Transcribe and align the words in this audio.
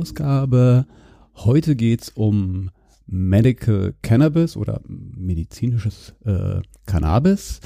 Ausgabe. 0.00 0.86
Heute 1.34 1.76
geht 1.76 2.00
es 2.00 2.08
um 2.08 2.70
Medical 3.06 3.92
Cannabis 4.00 4.56
oder 4.56 4.80
medizinisches 4.86 6.14
äh, 6.24 6.62
Cannabis. 6.86 7.60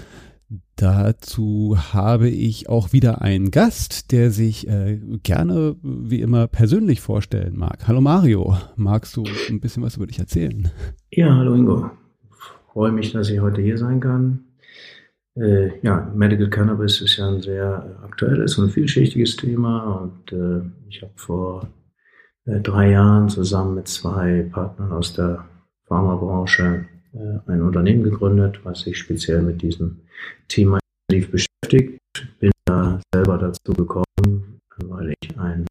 Dazu 0.74 1.76
habe 1.92 2.28
ich 2.28 2.68
auch 2.68 2.92
wieder 2.92 3.22
einen 3.22 3.52
Gast, 3.52 4.10
der 4.10 4.32
sich 4.32 4.66
äh, 4.66 4.98
gerne 5.22 5.76
wie 5.82 6.22
immer 6.22 6.48
persönlich 6.48 7.00
vorstellen 7.00 7.56
mag. 7.56 7.86
Hallo 7.86 8.00
Mario, 8.00 8.56
magst 8.74 9.16
du 9.16 9.22
ein 9.48 9.60
bisschen 9.60 9.84
was 9.84 9.96
über 9.96 10.08
dich 10.08 10.18
erzählen? 10.18 10.72
Ja, 11.12 11.36
hallo 11.36 11.54
Ingo. 11.54 11.88
Ich 12.30 12.72
freue 12.72 12.90
mich, 12.90 13.12
dass 13.12 13.30
ich 13.30 13.38
heute 13.38 13.62
hier 13.62 13.78
sein 13.78 14.00
kann. 14.00 14.40
Äh, 15.36 15.78
ja, 15.82 16.12
Medical 16.16 16.50
Cannabis 16.50 17.00
ist 17.00 17.16
ja 17.16 17.28
ein 17.28 17.40
sehr 17.40 17.96
aktuelles 18.02 18.58
und 18.58 18.70
vielschichtiges 18.70 19.36
Thema 19.36 20.00
und 20.00 20.32
äh, 20.32 20.62
ich 20.88 21.00
habe 21.00 21.12
vor 21.14 21.68
drei 22.46 22.90
Jahren 22.90 23.28
zusammen 23.28 23.76
mit 23.76 23.88
zwei 23.88 24.48
Partnern 24.50 24.92
aus 24.92 25.14
der 25.14 25.44
Pharmabranche 25.86 26.86
äh, 27.14 27.50
ein 27.50 27.62
Unternehmen 27.62 28.02
gegründet, 28.02 28.60
was 28.64 28.80
sich 28.80 28.98
speziell 28.98 29.42
mit 29.42 29.62
diesem 29.62 30.00
Thema 30.48 30.78
intensiv 31.08 31.30
beschäftigt. 31.30 31.98
Bin 32.38 32.50
da 32.64 33.00
selber 33.12 33.38
dazu 33.38 33.72
gekommen, 33.72 34.60
weil 34.78 35.14
ich 35.20 35.38
einen 35.38 35.66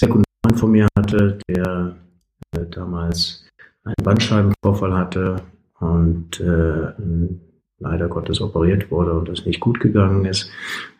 sehr 0.00 0.08
guten 0.08 0.24
Freund 0.44 0.60
von 0.60 0.70
mir 0.70 0.88
hatte, 0.96 1.38
der 1.48 1.96
äh, 2.52 2.66
damals 2.70 3.46
einen 3.84 3.94
Bandscheibenvorfall 4.02 4.94
hatte 4.94 5.42
und 5.80 6.40
äh, 6.40 6.92
leider 7.78 8.08
Gottes 8.08 8.40
operiert 8.40 8.90
wurde 8.90 9.12
und 9.12 9.28
das 9.28 9.46
nicht 9.46 9.60
gut 9.60 9.80
gegangen 9.80 10.24
ist 10.24 10.50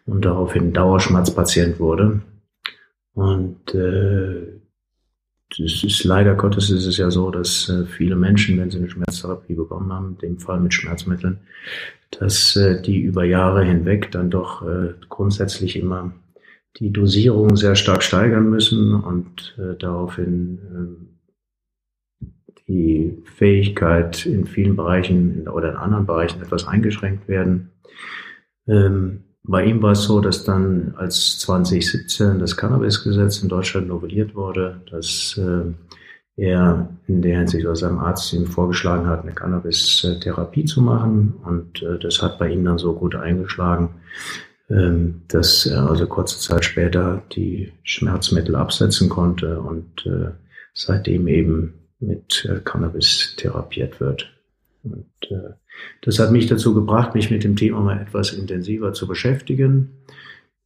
und 0.06 0.24
daraufhin 0.24 0.72
Dauerschmerzpatient 0.72 1.80
wurde. 1.80 2.22
Und 3.14 3.74
äh, 3.74 4.60
es 5.50 5.82
ist 5.82 6.04
leider 6.04 6.34
Gottes 6.34 6.70
ist 6.70 6.86
es 6.86 6.98
ja 6.98 7.10
so, 7.10 7.30
dass 7.30 7.68
äh, 7.68 7.86
viele 7.86 8.16
Menschen, 8.16 8.58
wenn 8.58 8.70
sie 8.70 8.78
eine 8.78 8.90
Schmerztherapie 8.90 9.54
bekommen 9.54 9.92
haben, 9.92 10.10
in 10.10 10.18
dem 10.18 10.38
Fall 10.38 10.60
mit 10.60 10.74
Schmerzmitteln, 10.74 11.38
dass 12.10 12.56
äh, 12.56 12.80
die 12.82 13.00
über 13.00 13.24
Jahre 13.24 13.64
hinweg 13.64 14.10
dann 14.10 14.30
doch 14.30 14.66
äh, 14.66 14.94
grundsätzlich 15.08 15.76
immer 15.76 16.12
die 16.76 16.92
Dosierung 16.92 17.56
sehr 17.56 17.74
stark 17.74 18.02
steigern 18.02 18.50
müssen 18.50 18.94
und 18.94 19.56
äh, 19.58 19.76
daraufhin 19.78 20.58
äh, 22.22 22.24
die 22.68 23.22
Fähigkeit 23.24 24.26
in 24.26 24.46
vielen 24.46 24.76
Bereichen 24.76 25.48
oder 25.48 25.70
in 25.70 25.76
anderen 25.76 26.06
Bereichen 26.06 26.42
etwas 26.42 26.66
eingeschränkt 26.66 27.26
werden. 27.26 27.70
Ähm, 28.66 29.24
bei 29.48 29.64
ihm 29.64 29.82
war 29.82 29.92
es 29.92 30.02
so, 30.02 30.20
dass 30.20 30.44
dann 30.44 30.94
als 30.98 31.38
2017 31.38 32.38
das 32.38 32.56
Cannabisgesetz 32.56 33.42
in 33.42 33.48
Deutschland 33.48 33.88
novelliert 33.88 34.34
wurde, 34.34 34.82
dass 34.90 35.38
äh, 35.38 35.72
er 36.36 36.90
in 37.08 37.22
der 37.22 37.38
Hinsicht 37.38 37.66
aus 37.66 37.80
seinem 37.80 37.98
Arzt 37.98 38.32
ihm 38.34 38.46
vorgeschlagen 38.46 39.06
hat, 39.06 39.22
eine 39.22 39.32
Cannabis-Therapie 39.32 40.66
zu 40.66 40.82
machen. 40.82 41.34
Und 41.44 41.82
äh, 41.82 41.98
das 41.98 42.22
hat 42.22 42.38
bei 42.38 42.50
ihm 42.50 42.64
dann 42.64 42.76
so 42.76 42.92
gut 42.92 43.14
eingeschlagen, 43.14 43.94
ähm, 44.68 45.22
dass 45.28 45.64
er 45.64 45.88
also 45.88 46.06
kurze 46.06 46.38
Zeit 46.38 46.66
später 46.66 47.22
die 47.32 47.72
Schmerzmittel 47.82 48.54
absetzen 48.54 49.08
konnte 49.08 49.60
und 49.60 50.06
äh, 50.06 50.30
seitdem 50.74 51.26
eben 51.26 51.74
mit 52.00 52.44
äh, 52.44 52.60
Cannabis 52.62 53.34
therapiert 53.36 53.98
wird. 53.98 54.37
Und 54.82 55.06
äh, 55.30 55.54
das 56.02 56.18
hat 56.18 56.32
mich 56.32 56.46
dazu 56.46 56.74
gebracht, 56.74 57.14
mich 57.14 57.30
mit 57.30 57.44
dem 57.44 57.56
Thema 57.56 57.80
mal 57.80 58.00
etwas 58.00 58.32
intensiver 58.32 58.92
zu 58.92 59.06
beschäftigen. 59.06 60.04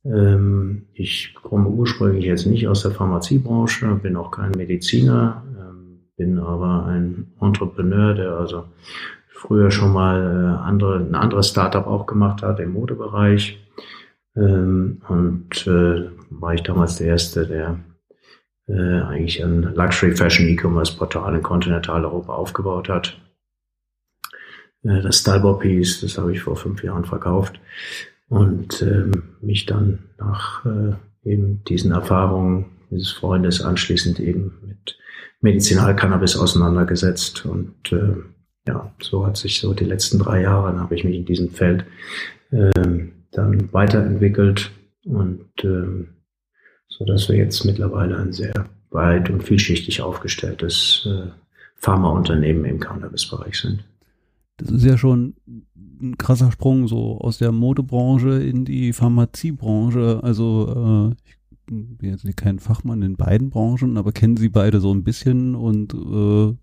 Ähm, 0.05 0.87
ich 0.95 1.35
komme 1.35 1.69
ursprünglich 1.69 2.25
jetzt 2.25 2.47
nicht 2.47 2.67
aus 2.69 2.83
der 2.83 2.93
Pharmaziebranche, 2.93 3.87
bin 4.03 4.17
auch 4.17 4.31
kein 4.31 4.53
Mediziner, 4.53 5.43
ähm, 5.59 6.01
bin 6.17 6.39
aber 6.39 6.87
ein 6.87 7.33
Entrepreneur, 7.41 8.15
der 8.15 8.33
also 8.33 8.65
früher 9.29 9.71
schon 9.71 9.93
mal 9.93 10.21
äh, 10.21 10.67
andere, 10.67 10.99
ein 10.99 11.15
anderes 11.15 11.49
Startup 11.49 11.87
auch 11.87 12.07
gemacht 12.07 12.43
hat 12.43 12.61
im 12.61 12.73
Modebereich. 12.73 13.59
Ähm, 14.37 15.03
und 15.09 15.67
äh, 15.67 16.09
war 16.31 16.55
ich 16.55 16.63
damals 16.63 16.97
der 16.97 17.09
Erste, 17.09 17.47
der 17.47 17.79
äh, 18.69 19.01
eigentlich 19.03 19.43
ein 19.43 19.75
Luxury 19.75 20.17
Fashion 20.17 20.49
E-Commerce 20.49 20.97
Portal 20.97 21.35
in 21.35 21.43
Kontinentaleuropa 21.43 22.33
aufgebaut 22.33 22.89
hat. 22.89 23.21
Äh, 24.85 25.03
das 25.03 25.19
Stylebop 25.19 25.61
Piece, 25.61 26.01
das 26.01 26.19
habe 26.19 26.33
ich 26.33 26.41
vor 26.41 26.57
fünf 26.57 26.83
Jahren 26.83 27.05
verkauft 27.05 27.61
und 28.29 28.83
ähm, 28.83 29.23
mich 29.41 29.67
dann 29.67 30.01
nach 30.19 30.65
äh, 30.65 30.95
eben 31.25 31.63
diesen 31.65 31.93
Erfahrungen 31.93 32.67
dieses 32.91 33.13
Freundes 33.13 33.63
anschließend 33.63 34.21
eben 34.21 34.53
mit 34.67 34.99
Medizinalcannabis 35.41 36.37
auseinandergesetzt 36.37 37.47
und 37.47 37.93
äh, 37.93 38.17
ja, 38.67 38.93
so 39.01 39.27
hat 39.27 39.37
sich 39.37 39.61
so 39.61 39.75
die 39.75 39.85
letzten 39.85 40.19
drei 40.19 40.43
Jahre, 40.43 40.71
dann 40.71 40.81
habe 40.81 40.95
ich 40.95 41.05
mich 41.05 41.17
in 41.17 41.25
diesem 41.25 41.51
Feld 41.51 41.85
ähm, 42.53 43.13
dann 43.33 43.73
weiterentwickelt 43.73 44.71
und 45.05 45.51
ähm, 45.65 46.09
so 46.89 47.05
dass 47.05 47.29
wir 47.29 47.37
jetzt 47.37 47.65
mittlerweile 47.65 48.19
ein 48.19 48.33
sehr 48.33 48.69
weit 48.91 49.31
und 49.31 49.43
vielschichtig 49.43 50.03
aufgestelltes 50.03 51.09
äh, 51.11 51.31
Pharmaunternehmen 51.77 52.65
im 52.65 52.79
Cannabis-Bereich 52.79 53.59
sind. 53.59 53.85
Das 54.63 54.73
ist 54.73 54.85
ja 54.85 54.97
schon 54.97 55.35
ein 56.01 56.19
krasser 56.19 56.51
Sprung 56.51 56.89
so 56.89 57.19
aus 57.19 57.39
der 57.39 57.53
Modebranche 57.53 58.43
in 58.43 58.65
die 58.65 58.93
Pharmaziebranche. 58.93 60.21
Also 60.23 61.15
äh, 61.15 61.23
ich 61.27 61.99
bin 61.99 62.11
jetzt 62.11 62.27
kein 62.37 62.59
Fachmann 62.59 63.03
in 63.03 63.17
beiden 63.17 63.51
Branchen, 63.51 63.97
aber 63.97 64.13
kennen 64.13 64.37
Sie 64.37 64.49
beide 64.49 64.81
so 64.81 64.93
ein 64.93 65.05
bisschen 65.05 65.55
und 65.55 65.95
äh, 65.95 66.55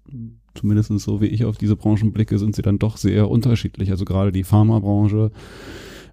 zumindest 0.55 0.97
so 0.99 1.21
wie 1.21 1.27
ich 1.27 1.45
auf 1.45 1.57
diese 1.57 1.75
Branchen 1.75 2.11
blicke, 2.11 2.37
sind 2.37 2.55
sie 2.55 2.61
dann 2.61 2.79
doch 2.79 2.97
sehr 2.97 3.29
unterschiedlich. 3.29 3.91
Also 3.91 4.05
gerade 4.05 4.31
die 4.31 4.43
Pharmabranche 4.43 5.31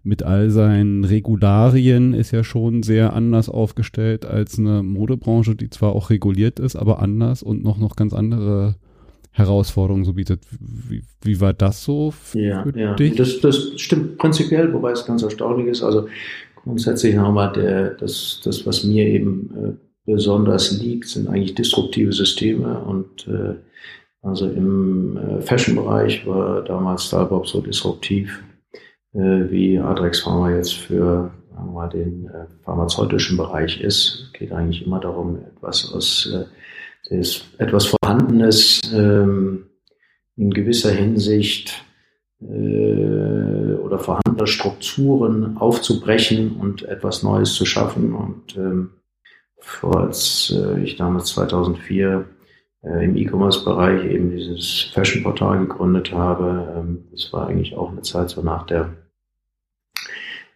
mit 0.03 0.23
all 0.23 0.51
seinen 0.51 1.05
Regularien 1.05 2.15
ist 2.15 2.31
ja 2.31 2.45
schon 2.45 2.85
sehr 2.85 3.13
anders 3.13 3.49
aufgestellt 3.49 4.25
als 4.25 4.59
eine 4.59 4.85
Modebranche, 4.85 5.57
die 5.57 5.69
zwar 5.69 5.93
auch 5.93 6.11
reguliert 6.11 6.61
ist, 6.61 6.77
aber 6.77 7.03
anders 7.03 7.43
und 7.43 7.65
noch, 7.65 7.79
noch 7.79 7.97
ganz 7.97 8.13
andere 8.13 8.77
Herausforderungen 9.37 10.05
so 10.05 10.15
bietet. 10.15 10.45
Wie, 10.61 11.03
wie 11.23 11.41
war 11.41 11.53
das 11.53 11.85
so 11.85 12.11
für 12.11 12.39
ja, 12.39 12.67
ja. 12.75 12.95
dich? 12.95 13.17
Das, 13.17 13.41
das 13.41 13.73
stimmt 13.77 14.17
prinzipiell, 14.17 14.73
wobei 14.73 14.93
es 14.93 15.05
ganz 15.05 15.23
erstaunlich 15.23 15.67
ist. 15.67 15.83
Also 15.83 16.09
grundsätzlich 16.55 17.15
nochmal 17.15 17.53
der, 17.53 17.91
das, 17.91 18.41
das, 18.43 18.67
was 18.67 18.85
mir 18.85 19.07
eben 19.07 19.51
äh, 19.57 20.11
besonders 20.11 20.81
liegt, 20.81 21.09
sind 21.09 21.29
eigentlich 21.29 21.55
disruptive 21.55 22.13
Systeme 22.13 22.81
und 22.81 23.29
äh, 23.29 23.55
also 24.23 24.49
im 24.49 25.19
äh, 25.19 25.41
Fashion-Bereich 25.43 26.27
war 26.27 26.65
damals 26.65 27.05
Starbucks 27.05 27.51
so 27.51 27.61
disruptiv 27.61 28.43
äh, 29.13 29.51
wie 29.51 29.79
Adrex 29.79 30.21
Pharma 30.21 30.51
jetzt 30.51 30.73
für 30.73 31.31
sagen 31.57 31.69
wir 31.69 31.73
mal, 31.73 31.89
den 31.89 32.27
äh, 32.27 32.47
pharmazeutischen 32.65 33.37
Bereich 33.37 33.81
ist. 33.81 34.25
Es 34.27 34.33
geht 34.33 34.53
eigentlich 34.53 34.85
immer 34.85 35.01
darum, 35.01 35.39
etwas 35.57 35.93
aus 35.93 36.33
äh, 36.33 36.45
das 37.11 37.45
etwas 37.59 37.87
Vorhandenes 37.87 38.81
ähm, 38.93 39.67
in 40.37 40.51
gewisser 40.51 40.91
Hinsicht 40.91 41.85
äh, 42.41 43.75
oder 43.75 43.99
vorhandene 43.99 44.47
Strukturen 44.47 45.57
aufzubrechen 45.57 46.57
und 46.57 46.83
etwas 46.83 47.23
Neues 47.23 47.55
zu 47.55 47.65
schaffen. 47.65 48.13
Und 48.13 48.57
ähm, 48.57 48.91
als 49.83 50.55
äh, 50.55 50.81
ich 50.83 50.97
damals 50.97 51.27
2004 51.27 52.27
äh, 52.83 53.05
im 53.05 53.17
E-Commerce-Bereich 53.17 54.05
eben 54.05 54.31
dieses 54.31 54.91
Fashion-Portal 54.93 55.61
gegründet 55.61 56.13
habe, 56.13 56.75
ähm, 56.77 57.05
das 57.11 57.33
war 57.33 57.49
eigentlich 57.49 57.77
auch 57.77 57.91
eine 57.91 58.03
Zeit 58.03 58.31
so 58.31 58.43
nach 58.43 58.67
der 58.67 58.91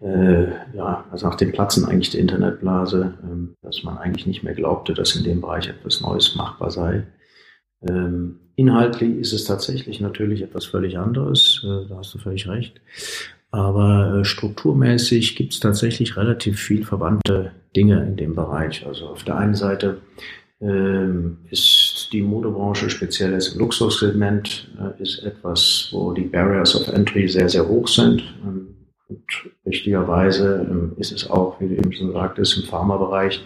äh, 0.00 0.46
ja, 0.74 1.04
also 1.10 1.26
nach 1.26 1.34
dem 1.34 1.52
Platzen 1.52 1.84
eigentlich 1.84 2.10
der 2.10 2.20
Internetblase, 2.20 3.14
ähm, 3.22 3.54
dass 3.62 3.82
man 3.82 3.98
eigentlich 3.98 4.26
nicht 4.26 4.42
mehr 4.42 4.54
glaubte, 4.54 4.94
dass 4.94 5.14
in 5.14 5.24
dem 5.24 5.40
Bereich 5.40 5.68
etwas 5.68 6.00
Neues 6.00 6.34
machbar 6.36 6.70
sei. 6.70 7.06
Ähm, 7.86 8.40
inhaltlich 8.56 9.18
ist 9.18 9.32
es 9.32 9.44
tatsächlich 9.44 10.00
natürlich 10.00 10.42
etwas 10.42 10.66
völlig 10.66 10.98
anderes, 10.98 11.64
äh, 11.64 11.88
da 11.88 11.98
hast 11.98 12.14
du 12.14 12.18
völlig 12.18 12.48
recht. 12.48 12.80
Aber 13.50 14.20
äh, 14.20 14.24
strukturmäßig 14.24 15.36
gibt 15.36 15.52
es 15.52 15.60
tatsächlich 15.60 16.16
relativ 16.16 16.60
viel 16.60 16.84
verwandte 16.84 17.52
Dinge 17.76 18.02
in 18.04 18.16
dem 18.16 18.34
Bereich. 18.34 18.86
Also 18.86 19.08
auf 19.08 19.24
der 19.24 19.36
einen 19.36 19.54
Seite 19.54 19.98
ähm, 20.60 21.38
ist 21.50 22.08
die 22.12 22.22
Modebranche, 22.22 22.90
speziell 22.90 23.32
das 23.32 23.54
Luxussegment, 23.54 24.68
äh, 24.78 25.02
ist 25.02 25.22
etwas, 25.24 25.88
wo 25.90 26.12
die 26.12 26.24
Barriers 26.24 26.74
of 26.76 26.88
Entry 26.88 27.28
sehr, 27.28 27.48
sehr 27.48 27.66
hoch 27.66 27.88
sind. 27.88 28.22
Ähm, 28.44 28.68
und 29.10 29.50
richtigerweise 29.66 30.66
ähm, 30.70 30.92
ist 30.96 31.12
es 31.12 31.28
auch, 31.28 31.60
wie 31.60 31.68
du 31.68 31.74
eben 31.74 31.92
schon 31.92 32.12
sagtest, 32.12 32.56
im 32.58 32.64
Pharmabereich 32.64 33.44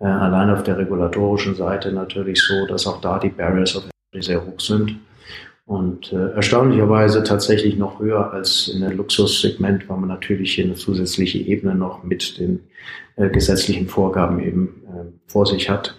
äh, 0.00 0.04
allein 0.04 0.50
auf 0.50 0.62
der 0.62 0.78
regulatorischen 0.78 1.54
Seite 1.54 1.92
natürlich 1.92 2.42
so, 2.42 2.66
dass 2.66 2.86
auch 2.86 3.00
da 3.00 3.18
die 3.18 3.30
Barriers 3.30 3.74
of 3.76 3.84
Entry 4.12 4.22
sehr 4.22 4.44
hoch 4.44 4.60
sind. 4.60 4.96
Und 5.64 6.12
äh, 6.12 6.30
erstaunlicherweise 6.32 7.22
tatsächlich 7.22 7.76
noch 7.76 8.00
höher 8.00 8.32
als 8.32 8.68
in 8.68 8.80
der 8.80 8.92
Luxussegment, 8.92 9.88
weil 9.88 9.98
man 9.98 10.08
natürlich 10.08 10.54
hier 10.54 10.64
eine 10.64 10.76
zusätzliche 10.76 11.38
Ebene 11.38 11.74
noch 11.74 12.04
mit 12.04 12.38
den 12.38 12.60
äh, 13.16 13.28
gesetzlichen 13.28 13.86
Vorgaben 13.86 14.40
eben 14.40 14.82
äh, 14.86 15.30
vor 15.30 15.44
sich 15.46 15.68
hat, 15.68 15.94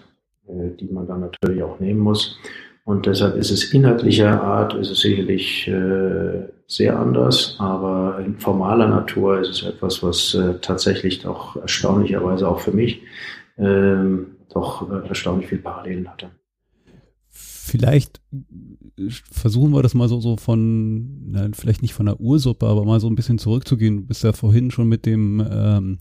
äh, 0.48 0.76
die 0.78 0.88
man 0.92 1.06
dann 1.06 1.20
natürlich 1.20 1.62
auch 1.62 1.78
nehmen 1.78 2.00
muss. 2.00 2.38
Und 2.84 3.06
deshalb 3.06 3.36
ist 3.36 3.50
es 3.50 3.72
inhaltlicher 3.72 4.42
Art, 4.42 4.74
ist 4.74 4.90
es 4.90 5.00
sicherlich 5.00 5.68
äh, 5.68 6.48
sehr 6.70 6.96
anders, 6.96 7.56
aber 7.58 8.20
in 8.24 8.38
formaler 8.38 8.86
Natur 8.86 9.40
ist 9.40 9.48
es 9.48 9.62
etwas, 9.64 10.04
was 10.04 10.34
äh, 10.34 10.54
tatsächlich 10.60 11.26
auch 11.26 11.56
erstaunlicherweise 11.56 12.48
auch 12.48 12.60
für 12.60 12.70
mich 12.70 13.02
ähm, 13.58 14.36
doch 14.54 14.88
äh, 14.88 15.08
erstaunlich 15.08 15.48
viel 15.48 15.58
Parallelen 15.58 16.08
hatte. 16.08 16.30
Vielleicht 17.28 18.20
versuchen 19.32 19.72
wir 19.72 19.82
das 19.82 19.94
mal 19.94 20.08
so, 20.08 20.20
so 20.20 20.36
von, 20.36 21.30
nein, 21.32 21.54
vielleicht 21.54 21.82
nicht 21.82 21.94
von 21.94 22.06
der 22.06 22.20
Ursuppe, 22.20 22.66
aber 22.66 22.84
mal 22.84 23.00
so 23.00 23.08
ein 23.08 23.16
bisschen 23.16 23.38
zurückzugehen. 23.38 23.96
Du 23.96 24.02
bist 24.04 24.22
ja 24.22 24.32
vorhin 24.32 24.70
schon 24.70 24.88
mit 24.88 25.06
dem 25.06 25.44
ähm, 25.50 25.98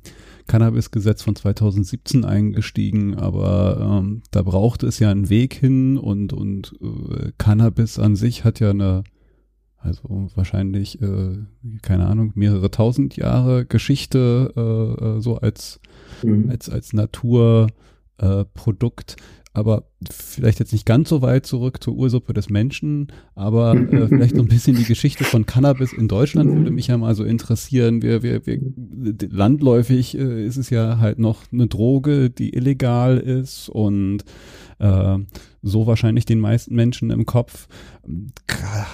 Cannabis-Gesetz 0.47 1.23
von 1.23 1.35
2017 1.35 2.25
eingestiegen, 2.25 3.15
aber 3.15 4.01
ähm, 4.01 4.21
da 4.29 4.43
brauchte 4.43 4.85
es 4.85 4.99
ja 4.99 5.09
einen 5.09 5.29
Weg 5.29 5.55
hin 5.55 5.97
und, 5.97 6.31
und 6.31 6.73
äh, 6.81 7.31
Cannabis 7.39 7.97
an 7.97 8.15
sich 8.15 8.43
hat 8.43 8.59
ja 8.59 8.69
eine, 8.69 9.03
also 9.81 10.27
wahrscheinlich, 10.35 11.01
äh, 11.01 11.37
keine 11.81 12.07
Ahnung, 12.07 12.33
mehrere 12.35 12.69
tausend 12.69 13.15
Jahre 13.15 13.65
Geschichte 13.65 14.53
äh, 14.55 15.05
äh 15.05 15.21
so 15.21 15.37
als, 15.37 15.79
mhm. 16.21 16.49
als, 16.49 16.69
als 16.69 16.91
Naturprodukt. 16.93 19.15
Äh, 19.17 19.21
aber 19.53 19.85
vielleicht 20.09 20.59
jetzt 20.59 20.73
nicht 20.73 20.85
ganz 20.85 21.09
so 21.09 21.21
weit 21.21 21.45
zurück 21.45 21.83
zur 21.83 21.95
Ursuppe 21.95 22.33
des 22.33 22.49
Menschen, 22.49 23.07
aber 23.35 23.75
äh, 23.75 24.07
vielleicht 24.07 24.35
so 24.35 24.41
ein 24.41 24.47
bisschen 24.47 24.75
die 24.75 24.83
Geschichte 24.83 25.23
von 25.23 25.45
Cannabis 25.45 25.91
in 25.91 26.07
Deutschland 26.07 26.55
würde 26.55 26.71
mich 26.71 26.87
ja 26.87 26.97
mal 26.97 27.15
so 27.15 27.23
interessieren. 27.23 28.01
Wir, 28.01 28.21
wir, 28.21 28.45
wir, 28.45 28.59
landläufig 29.29 30.17
äh, 30.17 30.45
ist 30.45 30.57
es 30.57 30.69
ja 30.69 30.99
halt 30.99 31.19
noch 31.19 31.43
eine 31.51 31.67
Droge, 31.67 32.29
die 32.29 32.53
illegal 32.53 33.17
ist 33.17 33.69
und 33.69 34.23
äh, 34.79 35.17
so 35.61 35.87
wahrscheinlich 35.87 36.25
den 36.25 36.39
meisten 36.39 36.75
Menschen 36.75 37.11
im 37.11 37.25
Kopf. 37.25 37.67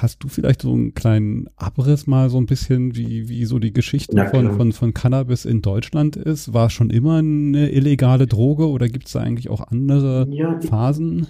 Hast 0.01 0.23
du 0.23 0.27
vielleicht 0.27 0.61
so 0.61 0.73
einen 0.73 0.93
kleinen 0.93 1.47
Abriss 1.55 2.07
mal 2.07 2.29
so 2.29 2.37
ein 2.37 2.45
bisschen, 2.45 2.95
wie, 2.95 3.29
wie 3.29 3.45
so 3.45 3.59
die 3.59 3.73
Geschichte 3.73 4.27
von, 4.27 4.51
von, 4.53 4.71
von 4.73 4.93
Cannabis 4.93 5.45
in 5.45 5.61
Deutschland 5.61 6.15
ist? 6.15 6.53
War 6.53 6.69
schon 6.69 6.89
immer 6.89 7.17
eine 7.17 7.71
illegale 7.71 8.27
Droge 8.27 8.67
oder 8.67 8.87
gibt 8.87 9.07
es 9.07 9.13
da 9.13 9.21
eigentlich 9.21 9.49
auch 9.49 9.67
andere 9.67 10.27
ja, 10.29 10.59
Phasen? 10.61 11.27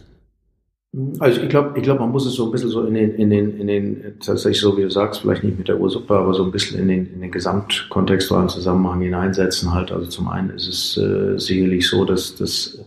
Also 1.20 1.42
ich 1.42 1.50
glaube, 1.50 1.78
ich 1.78 1.84
glaube, 1.84 2.00
man 2.00 2.12
muss 2.12 2.26
es 2.26 2.36
so 2.36 2.46
ein 2.46 2.52
bisschen 2.52 2.70
so 2.70 2.84
in 2.86 2.94
den, 2.94 3.16
in 3.16 3.30
den, 3.30 3.60
in 3.60 3.68
den, 3.68 4.14
tatsächlich 4.26 4.62
so 4.62 4.78
wie 4.78 4.84
du 4.84 4.90
sagst, 4.90 5.22
vielleicht 5.22 5.44
nicht 5.44 5.58
mit 5.58 5.68
der 5.68 5.80
Ursuppe, 5.80 6.16
aber 6.16 6.34
so 6.34 6.46
ein 6.46 6.52
bisschen 6.52 6.80
in 6.80 6.88
den, 6.88 7.14
in 7.14 7.22
den 7.22 7.32
gesamtkontextualen 7.32 8.48
Zusammenhang 8.48 9.02
hineinsetzen 9.02 9.74
halt. 9.74 9.92
Also 9.92 10.08
zum 10.08 10.30
einen 10.30 10.52
ist 10.52 10.68
es 10.68 10.98
äh, 10.98 11.38
sicherlich 11.38 11.90
so, 11.90 12.06
dass 12.06 12.36
das 12.36 12.80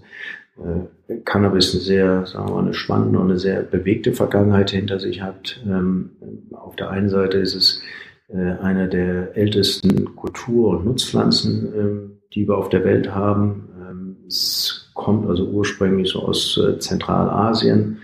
äh, 0.56 0.80
Cannabis 1.24 1.72
eine 1.72 1.82
sehr, 1.82 2.26
sagen 2.26 2.48
wir 2.48 2.54
mal, 2.54 2.62
eine 2.62 2.74
spannende 2.74 3.18
und 3.18 3.30
eine 3.30 3.38
sehr 3.38 3.62
bewegte 3.62 4.12
Vergangenheit 4.12 4.70
hinter 4.70 5.00
sich 5.00 5.22
hat. 5.22 5.60
Ähm, 5.66 6.10
auf 6.52 6.76
der 6.76 6.90
einen 6.90 7.08
Seite 7.08 7.38
ist 7.38 7.54
es 7.54 7.80
äh, 8.28 8.36
eine 8.60 8.88
der 8.88 9.36
ältesten 9.36 10.14
Kultur- 10.14 10.78
und 10.78 10.84
Nutzpflanzen, 10.84 11.72
ähm, 11.74 12.18
die 12.34 12.46
wir 12.46 12.58
auf 12.58 12.68
der 12.68 12.84
Welt 12.84 13.14
haben. 13.14 13.68
Ähm, 13.80 14.16
es 14.26 14.90
kommt 14.94 15.26
also 15.28 15.46
ursprünglich 15.46 16.10
so 16.10 16.20
aus 16.20 16.58
äh, 16.58 16.78
Zentralasien 16.78 17.98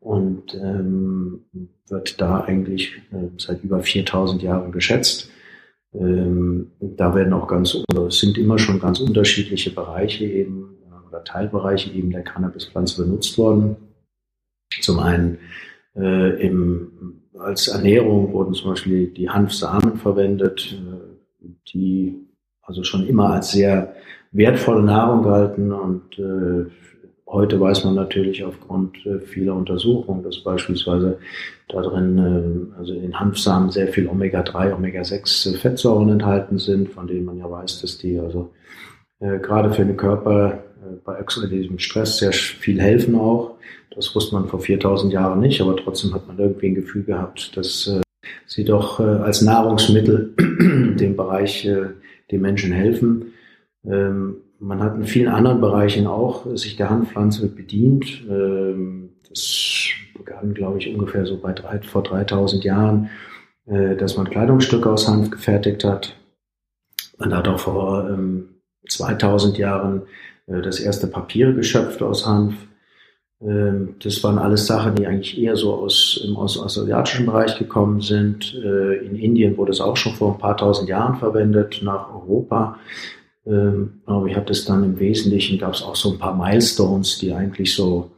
und 0.00 0.54
wird 1.88 2.20
da 2.20 2.40
eigentlich 2.42 3.02
äh, 3.12 3.28
seit 3.36 3.62
über 3.62 3.80
4000 3.80 4.42
Jahren 4.42 4.72
geschätzt. 4.72 5.30
Da 5.92 7.14
werden 7.16 7.32
auch 7.32 7.48
ganz, 7.48 7.76
es 8.06 8.20
sind 8.20 8.38
immer 8.38 8.60
schon 8.60 8.78
ganz 8.78 9.00
unterschiedliche 9.00 9.72
Bereiche 9.72 10.24
eben 10.24 10.76
oder 11.10 11.24
Teilbereiche 11.24 11.92
eben 11.92 12.10
der 12.10 12.22
Cannabispflanze 12.22 13.04
benutzt 13.04 13.36
worden. 13.36 13.76
Zum 14.80 15.00
einen 15.00 15.38
äh, 15.96 16.46
im, 16.46 17.22
als 17.38 17.68
Ernährung 17.68 18.32
wurden 18.32 18.54
zum 18.54 18.70
Beispiel 18.70 19.08
die 19.08 19.28
Hanfsamen 19.28 19.96
verwendet, 19.96 20.72
äh, 20.72 21.48
die 21.72 22.26
also 22.62 22.84
schon 22.84 23.06
immer 23.06 23.30
als 23.30 23.50
sehr 23.50 23.94
wertvolle 24.32 24.82
Nahrung 24.82 25.24
galten 25.24 25.72
und 25.72 26.18
äh, 26.18 26.70
heute 27.26 27.60
weiß 27.60 27.84
man 27.84 27.94
natürlich 27.94 28.44
aufgrund 28.44 29.04
äh, 29.06 29.20
vieler 29.20 29.54
Untersuchungen, 29.54 30.22
dass 30.22 30.42
beispielsweise 30.42 31.18
da 31.68 31.82
drin, 31.82 32.72
äh, 32.74 32.78
also 32.78 32.92
in 32.94 33.18
Hanfsamen 33.18 33.70
sehr 33.70 33.88
viel 33.88 34.08
Omega-3, 34.08 34.74
Omega-6 34.74 35.58
Fettsäuren 35.58 36.10
enthalten 36.10 36.58
sind, 36.58 36.90
von 36.90 37.06
denen 37.06 37.24
man 37.24 37.38
ja 37.38 37.50
weiß, 37.50 37.80
dass 37.80 37.98
die 37.98 38.18
also 38.18 38.52
äh, 39.20 39.38
gerade 39.38 39.72
für 39.72 39.84
den 39.84 39.96
Körper 39.96 40.52
äh, 40.52 40.69
bei 41.04 41.20
oxidativen 41.20 41.78
Stress 41.78 42.18
sehr 42.18 42.32
viel 42.32 42.80
helfen 42.80 43.14
auch. 43.14 43.56
Das 43.94 44.14
wusste 44.14 44.34
man 44.34 44.48
vor 44.48 44.60
4000 44.60 45.12
Jahren 45.12 45.40
nicht, 45.40 45.60
aber 45.60 45.76
trotzdem 45.76 46.14
hat 46.14 46.26
man 46.26 46.38
irgendwie 46.38 46.68
ein 46.68 46.74
Gefühl 46.74 47.02
gehabt, 47.02 47.56
dass 47.56 47.86
äh, 47.88 48.00
sie 48.46 48.64
doch 48.64 49.00
äh, 49.00 49.02
als 49.02 49.42
Nahrungsmittel 49.42 50.34
dem 50.98 51.16
Bereich 51.16 51.66
äh, 51.66 51.88
den 52.30 52.40
Menschen 52.40 52.72
helfen. 52.72 53.32
Ähm, 53.84 54.36
man 54.58 54.80
hat 54.80 54.94
in 54.96 55.04
vielen 55.04 55.28
anderen 55.28 55.60
Bereichen 55.60 56.06
auch 56.06 56.46
sich 56.56 56.76
der 56.76 56.90
Handpflanze 56.90 57.48
bedient. 57.48 58.24
Ähm, 58.28 59.10
das 59.28 59.88
begann, 60.16 60.54
glaube 60.54 60.78
ich, 60.78 60.92
ungefähr 60.94 61.26
so 61.26 61.38
bei 61.38 61.52
drei, 61.52 61.80
vor 61.80 62.02
3000 62.02 62.62
Jahren, 62.62 63.10
äh, 63.66 63.96
dass 63.96 64.16
man 64.16 64.30
Kleidungsstücke 64.30 64.88
aus 64.88 65.08
Hanf 65.08 65.30
gefertigt 65.30 65.82
hat. 65.82 66.14
Man 67.18 67.34
hat 67.34 67.48
auch 67.48 67.58
vor 67.58 68.08
ähm, 68.08 68.50
2000 68.88 69.58
Jahren 69.58 70.02
äh, 70.02 70.04
das 70.62 70.80
erste 70.80 71.06
Papier 71.06 71.52
geschöpft 71.52 72.02
aus 72.02 72.26
Hanf. 72.26 72.54
Ähm, 73.42 73.94
das 74.02 74.22
waren 74.22 74.38
alles 74.38 74.66
Sachen, 74.66 74.96
die 74.96 75.06
eigentlich 75.06 75.40
eher 75.40 75.56
so 75.56 75.74
aus, 75.74 76.20
im 76.24 76.36
ostasiatischen 76.36 77.26
Bereich 77.26 77.58
gekommen 77.58 78.00
sind. 78.00 78.54
Äh, 78.54 79.06
in 79.06 79.16
Indien 79.16 79.56
wurde 79.56 79.72
es 79.72 79.80
auch 79.80 79.96
schon 79.96 80.14
vor 80.14 80.34
ein 80.34 80.38
paar 80.38 80.56
tausend 80.56 80.88
Jahren 80.88 81.16
verwendet, 81.16 81.80
nach 81.82 82.12
Europa. 82.12 82.78
Ähm, 83.46 84.02
aber 84.06 84.26
ich 84.26 84.36
habe 84.36 84.46
das 84.46 84.64
dann 84.64 84.84
im 84.84 84.98
Wesentlichen, 85.00 85.58
gab 85.58 85.74
es 85.74 85.82
auch 85.82 85.96
so 85.96 86.12
ein 86.12 86.18
paar 86.18 86.36
Milestones, 86.36 87.18
die 87.18 87.32
eigentlich 87.32 87.74
so 87.74 88.10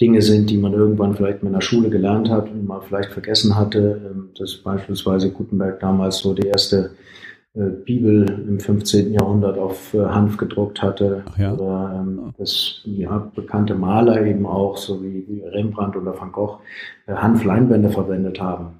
Dinge 0.00 0.22
sind, 0.22 0.48
die 0.48 0.56
man 0.56 0.72
irgendwann 0.72 1.14
vielleicht 1.14 1.42
in 1.42 1.52
der 1.52 1.60
Schule 1.60 1.90
gelernt 1.90 2.30
hat 2.30 2.50
und 2.50 2.66
mal 2.66 2.80
vielleicht 2.80 3.12
vergessen 3.12 3.56
hatte. 3.56 4.00
Ähm, 4.04 4.30
dass 4.38 4.56
beispielsweise 4.56 5.30
Gutenberg 5.30 5.80
damals 5.80 6.18
so 6.18 6.32
die 6.32 6.46
erste 6.46 6.76
äh, 6.76 7.12
Bibel 7.54 8.24
im 8.48 8.60
15. 8.60 9.12
Jahrhundert 9.12 9.58
auf 9.58 9.92
äh, 9.92 9.98
Hanf 9.98 10.38
gedruckt 10.38 10.80
hatte. 10.80 11.22
Ja. 11.36 11.52
Oder 11.52 12.00
ähm, 12.00 12.32
das 12.38 12.80
ja, 12.84 13.30
bekannte 13.34 13.74
Maler 13.74 14.24
eben 14.24 14.46
auch, 14.46 14.78
so 14.78 15.02
wie, 15.02 15.26
wie 15.28 15.42
Rembrandt 15.42 15.96
oder 15.96 16.18
Van 16.18 16.32
Gogh, 16.32 16.60
äh, 17.06 17.12
Hanfleinwände 17.12 17.90
verwendet 17.90 18.40
haben. 18.40 18.78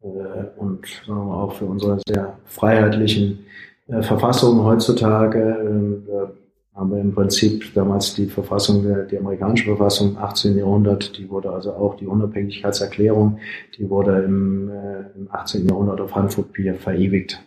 Äh, 0.00 0.06
und 0.56 0.86
sagen 1.06 1.26
wir 1.26 1.36
auch 1.36 1.52
für 1.52 1.64
unsere 1.64 1.98
sehr 2.06 2.38
freiheitlichen 2.44 3.40
äh, 3.88 4.02
Verfassungen 4.02 4.64
heutzutage 4.64 5.40
äh, 5.40 6.78
haben 6.78 6.92
wir 6.92 7.00
im 7.00 7.12
Prinzip 7.12 7.74
damals 7.74 8.14
die 8.14 8.26
Verfassung, 8.26 8.86
die 9.10 9.18
amerikanische 9.18 9.64
Verfassung 9.64 10.10
im 10.10 10.18
18. 10.18 10.56
Jahrhundert, 10.56 11.18
die 11.18 11.28
wurde 11.28 11.50
also 11.50 11.72
auch 11.72 11.96
die 11.96 12.06
Unabhängigkeitserklärung, 12.06 13.40
die 13.76 13.90
wurde 13.90 14.22
im, 14.22 14.68
äh, 14.68 15.00
im 15.16 15.28
18. 15.28 15.66
Jahrhundert 15.66 16.00
auf 16.00 16.14
Hanfpapier 16.14 16.76
verewigt 16.76 17.42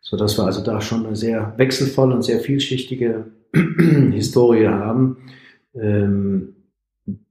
so 0.00 0.16
dass 0.16 0.38
wir 0.38 0.44
also 0.44 0.62
da 0.62 0.80
schon 0.80 1.06
eine 1.06 1.16
sehr 1.16 1.54
wechselvolle 1.56 2.14
und 2.14 2.22
sehr 2.22 2.40
vielschichtige 2.40 3.26
Historie 4.12 4.68
haben. 4.68 5.18
Ähm, 5.74 6.54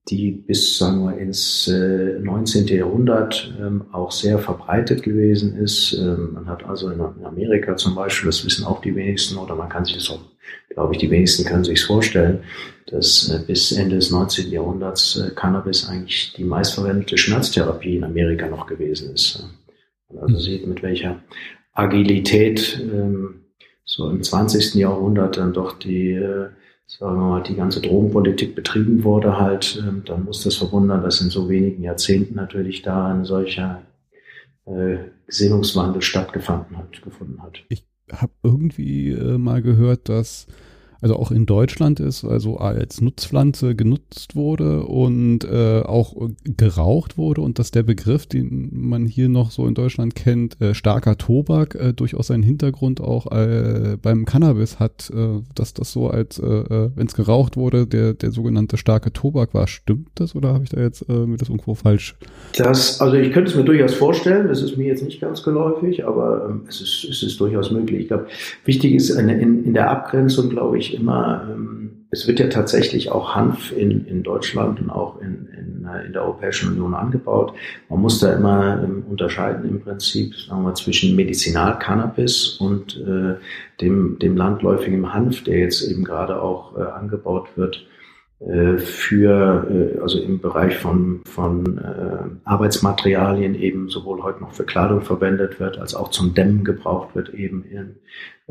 die 0.09 0.31
bis, 0.31 0.77
sagen 0.77 1.03
wir, 1.03 1.17
ins 1.17 1.67
äh, 1.67 2.19
19. 2.19 2.67
Jahrhundert 2.67 3.53
ähm, 3.59 3.85
auch 3.91 4.11
sehr 4.11 4.39
verbreitet 4.39 5.03
gewesen 5.03 5.57
ist. 5.57 5.93
Ähm, 5.93 6.33
man 6.33 6.47
hat 6.47 6.65
also 6.65 6.89
in, 6.89 6.99
in, 6.99 7.25
Amerika 7.25 7.75
zum 7.75 7.95
Beispiel, 7.95 8.27
das 8.27 8.45
wissen 8.45 8.65
auch 8.65 8.81
die 8.81 8.95
wenigsten, 8.95 9.37
oder 9.37 9.55
man 9.55 9.69
kann 9.69 9.85
sich 9.85 9.95
das 9.95 10.09
auch, 10.09 10.21
glaube 10.69 10.93
ich, 10.93 10.99
die 10.99 11.11
wenigsten 11.11 11.45
können 11.45 11.63
sich 11.63 11.83
vorstellen, 11.83 12.39
dass 12.87 13.29
äh, 13.29 13.43
bis 13.45 13.73
Ende 13.73 13.95
des 13.95 14.11
19. 14.11 14.49
Jahrhunderts 14.49 15.17
äh, 15.17 15.31
Cannabis 15.35 15.89
eigentlich 15.89 16.33
die 16.37 16.45
meistverwendete 16.45 17.17
Schmerztherapie 17.17 17.97
in 17.97 18.03
Amerika 18.03 18.47
noch 18.47 18.65
gewesen 18.65 19.13
ist. 19.13 19.45
Man 20.09 20.23
also 20.23 20.39
sieht, 20.39 20.65
mit 20.65 20.83
welcher 20.83 21.21
Agilität 21.77 22.79
ähm, 22.81 23.41
so 23.85 24.09
im 24.09 24.21
20. 24.21 24.75
Jahrhundert 24.75 25.37
dann 25.37 25.53
doch 25.53 25.77
die 25.77 26.11
äh, 26.11 26.47
sagen 26.87 27.19
wir 27.19 27.27
mal, 27.27 27.43
die 27.43 27.55
ganze 27.55 27.81
Drogenpolitik 27.81 28.55
betrieben 28.55 29.03
wurde 29.03 29.37
halt, 29.37 29.83
ähm, 29.85 30.03
dann 30.05 30.23
muss 30.23 30.43
das 30.43 30.55
verwundern, 30.55 31.03
dass 31.03 31.21
in 31.21 31.29
so 31.29 31.49
wenigen 31.49 31.83
Jahrzehnten 31.83 32.35
natürlich 32.35 32.81
da 32.81 33.11
ein 33.11 33.25
solcher 33.25 33.83
äh, 34.65 34.97
Gesinnungswandel 35.27 36.01
stattgefunden 36.01 36.77
hat. 36.77 37.01
Gefunden 37.01 37.43
hat. 37.43 37.63
Ich 37.69 37.85
habe 38.11 38.31
irgendwie 38.41 39.11
äh, 39.11 39.37
mal 39.37 39.61
gehört, 39.61 40.07
dass 40.07 40.47
also 41.01 41.15
auch 41.15 41.31
in 41.31 41.45
Deutschland 41.45 41.99
ist, 41.99 42.23
also 42.23 42.57
als 42.57 43.01
Nutzpflanze 43.01 43.75
genutzt 43.75 44.35
wurde 44.35 44.83
und 44.83 45.43
äh, 45.45 45.81
auch 45.81 46.15
geraucht 46.43 47.17
wurde 47.17 47.41
und 47.41 47.59
dass 47.59 47.71
der 47.71 47.83
Begriff, 47.83 48.25
den 48.25 48.69
man 48.71 49.05
hier 49.05 49.29
noch 49.29 49.51
so 49.51 49.67
in 49.67 49.73
Deutschland 49.73 50.15
kennt, 50.15 50.59
äh, 50.61 50.73
starker 50.73 51.17
Tobak, 51.17 51.75
äh, 51.75 51.93
durchaus 51.93 52.27
seinen 52.27 52.43
Hintergrund 52.43 53.01
auch 53.01 53.31
äh, 53.31 53.97
beim 54.01 54.25
Cannabis 54.25 54.79
hat, 54.79 55.11
äh, 55.13 55.41
dass 55.55 55.73
das 55.73 55.91
so 55.91 56.09
als, 56.09 56.39
äh, 56.39 56.45
äh 56.45 56.89
wenn 56.95 57.07
es 57.07 57.15
geraucht 57.15 57.57
wurde, 57.57 57.85
der, 57.85 58.13
der 58.13 58.31
sogenannte 58.31 58.77
starke 58.77 59.13
Tobak 59.13 59.53
war. 59.53 59.67
Stimmt 59.67 60.09
das 60.15 60.35
oder 60.35 60.53
habe 60.53 60.63
ich 60.63 60.69
da 60.69 60.81
jetzt 60.81 61.07
äh, 61.09 61.13
mir 61.13 61.37
das 61.37 61.49
irgendwo 61.49 61.75
falsch? 61.75 62.15
Das, 62.57 63.01
also 63.01 63.15
ich 63.15 63.31
könnte 63.31 63.51
es 63.51 63.55
mir 63.55 63.63
durchaus 63.63 63.93
vorstellen, 63.93 64.47
das 64.47 64.61
ist 64.61 64.77
mir 64.77 64.87
jetzt 64.87 65.03
nicht 65.03 65.21
ganz 65.21 65.43
geläufig, 65.43 66.05
aber 66.05 66.47
ähm, 66.49 66.61
es, 66.67 66.81
ist, 66.81 67.07
es 67.09 67.23
ist 67.23 67.39
durchaus 67.39 67.71
möglich. 67.71 68.01
Ich 68.01 68.07
glaube, 68.07 68.27
wichtig 68.65 68.93
ist 68.93 69.09
in, 69.09 69.29
in, 69.29 69.63
in 69.63 69.73
der 69.73 69.89
Abgrenzung, 69.89 70.49
glaube 70.49 70.77
ich, 70.77 70.86
ich 70.87 70.93
immer, 70.93 71.47
ähm, 71.49 72.07
es 72.09 72.27
wird 72.27 72.39
ja 72.39 72.47
tatsächlich 72.47 73.11
auch 73.11 73.35
Hanf 73.35 73.71
in, 73.71 74.05
in 74.05 74.23
Deutschland 74.23 74.79
und 74.79 74.89
auch 74.89 75.19
in, 75.21 75.47
in, 75.47 75.85
äh, 75.85 76.05
in 76.05 76.13
der 76.13 76.23
Europäischen 76.23 76.71
Union 76.71 76.93
angebaut. 76.93 77.53
Man 77.89 78.01
muss 78.01 78.19
da 78.19 78.33
immer 78.33 78.81
ähm, 78.83 79.03
unterscheiden 79.09 79.69
im 79.69 79.81
Prinzip, 79.81 80.35
sagen 80.35 80.63
wir, 80.63 80.73
zwischen 80.75 81.15
Medizinalcannabis 81.15 82.57
und 82.59 82.97
äh, 82.97 83.35
dem, 83.81 84.17
dem 84.19 84.37
landläufigen 84.37 85.13
Hanf, 85.13 85.43
der 85.43 85.59
jetzt 85.59 85.81
eben 85.83 86.03
gerade 86.03 86.41
auch 86.41 86.77
äh, 86.77 86.81
angebaut 86.81 87.49
wird 87.55 87.85
äh, 88.39 88.77
für, 88.77 89.67
äh, 89.69 89.99
also 89.99 90.19
im 90.19 90.39
Bereich 90.39 90.77
von, 90.77 91.21
von 91.25 91.79
Arbeitsmaterialien 92.43 93.55
eben 93.55 93.89
sowohl 93.89 94.23
heute 94.23 94.41
noch 94.41 94.53
für 94.53 94.63
Kleidung 94.63 95.01
verwendet 95.01 95.59
wird, 95.59 95.77
als 95.77 95.95
auch 95.95 96.09
zum 96.09 96.33
Dämmen 96.33 96.63
gebraucht 96.63 97.15
wird, 97.15 97.33
eben 97.33 97.63
in, 97.65 97.95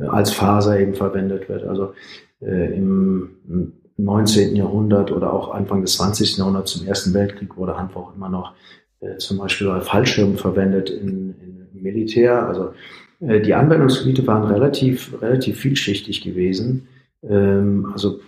als 0.09 0.33
Faser 0.33 0.79
eben 0.79 0.95
verwendet 0.95 1.49
wird. 1.49 1.65
Also 1.65 1.95
im 2.41 3.73
19. 3.99 4.57
Jahrhundert 4.57 5.11
oder 5.11 5.33
auch 5.33 5.55
Anfang 5.55 5.81
des 5.83 5.97
20. 5.97 6.37
Jahrhunderts 6.39 6.73
zum 6.73 6.87
Ersten 6.87 7.15
Weltkrieg 7.15 7.57
wurde 7.57 7.77
Hanf 7.77 7.97
immer 8.15 8.29
noch 8.29 8.53
äh, 9.01 9.17
zum 9.19 9.39
Beispiel 9.39 9.67
bei 9.69 9.81
Fallschirmen 9.81 10.37
verwendet 10.37 10.91
in, 10.91 11.35
in, 11.41 11.83
Militär. 11.83 12.47
Also 12.49 12.73
äh, 13.21 13.41
die 13.41 13.55
Anwendungsgebiete 13.55 14.27
waren 14.27 14.51
relativ, 14.51 15.21
relativ 15.21 15.59
vielschichtig 15.59 16.23
gewesen. 16.23 16.89
Ähm, 17.23 17.91
also 17.93 18.21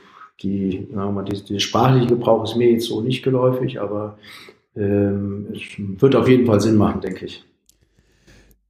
die, 0.43 0.87
mal, 0.93 1.25
die, 1.25 1.43
die 1.43 1.61
sprachliche 1.61 2.07
Gebrauch 2.07 2.45
ist 2.45 2.57
mir 2.57 2.71
jetzt 2.71 2.87
so 2.87 3.01
nicht 3.01 3.23
geläufig, 3.25 3.81
aber 3.81 4.19
ähm, 4.77 5.49
es 5.53 5.61
wird 6.01 6.15
auf 6.15 6.29
jeden 6.29 6.47
Fall 6.47 6.61
Sinn 6.61 6.77
machen, 6.77 7.01
denke 7.01 7.27
ich. 7.27 7.45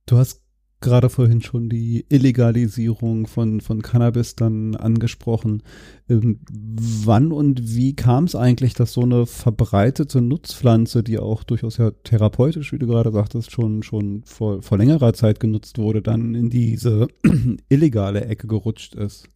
Du 0.07 0.17
hast 0.17 0.41
gerade 0.81 1.11
vorhin 1.11 1.41
schon 1.43 1.69
die 1.69 2.05
Illegalisierung 2.09 3.27
von, 3.27 3.61
von 3.61 3.83
Cannabis 3.83 4.37
dann 4.37 4.77
angesprochen. 4.77 5.63
Ähm, 6.09 6.41
wann 6.51 7.33
und 7.33 7.75
wie 7.75 7.97
kam 7.97 8.25
es 8.25 8.37
eigentlich, 8.37 8.75
dass 8.75 8.93
so 8.93 9.03
eine 9.03 9.27
verbreitete 9.27 10.21
Nutzpflanze, 10.21 11.03
die 11.03 11.19
auch 11.19 11.43
durchaus 11.43 11.79
ja 11.79 11.91
therapeutisch, 11.91 12.73
wie 12.73 12.79
du 12.79 12.87
gerade 12.87 13.11
sagtest, 13.11 13.51
schon, 13.51 13.83
schon 13.83 14.23
vor, 14.25 14.63
vor 14.63 14.79
längerer 14.79 15.13
Zeit 15.15 15.41
genutzt 15.41 15.79
wurde, 15.79 16.01
dann 16.01 16.35
in 16.35 16.51
diese 16.51 17.09
illegale 17.69 18.25
Ecke 18.25 18.47
gerutscht 18.47 18.95
ist 18.95 19.29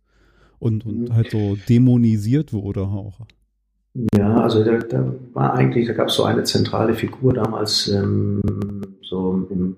und, 0.59 0.87
und 0.87 1.09
mhm. 1.09 1.15
halt 1.15 1.31
so 1.33 1.57
dämonisiert 1.69 2.53
wurde 2.53 2.83
auch? 2.83 3.27
Ja, 3.95 4.43
also 4.43 4.65
da, 4.65 4.79
da 4.79 5.15
war 5.35 5.55
eigentlich, 5.55 5.87
da 5.87 5.93
gab 5.93 6.09
es 6.09 6.15
so 6.15 6.25
eine 6.25 6.45
zentrale 6.45 6.95
Figur 6.95 7.35
damals, 7.35 7.89
ähm, 7.89 8.41
so 9.03 9.47
im 9.51 9.77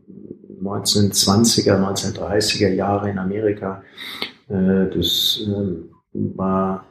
1920er, 0.62 1.76
1930er 1.78 2.68
Jahre 2.68 3.10
in 3.10 3.18
Amerika. 3.18 3.82
Äh, 4.48 4.88
das 4.94 5.40
äh, 5.46 5.76
war 6.12 6.86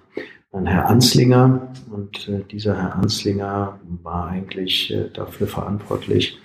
ein 0.52 0.68
Herr 0.68 0.88
Anslinger 0.88 1.74
und 1.92 2.28
äh, 2.28 2.44
dieser 2.52 2.76
Herr 2.76 2.96
Anslinger 2.96 3.80
war 4.04 4.28
eigentlich 4.28 4.94
äh, 4.94 5.10
dafür 5.14 5.48
verantwortlich, 5.48 6.38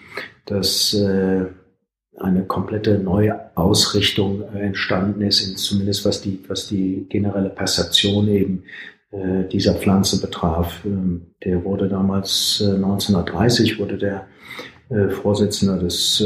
dass 0.47 0.95
äh, 0.95 1.47
eine 2.17 2.45
komplette 2.45 2.99
neue 2.99 3.57
Ausrichtung 3.57 4.43
entstanden 4.55 5.23
ist, 5.23 5.41
in, 5.47 5.57
zumindest 5.57 6.05
was 6.05 6.21
die, 6.21 6.41
was 6.49 6.69
die 6.69 7.07
generelle 7.09 7.51
Perzeption 7.51 8.29
eben 8.29 8.65
dieser 9.11 9.75
Pflanze 9.75 10.21
betraf. 10.21 10.85
Ähm, 10.85 11.29
der 11.43 11.65
wurde 11.65 11.89
damals 11.89 12.63
1930 12.63 13.79
wurde 13.79 13.97
der 13.97 14.27
Vorsitzender 15.11 15.79
des 15.79 16.23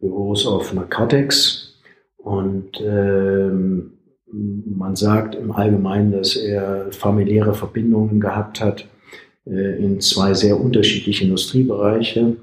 Büros 0.00 0.46
of 0.46 0.72
Narcotics 0.72 1.70
und 2.16 2.80
ähm, 2.80 3.92
man 4.32 4.96
sagt 4.96 5.34
im 5.34 5.52
Allgemeinen, 5.52 6.12
dass 6.12 6.36
er 6.36 6.92
familiäre 6.92 7.54
Verbindungen 7.54 8.20
gehabt 8.20 8.60
hat 8.60 8.86
äh, 9.46 9.82
in 9.82 10.00
zwei 10.00 10.34
sehr 10.34 10.60
unterschiedliche 10.60 11.24
Industriebereiche. 11.24 12.36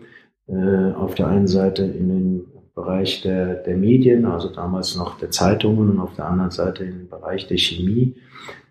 Äh, 0.48 0.94
auf 0.94 1.16
der 1.16 1.27
einen 1.27 1.48
Seite 1.48 1.84
in 1.84 2.10
den 2.10 2.46
Bereich 2.75 3.22
der, 3.22 3.56
der 3.56 3.75
Medien, 3.75 4.25
also 4.25 4.50
damals 4.50 4.96
noch 4.96 5.18
der 5.18 5.32
Zeitungen 5.32 5.89
und 5.89 6.00
auf 6.00 6.13
der 6.16 6.25
anderen 6.25 6.51
Seite 6.51 6.84
im 6.84 7.10
Bereich 7.10 7.48
der 7.48 7.58
Chemie. 7.58 8.16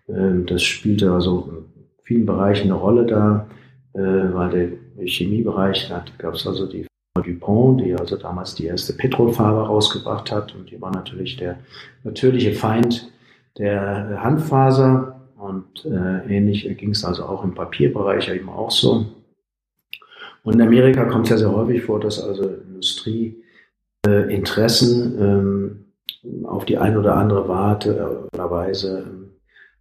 Äh, 0.07 0.43
das 0.45 0.63
spielte 0.63 1.11
also 1.11 1.49
in 1.51 1.65
vielen 2.03 2.25
Bereichen 2.25 2.71
eine 2.71 2.79
Rolle 2.79 3.05
da, 3.05 3.47
äh, 3.93 3.99
weil 3.99 4.49
der 4.97 5.05
Chemiebereich, 5.05 5.89
da 5.89 6.03
gab 6.17 6.33
es 6.33 6.47
also 6.47 6.65
die 6.65 6.87
Dupont, 7.21 7.81
die 7.81 7.95
also 7.95 8.15
damals 8.15 8.55
die 8.55 8.65
erste 8.65 8.93
Petrolfarbe 8.93 9.67
rausgebracht 9.67 10.31
hat. 10.31 10.55
Und 10.55 10.71
die 10.71 10.81
war 10.81 10.91
natürlich 10.91 11.37
der 11.37 11.59
natürliche 12.03 12.53
Feind 12.53 13.11
der 13.57 14.23
Handfaser. 14.23 15.21
Und 15.37 15.85
äh, 15.85 16.35
ähnlich 16.35 16.67
ging 16.77 16.91
es 16.91 17.05
also 17.05 17.23
auch 17.25 17.43
im 17.43 17.53
Papierbereich 17.53 18.29
eben 18.29 18.49
auch 18.49 18.71
so. 18.71 19.05
Und 20.43 20.53
in 20.53 20.61
Amerika 20.61 21.05
kommt 21.05 21.25
es 21.25 21.31
ja 21.31 21.37
sehr 21.37 21.51
häufig 21.51 21.83
vor, 21.83 21.99
dass 21.99 22.23
also 22.23 22.49
Industrieinteressen 24.03 25.19
äh, 25.19 25.23
ähm, 25.23 25.85
auf 26.45 26.65
die 26.65 26.77
eine 26.77 26.99
oder 26.99 27.15
andere 27.17 27.47
Warte 27.47 28.27
oder 28.33 28.49
Weise 28.49 29.05
ähm, 29.07 29.26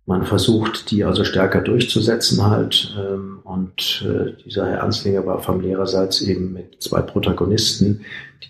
man 0.07 0.25
versucht, 0.25 0.93
die 0.93 1.05
also 1.05 1.25
stärker 1.25 1.61
durchzusetzen 1.61 2.47
halt. 2.47 2.97
Ähm, 2.99 3.41
und 3.43 4.05
äh, 4.07 4.41
dieser 4.45 4.67
Herr 4.69 4.85
Anslinger 4.85 5.27
war 5.27 5.41
familiärerseits 5.41 6.23
eben 6.23 6.53
mit 6.53 6.81
zwei 6.81 7.03
Protagonisten, 7.03 8.05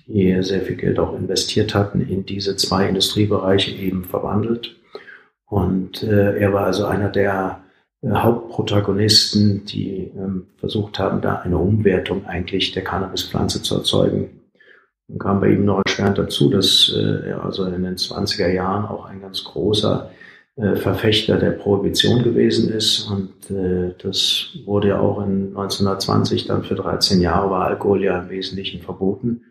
die 0.07 0.43
sehr 0.43 0.61
viel 0.61 0.77
Geld 0.77 0.99
auch 0.99 1.17
investiert 1.17 1.75
hatten, 1.75 2.03
in 2.03 2.27
diese 2.27 2.57
zwei 2.57 2.89
Industriebereiche 2.89 3.71
eben 3.71 4.05
verwandelt. 4.05 4.77
Und 5.47 6.03
äh, 6.03 6.39
er 6.39 6.53
war 6.53 6.67
also 6.67 6.85
einer 6.85 7.09
der 7.09 7.63
äh, 8.03 8.11
Hauptprotagonisten, 8.11 9.65
die 9.65 10.13
ähm, 10.15 10.49
versucht 10.59 10.99
haben, 10.99 11.23
da 11.23 11.37
eine 11.37 11.57
Umwertung 11.57 12.27
eigentlich 12.27 12.73
der 12.73 12.85
Cannabispflanze 12.85 13.63
zu 13.63 13.77
erzeugen. 13.77 14.43
Dann 15.09 15.19
kam 15.19 15.41
bei 15.41 15.49
ihm 15.53 15.65
noch 15.65 15.83
erschwerend 15.87 16.19
dazu, 16.19 16.51
dass 16.51 16.93
er 16.93 17.45
also 17.45 17.65
in 17.65 17.85
den 17.85 17.95
20er 17.95 18.49
Jahren 18.49 18.87
auch 18.87 19.05
ein 19.07 19.21
ganz 19.21 19.45
großer 19.45 20.11
Verfechter 20.57 21.37
der 21.37 21.51
Prohibition 21.51 22.23
gewesen 22.23 22.73
ist. 22.73 23.11
Und 23.11 23.51
äh, 23.55 23.95
das 24.03 24.57
wurde 24.65 24.89
ja 24.89 25.01
auch 25.01 25.23
in 25.23 25.49
1920 25.49 26.47
dann 26.47 26.65
für 26.65 26.75
13 26.75 27.21
Jahre 27.21 27.51
war 27.51 27.67
Alkohol 27.67 28.03
ja 28.03 28.19
im 28.21 28.31
Wesentlichen 28.31 28.81
verboten. 28.81 29.43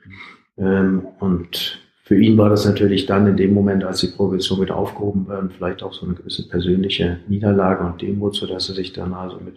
Ähm, 0.57 1.05
und 1.19 1.79
für 2.03 2.19
ihn 2.19 2.37
war 2.37 2.49
das 2.49 2.65
natürlich 2.65 3.05
dann 3.05 3.27
in 3.27 3.37
dem 3.37 3.53
Moment, 3.53 3.83
als 3.83 3.99
die 4.01 4.07
Prohibition 4.07 4.61
wieder 4.61 4.75
aufgehoben 4.77 5.27
werden, 5.27 5.49
vielleicht 5.49 5.83
auch 5.83 5.93
so 5.93 6.05
eine 6.05 6.15
gewisse 6.15 6.47
persönliche 6.47 7.19
Niederlage 7.27 7.83
und 7.83 8.01
Demut, 8.01 8.35
so 8.35 8.47
dass 8.47 8.69
er 8.69 8.75
sich 8.75 8.93
dann 8.93 9.13
also 9.13 9.39
mit 9.39 9.55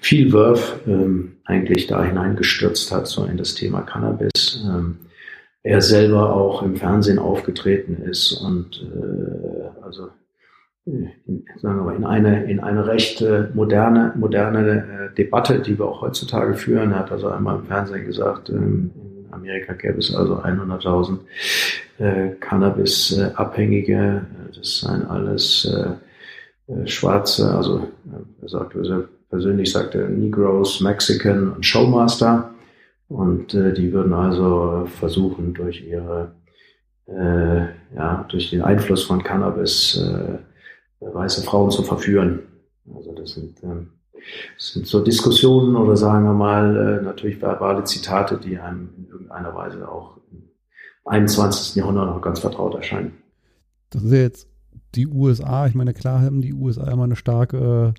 viel 0.00 0.32
Wurf 0.32 0.80
ähm, 0.86 1.36
eigentlich 1.44 1.86
da 1.86 2.04
hineingestürzt 2.04 2.92
hat, 2.92 3.06
so 3.06 3.24
in 3.24 3.36
das 3.36 3.54
Thema 3.54 3.82
Cannabis. 3.82 4.64
Ähm, 4.66 4.98
er 5.62 5.80
selber 5.80 6.34
auch 6.34 6.62
im 6.62 6.76
Fernsehen 6.76 7.18
aufgetreten 7.18 8.02
ist 8.02 8.32
und 8.32 8.82
äh, 8.82 9.82
also 9.82 10.08
in, 10.86 11.10
sagen 11.56 11.84
wir 11.86 11.94
in 11.96 12.04
eine, 12.04 12.44
in 12.44 12.60
eine 12.60 12.86
recht 12.86 13.22
äh, 13.22 13.48
moderne, 13.54 14.12
moderne 14.16 15.10
äh, 15.12 15.14
Debatte, 15.14 15.60
die 15.60 15.78
wir 15.78 15.86
auch 15.86 16.02
heutzutage 16.02 16.54
führen. 16.54 16.92
Er 16.92 17.00
hat 17.00 17.12
also 17.12 17.28
einmal 17.28 17.56
im 17.56 17.64
Fernsehen 17.64 18.04
gesagt, 18.04 18.50
ähm, 18.50 18.90
in 18.96 19.32
Amerika 19.32 19.72
gäbe 19.72 19.98
es 19.98 20.14
also 20.14 20.36
100.000 20.36 21.18
äh, 21.98 22.30
Cannabis-Abhängige. 22.40 24.26
Das 24.54 24.80
seien 24.80 25.06
alles 25.06 25.68
Schwarze, 26.86 27.54
also 27.54 27.88
er 28.40 28.48
sagte, 28.48 28.78
also 28.78 29.04
persönlich 29.28 29.72
sagte 29.72 30.08
Negroes, 30.08 30.80
Mexican 30.80 31.52
und 31.52 31.66
Showmaster. 31.66 32.54
Und 33.08 33.52
äh, 33.54 33.74
die 33.74 33.92
würden 33.92 34.12
also 34.12 34.86
versuchen, 34.86 35.54
durch 35.54 35.84
ihre, 35.84 36.32
äh, 37.06 37.66
ja, 37.96 38.24
durch 38.28 38.50
den 38.50 38.62
Einfluss 38.62 39.04
von 39.04 39.22
Cannabis 39.22 39.96
äh, 39.96 40.38
weiße 41.00 41.42
Frauen 41.42 41.70
zu 41.70 41.82
verführen. 41.82 42.40
Also 42.94 43.12
das 43.12 43.32
sind, 43.32 43.62
ähm, 43.62 43.90
das 44.56 44.72
sind 44.72 44.86
so 44.86 45.02
Diskussionen 45.02 45.76
oder 45.76 45.96
sagen 45.96 46.24
wir 46.24 46.32
mal 46.32 46.76
äh, 46.76 47.04
natürlich 47.04 47.40
verbale 47.40 47.84
Zitate, 47.84 48.38
die 48.38 48.58
einem 48.58 48.90
in 48.96 49.06
irgendeiner 49.06 49.54
Weise 49.54 49.88
auch 49.88 50.18
im 50.30 50.42
21. 51.04 51.76
Jahrhundert 51.76 52.06
noch 52.06 52.22
ganz 52.22 52.40
vertraut 52.40 52.74
erscheinen. 52.74 53.12
Das 53.90 54.02
ist 54.02 54.12
ja 54.12 54.18
jetzt 54.18 54.48
die 54.94 55.06
USA. 55.06 55.66
Ich 55.66 55.74
meine, 55.74 55.94
klar 55.94 56.22
haben 56.22 56.40
die 56.40 56.54
USA 56.54 56.90
immer 56.90 57.04
eine 57.04 57.16
starke 57.16 57.94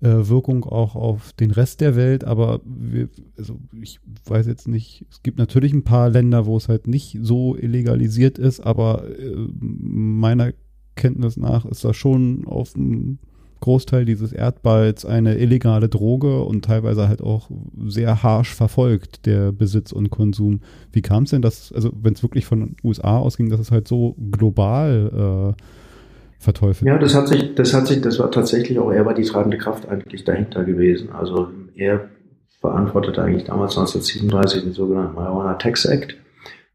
äh, 0.00 0.28
Wirkung 0.28 0.64
auch 0.64 0.96
auf 0.96 1.32
den 1.34 1.50
Rest 1.50 1.80
der 1.80 1.96
Welt, 1.96 2.24
aber 2.24 2.60
wir, 2.64 3.08
also 3.36 3.58
ich 3.80 4.00
weiß 4.24 4.46
jetzt 4.46 4.66
nicht, 4.66 5.06
es 5.10 5.22
gibt 5.22 5.38
natürlich 5.38 5.72
ein 5.72 5.84
paar 5.84 6.08
Länder, 6.08 6.46
wo 6.46 6.56
es 6.56 6.68
halt 6.68 6.86
nicht 6.86 7.18
so 7.22 7.54
illegalisiert 7.56 8.38
ist, 8.38 8.60
aber 8.60 9.04
äh, 9.18 9.34
meiner 9.60 10.52
Kenntnis 11.00 11.36
nach 11.36 11.64
ist 11.64 11.84
das 11.84 11.96
schon 11.96 12.44
auf 12.46 12.74
dem 12.74 13.18
Großteil 13.60 14.04
dieses 14.04 14.32
Erdballs 14.32 15.04
eine 15.04 15.36
illegale 15.36 15.88
Droge 15.88 16.42
und 16.42 16.64
teilweise 16.64 17.08
halt 17.08 17.22
auch 17.22 17.50
sehr 17.86 18.22
harsch 18.22 18.54
verfolgt, 18.54 19.26
der 19.26 19.52
Besitz 19.52 19.92
und 19.92 20.10
Konsum. 20.10 20.60
Wie 20.92 21.02
kam 21.02 21.24
es 21.24 21.30
denn, 21.30 21.42
dass, 21.42 21.72
also 21.72 21.90
wenn 22.00 22.14
es 22.14 22.22
wirklich 22.22 22.46
von 22.46 22.60
den 22.60 22.76
USA 22.82 23.18
ausging, 23.18 23.50
dass 23.50 23.60
es 23.60 23.70
halt 23.70 23.86
so 23.86 24.16
global 24.30 25.54
äh, 25.58 25.62
verteufelt? 26.38 26.88
Ja, 26.88 26.98
das 26.98 27.14
hat 27.14 27.28
sich, 27.28 27.54
das 27.54 27.74
hat 27.74 27.86
sich, 27.86 28.00
das 28.00 28.18
war 28.18 28.30
tatsächlich 28.30 28.78
auch, 28.78 28.90
er 28.90 29.04
war 29.04 29.14
die 29.14 29.24
treibende 29.24 29.58
Kraft 29.58 29.88
eigentlich 29.88 30.24
dahinter 30.24 30.64
gewesen. 30.64 31.10
Also 31.12 31.48
er 31.76 32.08
verantwortete 32.60 33.22
eigentlich 33.22 33.44
damals 33.44 33.76
1937 33.76 34.64
den 34.64 34.72
sogenannten 34.72 35.14
Marijuana 35.14 35.54
Tax 35.54 35.84
Act 35.84 36.16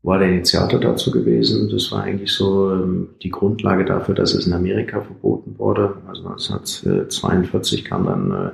war 0.06 0.20
der 0.20 0.30
Initiator 0.30 0.80
dazu 0.80 1.10
gewesen. 1.10 1.68
Das 1.70 1.92
war 1.92 2.04
eigentlich 2.04 2.32
so 2.32 2.72
ähm, 2.72 3.10
die 3.24 3.32
Grundlage 3.32 3.86
dafür, 3.86 4.14
dass 4.14 4.36
es 4.36 4.46
in 4.46 4.54
Amerika 4.54 5.02
verboten 5.02 5.58
wurde. 5.58 5.98
Also 6.08 6.28
1942 6.28 7.86
kam 7.86 8.06
dann 8.06 8.32
äh, 8.32 8.52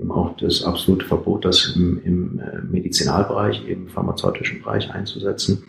eben 0.00 0.10
auch 0.10 0.34
das 0.38 0.64
absolute 0.64 1.04
Verbot, 1.04 1.44
das 1.44 1.74
im, 1.76 2.00
im 2.04 2.40
äh, 2.40 2.62
Medizinalbereich, 2.62 3.68
eben 3.68 3.88
pharmazeutischen 3.88 4.62
Bereich 4.62 4.90
einzusetzen. 4.92 5.64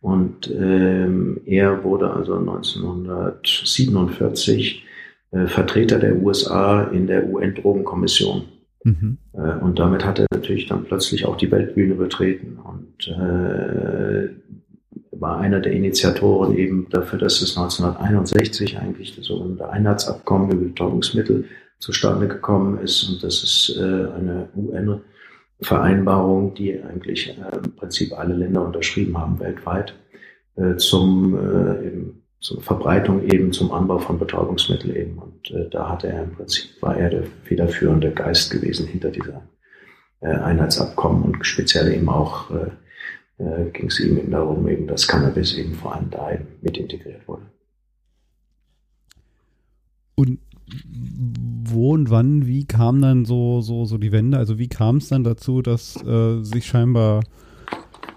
Und 0.00 0.48
ähm, 0.48 1.40
er 1.44 1.82
wurde 1.82 2.12
also 2.12 2.36
1947 2.36 4.84
äh, 5.32 5.46
Vertreter 5.46 5.98
der 5.98 6.22
USA 6.22 6.84
in 6.84 7.08
der 7.08 7.28
UN-Drogenkommission. 7.28 8.44
Mhm. 8.84 9.18
Äh, 9.32 9.56
und 9.60 9.80
damit 9.80 10.04
hat 10.04 10.20
er 10.20 10.26
natürlich 10.32 10.66
dann 10.66 10.84
plötzlich 10.84 11.26
auch 11.26 11.36
die 11.36 11.50
Weltbühne 11.50 11.96
betreten. 11.96 12.60
Und 12.62 13.08
äh, 13.08 14.28
war 15.20 15.38
einer 15.38 15.60
der 15.60 15.72
Initiatoren 15.72 16.56
eben 16.56 16.88
dafür, 16.90 17.18
dass 17.18 17.42
es 17.42 17.56
1961 17.56 18.78
eigentlich 18.78 19.16
das 19.16 19.26
sogenannte 19.26 19.68
Einheitsabkommen 19.68 20.50
über 20.50 20.64
Betäubungsmittel 20.66 21.44
zustande 21.78 22.28
gekommen 22.28 22.78
ist. 22.78 23.08
Und 23.08 23.22
das 23.22 23.42
ist 23.42 23.76
äh, 23.78 23.82
eine 23.82 24.48
UN-Vereinbarung, 24.56 26.54
die 26.54 26.80
eigentlich 26.80 27.28
äh, 27.28 27.56
im 27.56 27.76
Prinzip 27.76 28.12
alle 28.18 28.34
Länder 28.34 28.64
unterschrieben 28.64 29.18
haben 29.18 29.40
weltweit 29.40 29.94
äh, 30.56 30.76
zum, 30.76 31.34
äh, 31.36 31.86
eben, 31.86 32.22
zur 32.40 32.62
Verbreitung 32.62 33.22
eben 33.24 33.52
zum 33.52 33.72
Anbau 33.72 33.98
von 33.98 34.18
Betäubungsmitteln 34.18 34.94
eben. 34.94 35.18
Und 35.18 35.50
äh, 35.50 35.68
da 35.70 35.88
hatte 35.90 36.08
er 36.08 36.24
im 36.24 36.34
Prinzip, 36.34 36.80
war 36.80 36.96
er 36.96 37.10
der 37.10 37.24
federführende 37.44 38.12
Geist 38.12 38.50
gewesen 38.50 38.86
hinter 38.86 39.10
dieser 39.10 39.42
äh, 40.20 40.28
Einheitsabkommen 40.28 41.22
und 41.22 41.46
speziell 41.46 41.92
eben 41.92 42.08
auch 42.08 42.50
äh, 43.38 43.70
ging 43.72 43.86
es 43.86 44.00
ihm 44.00 44.30
darum, 44.30 44.66
eben, 44.68 44.86
dass 44.86 45.06
Cannabis 45.06 45.56
eben 45.56 45.74
vor 45.74 45.94
allem 45.94 46.10
da 46.10 46.30
mit 46.60 46.76
integriert 46.76 47.26
wurde. 47.26 47.42
Und 50.14 50.38
wo 51.64 51.92
und 51.92 52.10
wann, 52.10 52.46
wie 52.46 52.64
kam 52.64 53.00
dann 53.00 53.24
so, 53.24 53.60
so, 53.60 53.84
so 53.84 53.98
die 53.98 54.12
Wende? 54.12 54.38
Also 54.38 54.58
wie 54.58 54.68
kam 54.68 54.96
es 54.96 55.08
dann 55.08 55.24
dazu, 55.24 55.62
dass 55.62 55.96
äh, 56.04 56.42
sich 56.42 56.66
scheinbar, 56.66 57.22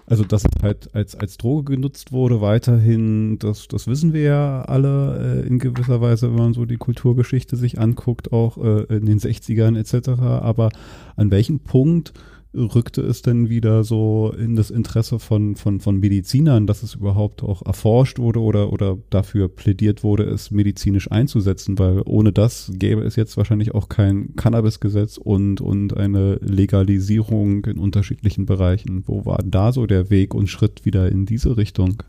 also 0.06 0.24
dass 0.24 0.44
es 0.44 0.62
halt 0.62 0.94
als, 0.94 1.14
als 1.14 1.38
Droge 1.38 1.72
genutzt 1.72 2.12
wurde, 2.12 2.40
weiterhin, 2.40 3.38
das, 3.38 3.68
das 3.68 3.86
wissen 3.86 4.12
wir 4.12 4.22
ja 4.22 4.62
alle 4.62 5.44
äh, 5.44 5.46
in 5.46 5.58
gewisser 5.58 6.00
Weise, 6.00 6.28
wenn 6.30 6.38
man 6.38 6.54
so 6.54 6.64
die 6.64 6.76
Kulturgeschichte 6.76 7.56
sich 7.56 7.78
anguckt, 7.78 8.32
auch 8.32 8.58
äh, 8.58 8.82
in 8.94 9.06
den 9.06 9.18
60ern 9.18 9.78
etc. 9.78 10.20
Aber 10.20 10.70
an 11.16 11.30
welchem 11.30 11.60
Punkt 11.60 12.12
rückte 12.54 13.02
es 13.02 13.22
denn 13.22 13.48
wieder 13.48 13.84
so 13.84 14.32
in 14.36 14.56
das 14.56 14.70
Interesse 14.70 15.18
von, 15.18 15.56
von, 15.56 15.80
von 15.80 15.98
Medizinern, 15.98 16.66
dass 16.66 16.82
es 16.82 16.94
überhaupt 16.94 17.42
auch 17.42 17.64
erforscht 17.64 18.18
wurde 18.18 18.40
oder, 18.40 18.72
oder 18.72 18.98
dafür 19.10 19.48
plädiert 19.48 20.04
wurde, 20.04 20.24
es 20.24 20.50
medizinisch 20.50 21.10
einzusetzen, 21.10 21.78
weil 21.78 22.02
ohne 22.04 22.32
das 22.32 22.70
gäbe 22.74 23.02
es 23.02 23.16
jetzt 23.16 23.36
wahrscheinlich 23.36 23.74
auch 23.74 23.88
kein 23.88 24.34
Cannabisgesetz 24.36 25.16
und, 25.16 25.60
und 25.60 25.96
eine 25.96 26.34
Legalisierung 26.36 27.64
in 27.64 27.78
unterschiedlichen 27.78 28.46
Bereichen. 28.46 29.04
Wo 29.06 29.24
war 29.24 29.38
da 29.44 29.72
so 29.72 29.86
der 29.86 30.10
Weg 30.10 30.34
und 30.34 30.48
Schritt 30.48 30.84
wieder 30.84 31.10
in 31.10 31.26
diese 31.26 31.56
Richtung? 31.56 32.02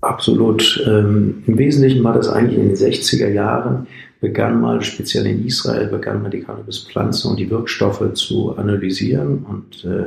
Absolut. 0.00 0.84
Ähm, 0.86 1.42
Im 1.46 1.56
Wesentlichen 1.56 2.02
war 2.04 2.14
das 2.14 2.28
eigentlich 2.28 2.58
in 2.58 2.68
den 2.68 2.76
60er 2.76 3.28
Jahren 3.28 3.86
begann 4.22 4.60
mal, 4.60 4.80
speziell 4.82 5.26
in 5.26 5.44
Israel, 5.44 5.88
begann 5.88 6.22
man 6.22 6.30
die 6.30 6.40
Cannabispflanze 6.40 7.28
und 7.28 7.40
die 7.40 7.50
Wirkstoffe 7.50 8.14
zu 8.14 8.56
analysieren 8.56 9.44
und 9.44 9.84
äh, 9.84 10.06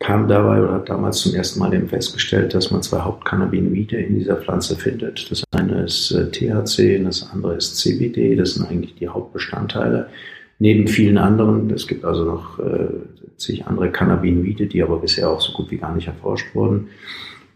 kam 0.00 0.26
dabei 0.26 0.60
oder 0.60 0.72
hat 0.72 0.88
damals 0.88 1.18
zum 1.20 1.34
ersten 1.36 1.60
Mal 1.60 1.72
eben 1.72 1.88
festgestellt, 1.88 2.52
dass 2.52 2.72
man 2.72 2.82
zwei 2.82 2.98
Hauptcannabinoide 2.98 3.96
in 3.96 4.18
dieser 4.18 4.36
Pflanze 4.36 4.74
findet. 4.74 5.30
Das 5.30 5.44
eine 5.52 5.84
ist 5.84 6.10
äh, 6.10 6.28
THC 6.30 6.98
und 6.98 7.04
das 7.04 7.30
andere 7.32 7.54
ist 7.54 7.76
CBD. 7.76 8.34
Das 8.34 8.54
sind 8.54 8.66
eigentlich 8.66 8.96
die 8.96 9.06
Hauptbestandteile. 9.06 10.08
Neben 10.58 10.88
vielen 10.88 11.16
anderen, 11.16 11.70
es 11.70 11.86
gibt 11.86 12.04
also 12.04 12.24
noch 12.24 12.58
äh, 12.58 12.88
zig 13.36 13.66
andere 13.66 13.92
Cannabinoide, 13.92 14.66
die 14.66 14.82
aber 14.82 14.98
bisher 14.98 15.30
auch 15.30 15.40
so 15.40 15.52
gut 15.52 15.70
wie 15.70 15.78
gar 15.78 15.94
nicht 15.94 16.08
erforscht 16.08 16.52
wurden. 16.56 16.88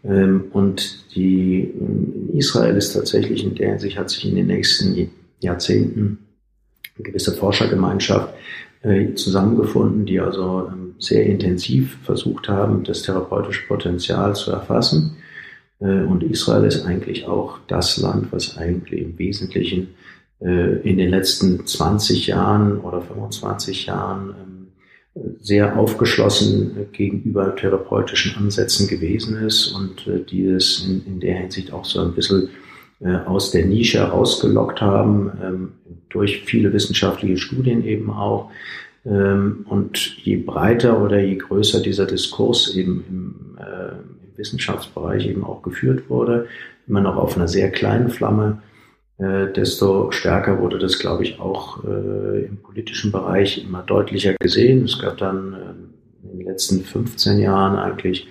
Ähm, 0.05 0.45
und 0.53 1.13
die, 1.13 1.73
in 1.77 2.29
Israel 2.37 2.77
ist 2.77 2.93
tatsächlich 2.93 3.43
in 3.43 3.55
der 3.55 3.71
Hinsicht 3.71 3.97
hat 3.97 4.09
sich 4.09 4.25
in 4.25 4.35
den 4.35 4.47
nächsten 4.47 4.93
Jahrzehnten 5.39 6.19
eine 6.95 7.03
gewisse 7.03 7.33
Forschergemeinschaft 7.33 8.33
äh, 8.81 9.13
zusammengefunden, 9.13 10.05
die 10.05 10.19
also 10.19 10.67
ähm, 10.67 10.95
sehr 10.99 11.25
intensiv 11.25 11.97
versucht 12.03 12.49
haben, 12.49 12.83
das 12.83 13.03
therapeutische 13.03 13.67
Potenzial 13.67 14.35
zu 14.35 14.51
erfassen. 14.51 15.17
Äh, 15.79 16.03
und 16.03 16.23
Israel 16.23 16.65
ist 16.65 16.85
eigentlich 16.85 17.25
auch 17.27 17.59
das 17.67 17.97
Land, 17.97 18.31
was 18.31 18.57
eigentlich 18.57 19.01
im 19.01 19.17
Wesentlichen 19.17 19.95
äh, 20.41 20.79
in 20.87 20.97
den 20.97 21.09
letzten 21.09 21.65
20 21.65 22.27
Jahren 22.27 22.79
oder 22.79 23.01
25 23.01 23.85
Jahren 23.87 24.29
ähm, 24.29 24.67
sehr 25.41 25.77
aufgeschlossen 25.77 26.87
gegenüber 26.91 27.55
therapeutischen 27.55 28.37
Ansätzen 28.37 28.87
gewesen 28.87 29.45
ist 29.45 29.67
und 29.67 30.05
die 30.31 30.45
es 30.45 30.85
in, 30.85 31.19
der 31.19 31.35
Hinsicht 31.35 31.73
auch 31.73 31.83
so 31.83 31.99
ein 31.99 32.13
bisschen 32.13 32.49
aus 33.01 33.51
der 33.51 33.65
Nische 33.65 34.01
rausgelockt 34.01 34.81
haben, 34.81 35.31
ähm, 35.41 35.71
durch 36.09 36.43
viele 36.45 36.73
wissenschaftliche 36.73 37.37
Studien 37.37 37.85
eben 37.85 38.11
auch. 38.11 38.51
Ähm, 39.05 39.65
und 39.69 40.17
je 40.25 40.37
breiter 40.37 41.01
oder 41.01 41.19
je 41.19 41.35
größer 41.35 41.81
dieser 41.81 42.05
Diskurs 42.05 42.75
eben 42.75 43.05
im, 43.09 43.57
äh, 43.57 43.91
im 43.91 44.37
Wissenschaftsbereich 44.37 45.27
eben 45.27 45.43
auch 45.43 45.61
geführt 45.61 46.09
wurde, 46.09 46.47
immer 46.87 47.01
noch 47.01 47.15
auf 47.15 47.37
einer 47.37 47.47
sehr 47.47 47.71
kleinen 47.71 48.09
Flamme, 48.09 48.61
äh, 49.17 49.51
desto 49.53 50.11
stärker 50.11 50.59
wurde 50.59 50.79
das, 50.79 50.99
glaube 50.99 51.23
ich, 51.23 51.39
auch 51.39 51.83
äh, 51.83 52.45
im 52.45 52.57
politischen 52.57 53.11
Bereich 53.11 53.63
immer 53.63 53.83
deutlicher 53.83 54.33
gesehen. 54.39 54.83
Es 54.83 54.99
gab 54.99 55.17
dann 55.17 55.53
äh, 55.53 56.27
in 56.31 56.39
den 56.39 56.47
letzten 56.47 56.83
15 56.83 57.39
Jahren 57.39 57.77
eigentlich 57.77 58.27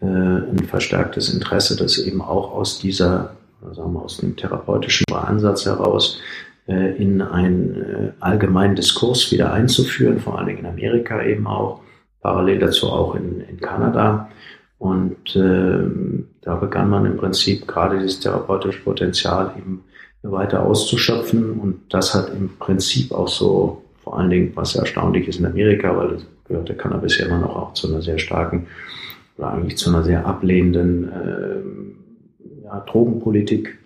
äh, 0.00 0.06
ein 0.06 0.64
verstärktes 0.66 1.32
Interesse, 1.32 1.76
das 1.76 1.98
eben 1.98 2.20
auch 2.20 2.52
aus 2.52 2.78
dieser 2.78 3.35
sagen 3.72 3.92
wir, 3.92 4.02
aus 4.02 4.18
dem 4.18 4.36
therapeutischen 4.36 5.04
Ansatz 5.12 5.66
heraus 5.66 6.20
äh, 6.68 6.96
in 6.96 7.22
einen 7.22 7.74
äh, 7.74 8.12
allgemeinen 8.20 8.76
Diskurs 8.76 9.30
wieder 9.32 9.52
einzuführen, 9.52 10.20
vor 10.20 10.38
allen 10.38 10.46
Dingen 10.46 10.60
in 10.60 10.66
Amerika 10.66 11.22
eben 11.22 11.46
auch, 11.46 11.80
parallel 12.20 12.58
dazu 12.58 12.88
auch 12.88 13.14
in, 13.14 13.40
in 13.40 13.60
Kanada. 13.60 14.28
Und 14.78 15.34
äh, 15.36 15.88
da 16.42 16.56
begann 16.56 16.90
man 16.90 17.06
im 17.06 17.16
Prinzip 17.16 17.66
gerade 17.66 17.98
dieses 17.98 18.20
therapeutische 18.20 18.82
Potenzial 18.82 19.52
eben 19.56 19.84
weiter 20.22 20.64
auszuschöpfen. 20.64 21.52
Und 21.58 21.80
das 21.88 22.14
hat 22.14 22.30
im 22.30 22.50
Prinzip 22.58 23.12
auch 23.12 23.28
so, 23.28 23.82
vor 24.02 24.18
allen 24.18 24.30
Dingen, 24.30 24.52
was 24.54 24.74
erstaunlich 24.74 25.28
ist 25.28 25.38
in 25.38 25.46
Amerika, 25.46 25.96
weil 25.96 26.08
das 26.10 26.26
gehört 26.46 26.68
der 26.68 26.76
Cannabis 26.76 27.18
ja 27.18 27.26
immer 27.26 27.38
noch 27.38 27.56
auch 27.56 27.72
zu 27.74 27.88
einer 27.88 28.02
sehr 28.02 28.18
starken 28.18 28.66
oder 29.38 29.52
eigentlich 29.52 29.78
zu 29.78 29.90
einer 29.90 30.04
sehr 30.04 30.26
ablehnenden 30.26 31.08
äh, 31.12 32.05
ja, 32.66 32.80
Drogenpolitik, 32.80 33.78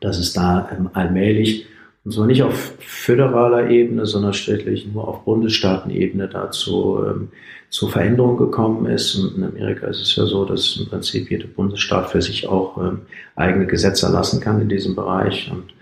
dass 0.00 0.18
es 0.18 0.32
da 0.32 0.68
ähm, 0.76 0.90
allmählich 0.92 1.66
und 2.06 2.12
zwar 2.12 2.26
nicht 2.28 2.44
auf 2.44 2.74
föderaler 2.78 3.68
Ebene, 3.68 4.06
sondern 4.06 4.32
städtlich 4.32 4.86
nur 4.86 5.08
auf 5.08 5.24
Bundesstaatenebene 5.24 6.28
dazu 6.28 7.04
ähm, 7.04 7.28
zur 7.68 7.90
Veränderung 7.90 8.36
gekommen 8.36 8.86
ist. 8.86 9.16
Und 9.16 9.36
in 9.36 9.42
Amerika 9.42 9.88
ist 9.88 10.00
es 10.00 10.14
ja 10.14 10.24
so, 10.24 10.44
dass 10.44 10.76
im 10.76 10.86
Prinzip 10.86 11.28
jeder 11.28 11.48
Bundesstaat 11.48 12.10
für 12.10 12.22
sich 12.22 12.46
auch 12.46 12.78
ähm, 12.78 13.00
eigene 13.34 13.66
Gesetze 13.66 14.06
erlassen 14.06 14.40
kann 14.40 14.60
in 14.60 14.68
diesem 14.68 14.94
Bereich. 14.94 15.50
Und 15.50 15.74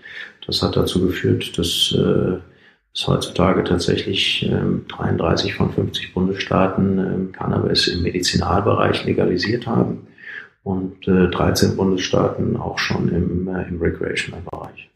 das 0.47 0.63
hat 0.63 0.75
dazu 0.75 1.05
geführt, 1.05 1.55
dass 1.59 1.95
äh, 1.95 2.39
es 2.91 3.07
heutzutage 3.07 3.63
tatsächlich 3.63 4.49
ähm, 4.51 4.85
33 4.87 5.53
von 5.53 5.71
50 5.73 6.15
Bundesstaaten 6.15 6.97
ähm, 6.97 7.31
Cannabis 7.33 7.87
im 7.87 8.01
Medizinalbereich 8.01 9.05
legalisiert 9.05 9.67
haben 9.67 10.07
und 10.65 11.07
äh, 11.07 11.29
13 11.29 11.77
Bundesstaaten 11.77 12.57
auch 12.57 12.79
schon 12.79 13.07
im, 13.09 13.47
äh, 13.47 13.67
im 13.69 13.79
Recreational-Bereich. 13.79 14.89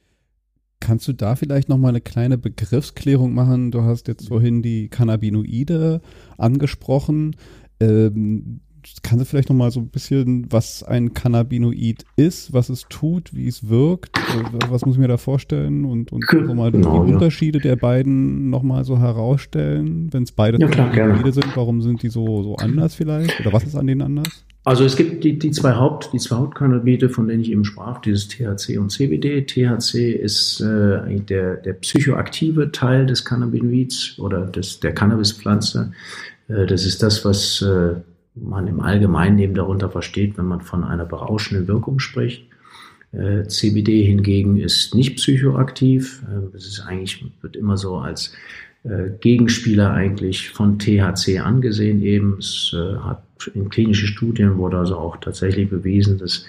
Kannst 0.79 1.07
du 1.07 1.13
da 1.13 1.35
vielleicht 1.35 1.69
nochmal 1.69 1.89
eine 1.89 2.01
kleine 2.01 2.39
Begriffsklärung 2.39 3.35
machen? 3.35 3.69
Du 3.69 3.83
hast 3.83 4.07
jetzt 4.07 4.29
vorhin 4.29 4.63
die 4.63 4.89
Cannabinoide 4.89 6.01
angesprochen. 6.39 7.35
Ähm, 7.79 8.61
kannst 9.03 9.21
du 9.21 9.25
vielleicht 9.25 9.49
nochmal 9.49 9.69
so 9.69 9.81
ein 9.81 9.89
bisschen, 9.89 10.51
was 10.51 10.81
ein 10.81 11.13
Cannabinoid 11.13 12.03
ist, 12.15 12.51
was 12.51 12.69
es 12.69 12.87
tut, 12.89 13.35
wie 13.35 13.47
es 13.47 13.69
wirkt? 13.69 14.17
Äh, 14.17 14.71
was 14.71 14.87
muss 14.87 14.95
ich 14.95 14.99
mir 14.99 15.07
da 15.07 15.17
vorstellen? 15.17 15.85
Und, 15.85 16.11
und 16.11 16.25
so 16.27 16.55
mal 16.55 16.71
genau, 16.71 17.03
die 17.03 17.09
ja. 17.09 17.13
Unterschiede 17.13 17.59
der 17.59 17.75
beiden 17.75 18.49
nochmal 18.49 18.85
so 18.85 18.97
herausstellen, 18.97 20.11
wenn 20.11 20.23
es 20.23 20.31
beide 20.31 20.59
ja, 20.59 20.67
Cannabinoide 20.67 21.31
sind, 21.31 21.55
warum 21.55 21.83
sind 21.83 22.01
die 22.01 22.09
so, 22.09 22.41
so 22.41 22.55
anders 22.55 22.95
vielleicht? 22.95 23.39
Oder 23.39 23.53
was 23.53 23.65
ist 23.65 23.75
an 23.75 23.85
denen 23.85 24.01
anders? 24.01 24.45
Also 24.65 24.83
es 24.83 24.95
gibt 24.97 25.23
die, 25.23 25.39
die 25.39 25.51
zwei 25.51 25.73
Haupt, 25.73 26.11
die 26.13 26.19
zwei 26.19 26.35
Hauptcannabinoide, 26.35 27.09
von 27.09 27.27
denen 27.27 27.41
ich 27.41 27.51
eben 27.51 27.65
sprach, 27.65 28.01
dieses 28.01 28.27
THC 28.27 28.77
und 28.77 28.91
CBD. 28.91 29.45
THC 29.45 30.11
ist 30.11 30.61
äh, 30.61 30.97
eigentlich 30.97 31.25
der, 31.25 31.55
der 31.55 31.73
psychoaktive 31.73 32.71
Teil 32.71 33.05
des 33.05 33.25
Cannabinoids 33.25 34.19
oder 34.19 34.45
des, 34.45 34.79
der 34.79 34.93
Cannabispflanze. 34.93 35.91
Äh, 36.49 36.65
das 36.65 36.85
ist 36.85 37.01
das, 37.01 37.23
was 37.23 37.61
äh, 37.61 37.95
man 38.35 38.67
im 38.67 38.81
Allgemeinen 38.81 39.39
eben 39.39 39.55
darunter 39.55 39.89
versteht, 39.89 40.37
wenn 40.37 40.45
man 40.45 40.61
von 40.61 40.83
einer 40.83 41.05
berauschenden 41.05 41.67
Wirkung 41.67 41.99
spricht. 41.99 42.45
Äh, 43.11 43.47
CBD 43.47 44.03
hingegen 44.03 44.57
ist 44.57 44.93
nicht 44.93 45.15
psychoaktiv. 45.15 46.23
Äh, 46.29 46.55
es 46.55 46.67
ist 46.67 46.81
eigentlich, 46.81 47.25
wird 47.41 47.55
immer 47.55 47.77
so 47.77 47.97
als 47.97 48.33
äh, 48.83 49.09
Gegenspieler 49.19 49.91
eigentlich 49.91 50.49
von 50.49 50.77
THC 50.77 51.39
angesehen 51.39 52.01
eben. 52.01 52.37
Es 52.39 52.75
hat 53.01 53.23
in 53.53 53.69
klinischen 53.69 54.07
Studien 54.07 54.57
wurde 54.57 54.77
also 54.77 54.97
auch 54.97 55.17
tatsächlich 55.17 55.69
bewiesen, 55.69 56.17
dass 56.17 56.45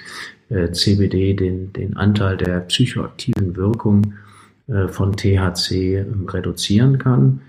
äh, 0.48 0.70
CBD 0.72 1.34
den, 1.34 1.72
den 1.72 1.96
Anteil 1.96 2.36
der 2.36 2.60
psychoaktiven 2.60 3.56
Wirkung 3.56 4.14
äh, 4.66 4.88
von 4.88 5.16
THC 5.16 5.98
ähm, 5.98 6.26
reduzieren 6.28 6.98
kann. 6.98 7.40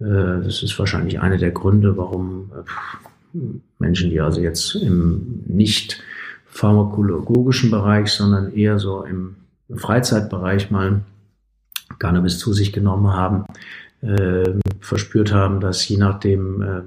Äh, 0.00 0.42
das 0.44 0.62
ist 0.62 0.78
wahrscheinlich 0.78 1.20
einer 1.20 1.38
der 1.38 1.50
Gründe, 1.50 1.96
warum 1.96 2.50
äh, 2.54 3.38
Menschen, 3.78 4.10
die 4.10 4.20
also 4.20 4.40
jetzt 4.40 4.74
im 4.74 5.42
nicht 5.46 6.02
pharmakologischen 6.46 7.70
Bereich, 7.70 8.08
sondern 8.08 8.52
eher 8.52 8.78
so 8.78 9.04
im 9.04 9.36
Freizeitbereich 9.74 10.70
mal 10.70 11.02
Cannabis 11.98 12.38
zu 12.38 12.52
sich 12.52 12.72
genommen 12.72 13.12
haben, 13.12 13.44
äh, 14.00 14.54
verspürt 14.80 15.32
haben, 15.32 15.60
dass 15.60 15.86
je 15.88 15.96
nachdem, 15.96 16.62
äh, 16.62 16.82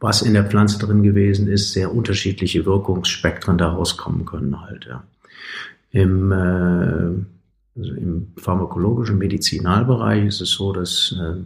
was 0.00 0.22
in 0.22 0.34
der 0.34 0.44
Pflanze 0.44 0.78
drin 0.78 1.02
gewesen 1.02 1.48
ist, 1.48 1.72
sehr 1.72 1.94
unterschiedliche 1.94 2.66
Wirkungsspektren 2.66 3.58
daraus 3.58 3.96
kommen 3.96 4.24
können 4.24 4.60
halt. 4.60 4.86
Ja. 4.86 5.04
Im, 5.90 6.32
äh, 6.32 7.78
also 7.78 7.92
im 7.94 8.32
pharmakologischen 8.36 9.18
Medizinalbereich 9.18 10.26
ist 10.26 10.40
es 10.40 10.50
so, 10.50 10.72
dass 10.72 11.14
äh, 11.18 11.40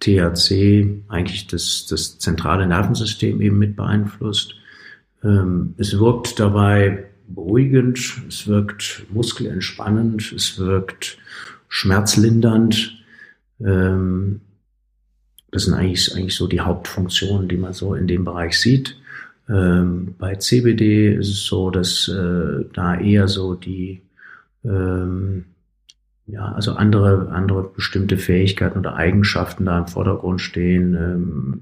THC 0.00 1.02
eigentlich 1.08 1.46
das, 1.46 1.86
das 1.88 2.18
zentrale 2.18 2.66
Nervensystem 2.66 3.40
eben 3.40 3.58
mit 3.58 3.76
beeinflusst. 3.76 4.54
Ähm, 5.22 5.74
es 5.76 5.98
wirkt 5.98 6.40
dabei 6.40 7.04
beruhigend, 7.28 7.98
es 8.28 8.48
wirkt 8.48 9.06
muskelentspannend, 9.10 10.32
es 10.32 10.58
wirkt 10.58 11.18
schmerzlindernd. 11.68 12.96
Ähm, 13.60 14.40
das 15.50 15.64
sind 15.64 15.74
eigentlich, 15.74 16.14
eigentlich 16.14 16.36
so 16.36 16.46
die 16.46 16.60
Hauptfunktionen, 16.60 17.48
die 17.48 17.56
man 17.56 17.72
so 17.72 17.94
in 17.94 18.06
dem 18.06 18.24
Bereich 18.24 18.58
sieht. 18.58 18.96
Ähm, 19.48 20.14
bei 20.18 20.36
CBD 20.36 21.14
ist 21.14 21.28
es 21.28 21.46
so, 21.46 21.70
dass 21.70 22.08
äh, 22.08 22.64
da 22.72 22.98
eher 22.98 23.26
so 23.26 23.54
die, 23.54 24.02
ähm, 24.64 25.46
ja, 26.26 26.52
also 26.52 26.74
andere, 26.74 27.30
andere 27.32 27.64
bestimmte 27.64 28.16
Fähigkeiten 28.16 28.78
oder 28.78 28.94
Eigenschaften 28.94 29.64
da 29.64 29.78
im 29.78 29.88
Vordergrund 29.88 30.40
stehen. 30.40 30.94
Ähm, 30.94 31.60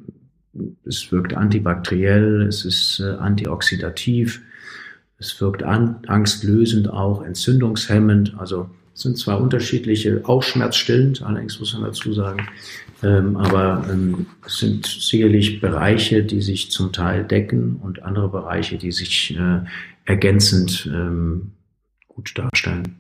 es 0.85 1.11
wirkt 1.11 1.35
antibakteriell, 1.35 2.43
es 2.43 2.65
ist 2.65 3.01
äh, 3.01 3.17
antioxidativ, 3.17 4.43
es 5.19 5.41
wirkt 5.41 5.63
an, 5.63 5.97
angstlösend 6.07 6.91
auch, 6.91 7.23
entzündungshemmend. 7.23 8.35
Also 8.39 8.69
sind 8.93 9.17
zwar 9.17 9.41
unterschiedliche, 9.41 10.21
auch 10.25 10.43
schmerzstillend, 10.43 11.23
allerdings 11.23 11.59
muss 11.59 11.73
man 11.73 11.85
dazu 11.85 12.13
sagen, 12.13 12.49
ähm, 13.03 13.37
aber 13.37 13.87
ähm, 13.91 14.27
es 14.45 14.59
sind 14.59 14.87
sicherlich 14.87 15.61
Bereiche, 15.61 16.25
die 16.25 16.41
sich 16.41 16.71
zum 16.71 16.93
Teil 16.93 17.25
decken 17.25 17.77
und 17.77 18.03
andere 18.03 18.29
Bereiche, 18.29 18.77
die 18.77 18.91
sich 18.91 19.37
äh, 19.37 19.61
ergänzend 20.05 20.91
ähm, 20.93 21.53
gut 22.09 22.37
darstellen. 22.37 22.97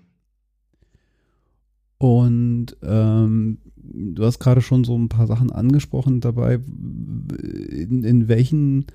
Und 1.98 2.76
ähm, 2.82 3.58
du 3.74 4.24
hast 4.24 4.38
gerade 4.38 4.60
schon 4.60 4.84
so 4.84 4.96
ein 4.96 5.08
paar 5.08 5.26
Sachen 5.26 5.50
angesprochen 5.50 6.20
dabei. 6.20 6.60
In, 7.34 8.04
in 8.04 8.28
welchen 8.28 8.86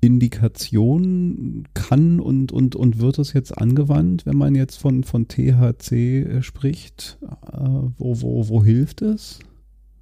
Indikationen 0.00 1.68
kann 1.74 2.20
und, 2.20 2.52
und, 2.52 2.74
und 2.74 2.98
wird 3.00 3.18
das 3.18 3.34
jetzt 3.34 3.56
angewandt, 3.56 4.24
wenn 4.24 4.36
man 4.36 4.54
jetzt 4.54 4.76
von, 4.76 5.04
von 5.04 5.28
THC 5.28 6.42
spricht? 6.42 7.18
Äh, 7.22 7.58
wo, 7.98 8.22
wo, 8.22 8.48
wo 8.48 8.64
hilft 8.64 9.02
es? 9.02 9.40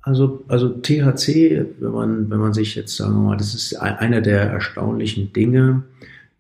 Also, 0.02 0.44
also 0.48 0.70
THC, 0.70 1.66
wenn 1.78 1.92
man, 1.92 2.30
wenn 2.30 2.38
man 2.38 2.54
sich 2.54 2.74
jetzt 2.74 2.96
sagen 2.96 3.14
wir 3.14 3.30
mal, 3.30 3.36
das 3.36 3.54
ist 3.54 3.74
einer 3.74 4.20
der 4.20 4.42
erstaunlichen 4.42 5.32
Dinge, 5.32 5.82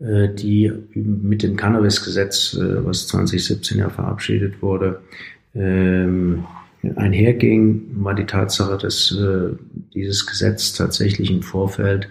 äh, 0.00 0.28
die 0.34 0.72
mit 0.94 1.42
dem 1.42 1.56
Cannabis-Gesetz, 1.56 2.54
äh, 2.54 2.84
was 2.84 3.06
2017 3.08 3.78
ja 3.78 3.90
verabschiedet 3.90 4.62
wurde, 4.62 5.00
ähm, 5.54 6.44
einherging, 6.96 7.82
war 7.96 8.14
die 8.14 8.24
Tatsache, 8.24 8.78
dass 8.78 9.12
äh, 9.12 9.54
dieses 9.94 10.26
Gesetz 10.26 10.72
tatsächlich 10.72 11.30
im 11.30 11.42
Vorfeld 11.42 12.08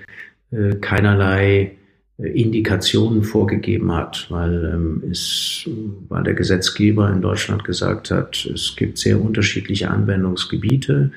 keinerlei 0.82 1.74
Indikationen 2.18 3.22
vorgegeben 3.22 3.92
hat, 3.92 4.26
weil 4.30 4.66
ähm, 4.74 5.04
es, 5.12 5.70
weil 6.08 6.24
der 6.24 6.34
Gesetzgeber 6.34 7.08
in 7.12 7.22
Deutschland 7.22 7.64
gesagt 7.64 8.10
hat, 8.10 8.50
es 8.52 8.76
gibt 8.76 8.98
sehr 8.98 9.22
unterschiedliche 9.22 9.92
Anwendungsgebiete 9.92 11.12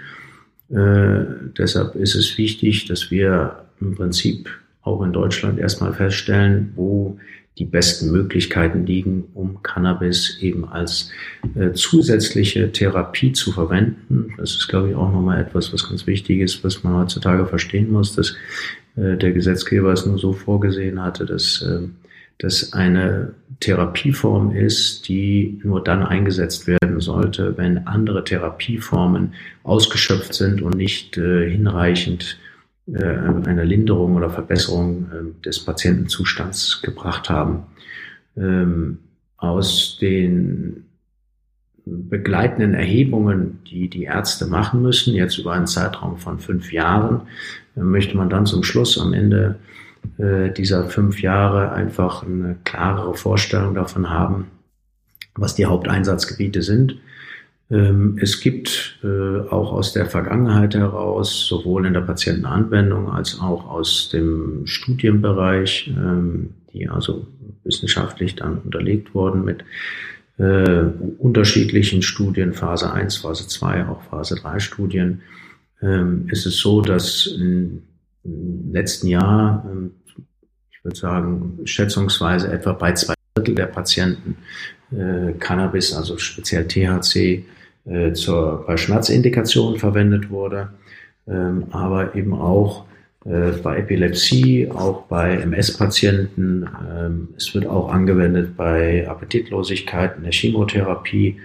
äh, 0.73 1.25
deshalb 1.59 1.95
ist 1.95 2.15
es 2.15 2.37
wichtig, 2.39 2.87
dass 2.87 3.11
wir 3.11 3.65
im 3.81 3.95
Prinzip 3.95 4.49
auch 4.83 5.03
in 5.03 5.13
Deutschland 5.13 5.59
erstmal 5.59 5.93
feststellen, 5.93 6.73
wo 6.75 7.19
die 7.59 7.67
besten 7.67 8.11
Möglichkeiten 8.11 8.87
liegen, 8.87 9.25
um 9.35 9.63
Cannabis 9.63 10.39
eben 10.41 10.67
als 10.67 11.11
äh, 11.55 11.73
zusätzliche 11.73 12.73
Therapie 12.73 13.33
zu 13.33 13.53
verwenden. 13.53 14.33
Das 14.39 14.53
ist, 14.53 14.69
glaube 14.69 14.91
ich, 14.91 14.95
auch 14.95 15.13
nochmal 15.13 15.41
etwas, 15.41 15.73
was 15.73 15.89
ganz 15.89 16.07
wichtig 16.07 16.41
ist, 16.41 16.65
was 16.65 16.83
man 16.83 16.95
heutzutage 16.95 17.47
verstehen 17.47 17.93
muss, 17.93 18.15
dass 18.15 18.35
äh, 18.97 19.17
der 19.19 19.33
Gesetzgeber 19.33 19.93
es 19.93 20.07
nur 20.07 20.19
so 20.19 20.33
vorgesehen 20.33 21.03
hatte, 21.03 21.27
dass 21.27 21.61
äh, 21.63 21.89
das 22.39 22.73
eine 22.73 23.35
Therapieform 23.61 24.51
ist, 24.55 25.09
die 25.09 25.61
nur 25.63 25.83
dann 25.83 26.03
eingesetzt 26.03 26.67
werden 26.67 27.01
sollte, 27.01 27.57
wenn 27.57 27.87
andere 27.87 28.25
Therapieformen 28.25 29.35
ausgeschöpft 29.63 30.35
sind 30.35 30.63
und 30.63 30.77
nicht 30.77 31.17
äh, 31.17 31.49
hinreichend 31.49 32.39
äh, 32.87 33.05
eine 33.05 33.65
Linderung 33.65 34.17
oder 34.17 34.31
Verbesserung 34.31 35.07
äh, 35.13 35.45
des 35.45 35.65
Patientenzustands 35.65 36.83
gebracht 36.83 37.31
haben. 37.31 37.65
Ähm, 38.37 38.99
aus 39.37 39.99
den 40.01 40.85
begleitenden 41.85 42.75
Erhebungen, 42.75 43.59
die 43.69 43.89
die 43.89 44.05
Ärzte 44.05 44.47
machen 44.47 44.83
müssen, 44.83 45.15
jetzt 45.15 45.39
über 45.39 45.53
einen 45.53 45.67
Zeitraum 45.67 46.17
von 46.17 46.39
fünf 46.39 46.73
Jahren, 46.73 47.23
äh, 47.77 47.81
möchte 47.81 48.17
man 48.17 48.31
dann 48.31 48.47
zum 48.47 48.63
Schluss 48.63 48.99
am 48.99 49.13
Ende 49.13 49.59
dieser 50.19 50.89
fünf 50.89 51.23
Jahre 51.23 51.73
einfach 51.73 52.23
eine 52.23 52.57
klarere 52.65 53.15
Vorstellung 53.15 53.75
davon 53.75 54.11
haben, 54.11 54.49
was 55.35 55.55
die 55.55 55.67
Haupteinsatzgebiete 55.67 56.63
sind. 56.63 56.97
Ähm, 57.73 58.19
es 58.21 58.41
gibt 58.41 58.99
äh, 59.03 59.49
auch 59.49 59.73
aus 59.73 59.95
der 59.95 60.07
Vergangenheit 60.07 60.75
heraus, 60.75 61.47
sowohl 61.47 61.87
in 61.87 61.95
der 61.95 62.03
Patientenanwendung 62.03 63.11
als 63.11 63.41
auch 63.41 63.69
aus 63.69 64.11
dem 64.11 64.67
Studienbereich, 64.67 65.89
ähm, 65.97 66.51
die 66.73 66.89
also 66.89 67.27
wissenschaftlich 67.65 68.37
dann 68.37 68.59
unterlegt 68.59 69.15
wurden 69.15 69.45
mit 69.45 69.65
äh, 70.39 70.85
unterschiedlichen 71.19 72.03
Studien, 72.03 72.53
Phase 72.53 72.93
1, 72.93 73.17
Phase 73.17 73.49
2, 73.49 73.87
auch 73.89 74.03
Phase 74.03 74.35
3 74.37 74.59
Studien, 74.59 75.23
ähm, 75.81 76.27
ist 76.31 76.45
es 76.45 76.59
so, 76.59 76.83
dass 76.83 77.35
letzten 78.25 79.09
Jahr, 79.09 79.67
ich 80.71 80.85
würde 80.85 80.97
sagen, 80.97 81.59
schätzungsweise 81.65 82.53
etwa 82.53 82.73
bei 82.73 82.93
zwei 82.93 83.15
Drittel 83.35 83.55
der 83.55 83.67
Patienten 83.67 84.37
äh, 84.93 85.33
Cannabis, 85.39 85.95
also 85.95 86.19
speziell 86.19 86.67
THC, 86.67 87.45
äh, 87.85 88.13
zur, 88.13 88.65
bei 88.67 88.77
Schmerzindikationen 88.77 89.79
verwendet 89.79 90.31
wurde, 90.31 90.71
ähm, 91.27 91.65
aber 91.71 92.15
eben 92.15 92.35
auch 92.35 92.85
äh, 93.25 93.53
bei 93.63 93.79
Epilepsie, 93.79 94.71
auch 94.71 95.03
bei 95.03 95.37
MS-Patienten. 95.37 96.69
Ähm, 96.91 97.29
es 97.37 97.55
wird 97.55 97.67
auch 97.67 97.93
angewendet 97.93 98.57
bei 98.57 99.09
Appetitlosigkeit 99.09 100.17
in 100.17 100.25
der 100.25 100.33
Chemotherapie. 100.33 101.41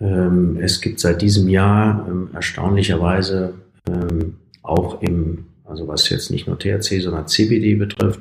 Ähm, 0.00 0.58
es 0.60 0.80
gibt 0.80 1.00
seit 1.00 1.20
diesem 1.20 1.48
Jahr 1.48 2.06
ähm, 2.08 2.30
erstaunlicherweise 2.32 3.54
ähm, 3.88 4.36
auch 4.62 5.02
im, 5.02 5.46
also 5.68 5.86
was 5.86 6.08
jetzt 6.08 6.30
nicht 6.30 6.46
nur 6.46 6.58
THC, 6.58 7.00
sondern 7.00 7.28
CBD 7.28 7.74
betrifft, 7.74 8.20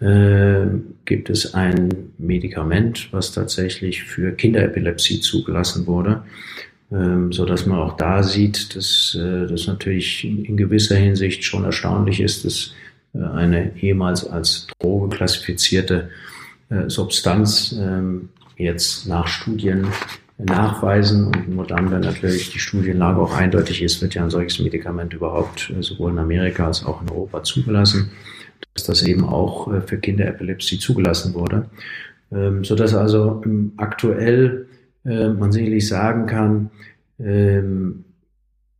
äh, 0.00 0.66
gibt 1.04 1.30
es 1.30 1.54
ein 1.54 2.12
Medikament, 2.18 3.08
was 3.12 3.32
tatsächlich 3.32 4.04
für 4.04 4.32
Kinderepilepsie 4.32 5.20
zugelassen 5.20 5.86
wurde, 5.86 6.22
ähm, 6.92 7.32
so 7.32 7.44
dass 7.44 7.66
man 7.66 7.78
auch 7.78 7.96
da 7.96 8.22
sieht, 8.22 8.76
dass 8.76 9.16
äh, 9.18 9.46
das 9.46 9.66
natürlich 9.66 10.24
in 10.24 10.56
gewisser 10.56 10.96
Hinsicht 10.96 11.44
schon 11.44 11.64
erstaunlich 11.64 12.20
ist, 12.20 12.44
dass 12.44 12.74
äh, 13.14 13.22
eine 13.22 13.76
ehemals 13.80 14.26
als 14.26 14.66
Droge 14.78 15.16
klassifizierte 15.16 16.10
äh, 16.68 16.88
Substanz 16.88 17.74
ähm, 17.78 18.28
jetzt 18.56 19.06
nach 19.06 19.28
Studien 19.28 19.86
nachweisen 20.38 21.26
und 21.26 21.48
nur 21.48 21.66
dann, 21.66 21.90
wenn 21.90 22.00
natürlich 22.00 22.50
die 22.50 22.58
Studienlage 22.58 23.20
auch 23.20 23.34
eindeutig 23.34 23.82
ist, 23.82 24.02
wird 24.02 24.14
ja 24.14 24.22
ein 24.22 24.30
solches 24.30 24.58
Medikament 24.58 25.14
überhaupt 25.14 25.70
äh, 25.70 25.82
sowohl 25.82 26.12
in 26.12 26.18
Amerika 26.18 26.66
als 26.66 26.84
auch 26.84 27.00
in 27.02 27.10
Europa 27.10 27.42
zugelassen 27.42 28.10
dass 28.76 28.84
das 28.84 29.02
eben 29.02 29.24
auch 29.24 29.72
äh, 29.72 29.80
für 29.80 29.98
Kinderepilepsie 29.98 30.78
zugelassen 30.78 31.34
wurde. 31.34 31.68
Ähm, 32.32 32.64
so 32.64 32.74
dass 32.74 32.94
also 32.94 33.42
ähm, 33.44 33.72
aktuell 33.76 34.66
äh, 35.04 35.28
man 35.28 35.52
sicherlich 35.52 35.88
sagen 35.88 36.26
kann, 36.26 36.70
ähm, 37.18 38.04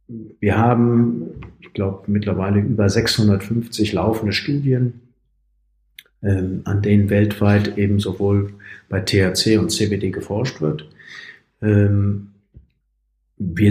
wir 0.08 0.56
haben, 0.56 1.40
ich 1.60 1.72
glaube, 1.72 2.04
mittlerweile 2.06 2.60
über 2.60 2.88
650 2.88 3.92
laufende 3.92 4.32
Studien, 4.32 5.00
an 6.22 6.80
denen 6.80 7.10
weltweit 7.10 7.76
eben 7.76 7.98
sowohl 7.98 8.54
bei 8.88 9.00
THC 9.00 9.58
und 9.58 9.70
CBD 9.70 10.10
geforscht 10.12 10.60
wird. 10.60 10.88
Wir 11.60 12.22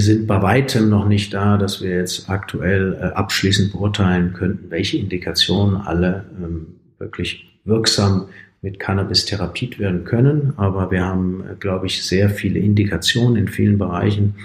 sind 0.01 0.27
bei 0.27 0.41
weitem 0.41 0.89
noch 0.89 1.07
nicht 1.07 1.33
da, 1.33 1.57
dass 1.57 1.81
wir 1.81 1.97
jetzt 1.97 2.29
aktuell 2.29 2.93
äh, 2.93 3.13
abschließend 3.13 3.71
beurteilen 3.71 4.33
könnten, 4.33 4.69
welche 4.69 4.97
Indikationen 4.97 5.77
alle 5.77 6.25
ähm, 6.37 6.67
wirklich 6.99 7.59
wirksam 7.63 8.27
mit 8.61 8.79
Cannabis 8.79 9.25
therapiert 9.25 9.79
werden 9.79 10.03
können. 10.03 10.53
Aber 10.57 10.91
wir 10.91 11.03
haben, 11.03 11.43
äh, 11.47 11.55
glaube 11.55 11.87
ich, 11.87 12.05
sehr 12.05 12.29
viele 12.29 12.59
Indikationen 12.59 13.37
in 13.37 13.47
vielen 13.47 13.77
Bereichen, 13.77 14.35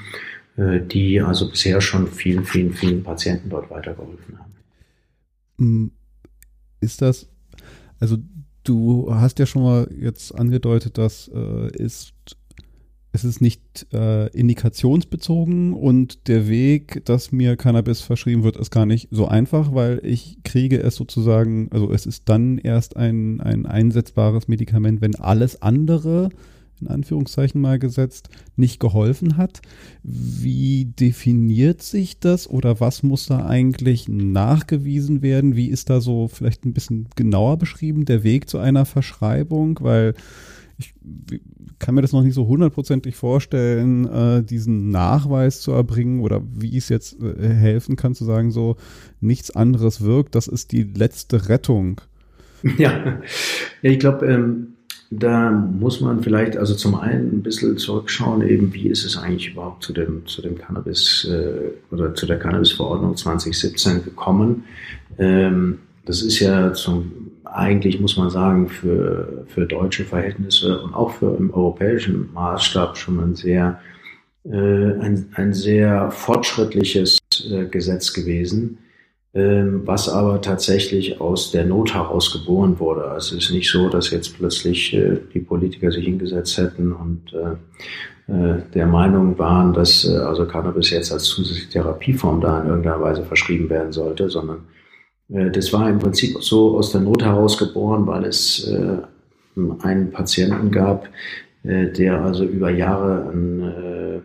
äh, 0.56 0.80
die 0.80 1.20
also 1.20 1.50
bisher 1.50 1.80
schon 1.80 2.06
vielen, 2.06 2.44
vielen, 2.44 2.72
vielen 2.72 3.02
Patienten 3.02 3.50
dort 3.50 3.70
weitergeholfen 3.70 4.38
haben. 4.38 4.54
Hm, 5.58 5.90
ist 6.80 7.02
das, 7.02 7.28
also 7.98 8.16
du 8.64 9.14
hast 9.14 9.38
ja 9.38 9.46
schon 9.46 9.62
mal 9.62 9.88
jetzt 9.94 10.34
angedeutet, 10.34 10.96
dass 10.96 11.30
äh, 11.34 11.76
ist 11.76 12.14
es 13.12 13.24
ist 13.24 13.40
nicht 13.40 13.88
äh, 13.92 14.28
indikationsbezogen 14.28 15.72
und 15.72 16.28
der 16.28 16.48
Weg, 16.48 17.04
dass 17.06 17.32
mir 17.32 17.56
Cannabis 17.56 18.00
verschrieben 18.00 18.44
wird, 18.44 18.56
ist 18.56 18.70
gar 18.70 18.86
nicht 18.86 19.08
so 19.10 19.26
einfach, 19.26 19.74
weil 19.74 20.00
ich 20.04 20.38
kriege 20.44 20.80
es 20.80 20.94
sozusagen, 20.94 21.68
also 21.72 21.92
es 21.92 22.06
ist 22.06 22.28
dann 22.28 22.58
erst 22.58 22.96
ein, 22.96 23.40
ein 23.40 23.66
einsetzbares 23.66 24.46
Medikament, 24.46 25.00
wenn 25.00 25.16
alles 25.16 25.60
andere, 25.60 26.28
in 26.80 26.86
Anführungszeichen 26.86 27.60
mal 27.60 27.78
gesetzt, 27.80 28.30
nicht 28.56 28.78
geholfen 28.78 29.36
hat. 29.36 29.60
Wie 30.02 30.86
definiert 30.86 31.82
sich 31.82 32.20
das 32.20 32.48
oder 32.48 32.80
was 32.80 33.02
muss 33.02 33.26
da 33.26 33.44
eigentlich 33.44 34.08
nachgewiesen 34.08 35.20
werden? 35.20 35.56
Wie 35.56 35.66
ist 35.66 35.90
da 35.90 36.00
so 36.00 36.28
vielleicht 36.28 36.64
ein 36.64 36.72
bisschen 36.72 37.08
genauer 37.16 37.58
beschrieben, 37.58 38.04
der 38.04 38.22
Weg 38.22 38.48
zu 38.48 38.58
einer 38.58 38.86
Verschreibung? 38.86 39.78
Weil 39.82 40.14
ich 40.78 40.94
kann 41.80 41.96
mir 41.96 42.02
das 42.02 42.12
noch 42.12 42.22
nicht 42.22 42.34
so 42.34 42.46
hundertprozentig 42.46 43.16
vorstellen, 43.16 44.06
äh, 44.06 44.44
diesen 44.44 44.90
Nachweis 44.90 45.60
zu 45.60 45.72
erbringen 45.72 46.20
oder 46.20 46.42
wie 46.54 46.76
es 46.76 46.88
jetzt 46.88 47.20
äh, 47.20 47.48
helfen 47.48 47.96
kann 47.96 48.14
zu 48.14 48.24
sagen, 48.24 48.52
so 48.52 48.76
nichts 49.20 49.50
anderes 49.50 50.02
wirkt, 50.02 50.34
das 50.36 50.46
ist 50.46 50.70
die 50.70 50.84
letzte 50.84 51.48
Rettung. 51.48 52.00
Ja, 52.78 52.92
ja 53.82 53.90
ich 53.90 53.98
glaube, 53.98 54.26
ähm, 54.26 54.74
da 55.10 55.50
muss 55.50 56.00
man 56.00 56.22
vielleicht 56.22 56.56
also 56.56 56.74
zum 56.74 56.94
einen 56.94 57.38
ein 57.38 57.42
bisschen 57.42 57.78
zurückschauen, 57.78 58.46
eben 58.46 58.72
wie 58.74 58.86
ist 58.86 59.04
es 59.04 59.16
eigentlich 59.16 59.52
überhaupt 59.52 59.82
zu 59.82 59.92
dem, 59.92 60.24
zu 60.26 60.42
dem 60.42 60.56
Cannabis 60.56 61.26
äh, 61.28 61.72
oder 61.92 62.14
zu 62.14 62.26
der 62.26 62.38
Cannabisverordnung 62.38 63.16
2017 63.16 64.04
gekommen. 64.04 64.64
Ähm, 65.18 65.78
das 66.04 66.22
ist 66.22 66.38
ja 66.38 66.72
zum 66.74 67.29
eigentlich 67.52 68.00
muss 68.00 68.16
man 68.16 68.30
sagen, 68.30 68.68
für, 68.68 69.44
für 69.46 69.66
deutsche 69.66 70.04
Verhältnisse 70.04 70.80
und 70.80 70.94
auch 70.94 71.10
für 71.12 71.36
im 71.36 71.52
europäischen 71.52 72.32
Maßstab 72.32 72.96
schon 72.96 73.20
ein 73.20 73.34
sehr, 73.34 73.80
äh, 74.44 74.50
ein, 74.50 75.26
ein 75.34 75.52
sehr 75.52 76.10
fortschrittliches 76.10 77.18
äh, 77.50 77.66
Gesetz 77.66 78.12
gewesen, 78.12 78.78
äh, 79.32 79.62
was 79.84 80.08
aber 80.08 80.40
tatsächlich 80.40 81.20
aus 81.20 81.50
der 81.50 81.64
Not 81.64 81.94
heraus 81.94 82.32
geboren 82.32 82.78
wurde. 82.78 83.04
Also 83.04 83.36
es 83.36 83.44
ist 83.44 83.52
nicht 83.52 83.70
so, 83.70 83.88
dass 83.88 84.10
jetzt 84.10 84.36
plötzlich 84.36 84.94
äh, 84.94 85.18
die 85.34 85.40
Politiker 85.40 85.90
sich 85.90 86.04
hingesetzt 86.04 86.56
hätten 86.58 86.92
und 86.92 87.32
äh, 87.32 87.56
äh, 88.30 88.62
der 88.74 88.86
Meinung 88.86 89.38
waren, 89.38 89.72
dass 89.72 90.04
äh, 90.04 90.16
also 90.16 90.46
Cannabis 90.46 90.90
jetzt 90.90 91.12
als 91.12 91.24
zusätzliche 91.24 91.70
Therapieform 91.70 92.40
da 92.40 92.60
in 92.60 92.68
irgendeiner 92.68 93.00
Weise 93.00 93.24
verschrieben 93.24 93.68
werden 93.68 93.92
sollte, 93.92 94.30
sondern 94.30 94.58
das 95.30 95.72
war 95.72 95.88
im 95.88 96.00
Prinzip 96.00 96.42
so 96.42 96.76
aus 96.76 96.90
der 96.90 97.00
Not 97.00 97.22
heraus 97.22 97.56
geboren, 97.56 98.06
weil 98.06 98.24
es 98.24 98.66
äh, 98.66 98.96
einen 99.82 100.10
Patienten 100.10 100.72
gab, 100.72 101.08
äh, 101.62 101.86
der 101.86 102.20
also 102.20 102.44
über 102.44 102.70
Jahre 102.70 103.30
eine 103.30 104.22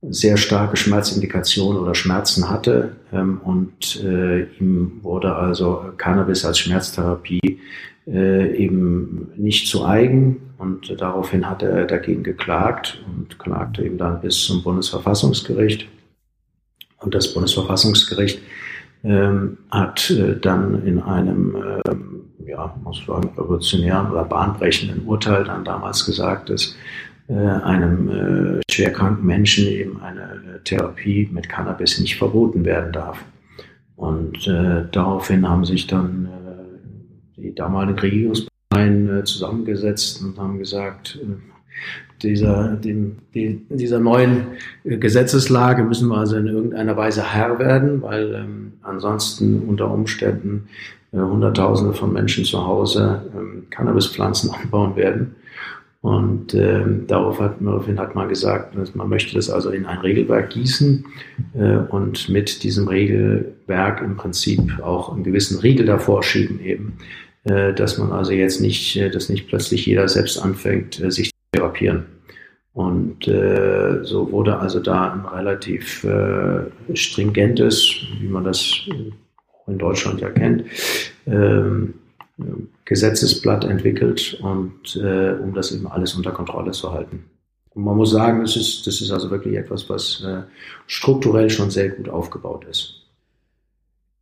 sehr 0.00 0.36
starke 0.36 0.76
Schmerzindikation 0.76 1.76
oder 1.76 1.94
Schmerzen 1.94 2.48
hatte 2.48 2.92
ähm, 3.12 3.40
und 3.42 4.00
ihm 4.00 5.00
wurde 5.02 5.34
also 5.34 5.86
Cannabis 5.96 6.44
als 6.44 6.60
Schmerztherapie 6.60 7.58
eben 8.06 9.32
nicht 9.36 9.66
zu 9.68 9.84
eigen 9.84 10.36
und 10.56 11.00
daraufhin 11.00 11.50
hat 11.50 11.62
er 11.62 11.84
dagegen 11.84 12.22
geklagt 12.22 13.04
und 13.06 13.40
klagte 13.40 13.84
eben 13.84 13.98
dann 13.98 14.20
bis 14.20 14.44
zum 14.44 14.62
Bundesverfassungsgericht. 14.62 15.88
Und 17.00 17.14
das 17.14 17.34
Bundesverfassungsgericht 17.34 18.40
ähm, 19.04 19.58
hat 19.70 20.10
äh, 20.10 20.38
dann 20.38 20.84
in 20.84 21.00
einem, 21.00 21.56
ähm, 21.88 22.20
ja, 22.46 22.74
muss 22.82 23.04
sagen, 23.06 23.30
revolutionären 23.36 24.10
oder 24.10 24.24
bahnbrechenden 24.24 25.06
Urteil 25.06 25.44
dann 25.44 25.64
damals 25.64 26.04
gesagt, 26.04 26.50
dass 26.50 26.76
äh, 27.28 27.34
einem 27.34 28.08
äh, 28.08 28.60
schwerkranken 28.70 29.24
Menschen 29.26 29.66
eben 29.66 30.00
eine 30.00 30.60
Therapie 30.64 31.28
mit 31.32 31.48
Cannabis 31.48 32.00
nicht 32.00 32.16
verboten 32.16 32.64
werden 32.64 32.92
darf. 32.92 33.22
Und 33.96 34.46
äh, 34.46 34.84
daraufhin 34.92 35.48
haben 35.48 35.64
sich 35.64 35.86
dann 35.86 36.26
äh, 36.26 37.40
die 37.40 37.54
damaligen 37.54 37.98
Regierungsparteien 37.98 39.18
äh, 39.18 39.24
zusammengesetzt 39.24 40.22
und 40.22 40.38
haben 40.38 40.58
gesagt, 40.58 41.18
äh, 41.22 41.26
dieser, 42.22 42.76
dem, 42.76 43.16
die, 43.34 43.64
dieser 43.68 44.00
neuen 44.00 44.48
äh, 44.84 44.96
Gesetzeslage 44.96 45.82
müssen 45.82 46.08
wir 46.08 46.18
also 46.18 46.36
in 46.36 46.46
irgendeiner 46.46 46.96
Weise 46.96 47.22
Herr 47.22 47.58
werden, 47.58 48.02
weil 48.02 48.34
ähm, 48.34 48.72
ansonsten 48.82 49.60
unter 49.68 49.90
Umständen 49.90 50.68
äh, 51.12 51.18
Hunderttausende 51.18 51.94
von 51.94 52.12
Menschen 52.12 52.44
zu 52.44 52.66
Hause 52.66 53.22
ähm, 53.36 53.66
Cannabispflanzen 53.70 54.50
anbauen 54.62 54.96
werden. 54.96 55.36
Und 56.00 56.54
ähm, 56.54 57.06
darauf 57.08 57.40
hat, 57.40 57.56
daraufhin 57.60 57.98
hat 57.98 58.14
man 58.14 58.28
gesagt, 58.28 58.76
man 58.94 59.08
möchte 59.08 59.34
das 59.34 59.50
also 59.50 59.70
in 59.70 59.84
ein 59.84 59.98
Regelwerk 59.98 60.50
gießen 60.50 61.04
äh, 61.54 61.76
und 61.76 62.28
mit 62.28 62.62
diesem 62.62 62.86
Regelwerk 62.86 64.00
im 64.00 64.16
Prinzip 64.16 64.80
auch 64.80 65.12
einen 65.12 65.24
gewissen 65.24 65.58
Riegel 65.58 65.86
davor 65.86 66.22
schieben 66.22 66.60
eben, 66.60 66.98
äh, 67.44 67.74
dass 67.74 67.98
man 67.98 68.12
also 68.12 68.30
jetzt 68.30 68.60
nicht, 68.60 68.96
äh, 68.96 69.10
dass 69.10 69.28
nicht 69.28 69.48
plötzlich 69.48 69.86
jeder 69.86 70.06
selbst 70.08 70.38
anfängt, 70.38 71.00
äh, 71.00 71.10
sich 71.10 71.32
therapieren. 71.52 72.06
Und 72.74 73.26
äh, 73.26 74.04
so 74.04 74.30
wurde 74.30 74.58
also 74.58 74.78
da 74.80 75.12
ein 75.12 75.24
relativ 75.24 76.04
äh, 76.04 76.60
stringentes, 76.94 78.06
wie 78.20 78.28
man 78.28 78.44
das 78.44 78.88
in 79.66 79.78
Deutschland 79.78 80.20
ja 80.20 80.30
kennt, 80.30 80.64
ähm, 81.26 81.94
Gesetzesblatt 82.84 83.64
entwickelt 83.64 84.38
und 84.42 84.96
äh, 84.96 85.32
um 85.32 85.54
das 85.54 85.72
eben 85.72 85.88
alles 85.88 86.14
unter 86.14 86.30
Kontrolle 86.30 86.70
zu 86.70 86.92
halten. 86.92 87.24
Und 87.70 87.84
man 87.84 87.96
muss 87.96 88.12
sagen, 88.12 88.42
das 88.42 88.56
ist, 88.56 88.86
das 88.86 89.00
ist 89.00 89.10
also 89.10 89.30
wirklich 89.30 89.56
etwas, 89.56 89.90
was 89.90 90.22
äh, 90.24 90.42
strukturell 90.86 91.50
schon 91.50 91.70
sehr 91.70 91.88
gut 91.90 92.08
aufgebaut 92.08 92.64
ist. 92.70 92.97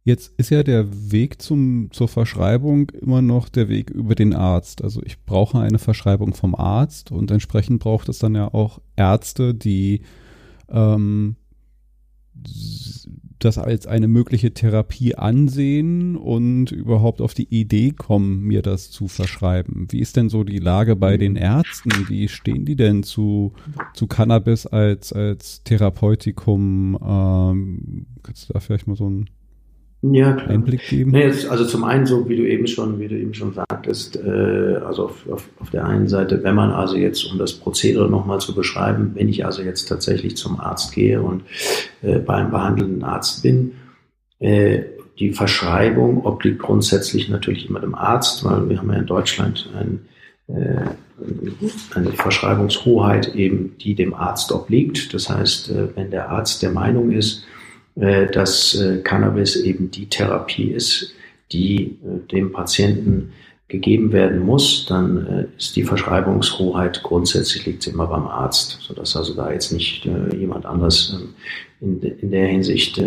Jetzt 0.06 0.34
ist 0.36 0.50
ja 0.50 0.62
der 0.62 1.10
Weg 1.10 1.42
zum, 1.42 1.88
zur 1.90 2.06
Verschreibung 2.06 2.90
immer 2.90 3.22
noch 3.22 3.48
der 3.48 3.68
Weg 3.68 3.90
über 3.90 4.14
den 4.14 4.34
Arzt. 4.34 4.84
Also 4.84 5.02
ich 5.02 5.24
brauche 5.24 5.58
eine 5.58 5.80
Verschreibung 5.80 6.32
vom 6.32 6.54
Arzt 6.54 7.10
und 7.10 7.32
entsprechend 7.32 7.80
braucht 7.80 8.08
es 8.08 8.20
dann 8.20 8.36
ja 8.36 8.54
auch 8.54 8.80
Ärzte, 8.94 9.52
die 9.52 10.02
ähm, 10.68 11.34
das 13.40 13.58
als 13.58 13.88
eine 13.88 14.06
mögliche 14.06 14.54
Therapie 14.54 15.16
ansehen 15.16 16.14
und 16.16 16.70
überhaupt 16.70 17.20
auf 17.20 17.34
die 17.34 17.52
Idee 17.52 17.90
kommen, 17.90 18.42
mir 18.42 18.62
das 18.62 18.92
zu 18.92 19.08
verschreiben. 19.08 19.88
Wie 19.90 19.98
ist 19.98 20.16
denn 20.16 20.28
so 20.28 20.44
die 20.44 20.60
Lage 20.60 20.94
bei 20.94 21.16
den 21.16 21.34
Ärzten? 21.34 21.90
Wie 22.08 22.28
stehen 22.28 22.64
die 22.64 22.76
denn 22.76 23.02
zu, 23.02 23.54
zu 23.92 24.06
Cannabis 24.06 24.66
als, 24.66 25.12
als 25.12 25.64
Therapeutikum? 25.64 26.96
Ähm, 27.02 28.06
kannst 28.22 28.48
du 28.48 28.52
da 28.52 28.60
vielleicht 28.60 28.86
mal 28.86 28.94
so 28.94 29.10
ein 29.10 29.28
ja, 30.02 30.32
klar. 30.32 30.50
Einblick 30.50 30.88
geben? 30.88 31.10
Nee, 31.12 31.24
jetzt, 31.24 31.48
also 31.48 31.64
zum 31.64 31.84
einen 31.84 32.06
so, 32.06 32.28
wie 32.28 32.36
du 32.36 32.46
eben 32.46 32.66
schon, 32.66 33.00
wie 33.00 33.08
du 33.08 33.18
eben 33.18 33.34
schon 33.34 33.54
sagtest, 33.54 34.16
äh, 34.16 34.76
also 34.84 35.06
auf, 35.06 35.28
auf, 35.28 35.48
auf 35.58 35.70
der 35.70 35.84
einen 35.84 36.08
Seite, 36.08 36.42
wenn 36.42 36.54
man 36.54 36.70
also 36.70 36.96
jetzt, 36.96 37.24
um 37.30 37.38
das 37.38 37.54
Prozedere 37.54 38.08
nochmal 38.08 38.40
zu 38.40 38.54
beschreiben, 38.54 39.12
wenn 39.14 39.28
ich 39.28 39.44
also 39.44 39.62
jetzt 39.62 39.86
tatsächlich 39.86 40.36
zum 40.36 40.60
Arzt 40.60 40.94
gehe 40.94 41.22
und 41.22 41.42
äh, 42.02 42.18
beim 42.18 42.50
behandelnden 42.50 43.02
Arzt 43.02 43.42
bin, 43.42 43.72
äh, 44.38 44.82
die 45.18 45.32
Verschreibung 45.32 46.24
obliegt 46.26 46.58
grundsätzlich 46.58 47.28
natürlich 47.28 47.68
immer 47.68 47.80
dem 47.80 47.94
Arzt, 47.94 48.44
weil 48.44 48.68
wir 48.68 48.78
haben 48.78 48.90
ja 48.90 48.98
in 48.98 49.06
Deutschland 49.06 49.70
ein, 49.74 50.00
äh, 50.54 50.84
eine 51.94 52.12
Verschreibungshoheit 52.12 53.34
eben, 53.34 53.76
die 53.78 53.94
dem 53.94 54.12
Arzt 54.12 54.52
obliegt. 54.52 55.14
Das 55.14 55.30
heißt, 55.30 55.70
äh, 55.70 55.96
wenn 55.96 56.10
der 56.10 56.28
Arzt 56.30 56.62
der 56.62 56.70
Meinung 56.70 57.12
ist, 57.12 57.44
dass 57.96 58.74
äh, 58.74 58.98
Cannabis 58.98 59.56
eben 59.56 59.90
die 59.90 60.08
Therapie 60.08 60.70
ist, 60.70 61.14
die 61.52 61.98
äh, 62.04 62.26
dem 62.30 62.52
Patienten 62.52 63.32
gegeben 63.68 64.12
werden 64.12 64.40
muss, 64.40 64.86
dann 64.86 65.48
ist 65.58 65.74
die 65.74 65.82
Verschreibungshoheit 65.82 67.02
grundsätzlich 67.02 67.66
liegt 67.66 67.84
immer 67.88 68.06
beim 68.06 68.28
Arzt, 68.28 68.78
sodass 68.80 69.16
also 69.16 69.34
da 69.34 69.50
jetzt 69.50 69.72
nicht 69.72 70.08
jemand 70.38 70.66
anders 70.66 71.20
ähm, 71.80 72.00
in, 72.20 72.30
der 72.30 72.46
Hinsicht 72.46 73.02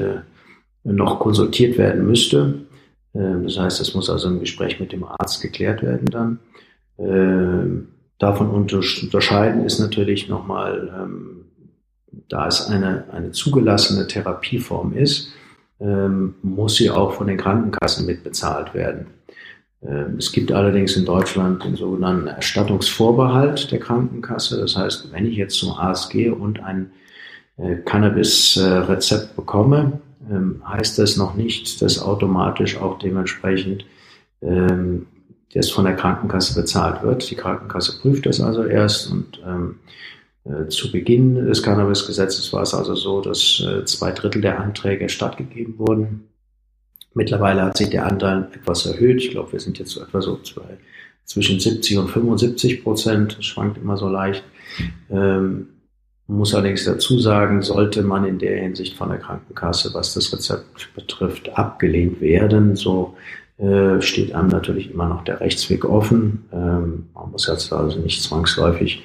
noch 0.84 1.19
konsultiert 1.21 1.78
werden 1.78 2.06
müsste. 2.06 2.65
Das 3.13 3.58
heißt, 3.58 3.80
es 3.80 3.95
muss 3.95 4.10
also 4.10 4.28
im 4.28 4.41
Gespräch 4.41 4.82
mit 4.82 4.91
dem 4.91 5.06
Arzt 5.06 5.41
geklärt 5.41 5.82
werden 5.82 6.08
dann. 6.08 6.39
Ähm, 6.99 7.88
davon 8.17 8.49
unterscheiden 8.52 9.63
ist 9.65 9.80
natürlich 9.80 10.28
nochmal 10.28 10.91
ähm, 10.93 11.38
da 12.28 12.48
es 12.48 12.67
eine, 12.67 13.06
eine 13.12 13.32
zugelassene 13.32 14.08
Therapieform 14.08 14.93
ist, 14.93 15.32
ähm, 15.80 16.36
muss 16.41 16.76
sie 16.76 16.89
auch 16.89 17.13
von 17.13 17.28
den 17.28 17.38
Krankenkassen 17.38 18.06
mitbezahlt 18.06 18.74
werden. 18.74 19.08
Ähm, 19.82 20.15
es 20.17 20.32
gibt 20.32 20.52
allerdings 20.52 20.95
in 20.95 21.06
Deutschland 21.06 21.63
den 21.63 21.76
sogenannten 21.76 22.28
Erstattungsvorbehalt 22.28 23.72
der 23.72 23.80
Krankenkasse. 23.80 24.60
Das 24.60 24.76
heißt, 24.76 25.12
wenn 25.12 25.26
ich 25.26 25.38
jetzt 25.38 25.56
zum 25.56 25.72
Arzt 25.72 26.10
gehe 26.10 26.34
und 26.34 26.62
ein 26.62 26.91
äh, 27.58 27.76
Cannabis-Rezept 27.76 29.36
bekomme, 29.36 30.00
ähm, 30.30 30.62
heißt 30.67 31.00
das 31.00 31.15
noch 31.15 31.36
nicht, 31.36 31.82
dass 31.82 32.02
automatisch 32.02 32.78
auch 32.78 33.00
dementsprechend 33.00 33.86
ähm, 34.41 35.08
das 35.54 35.69
von 35.69 35.86
der 35.86 35.95
Krankenkasse 35.95 36.60
bezahlt 36.60 37.02
wird. 37.02 37.30
Die 37.30 37.36
Krankenkasse 37.36 38.00
prüft 38.00 38.26
das 38.26 38.41
also 38.41 38.65
erst 38.65 39.10
und 39.12 39.41
ähm, 39.45 39.80
äh, 39.80 40.18
zu 40.67 40.91
Beginn 40.91 41.35
des 41.35 41.62
Cannabis-Gesetzes 41.63 42.51
war 42.53 42.63
es 42.63 42.73
also 42.73 42.95
so, 42.95 43.21
dass 43.21 43.63
äh, 43.65 43.85
zwei 43.85 44.12
Drittel 44.12 44.41
der 44.41 44.59
Anträge 44.59 45.09
stattgegeben 45.09 45.77
wurden. 45.77 46.29
Mittlerweile 47.13 47.63
hat 47.63 47.77
sich 47.77 47.89
der 47.89 48.05
Anteil 48.05 48.47
etwas 48.53 48.85
erhöht. 48.85 49.17
Ich 49.17 49.31
glaube, 49.31 49.51
wir 49.51 49.59
sind 49.59 49.79
jetzt 49.79 49.91
so 49.91 50.01
etwa 50.01 50.21
so 50.21 50.38
zwei, 50.38 50.77
zwischen 51.25 51.59
70 51.59 51.97
und 51.97 52.09
75 52.09 52.83
Prozent. 52.83 53.38
Das 53.38 53.45
schwankt 53.45 53.77
immer 53.77 53.97
so 53.97 54.09
leicht. 54.09 54.43
Ähm, 55.09 55.67
muss 56.27 56.53
allerdings 56.53 56.85
dazu 56.85 57.19
sagen, 57.19 57.63
sollte 57.63 58.03
man 58.03 58.23
in 58.23 58.38
der 58.38 58.62
Hinsicht 58.62 58.95
von 58.95 59.09
der 59.09 59.17
Krankenkasse, 59.17 59.93
was 59.93 60.13
das 60.13 60.31
Rezept 60.31 60.93
betrifft, 60.95 61.57
abgelehnt 61.57 62.21
werden, 62.21 62.75
so 62.75 63.17
äh, 63.57 63.99
steht 63.99 64.33
einem 64.33 64.49
natürlich 64.49 64.91
immer 64.91 65.09
noch 65.09 65.23
der 65.23 65.41
Rechtsweg 65.41 65.85
offen. 65.85 66.45
Ähm, 66.53 67.07
man 67.15 67.31
muss 67.31 67.47
jetzt 67.47 67.73
also 67.73 67.99
nicht 67.99 68.21
zwangsläufig 68.21 69.03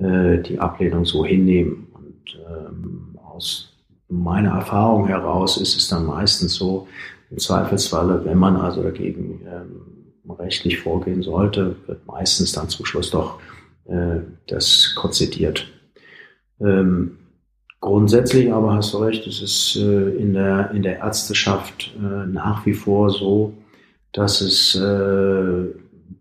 äh, 0.00 0.42
die 0.42 0.58
Ablehnung 0.58 1.04
so 1.04 1.24
hinnehmen. 1.24 1.88
Und 1.92 2.38
ähm, 2.48 3.18
aus 3.22 3.72
meiner 4.08 4.50
Erfahrung 4.50 5.06
heraus 5.06 5.56
ist 5.56 5.76
es 5.76 5.88
dann 5.88 6.06
meistens 6.06 6.54
so, 6.54 6.88
im 7.30 7.38
Zweifelsfalle, 7.38 8.24
wenn 8.24 8.38
man 8.38 8.56
also 8.56 8.82
dagegen 8.82 9.40
ähm, 9.46 10.34
rechtlich 10.34 10.80
vorgehen 10.80 11.22
sollte, 11.22 11.76
wird 11.86 12.06
meistens 12.06 12.52
dann 12.52 12.68
zum 12.68 12.84
Schluss 12.84 13.10
doch 13.10 13.40
äh, 13.86 14.20
das 14.48 14.94
konzidiert. 14.96 15.70
Ähm, 16.60 17.18
grundsätzlich 17.80 18.52
aber 18.52 18.74
hast 18.74 18.92
du 18.92 18.98
recht, 18.98 19.26
es 19.26 19.40
ist 19.40 19.76
äh, 19.76 20.10
in, 20.16 20.34
der, 20.34 20.72
in 20.72 20.82
der 20.82 20.98
Ärzteschaft 20.98 21.94
äh, 21.96 22.26
nach 22.26 22.66
wie 22.66 22.74
vor 22.74 23.10
so, 23.10 23.54
dass 24.12 24.40
es 24.40 24.74
äh, 24.74 25.64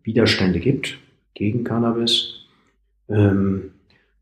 Widerstände 0.03 0.59
gibt 0.59 0.97
gegen 1.33 1.63
Cannabis. 1.63 2.38
Ähm, 3.09 3.71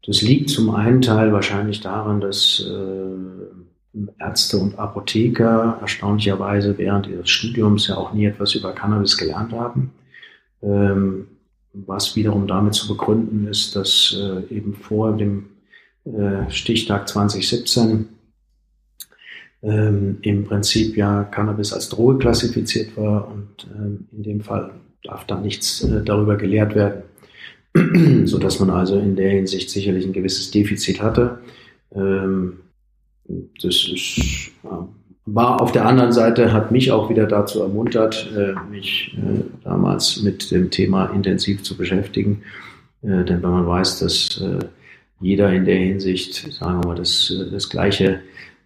das 0.05 0.21
liegt 0.21 0.49
zum 0.49 0.69
einen 0.73 1.01
Teil 1.01 1.33
wahrscheinlich 1.33 1.81
daran, 1.81 2.21
dass 2.21 2.65
äh, 2.65 4.07
Ärzte 4.19 4.57
und 4.57 4.77
Apotheker 4.77 5.79
erstaunlicherweise 5.81 6.77
während 6.77 7.07
ihres 7.07 7.29
Studiums 7.29 7.87
ja 7.87 7.97
auch 7.97 8.13
nie 8.13 8.25
etwas 8.25 8.55
über 8.55 8.73
Cannabis 8.73 9.17
gelernt 9.17 9.53
haben. 9.53 9.91
Ähm, 10.61 11.27
was 11.73 12.15
wiederum 12.15 12.47
damit 12.47 12.73
zu 12.73 12.87
begründen 12.87 13.47
ist, 13.47 13.75
dass 13.75 14.15
äh, 14.17 14.53
eben 14.53 14.73
vor 14.73 15.15
dem 15.15 15.47
äh, 16.05 16.49
Stichtag 16.49 17.07
2017 17.07 18.07
ähm, 19.63 20.17
im 20.21 20.45
Prinzip 20.45 20.95
ja 20.97 21.23
Cannabis 21.23 21.73
als 21.73 21.89
Droge 21.89 22.19
klassifiziert 22.19 22.95
war 22.97 23.27
und 23.27 23.67
ähm, 23.75 24.07
in 24.11 24.23
dem 24.23 24.41
Fall 24.41 24.71
darf 25.03 25.25
da 25.25 25.39
nichts 25.39 25.83
äh, 25.83 26.03
darüber 26.03 26.37
gelehrt 26.37 26.75
werden. 26.75 27.03
so 28.25 28.37
dass 28.37 28.59
man 28.59 28.69
also 28.69 28.97
in 28.97 29.15
der 29.15 29.31
Hinsicht 29.31 29.69
sicherlich 29.69 30.05
ein 30.05 30.13
gewisses 30.13 30.51
Defizit 30.51 31.01
hatte. 31.01 31.39
Ähm, 31.93 32.53
das 33.61 33.89
ist, 33.93 34.51
war 35.25 35.61
auf 35.61 35.73
der 35.73 35.85
anderen 35.85 36.13
Seite, 36.13 36.53
hat 36.53 36.71
mich 36.71 36.91
auch 36.91 37.09
wieder 37.09 37.25
dazu 37.25 37.61
ermuntert, 37.61 38.29
äh, 38.35 38.53
mich 38.69 39.17
äh, 39.17 39.41
damals 39.63 40.21
mit 40.21 40.49
dem 40.51 40.71
Thema 40.71 41.07
intensiv 41.07 41.63
zu 41.63 41.75
beschäftigen. 41.75 42.43
Äh, 43.01 43.25
denn 43.25 43.43
wenn 43.43 43.51
man 43.51 43.67
weiß, 43.67 43.99
dass 43.99 44.41
jeder 45.19 45.51
in 45.51 45.65
der 45.65 45.77
Hinsicht, 45.77 46.53
sagen 46.53 46.81
wir 46.81 46.89
mal, 46.89 46.95
das, 46.95 47.33
das 47.51 47.69
gleiche, 47.69 48.21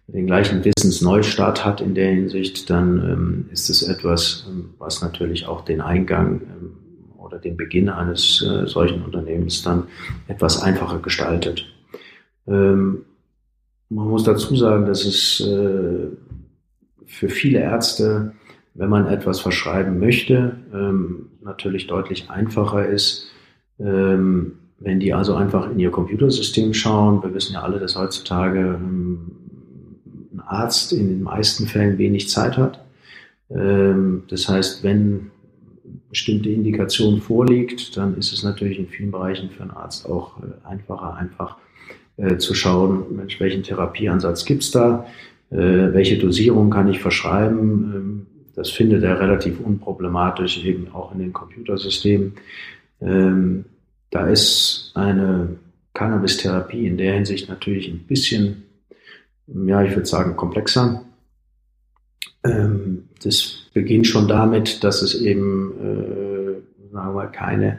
den 0.06 0.26
gleichen 0.26 0.62
Wissensneustart 0.64 1.64
hat 1.64 1.80
in 1.80 1.94
der 1.94 2.10
Hinsicht, 2.10 2.68
dann 2.68 2.98
ähm, 2.98 3.44
ist 3.50 3.70
es 3.70 3.82
etwas, 3.82 4.46
ähm, 4.48 4.70
was 4.78 5.00
natürlich 5.00 5.46
auch 5.46 5.64
den 5.64 5.80
Eingang 5.80 6.42
oder 7.32 7.40
den 7.40 7.56
Beginn 7.56 7.88
eines 7.88 8.42
äh, 8.42 8.66
solchen 8.66 9.02
Unternehmens 9.02 9.62
dann 9.62 9.84
etwas 10.28 10.62
einfacher 10.62 10.98
gestaltet. 10.98 11.64
Ähm, 12.46 13.04
man 13.88 14.08
muss 14.08 14.24
dazu 14.24 14.54
sagen, 14.56 14.86
dass 14.86 15.04
es 15.04 15.40
äh, 15.40 16.08
für 17.06 17.28
viele 17.28 17.60
Ärzte, 17.60 18.32
wenn 18.74 18.90
man 18.90 19.06
etwas 19.06 19.40
verschreiben 19.40 19.98
möchte, 19.98 20.56
ähm, 20.72 21.30
natürlich 21.42 21.86
deutlich 21.86 22.30
einfacher 22.30 22.86
ist, 22.86 23.30
ähm, 23.78 24.52
wenn 24.78 25.00
die 25.00 25.14
also 25.14 25.34
einfach 25.34 25.70
in 25.70 25.78
ihr 25.78 25.90
Computersystem 25.90 26.74
schauen. 26.74 27.22
Wir 27.22 27.34
wissen 27.34 27.54
ja 27.54 27.62
alle, 27.62 27.78
dass 27.78 27.96
heutzutage 27.96 28.60
ähm, 28.60 29.32
ein 30.34 30.40
Arzt 30.40 30.92
in 30.92 31.08
den 31.08 31.22
meisten 31.22 31.66
Fällen 31.66 31.98
wenig 31.98 32.28
Zeit 32.28 32.56
hat. 32.56 32.84
Ähm, 33.50 34.24
das 34.28 34.48
heißt, 34.48 34.82
wenn 34.82 35.31
bestimmte 36.12 36.50
Indikation 36.50 37.22
vorliegt, 37.22 37.96
dann 37.96 38.18
ist 38.18 38.34
es 38.34 38.42
natürlich 38.42 38.78
in 38.78 38.86
vielen 38.86 39.10
Bereichen 39.10 39.48
für 39.48 39.62
einen 39.62 39.70
Arzt 39.70 40.06
auch 40.06 40.36
äh, 40.42 40.68
einfacher, 40.68 41.16
einfach 41.16 41.56
äh, 42.18 42.36
zu 42.36 42.54
schauen, 42.54 43.16
Mensch, 43.16 43.40
welchen 43.40 43.62
Therapieansatz 43.62 44.44
gibt's 44.44 44.70
da, 44.70 45.06
äh, 45.50 45.56
welche 45.56 46.18
Dosierung 46.18 46.68
kann 46.68 46.90
ich 46.90 46.98
verschreiben. 46.98 47.92
Ähm, 47.94 48.26
das 48.54 48.68
findet 48.68 49.02
er 49.04 49.20
relativ 49.20 49.58
unproblematisch 49.58 50.62
eben 50.62 50.88
auch 50.92 51.14
in 51.14 51.20
den 51.20 51.32
Computersystemen. 51.32 52.34
Ähm, 53.00 53.64
da 54.10 54.26
ist 54.28 54.92
eine 54.94 55.56
Cannabis-Therapie 55.94 56.86
in 56.86 56.98
der 56.98 57.14
Hinsicht 57.14 57.48
natürlich 57.48 57.88
ein 57.88 58.00
bisschen, 58.00 58.64
ja, 59.46 59.82
ich 59.82 59.92
würde 59.92 60.04
sagen, 60.04 60.36
komplexer. 60.36 61.06
Ähm, 62.44 63.04
das 63.22 63.68
beginnt 63.72 64.06
schon 64.06 64.28
damit, 64.28 64.82
dass 64.84 65.02
es 65.02 65.20
eben, 65.20 65.72
äh, 65.80 66.92
sagen 66.92 67.14
wir, 67.14 67.26
keine 67.26 67.78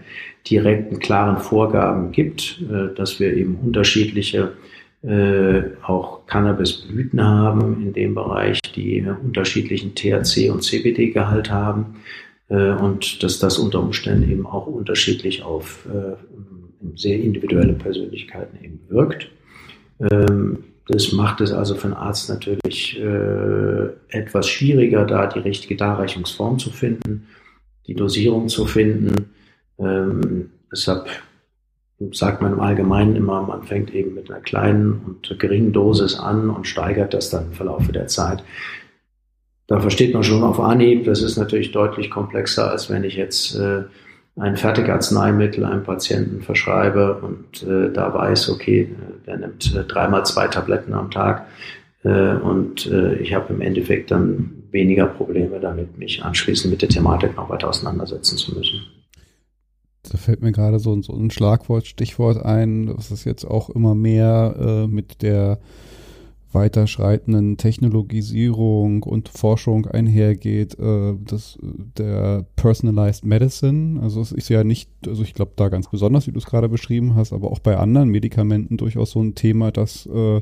direkten, 0.50 1.00
klaren 1.00 1.38
Vorgaben 1.38 2.12
gibt, 2.12 2.62
äh, 2.62 2.94
dass 2.96 3.20
wir 3.20 3.34
eben 3.36 3.56
unterschiedliche 3.56 4.54
äh, 5.04 5.64
auch 5.86 6.26
Cannabisblüten 6.28 7.22
haben 7.22 7.84
in 7.84 7.94
dem 7.94 8.16
Bereich, 8.16 8.60
die 8.76 9.06
unterschiedlichen 9.24 9.96
THC 9.96 10.50
und 10.50 10.64
CBD-Gehalt 10.64 11.52
haben 11.52 11.98
äh, 12.48 12.72
und 12.72 13.22
dass 13.22 13.40
das 13.40 13.58
unter 13.58 13.82
Umständen 13.82 14.32
eben 14.32 14.46
auch 14.46 14.66
unterschiedlich 14.66 15.44
auf 15.44 15.86
äh, 15.88 16.16
sehr 16.96 17.20
individuelle 17.20 17.74
Persönlichkeiten 17.74 18.64
eben 18.64 18.80
wirkt. 18.88 19.30
Ähm, 20.00 20.64
das 20.88 21.14
macht 21.14 21.42
es 21.42 21.52
also 21.52 21.76
für 21.76 21.86
einen 21.86 21.94
Arzt 21.94 22.30
natürlich 22.30 23.00
äh, 23.00 23.88
etwas 24.10 24.48
schwieriger, 24.48 25.06
da 25.06 25.28
die 25.28 25.40
richtige 25.40 25.76
Darreichungsform 25.76 26.60
zu 26.60 26.72
finden, 26.72 27.28
die 27.88 27.96
Dosierung 27.96 28.50
zu 28.50 28.66
finden. 28.66 29.30
Ähm, 29.80 30.50
deshalb 30.72 31.08
sagt 32.12 32.42
man 32.42 32.54
im 32.54 32.60
Allgemeinen 32.60 33.16
immer, 33.16 33.44
man 33.44 33.64
fängt 33.64 33.94
eben 33.94 34.14
mit 34.14 34.30
einer 34.30 34.42
kleinen 34.42 35.02
und 35.06 35.40
geringen 35.40 35.72
Dosis 35.72 36.16
an 36.20 36.50
und 36.50 36.68
steigert 36.68 37.14
das 37.14 37.30
dann 37.30 37.46
im 37.46 37.54
Verlauf 37.54 37.88
der 37.90 38.08
Zeit. 38.08 38.44
Da 39.68 39.80
versteht 39.80 40.14
man 40.14 40.24
schon 40.24 40.44
auf 40.44 40.60
Anhieb, 40.60 41.06
das 41.06 41.22
ist 41.22 41.38
natürlich 41.38 41.72
deutlich 41.72 42.10
komplexer, 42.10 42.70
als 42.70 42.90
wenn 42.90 43.06
ich 43.06 43.16
jetzt 43.16 43.56
äh, 43.56 43.84
ein 44.36 44.58
Fertigarzneimittel 44.58 45.64
einem 45.64 45.84
Patienten 45.84 46.42
verschreibe 46.42 47.16
und 47.22 47.64
äh, 47.64 47.92
da 47.94 48.14
weiß, 48.14 48.50
okay, 48.50 48.90
der 49.28 49.38
nimmt 49.38 49.76
äh, 49.76 49.84
dreimal 49.84 50.26
zwei 50.26 50.48
Tabletten 50.48 50.94
am 50.94 51.12
Tag 51.12 51.48
äh, 52.04 52.34
und 52.36 52.88
äh, 52.88 53.16
ich 53.16 53.34
habe 53.34 53.54
im 53.54 53.62
Endeffekt 53.62 54.12
dann 54.12 54.64
weniger 54.72 55.06
Probleme 55.06 55.60
damit, 55.60 55.98
mich 55.98 56.24
anschließend 56.24 56.72
mit 56.72 56.82
der 56.82 56.90
Thematik 56.90 57.36
noch 57.36 57.50
weiter 57.50 57.70
auseinandersetzen 57.70 58.38
zu 58.38 58.56
müssen. 58.56 58.82
Da 60.12 60.18
fällt 60.18 60.42
mir 60.42 60.52
gerade 60.52 60.80
so, 60.80 61.00
so 61.02 61.14
ein 61.14 61.32
Schlagwort, 61.32 61.86
Stichwort 61.86 62.44
ein, 62.44 62.92
was 62.98 63.12
es 63.12 63.24
jetzt 63.24 63.46
auch 63.46 63.70
immer 63.70 63.96
mehr 63.96 64.56
äh, 64.60 64.88
mit 64.88 65.22
der 65.22 65.60
weiterschreitenden 66.54 67.58
Technologisierung 67.58 69.04
und 69.04 69.30
Forschung 69.30 69.88
einhergeht, 69.88 70.78
äh, 70.80 71.14
das, 71.26 71.58
der 71.98 72.46
Personalized 72.56 73.26
Medicine. 73.26 74.02
Also 74.02 74.22
es 74.22 74.32
ist 74.32 74.50
ja 74.50 74.64
nicht, 74.64 74.90
also 75.08 75.24
ich 75.24 75.34
glaube 75.34 75.54
da 75.56 75.70
ganz 75.70 75.90
besonders, 75.90 76.28
wie 76.28 76.32
du 76.32 76.40
es 76.40 76.46
gerade 76.46 76.70
beschrieben 76.70 77.16
hast, 77.16 77.34
aber 77.34 77.52
auch 77.52 77.60
bei 77.60 77.78
anderen 77.78 78.10
Medikamenten 78.10 78.78
durchaus 78.78 79.12
so 79.12 79.22
ein 79.22 79.36
Thema, 79.36 79.72
dass 79.72 80.06
äh, 80.06 80.42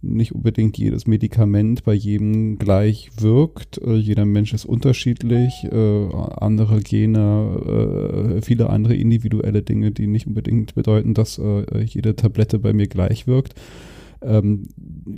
nicht 0.00 0.32
unbedingt 0.34 0.78
jedes 0.78 1.06
Medikament 1.06 1.84
bei 1.84 1.94
jedem 1.94 2.58
gleich 2.58 3.10
wirkt. 3.18 3.78
Äh, 3.78 3.94
jeder 3.96 4.24
Mensch 4.24 4.52
ist 4.54 4.64
unterschiedlich, 4.64 5.64
äh, 5.64 6.08
andere 6.36 6.80
Gene, 6.80 8.36
äh, 8.38 8.42
viele 8.42 8.70
andere 8.70 8.94
individuelle 8.94 9.62
Dinge, 9.62 9.90
die 9.90 10.06
nicht 10.06 10.26
unbedingt 10.26 10.74
bedeuten, 10.74 11.14
dass 11.14 11.38
äh, 11.38 11.82
jede 11.82 12.14
Tablette 12.14 12.58
bei 12.58 12.72
mir 12.72 12.86
gleich 12.86 13.26
wirkt. 13.26 13.54
Ähm, 14.20 14.68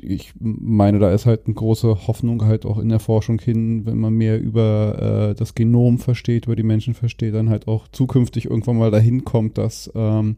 ich 0.00 0.32
meine, 0.38 0.98
da 0.98 1.12
ist 1.12 1.26
halt 1.26 1.46
eine 1.46 1.54
große 1.54 2.06
Hoffnung 2.06 2.44
halt 2.44 2.66
auch 2.66 2.78
in 2.78 2.88
der 2.88 3.00
Forschung 3.00 3.38
hin, 3.40 3.86
wenn 3.86 3.98
man 3.98 4.14
mehr 4.14 4.40
über 4.40 5.30
äh, 5.30 5.34
das 5.34 5.54
Genom 5.54 5.98
versteht, 5.98 6.46
über 6.46 6.56
die 6.56 6.62
Menschen 6.62 6.94
versteht, 6.94 7.34
dann 7.34 7.50
halt 7.50 7.68
auch 7.68 7.88
zukünftig 7.88 8.46
irgendwann 8.46 8.78
mal 8.78 8.90
dahin 8.90 9.24
kommt, 9.24 9.58
dass 9.58 9.90
ähm, 9.94 10.36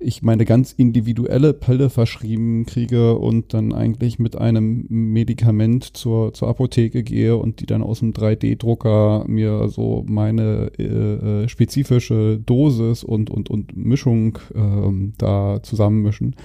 ich 0.00 0.22
meine 0.22 0.44
ganz 0.44 0.72
individuelle 0.72 1.52
Pille 1.52 1.90
verschrieben 1.90 2.66
kriege 2.66 3.16
und 3.16 3.52
dann 3.52 3.72
eigentlich 3.72 4.18
mit 4.18 4.36
einem 4.36 4.86
Medikament 4.88 5.96
zur, 5.96 6.32
zur 6.34 6.48
Apotheke 6.48 7.02
gehe 7.02 7.36
und 7.36 7.60
die 7.60 7.66
dann 7.66 7.82
aus 7.82 7.98
dem 7.98 8.12
3D-Drucker 8.12 9.24
mir 9.26 9.68
so 9.68 10.04
meine 10.08 10.70
äh, 10.78 10.84
äh, 10.84 11.48
spezifische 11.48 12.38
Dosis 12.38 13.02
und, 13.02 13.28
und, 13.28 13.50
und 13.50 13.76
Mischung 13.76 14.38
äh, 14.54 15.12
da 15.18 15.60
zusammenmischen. 15.62 16.36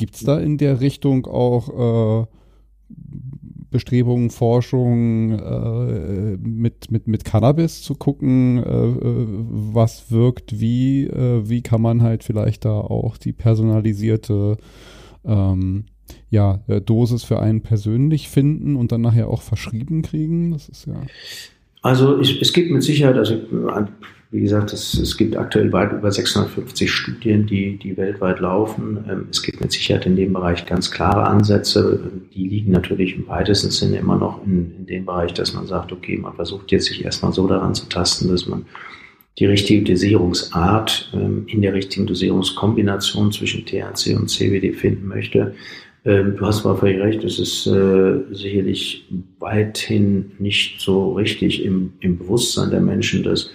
Gibt 0.00 0.14
es 0.14 0.22
da 0.22 0.40
in 0.40 0.56
der 0.56 0.80
Richtung 0.80 1.26
auch 1.26 2.24
äh, 2.24 2.26
Bestrebungen, 3.70 4.30
Forschung 4.30 5.38
äh, 5.38 6.38
mit, 6.38 6.90
mit, 6.90 7.06
mit 7.06 7.26
Cannabis 7.26 7.82
zu 7.82 7.94
gucken, 7.94 8.64
äh, 8.64 8.86
äh, 8.86 9.26
was 9.28 10.10
wirkt 10.10 10.58
wie, 10.58 11.04
äh, 11.04 11.46
wie 11.46 11.60
kann 11.60 11.82
man 11.82 12.00
halt 12.00 12.24
vielleicht 12.24 12.64
da 12.64 12.80
auch 12.80 13.18
die 13.18 13.34
personalisierte 13.34 14.56
ähm, 15.26 15.84
ja, 16.30 16.62
äh, 16.66 16.80
Dosis 16.80 17.22
für 17.22 17.38
einen 17.38 17.60
persönlich 17.60 18.30
finden 18.30 18.76
und 18.76 18.92
dann 18.92 19.02
nachher 19.02 19.28
auch 19.28 19.42
verschrieben 19.42 20.00
kriegen? 20.00 20.52
Das 20.52 20.70
ist 20.70 20.86
ja. 20.86 20.94
Also 21.82 22.18
ich, 22.20 22.40
es 22.40 22.54
gibt 22.54 22.70
mit 22.70 22.82
Sicherheit, 22.82 23.18
also 23.18 23.36
wie 24.32 24.40
gesagt, 24.42 24.72
es, 24.72 24.94
es 24.94 25.16
gibt 25.16 25.36
aktuell 25.36 25.72
weit 25.72 25.92
über 25.92 26.10
650 26.10 26.90
Studien, 26.90 27.46
die, 27.46 27.78
die 27.78 27.96
weltweit 27.96 28.38
laufen. 28.38 29.04
Ähm, 29.08 29.26
es 29.30 29.42
gibt 29.42 29.60
mit 29.60 29.72
Sicherheit 29.72 30.06
in 30.06 30.14
dem 30.14 30.32
Bereich 30.32 30.66
ganz 30.66 30.90
klare 30.90 31.24
Ansätze. 31.24 31.98
Die 32.32 32.46
liegen 32.46 32.70
natürlich 32.70 33.16
im 33.16 33.26
weitesten 33.26 33.70
Sinne 33.70 33.98
immer 33.98 34.16
noch 34.16 34.44
in, 34.46 34.76
in 34.78 34.86
dem 34.86 35.04
Bereich, 35.04 35.34
dass 35.34 35.52
man 35.52 35.66
sagt, 35.66 35.90
okay, 35.92 36.16
man 36.16 36.34
versucht 36.34 36.70
jetzt 36.70 36.86
sich 36.86 37.04
erstmal 37.04 37.32
so 37.32 37.48
daran 37.48 37.74
zu 37.74 37.88
tasten, 37.88 38.28
dass 38.28 38.46
man 38.46 38.66
die 39.38 39.46
richtige 39.46 39.82
Dosierungsart 39.82 41.10
ähm, 41.12 41.44
in 41.48 41.62
der 41.62 41.74
richtigen 41.74 42.06
Dosierungskombination 42.06 43.32
zwischen 43.32 43.66
THC 43.66 44.14
und 44.14 44.28
CBD 44.28 44.72
finden 44.72 45.08
möchte. 45.08 45.54
Ähm, 46.04 46.36
du 46.36 46.46
hast 46.46 46.64
mal 46.64 46.76
völlig 46.76 47.00
recht, 47.00 47.24
es 47.24 47.40
ist 47.40 47.66
äh, 47.66 48.20
sicherlich 48.30 49.08
weithin 49.40 50.32
nicht 50.38 50.80
so 50.80 51.14
richtig 51.14 51.64
im, 51.64 51.94
im 52.00 52.16
Bewusstsein 52.16 52.70
der 52.70 52.80
Menschen, 52.80 53.24
dass 53.24 53.50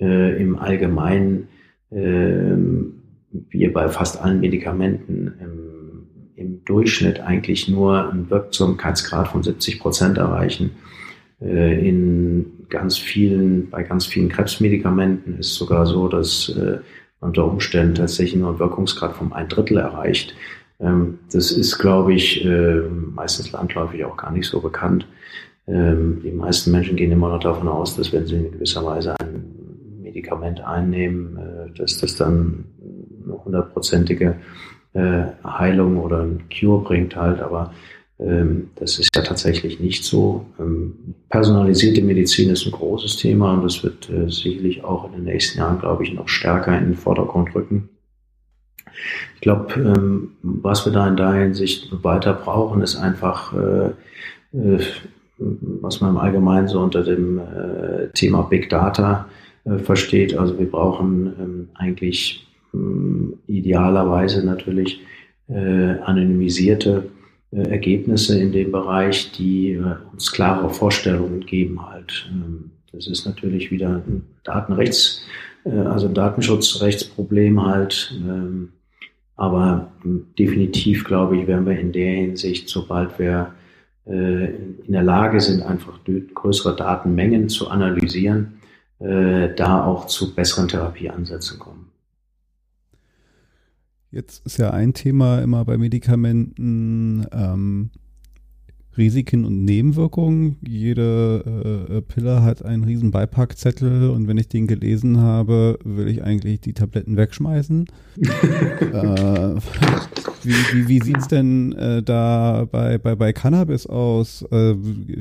äh, 0.00 0.40
im 0.40 0.58
Allgemeinen, 0.58 1.48
äh, 1.90 2.56
wie 3.50 3.68
bei 3.68 3.88
fast 3.88 4.20
allen 4.20 4.40
Medikamenten, 4.40 5.32
im, 5.40 6.06
im, 6.36 6.64
Durchschnitt 6.64 7.20
eigentlich 7.20 7.68
nur 7.68 8.10
einen 8.10 8.30
Wirksamkeitsgrad 8.30 9.28
von 9.28 9.42
70 9.42 9.80
Prozent 9.80 10.18
erreichen. 10.18 10.70
Äh, 11.40 11.88
in 11.88 12.46
ganz 12.68 12.96
vielen, 12.96 13.70
bei 13.70 13.82
ganz 13.82 14.06
vielen 14.06 14.28
Krebsmedikamenten 14.28 15.38
ist 15.38 15.54
sogar 15.54 15.86
so, 15.86 16.08
dass 16.08 16.48
äh, 16.48 16.78
unter 17.20 17.44
Umständen 17.46 17.94
tatsächlich 17.94 18.36
nur 18.36 18.50
einen 18.50 18.58
Wirkungsgrad 18.58 19.16
von 19.16 19.32
ein 19.32 19.48
Drittel 19.48 19.78
erreicht. 19.78 20.34
Ähm, 20.80 21.18
das 21.32 21.52
ist, 21.52 21.78
glaube 21.78 22.14
ich, 22.14 22.44
äh, 22.44 22.80
meistens 23.14 23.52
landläufig 23.52 24.04
auch 24.04 24.16
gar 24.16 24.32
nicht 24.32 24.46
so 24.48 24.60
bekannt. 24.60 25.06
Ähm, 25.66 26.20
die 26.22 26.30
meisten 26.30 26.70
Menschen 26.70 26.96
gehen 26.96 27.12
immer 27.12 27.30
noch 27.30 27.40
davon 27.40 27.68
aus, 27.68 27.96
dass 27.96 28.12
wenn 28.12 28.26
sie 28.26 28.36
in 28.36 28.52
gewisser 28.52 28.84
Weise 28.84 29.14
ein 29.20 29.44
Medikament 30.14 30.60
einnehmen, 30.60 31.36
äh, 31.36 31.76
dass 31.76 31.98
das 31.98 32.16
dann 32.16 32.64
eine 33.24 33.44
hundertprozentige 33.44 34.36
äh, 34.92 35.24
Heilung 35.44 35.98
oder 35.98 36.22
ein 36.22 36.44
Cure 36.48 36.84
bringt 36.84 37.16
halt, 37.16 37.40
aber 37.40 37.72
ähm, 38.20 38.70
das 38.76 39.00
ist 39.00 39.08
ja 39.16 39.22
tatsächlich 39.22 39.80
nicht 39.80 40.04
so. 40.04 40.46
Ähm, 40.60 41.14
personalisierte 41.28 42.00
Medizin 42.00 42.50
ist 42.50 42.64
ein 42.64 42.70
großes 42.70 43.16
Thema 43.16 43.54
und 43.54 43.64
das 43.64 43.82
wird 43.82 44.08
äh, 44.08 44.30
sicherlich 44.30 44.84
auch 44.84 45.06
in 45.06 45.12
den 45.12 45.24
nächsten 45.24 45.58
Jahren, 45.58 45.80
glaube 45.80 46.04
ich, 46.04 46.14
noch 46.14 46.28
stärker 46.28 46.78
in 46.78 46.84
den 46.84 46.94
Vordergrund 46.94 47.52
rücken. 47.56 47.88
Ich 49.34 49.40
glaube, 49.40 49.74
ähm, 49.74 50.36
was 50.42 50.86
wir 50.86 50.92
da 50.92 51.08
in 51.08 51.16
der 51.16 51.32
Hinsicht 51.32 52.04
weiter 52.04 52.34
brauchen, 52.34 52.80
ist 52.82 52.94
einfach, 52.94 53.52
was 54.52 56.00
man 56.00 56.10
im 56.10 56.16
Allgemeinen 56.16 56.68
so 56.68 56.80
unter 56.80 57.02
dem 57.02 57.40
Thema 58.14 58.42
Big 58.42 58.70
Data 58.70 59.26
äh, 59.28 59.43
versteht. 59.78 60.36
Also 60.36 60.58
wir 60.58 60.70
brauchen 60.70 61.32
ähm, 61.40 61.68
eigentlich 61.74 62.46
ähm, 62.74 63.34
idealerweise 63.46 64.44
natürlich 64.44 65.00
äh, 65.48 65.98
anonymisierte 66.00 67.10
äh, 67.50 67.68
Ergebnisse 67.70 68.38
in 68.38 68.52
dem 68.52 68.72
Bereich, 68.72 69.32
die 69.32 69.72
äh, 69.72 69.96
uns 70.12 70.32
klare 70.32 70.70
Vorstellungen 70.70 71.40
geben 71.46 71.86
halt. 71.86 72.28
Ähm, 72.30 72.70
das 72.92 73.06
ist 73.06 73.26
natürlich 73.26 73.70
wieder 73.70 74.02
ein 74.06 74.24
Datenrechts, 74.44 75.24
äh, 75.64 75.70
also 75.70 76.08
ein 76.08 76.14
Datenschutzrechtsproblem 76.14 77.64
halt. 77.64 78.14
Ähm, 78.16 78.70
aber 79.36 79.92
ähm, 80.04 80.26
definitiv, 80.38 81.04
glaube 81.04 81.36
ich, 81.36 81.46
werden 81.46 81.66
wir 81.66 81.78
in 81.78 81.92
der 81.92 82.12
Hinsicht, 82.12 82.68
sobald 82.68 83.18
wir 83.18 83.52
äh, 84.06 84.46
in 84.46 84.92
der 84.92 85.02
Lage 85.02 85.40
sind, 85.40 85.62
einfach 85.62 86.00
größere 86.34 86.76
Datenmengen 86.76 87.48
zu 87.48 87.68
analysieren, 87.68 88.60
äh, 89.00 89.54
da 89.54 89.84
auch 89.84 90.06
zu 90.06 90.34
besseren 90.34 90.68
Therapieansätzen 90.68 91.58
kommen. 91.58 91.90
Jetzt 94.10 94.46
ist 94.46 94.58
ja 94.58 94.70
ein 94.70 94.94
Thema 94.94 95.40
immer 95.40 95.64
bei 95.64 95.76
Medikamenten, 95.76 97.26
ähm, 97.32 97.90
Risiken 98.96 99.44
und 99.44 99.64
Nebenwirkungen. 99.64 100.56
Jede 100.66 101.88
äh, 101.90 102.00
Pille 102.00 102.42
hat 102.42 102.64
einen 102.64 102.84
riesen 102.84 103.10
Beipackzettel 103.10 104.10
und 104.10 104.28
wenn 104.28 104.38
ich 104.38 104.48
den 104.48 104.66
gelesen 104.66 105.18
habe, 105.18 105.78
will 105.84 106.08
ich 106.08 106.22
eigentlich 106.22 106.60
die 106.60 106.74
Tabletten 106.74 107.16
wegschmeißen. 107.16 107.86
äh, 108.20 109.54
wie 110.44 110.52
wie, 110.72 110.88
wie 110.88 111.00
sieht 111.00 111.18
es 111.18 111.28
denn 111.28 111.72
äh, 111.72 112.02
da 112.02 112.68
bei, 112.70 112.98
bei, 112.98 113.16
bei 113.16 113.32
Cannabis 113.32 113.86
aus? 113.86 114.42
Äh, 114.52 114.74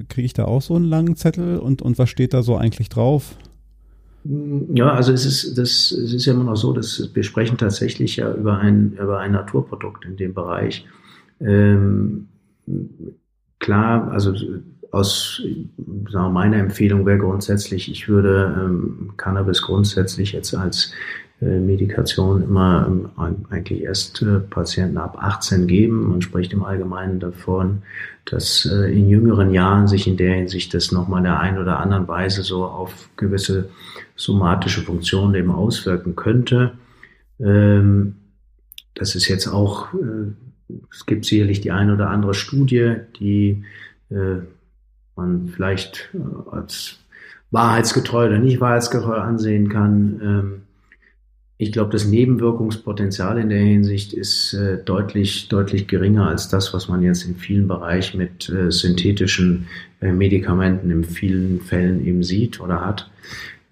Kriege 0.08 0.26
ich 0.26 0.34
da 0.34 0.46
auch 0.46 0.62
so 0.62 0.76
einen 0.76 0.86
langen 0.86 1.16
Zettel 1.16 1.58
und, 1.58 1.82
und 1.82 1.98
was 1.98 2.10
steht 2.10 2.34
da 2.34 2.44
so 2.44 2.58
eigentlich 2.58 2.90
drauf? 2.90 3.36
Ja, 4.26 4.94
also 4.94 5.12
es 5.12 5.26
ist, 5.26 5.58
das, 5.58 5.92
es 5.92 6.14
ist 6.14 6.26
ja 6.26 6.34
immer 6.34 6.46
noch 6.46 6.56
so, 6.56 6.72
dass 6.72 7.10
wir 7.14 7.24
sprechen 7.24 7.58
tatsächlich 7.58 8.16
ja 8.16 8.34
über 8.34 8.58
ein, 8.58 8.94
über 8.94 9.20
ein 9.20 9.34
Naturprodukt 9.34 10.06
in 10.06 10.16
dem 10.16 10.34
Bereich. 10.34 10.86
Ähm, 11.42 12.30
klar, 13.60 14.12
also 14.12 14.34
aus 14.92 15.42
sagen 16.10 16.26
wir, 16.26 16.30
meiner 16.30 16.58
Empfehlung 16.58 17.06
wäre 17.06 17.18
grundsätzlich, 17.18 17.92
ich 17.92 18.08
würde 18.08 18.56
ähm, 18.64 19.14
Cannabis 19.18 19.62
grundsätzlich 19.62 20.32
jetzt 20.32 20.54
als 20.54 20.94
Medikation 21.44 22.44
immer 22.44 22.88
ähm, 22.88 23.10
eigentlich 23.50 23.82
erst 23.82 24.22
äh, 24.22 24.40
Patienten 24.40 24.98
ab 24.98 25.18
18 25.20 25.68
geben. 25.68 26.10
Man 26.10 26.22
spricht 26.22 26.54
im 26.54 26.64
Allgemeinen 26.64 27.20
davon, 27.20 27.82
dass 28.26 28.66
äh, 28.66 28.94
in 28.94 29.10
jüngeren 29.10 29.52
Jahren 29.52 29.88
sich 29.88 30.08
in 30.08 30.18
der 30.18 30.36
Hinsicht 30.36 30.74
das 30.74 30.92
nochmal 30.92 31.20
in 31.20 31.26
der 31.26 31.40
einen 31.40 31.58
oder 31.58 31.80
anderen 31.80 32.08
Weise 32.08 32.44
so 32.44 32.66
auf 32.66 33.10
gewisse 33.18 33.70
somatische 34.16 34.82
Funktionen 34.82 35.36
eben 35.36 35.52
auswirken 35.52 36.16
könnte. 36.16 36.74
Ähm, 37.40 38.16
das 38.96 39.16
ist 39.16 39.28
jetzt 39.28 39.48
auch, 39.48 39.88
es 40.92 41.08
gibt 41.08 41.26
sicherlich 41.26 41.62
die 41.62 41.72
eine 41.72 41.96
oder 41.96 42.12
andere 42.12 42.36
Studie, 42.36 42.98
die 43.20 43.64
man 45.16 45.48
vielleicht 45.48 46.12
als 46.52 47.00
wahrheitsgetreu 47.50 48.28
oder 48.28 48.38
nicht 48.38 48.62
wahrheitsgetreu 48.62 49.16
ansehen 49.16 49.68
kann. 49.70 50.64
Ich 51.64 51.72
glaube, 51.72 51.92
das 51.92 52.06
Nebenwirkungspotenzial 52.06 53.38
in 53.38 53.48
der 53.48 53.62
Hinsicht 53.62 54.12
ist 54.12 54.54
äh, 54.54 54.84
deutlich, 54.84 55.48
deutlich 55.48 55.88
geringer 55.88 56.28
als 56.28 56.50
das, 56.50 56.74
was 56.74 56.90
man 56.90 57.02
jetzt 57.02 57.24
in 57.24 57.36
vielen 57.38 57.70
Bereichen 57.70 58.18
mit 58.18 58.50
äh, 58.50 58.70
synthetischen 58.70 59.68
äh, 60.02 60.12
Medikamenten 60.12 60.92
in 60.92 61.06
vielen 61.06 61.62
Fällen 61.62 62.06
eben 62.06 62.22
sieht 62.22 62.60
oder 62.60 62.86
hat. 62.86 63.10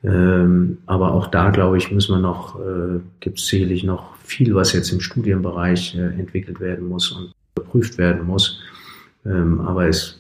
Ähm, 0.06 0.78
aber 0.86 1.14
auch 1.14 1.28
da, 1.28 1.50
glaube 1.50 1.78
ich, 1.78 1.92
müssen 1.92 2.16
wir 2.16 2.22
noch, 2.22 2.58
äh, 2.62 3.02
gibt 3.20 3.39
es 3.39 3.48
sicherlich 3.48 3.84
noch 3.84 4.16
viel, 4.24 4.56
was 4.56 4.72
jetzt 4.72 4.94
im 4.94 5.02
Studienbereich 5.02 5.96
äh, 5.96 6.18
entwickelt 6.18 6.62
werden 6.62 6.88
muss 6.88 7.12
und 7.12 7.34
geprüft 7.56 7.98
werden 7.98 8.26
muss. 8.26 8.62
Ähm, 9.26 9.60
aber 9.60 9.89
es, 9.89 10.18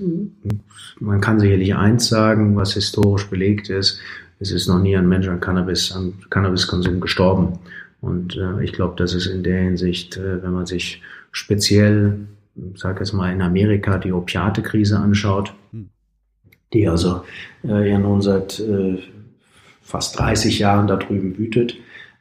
man 0.99 1.21
kann 1.21 1.39
sicherlich 1.39 1.73
eins 1.73 2.09
sagen, 2.09 2.57
was 2.57 2.73
historisch 2.73 3.29
belegt 3.29 3.69
ist, 3.69 4.01
es 4.41 4.51
ist 4.51 4.67
noch 4.67 4.79
nie 4.79 4.97
ein 4.97 5.07
Mensch 5.07 5.27
an 5.27 5.39
Cannabis, 5.39 5.91
an 5.91 6.13
Cannabiskonsum 6.31 6.99
gestorben. 6.99 7.59
Und 8.01 8.35
äh, 8.35 8.63
ich 8.63 8.73
glaube, 8.73 8.95
das 8.97 9.13
ist 9.13 9.27
in 9.27 9.43
der 9.43 9.61
Hinsicht, 9.61 10.17
äh, 10.17 10.41
wenn 10.41 10.51
man 10.51 10.65
sich 10.65 11.01
speziell, 11.31 12.17
sag 12.75 12.99
jetzt 12.99 13.13
mal, 13.13 13.31
in 13.31 13.43
Amerika 13.43 13.99
die 13.99 14.11
Opiate-Krise 14.11 14.97
anschaut, 14.97 15.53
hm. 15.71 15.89
die 16.73 16.87
also 16.89 17.21
äh, 17.63 17.89
ja 17.89 17.99
nun 17.99 18.23
seit 18.23 18.59
äh, 18.59 18.97
fast 19.83 20.17
30 20.17 20.57
Jahren 20.57 20.87
da 20.87 20.95
drüben 20.95 21.37
wütet. 21.37 21.75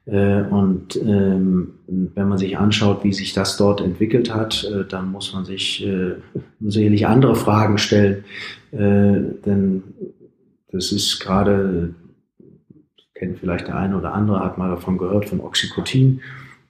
Äh, 0.04 0.42
und 0.42 0.96
ähm, 0.96 1.72
wenn 1.86 2.28
man 2.28 2.36
sich 2.36 2.58
anschaut, 2.58 3.02
wie 3.02 3.14
sich 3.14 3.32
das 3.32 3.56
dort 3.56 3.80
entwickelt 3.80 4.34
hat, 4.34 4.64
äh, 4.64 4.84
dann 4.86 5.10
muss 5.10 5.32
man 5.32 5.46
sich 5.46 5.86
äh, 5.86 6.16
sicherlich 6.60 7.06
andere 7.06 7.34
Fragen 7.34 7.78
stellen. 7.78 8.24
Äh, 8.72 9.22
denn 9.46 9.82
das 10.70 10.92
ist 10.92 11.18
gerade 11.20 11.94
kennt 13.20 13.38
vielleicht 13.38 13.68
der 13.68 13.76
eine 13.76 13.96
oder 13.96 14.14
andere, 14.14 14.40
hat 14.40 14.58
mal 14.58 14.70
davon 14.70 14.98
gehört, 14.98 15.28
von 15.28 15.40
Oxycotin. 15.40 16.20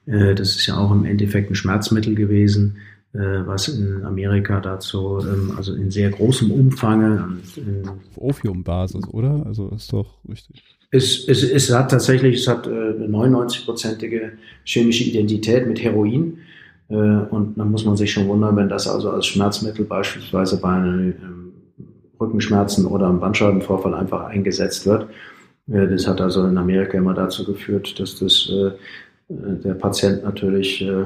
Äh, 0.06 0.34
das 0.34 0.56
ist 0.56 0.66
ja 0.66 0.76
auch 0.76 0.90
im 0.90 1.04
Endeffekt 1.04 1.50
ein 1.50 1.54
Schmerzmittel 1.54 2.14
gewesen, 2.14 2.76
äh, 3.14 3.18
was 3.46 3.68
in 3.68 4.04
Amerika 4.04 4.60
dazu, 4.60 5.20
ähm, 5.20 5.54
also 5.56 5.74
in 5.74 5.90
sehr 5.90 6.10
großem 6.10 6.50
Umfang. 6.50 7.38
Opiumbasis, 8.16 9.08
oder? 9.08 9.46
Also 9.46 9.68
ist 9.70 9.92
doch 9.92 10.18
richtig. 10.28 10.62
Es, 10.90 11.28
es, 11.28 11.44
es 11.44 11.72
hat 11.72 11.92
tatsächlich, 11.92 12.40
es 12.40 12.48
hat 12.48 12.66
äh, 12.66 12.70
eine 12.70 13.06
99-prozentige 13.06 14.32
chemische 14.64 15.04
Identität 15.04 15.66
mit 15.66 15.82
Heroin. 15.82 16.38
Und 16.88 17.56
dann 17.56 17.70
muss 17.70 17.84
man 17.84 17.96
sich 17.96 18.10
schon 18.10 18.26
wundern, 18.26 18.56
wenn 18.56 18.68
das 18.68 18.88
also 18.88 19.10
als 19.10 19.24
Schmerzmittel 19.26 19.84
beispielsweise 19.84 20.60
bei 20.60 20.70
einem 20.70 21.14
ähm, 21.22 21.52
Rückenschmerzen 22.20 22.84
oder 22.84 23.06
einem 23.06 23.20
Bandscheibenvorfall 23.20 23.94
einfach 23.94 24.24
eingesetzt 24.24 24.86
wird. 24.86 25.06
Das 25.70 26.08
hat 26.08 26.20
also 26.20 26.44
in 26.46 26.58
Amerika 26.58 26.98
immer 26.98 27.14
dazu 27.14 27.44
geführt, 27.44 27.98
dass 28.00 28.18
das 28.18 28.50
äh, 28.50 28.72
der 29.28 29.74
Patient 29.74 30.24
natürlich 30.24 30.82
äh, 30.82 31.04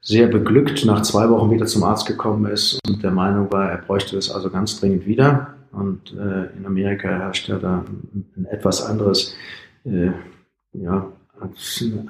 sehr 0.00 0.26
beglückt 0.26 0.84
nach 0.84 1.02
zwei 1.02 1.30
Wochen 1.30 1.50
wieder 1.52 1.66
zum 1.66 1.84
Arzt 1.84 2.06
gekommen 2.06 2.50
ist 2.50 2.80
und 2.88 3.04
der 3.04 3.12
Meinung 3.12 3.52
war, 3.52 3.70
er 3.70 3.78
bräuchte 3.78 4.16
das 4.16 4.30
also 4.30 4.50
ganz 4.50 4.80
dringend 4.80 5.06
wieder. 5.06 5.54
Und 5.70 6.12
äh, 6.14 6.56
in 6.58 6.66
Amerika 6.66 7.08
herrscht 7.08 7.48
ja 7.48 7.58
da 7.58 7.84
ein 8.36 8.46
etwas 8.46 8.84
anderes 8.84 9.36
ja, 10.72 11.10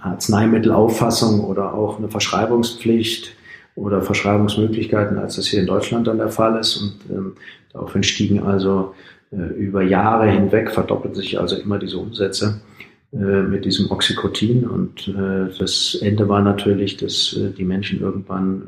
Arzneimittelauffassung 0.00 1.44
oder 1.44 1.74
auch 1.74 1.98
eine 1.98 2.08
Verschreibungspflicht 2.08 3.36
oder 3.76 4.02
Verschreibungsmöglichkeiten, 4.02 5.18
als 5.18 5.36
das 5.36 5.46
hier 5.46 5.60
in 5.60 5.66
Deutschland 5.66 6.06
dann 6.06 6.18
der 6.18 6.30
Fall 6.30 6.58
ist. 6.58 6.78
Und 6.78 6.94
ähm, 7.10 7.32
daraufhin 7.72 8.02
stiegen 8.02 8.42
also 8.42 8.94
über 9.30 9.82
Jahre 9.82 10.30
hinweg 10.30 10.70
verdoppeln 10.70 11.14
sich 11.14 11.38
also 11.38 11.56
immer 11.56 11.78
diese 11.78 11.98
Umsätze 11.98 12.60
äh, 13.12 13.42
mit 13.42 13.64
diesem 13.64 13.90
Oxycotin 13.90 14.66
und 14.66 15.08
äh, 15.08 15.56
das 15.58 15.98
Ende 16.00 16.28
war 16.28 16.42
natürlich, 16.42 16.96
dass 16.96 17.38
die 17.56 17.64
Menschen 17.64 18.00
irgendwann 18.00 18.62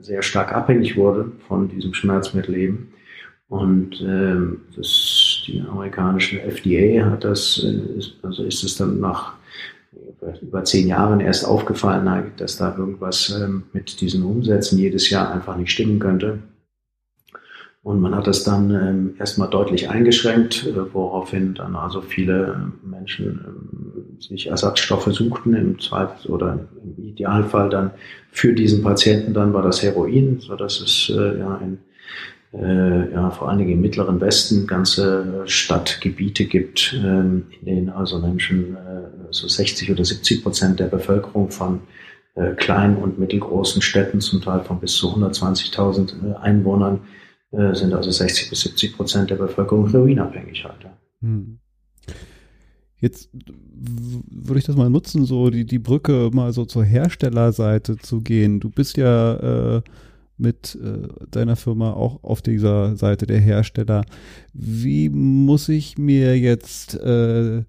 sehr 0.00 0.22
stark 0.22 0.52
abhängig 0.52 0.96
wurden 0.96 1.32
von 1.48 1.68
diesem 1.68 1.94
Schmerzmittel 1.94 2.54
eben. 2.56 2.88
Und 3.48 4.00
ähm, 4.00 4.62
das, 4.74 5.42
die 5.46 5.62
amerikanische 5.70 6.40
FDA 6.42 7.10
hat 7.10 7.24
das, 7.24 7.64
also 8.22 8.44
ist 8.44 8.64
es 8.64 8.76
dann 8.76 9.00
nach 9.00 9.34
über 10.42 10.64
zehn 10.64 10.88
Jahren 10.88 11.20
erst 11.20 11.46
aufgefallen, 11.46 12.32
dass 12.36 12.56
da 12.56 12.76
irgendwas 12.76 13.38
ähm, 13.40 13.64
mit 13.72 14.00
diesen 14.00 14.24
Umsätzen 14.24 14.78
jedes 14.78 15.10
Jahr 15.10 15.32
einfach 15.32 15.56
nicht 15.56 15.70
stimmen 15.70 15.98
könnte. 15.98 16.38
Und 17.84 18.00
man 18.00 18.14
hat 18.14 18.26
das 18.26 18.44
dann 18.44 18.70
ähm, 18.70 19.14
erstmal 19.18 19.50
deutlich 19.50 19.90
eingeschränkt, 19.90 20.66
äh, 20.66 20.94
woraufhin 20.94 21.54
dann 21.54 21.76
also 21.76 22.00
viele 22.00 22.72
Menschen 22.82 23.44
ähm, 23.46 24.20
sich 24.20 24.46
Ersatzstoffe 24.46 25.12
suchten, 25.12 25.54
im 25.54 25.78
Zweifel 25.78 26.30
oder 26.30 26.66
im 26.82 27.04
Idealfall 27.04 27.68
dann 27.68 27.90
für 28.30 28.54
diesen 28.54 28.82
Patienten. 28.82 29.34
Dann 29.34 29.52
war 29.52 29.62
das 29.62 29.82
Heroin, 29.82 30.40
so 30.40 30.56
dass 30.56 30.80
es 30.80 31.12
äh, 31.14 31.38
ja 31.38 31.56
in 31.62 31.78
äh, 32.54 33.12
ja, 33.12 33.30
vor 33.30 33.48
allen 33.48 33.58
Dingen 33.58 33.72
im 33.72 33.80
mittleren 33.80 34.20
Westen 34.20 34.66
ganze 34.66 35.42
Stadtgebiete 35.44 36.46
gibt, 36.46 36.98
ähm, 37.04 37.46
in 37.60 37.66
denen 37.66 37.88
also 37.90 38.18
Menschen, 38.18 38.76
äh, 38.76 39.10
so 39.30 39.46
60 39.48 39.90
oder 39.90 40.04
70 40.04 40.42
Prozent 40.42 40.80
der 40.80 40.86
Bevölkerung 40.86 41.50
von 41.50 41.80
äh, 42.34 42.52
kleinen 42.52 42.96
und 42.96 43.18
mittelgroßen 43.18 43.82
Städten, 43.82 44.20
zum 44.20 44.40
Teil 44.40 44.60
von 44.60 44.80
bis 44.80 44.96
zu 44.96 45.08
120.000 45.08 46.32
äh, 46.32 46.36
Einwohnern, 46.36 47.00
äh, 47.56 47.74
sind 47.74 47.92
also 47.92 48.10
60 48.10 48.50
bis 48.50 48.60
70 48.62 48.96
Prozent 48.96 49.30
der 49.30 49.36
Bevölkerung 49.36 49.90
heroinabhängig 49.90 50.64
halt. 50.64 50.86
Hm. 51.20 51.58
Jetzt 52.98 53.28
würde 53.32 54.58
ich 54.58 54.64
das 54.64 54.76
mal 54.76 54.88
nutzen, 54.88 55.26
so 55.26 55.50
die, 55.50 55.66
die 55.66 55.78
Brücke 55.78 56.30
mal 56.32 56.52
so 56.52 56.64
zur 56.64 56.84
Herstellerseite 56.84 57.96
zu 57.98 58.22
gehen. 58.22 58.60
Du 58.60 58.70
bist 58.70 58.96
ja 58.96 59.76
äh, 59.76 59.82
mit 60.38 60.78
äh, 60.82 61.08
deiner 61.30 61.56
Firma 61.56 61.92
auch 61.92 62.22
auf 62.22 62.40
dieser 62.40 62.96
Seite 62.96 63.26
der 63.26 63.40
Hersteller. 63.40 64.04
Wie 64.52 65.08
muss 65.10 65.68
ich 65.68 65.98
mir 65.98 66.38
jetzt 66.38 66.94
äh, 66.94 67.62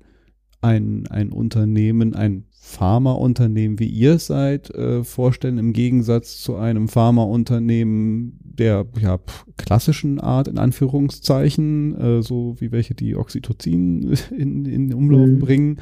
ein, 0.62 1.08
ein 1.08 1.32
Unternehmen, 1.32 2.16
ein 2.16 2.46
Pharmaunternehmen, 2.68 3.78
wie 3.78 3.88
ihr 3.88 4.16
es 4.16 4.26
seid, 4.26 4.72
äh, 4.72 5.04
vorstellen, 5.04 5.60
im 5.60 5.72
Gegensatz 5.72 6.42
zu 6.42 6.56
einem 6.56 6.88
Pharmaunternehmen 6.88 8.40
der 8.44 8.88
ja, 9.00 9.20
klassischen 9.56 10.20
Art, 10.20 10.48
in 10.48 10.58
Anführungszeichen, 10.58 11.96
äh, 11.96 12.24
so 12.24 12.56
wie 12.60 12.72
welche 12.72 12.96
die 12.96 13.16
Oxytocin 13.16 14.18
in, 14.36 14.66
in 14.66 14.94
Umlauf 14.96 15.28
mhm. 15.28 15.40
bringen. 15.40 15.82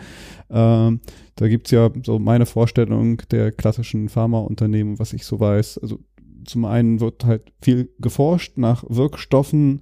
Ähm, 0.49 0.99
da 1.36 1.47
gibt's 1.47 1.71
ja 1.71 1.89
so 2.05 2.19
meine 2.19 2.45
Vorstellung 2.45 3.21
der 3.31 3.53
klassischen 3.53 4.09
Pharmaunternehmen, 4.09 4.99
was 4.99 5.13
ich 5.13 5.23
so 5.25 5.39
weiß. 5.39 5.77
Also 5.77 5.99
zum 6.45 6.65
einen 6.65 6.99
wird 6.99 7.23
halt 7.23 7.53
viel 7.61 7.91
geforscht 7.99 8.57
nach 8.57 8.84
Wirkstoffen, 8.89 9.81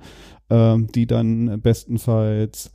äh, 0.49 0.78
die 0.93 1.08
dann 1.08 1.60
bestenfalls 1.62 2.72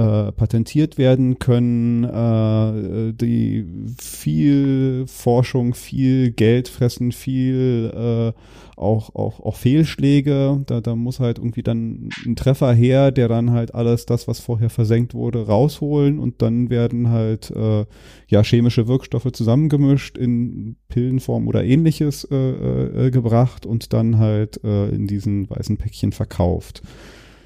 äh, 0.00 0.32
patentiert 0.32 0.96
werden 0.96 1.38
können, 1.38 2.04
äh, 2.04 3.12
die 3.12 3.66
viel 4.00 5.04
Forschung, 5.06 5.74
viel 5.74 6.30
Geld 6.30 6.68
fressen, 6.68 7.12
viel 7.12 7.92
äh, 7.94 8.40
auch, 8.76 9.14
auch, 9.14 9.40
auch 9.40 9.56
Fehlschläge. 9.56 10.62
Da, 10.64 10.80
da 10.80 10.96
muss 10.96 11.20
halt 11.20 11.36
irgendwie 11.36 11.62
dann 11.62 12.08
ein 12.24 12.34
Treffer 12.34 12.72
her, 12.72 13.10
der 13.10 13.28
dann 13.28 13.50
halt 13.50 13.74
alles 13.74 14.06
das, 14.06 14.26
was 14.26 14.40
vorher 14.40 14.70
versenkt 14.70 15.12
wurde, 15.12 15.46
rausholen 15.46 16.18
und 16.18 16.40
dann 16.40 16.70
werden 16.70 17.10
halt 17.10 17.50
äh, 17.50 17.84
ja 18.28 18.42
chemische 18.42 18.88
Wirkstoffe 18.88 19.30
zusammengemischt 19.32 20.16
in 20.16 20.76
Pillenform 20.88 21.46
oder 21.46 21.62
ähnliches 21.62 22.24
äh, 22.30 22.36
äh, 22.36 23.10
gebracht 23.10 23.66
und 23.66 23.92
dann 23.92 24.18
halt 24.18 24.64
äh, 24.64 24.88
in 24.88 25.06
diesen 25.06 25.50
weißen 25.50 25.76
Päckchen 25.76 26.12
verkauft. 26.12 26.82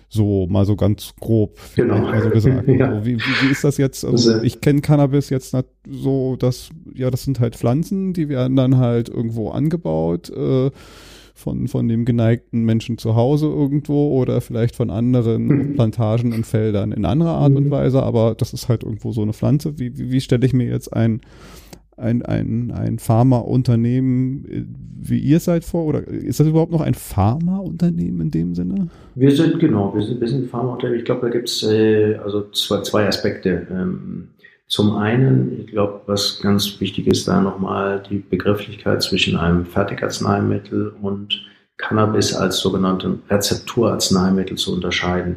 So, 0.08 0.46
mal 0.48 0.64
so 0.64 0.76
ganz 0.76 1.14
grob 1.20 1.58
genau. 1.74 1.98
mal 1.98 2.22
so 2.22 2.30
gesagt. 2.30 2.68
ja. 2.68 3.00
so, 3.00 3.06
wie, 3.06 3.16
wie, 3.16 3.46
wie, 3.46 3.50
ist 3.50 3.64
das 3.64 3.78
jetzt? 3.78 4.04
Also, 4.04 4.42
ich 4.42 4.60
kenne 4.60 4.80
Cannabis 4.80 5.30
jetzt 5.30 5.56
so, 5.88 6.36
dass, 6.36 6.70
ja, 6.94 7.10
das 7.10 7.24
sind 7.24 7.40
halt 7.40 7.56
Pflanzen, 7.56 8.12
die 8.12 8.28
werden 8.28 8.56
dann 8.56 8.76
halt 8.76 9.08
irgendwo 9.08 9.50
angebaut, 9.50 10.30
äh, 10.30 10.70
von, 11.36 11.66
von 11.66 11.88
dem 11.88 12.04
geneigten 12.04 12.62
Menschen 12.62 12.96
zu 12.96 13.16
Hause 13.16 13.46
irgendwo 13.46 14.16
oder 14.20 14.40
vielleicht 14.40 14.76
von 14.76 14.88
anderen 14.88 15.46
mhm. 15.46 15.74
Plantagen 15.74 16.32
und 16.32 16.46
Feldern 16.46 16.92
in 16.92 17.04
anderer 17.04 17.34
Art 17.34 17.54
und 17.56 17.66
mhm. 17.66 17.70
Weise, 17.70 18.02
aber 18.02 18.36
das 18.36 18.52
ist 18.52 18.68
halt 18.68 18.84
irgendwo 18.84 19.12
so 19.12 19.22
eine 19.22 19.32
Pflanze. 19.32 19.78
Wie, 19.78 19.98
wie, 19.98 20.12
wie 20.12 20.20
stelle 20.20 20.46
ich 20.46 20.52
mir 20.52 20.68
jetzt 20.68 20.92
ein, 20.92 21.20
ein, 21.96 22.22
ein, 22.22 22.72
ein 22.72 22.98
Pharmaunternehmen, 22.98 24.44
äh, 24.48 24.64
wie 25.00 25.18
ihr 25.18 25.40
seid 25.40 25.64
vor? 25.64 25.84
Oder 25.84 26.06
ist 26.06 26.40
das 26.40 26.46
überhaupt 26.46 26.72
noch 26.72 26.80
ein 26.80 26.94
Pharmaunternehmen 26.94 28.20
in 28.22 28.30
dem 28.30 28.54
Sinne? 28.54 28.88
Wir 29.14 29.30
sind, 29.30 29.58
genau, 29.58 29.94
wir 29.94 30.02
sind, 30.02 30.20
wir 30.20 30.28
sind 30.28 30.44
ein 30.44 30.48
Pharmaunternehmen. 30.48 30.98
Ich 30.98 31.04
glaube, 31.04 31.22
da 31.26 31.28
gibt 31.28 31.48
es 31.48 31.62
äh, 31.62 32.16
also 32.16 32.50
zwei, 32.50 32.82
zwei 32.82 33.06
Aspekte. 33.06 33.66
Ähm, 33.70 34.28
zum 34.66 34.96
einen, 34.96 35.60
ich 35.60 35.66
glaube, 35.68 36.00
was 36.06 36.40
ganz 36.40 36.80
wichtig 36.80 37.06
ist, 37.06 37.28
da 37.28 37.40
nochmal 37.40 38.02
die 38.08 38.18
Begrifflichkeit 38.18 39.02
zwischen 39.02 39.36
einem 39.36 39.66
Fertigarzneimittel 39.66 40.94
und 41.02 41.44
Cannabis 41.76 42.34
als 42.34 42.58
sogenannten 42.58 43.22
Rezepturarzneimittel 43.28 44.56
zu 44.56 44.74
unterscheiden. 44.74 45.36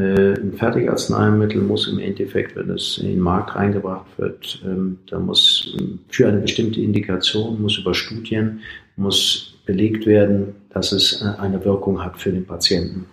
Äh, 0.00 0.40
ein 0.40 0.54
Fertigarzneimittel 0.54 1.60
muss 1.60 1.86
im 1.86 1.98
Endeffekt, 1.98 2.56
wenn 2.56 2.70
es 2.70 2.98
in 2.98 3.08
den 3.08 3.20
Markt 3.20 3.54
reingebracht 3.54 4.06
wird, 4.16 4.62
ähm, 4.64 4.98
da 5.06 5.18
muss 5.18 5.76
ähm, 5.78 5.98
für 6.08 6.26
eine 6.28 6.38
bestimmte 6.38 6.80
Indikation, 6.80 7.60
muss 7.60 7.76
über 7.76 7.92
Studien, 7.92 8.60
muss 8.96 9.58
belegt 9.66 10.06
werden, 10.06 10.54
dass 10.70 10.92
es 10.92 11.20
äh, 11.20 11.38
eine 11.40 11.62
Wirkung 11.64 12.02
hat 12.02 12.16
für 12.16 12.32
den 12.32 12.46
Patienten. 12.46 13.04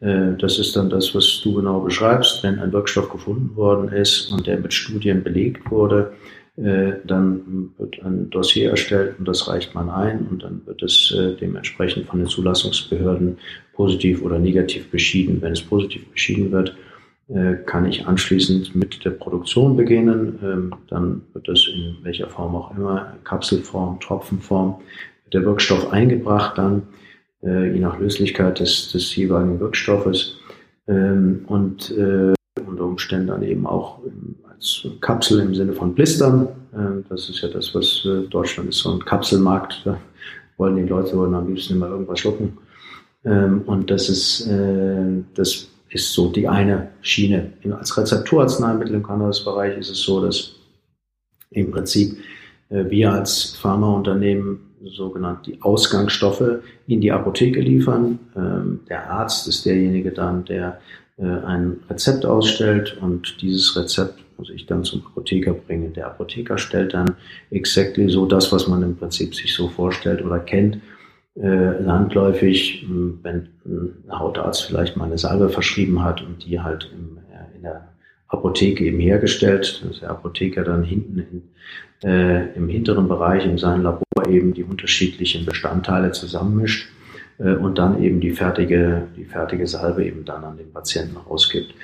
Äh, 0.00 0.32
das 0.38 0.58
ist 0.58 0.74
dann 0.74 0.88
das, 0.88 1.14
was 1.14 1.42
du 1.44 1.52
genau 1.54 1.80
beschreibst. 1.80 2.42
Wenn 2.42 2.58
ein 2.60 2.72
Wirkstoff 2.72 3.10
gefunden 3.10 3.54
worden 3.54 3.90
ist 3.90 4.32
und 4.32 4.46
der 4.46 4.58
mit 4.58 4.72
Studien 4.72 5.22
belegt 5.22 5.70
wurde, 5.70 6.12
äh, 6.56 6.98
dann 7.06 7.70
wird 7.78 8.02
ein 8.02 8.28
Dossier 8.28 8.70
erstellt 8.70 9.18
und 9.18 9.26
das 9.26 9.48
reicht 9.48 9.74
man 9.74 9.88
ein 9.88 10.26
und 10.30 10.42
dann 10.42 10.60
wird 10.66 10.82
es 10.82 11.10
äh, 11.16 11.34
dementsprechend 11.34 12.06
von 12.06 12.18
den 12.18 12.28
Zulassungsbehörden 12.28 13.38
positiv 13.72 14.22
oder 14.22 14.38
negativ 14.38 14.90
beschieden. 14.90 15.40
Wenn 15.40 15.52
es 15.52 15.62
positiv 15.62 16.06
beschieden 16.10 16.52
wird, 16.52 16.76
äh, 17.28 17.54
kann 17.64 17.86
ich 17.86 18.06
anschließend 18.06 18.74
mit 18.74 19.02
der 19.02 19.12
Produktion 19.12 19.78
beginnen. 19.78 20.38
Ähm, 20.42 20.74
dann 20.88 21.22
wird 21.32 21.48
das 21.48 21.66
in 21.72 21.96
welcher 22.02 22.28
Form 22.28 22.54
auch 22.54 22.76
immer, 22.76 23.16
Kapselform, 23.24 23.98
Tropfenform, 24.00 24.78
der 25.32 25.46
Wirkstoff 25.46 25.90
eingebracht 25.90 26.58
dann, 26.58 26.82
je 27.44 27.80
nach 27.80 27.98
Löslichkeit 27.98 28.60
des, 28.60 28.92
des 28.92 29.16
jeweiligen 29.16 29.58
Wirkstoffes 29.58 30.36
ähm, 30.86 31.44
und 31.48 31.92
unter 32.64 32.84
Umständen 32.84 33.28
dann 33.28 33.42
eben 33.42 33.66
auch 33.66 33.98
Kapsel 35.00 35.40
im 35.40 35.54
Sinne 35.54 35.72
von 35.72 35.94
Blistern. 35.94 36.48
Ähm, 36.74 37.04
das 37.08 37.28
ist 37.28 37.40
ja 37.40 37.48
das, 37.48 37.74
was 37.74 38.04
äh, 38.04 38.28
Deutschland 38.28 38.68
ist, 38.68 38.78
so 38.78 38.92
ein 38.92 39.04
Kapselmarkt. 39.04 39.82
Da 39.84 39.98
wollen 40.56 40.76
die 40.76 40.82
Leute 40.82 41.16
wollen 41.16 41.34
am 41.34 41.48
liebsten 41.48 41.74
immer 41.74 41.88
irgendwas 41.88 42.20
schlucken. 42.20 42.58
Ähm, 43.24 43.62
und 43.66 43.90
das 43.90 44.08
ist, 44.08 44.46
äh, 44.46 45.22
das 45.34 45.68
ist 45.90 46.12
so 46.12 46.28
die 46.30 46.48
eine 46.48 46.88
Schiene. 47.02 47.52
Als 47.78 47.96
Rezepturarzneimittel 47.96 48.94
im 48.94 49.02
Cannabisbereich 49.02 49.78
ist 49.78 49.90
es 49.90 50.02
so, 50.02 50.24
dass 50.24 50.52
im 51.50 51.70
Prinzip 51.70 52.16
äh, 52.70 52.84
wir 52.88 53.12
als 53.12 53.56
Pharmaunternehmen 53.56 54.60
sogenannte 54.84 55.52
die 55.52 55.62
Ausgangsstoffe 55.62 56.62
in 56.86 57.00
die 57.00 57.12
Apotheke 57.12 57.60
liefern. 57.60 58.18
Ähm, 58.36 58.80
der 58.88 59.10
Arzt 59.10 59.46
ist 59.46 59.64
derjenige 59.64 60.10
dann, 60.10 60.44
der 60.44 60.80
ein 61.26 61.80
Rezept 61.88 62.24
ausstellt 62.26 62.96
und 63.00 63.40
dieses 63.42 63.76
Rezept 63.76 64.22
muss 64.38 64.50
ich 64.50 64.66
dann 64.66 64.82
zum 64.82 65.06
Apotheker 65.06 65.52
bringen. 65.52 65.92
Der 65.92 66.06
Apotheker 66.06 66.58
stellt 66.58 66.94
dann 66.94 67.14
exactly 67.50 68.08
so 68.08 68.26
das, 68.26 68.50
was 68.52 68.66
man 68.66 68.82
im 68.82 68.96
Prinzip 68.96 69.34
sich 69.34 69.54
so 69.54 69.68
vorstellt 69.68 70.24
oder 70.24 70.40
kennt, 70.40 70.80
äh, 71.40 71.80
landläufig, 71.80 72.86
wenn 73.22 73.48
ein 73.64 73.94
Hautarzt 74.10 74.64
vielleicht 74.64 74.96
mal 74.96 75.04
eine 75.04 75.18
Salbe 75.18 75.48
verschrieben 75.48 76.02
hat 76.02 76.22
und 76.22 76.44
die 76.44 76.60
halt 76.60 76.90
im, 76.92 77.18
äh, 77.30 77.56
in 77.56 77.62
der 77.62 77.88
Apotheke 78.28 78.84
eben 78.84 78.98
hergestellt, 78.98 79.82
dass 79.88 80.00
der 80.00 80.10
Apotheker 80.10 80.64
dann 80.64 80.82
hinten 80.82 81.18
in, 81.20 82.08
äh, 82.08 82.54
im 82.54 82.68
hinteren 82.68 83.08
Bereich 83.08 83.46
in 83.46 83.58
seinem 83.58 83.82
Labor 83.82 84.28
eben 84.28 84.54
die 84.54 84.64
unterschiedlichen 84.64 85.46
Bestandteile 85.46 86.12
zusammenmischt 86.12 86.88
äh, 86.88 87.01
und 87.42 87.76
dann 87.76 88.00
eben 88.02 88.20
die 88.20 88.30
fertige, 88.30 89.08
die 89.16 89.24
fertige 89.24 89.66
Salbe 89.66 90.04
eben 90.04 90.24
dann 90.24 90.44
an 90.44 90.56
den 90.56 90.72
Patienten 90.72 91.16
rausgibt. 91.16 91.74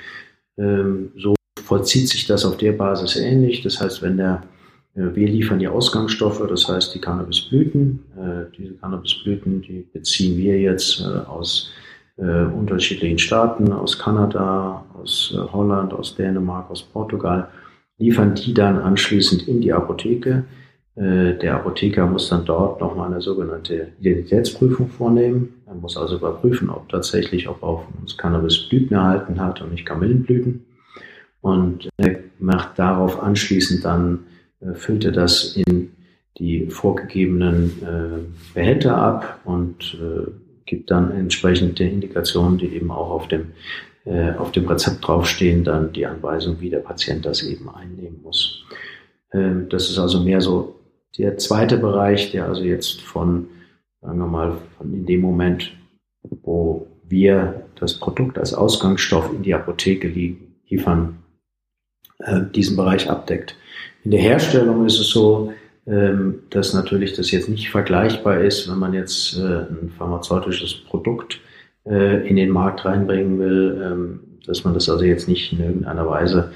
Ähm, 0.59 1.11
so 1.17 1.35
vollzieht 1.63 2.09
sich 2.09 2.27
das 2.27 2.45
auf 2.45 2.57
der 2.57 2.73
Basis 2.73 3.15
ähnlich. 3.15 3.61
Das 3.61 3.81
heißt, 3.81 4.01
wenn 4.01 4.17
der, 4.17 4.43
äh, 4.95 5.03
wir 5.13 5.27
liefern 5.27 5.59
die 5.59 5.67
Ausgangsstoffe, 5.67 6.45
das 6.47 6.67
heißt 6.67 6.93
die 6.95 6.99
Cannabisblüten. 6.99 7.99
Äh, 8.17 8.55
diese 8.57 8.73
Cannabisblüten, 8.75 9.61
die 9.61 9.87
beziehen 9.93 10.37
wir 10.37 10.59
jetzt 10.59 11.01
äh, 11.01 11.27
aus 11.27 11.71
unterschiedlichen 12.21 13.17
Staaten, 13.17 13.71
aus 13.71 13.97
Kanada, 13.97 14.83
aus 14.93 15.33
Holland, 15.53 15.93
aus 15.93 16.17
Dänemark, 16.17 16.69
aus 16.69 16.83
Portugal, 16.83 17.47
liefern 17.97 18.35
die 18.35 18.53
dann 18.53 18.77
anschließend 18.77 19.47
in 19.47 19.61
die 19.61 19.71
Apotheke. 19.71 20.43
Der 21.01 21.55
Apotheker 21.55 22.05
muss 22.07 22.27
dann 22.27 22.43
dort 22.43 22.81
nochmal 22.81 23.09
eine 23.09 23.21
sogenannte 23.21 23.93
Identitätsprüfung 24.01 24.89
vornehmen. 24.89 25.61
Er 25.65 25.75
muss 25.75 25.95
also 25.95 26.17
überprüfen, 26.17 26.69
ob 26.69 26.89
tatsächlich, 26.89 27.47
ob 27.47 27.63
er 27.63 27.67
auf 27.69 27.83
uns 28.01 28.17
Cannabisblüten 28.17 28.97
erhalten 28.97 29.39
hat 29.39 29.61
und 29.61 29.71
nicht 29.71 29.85
Kamillenblüten 29.85 30.65
und 31.41 31.89
äh, 31.97 32.17
macht 32.39 32.77
darauf 32.77 33.21
anschließend 33.21 33.85
dann, 33.85 34.25
äh, 34.61 34.73
füllt 34.73 35.05
er 35.05 35.11
das 35.11 35.55
in 35.55 35.91
die 36.37 36.67
vorgegebenen 36.67 37.71
äh, 37.81 38.53
Behälter 38.53 38.97
ab 38.97 39.39
und 39.43 39.97
äh, 40.01 40.29
gibt 40.65 40.91
dann 40.91 41.11
entsprechende 41.11 41.83
Indikationen, 41.83 42.57
die 42.57 42.67
eben 42.67 42.91
auch 42.91 43.09
auf 43.09 43.27
dem, 43.27 43.47
äh, 44.05 44.31
auf 44.33 44.51
dem 44.51 44.67
Rezept 44.67 45.05
draufstehen, 45.05 45.63
dann 45.63 45.91
die 45.91 46.05
Anweisung, 46.05 46.57
wie 46.59 46.69
der 46.69 46.79
Patient 46.79 47.25
das 47.25 47.43
eben 47.43 47.69
einnehmen 47.69 48.21
muss. 48.23 48.63
Ähm, 49.33 49.67
das 49.69 49.89
ist 49.89 49.99
also 49.99 50.23
mehr 50.23 50.41
so 50.41 50.78
der 51.17 51.37
zweite 51.37 51.77
Bereich, 51.77 52.31
der 52.31 52.45
also 52.45 52.63
jetzt 52.63 53.01
von, 53.01 53.47
sagen 54.01 54.19
wir 54.19 54.27
mal, 54.27 54.57
von 54.77 54.93
in 54.93 55.05
dem 55.05 55.21
Moment, 55.21 55.75
wo 56.43 56.87
wir 57.07 57.65
das 57.75 57.99
Produkt 57.99 58.37
als 58.37 58.53
Ausgangsstoff 58.53 59.33
in 59.33 59.43
die 59.43 59.53
Apotheke 59.53 60.07
liefern, 60.07 61.19
äh, 62.19 62.41
diesen 62.53 62.75
Bereich 62.75 63.09
abdeckt. 63.09 63.55
In 64.03 64.11
der 64.11 64.21
Herstellung 64.21 64.85
ist 64.85 64.99
es 64.99 65.09
so, 65.09 65.51
ähm, 65.87 66.43
dass 66.51 66.73
natürlich 66.73 67.13
das 67.13 67.31
jetzt 67.31 67.49
nicht 67.49 67.69
vergleichbar 67.69 68.41
ist, 68.41 68.69
wenn 68.69 68.77
man 68.77 68.93
jetzt 68.93 69.37
äh, 69.37 69.41
ein 69.41 69.91
pharmazeutisches 69.97 70.75
Produkt 70.85 71.39
äh, 71.85 72.27
in 72.27 72.35
den 72.35 72.49
Markt 72.49 72.85
reinbringen 72.85 73.39
will, 73.39 73.81
ähm, 73.83 74.19
dass 74.45 74.63
man 74.63 74.73
das 74.73 74.89
also 74.89 75.03
jetzt 75.03 75.27
nicht 75.27 75.51
in 75.53 75.59
irgendeiner 75.59 76.07
Weise 76.07 76.51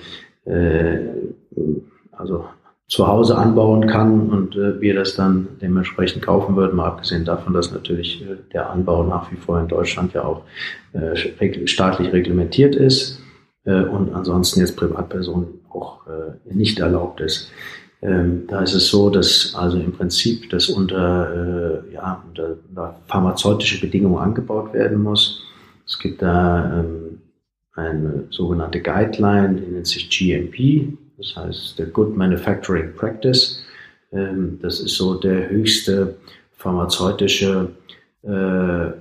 also 2.11 2.45
zu 2.93 3.07
Hause 3.07 3.35
anbauen 3.35 3.87
kann 3.87 4.29
und 4.29 4.55
äh, 4.55 4.79
wir 4.79 4.93
das 4.93 5.15
dann 5.15 5.47
dementsprechend 5.59 6.21
kaufen 6.21 6.55
würden, 6.55 6.75
mal 6.75 6.85
abgesehen 6.85 7.25
davon, 7.25 7.51
dass 7.51 7.71
natürlich 7.71 8.21
äh, 8.21 8.35
der 8.53 8.69
Anbau 8.69 9.03
nach 9.03 9.31
wie 9.31 9.35
vor 9.35 9.59
in 9.59 9.67
Deutschland 9.67 10.13
ja 10.13 10.23
auch 10.23 10.43
äh, 10.93 11.67
staatlich 11.67 12.13
reglementiert 12.13 12.75
ist 12.75 13.19
äh, 13.65 13.81
und 13.81 14.13
ansonsten 14.13 14.59
jetzt 14.59 14.77
Privatpersonen 14.77 15.47
auch 15.71 16.05
äh, 16.05 16.53
nicht 16.53 16.77
erlaubt 16.77 17.19
ist. 17.19 17.51
Ähm, 18.03 18.43
da 18.47 18.61
ist 18.61 18.75
es 18.75 18.89
so, 18.89 19.09
dass 19.09 19.55
also 19.57 19.79
im 19.79 19.93
Prinzip 19.93 20.51
das 20.51 20.69
unter, 20.69 21.81
äh, 21.89 21.93
ja, 21.95 22.23
unter, 22.29 22.57
unter 22.69 22.99
pharmazeutische 23.07 23.81
Bedingungen 23.81 24.19
angebaut 24.19 24.71
werden 24.71 25.01
muss. 25.01 25.41
Es 25.87 25.97
gibt 25.97 26.21
da 26.21 26.81
ähm, 26.81 27.21
eine 27.73 28.25
sogenannte 28.29 28.81
Guideline, 28.81 29.55
die 29.55 29.71
nennt 29.71 29.87
sich 29.87 30.11
GMP, 30.11 30.95
das 31.17 31.35
heißt 31.35 31.79
der 31.79 31.87
Good 31.87 32.15
Manufacturing 32.15 32.93
Practice. 32.95 33.63
Ähm, 34.11 34.59
das 34.61 34.79
ist 34.79 34.95
so 34.95 35.15
der 35.15 35.49
höchste 35.49 36.15
pharmazeutische 36.57 37.69
äh, 38.23 38.91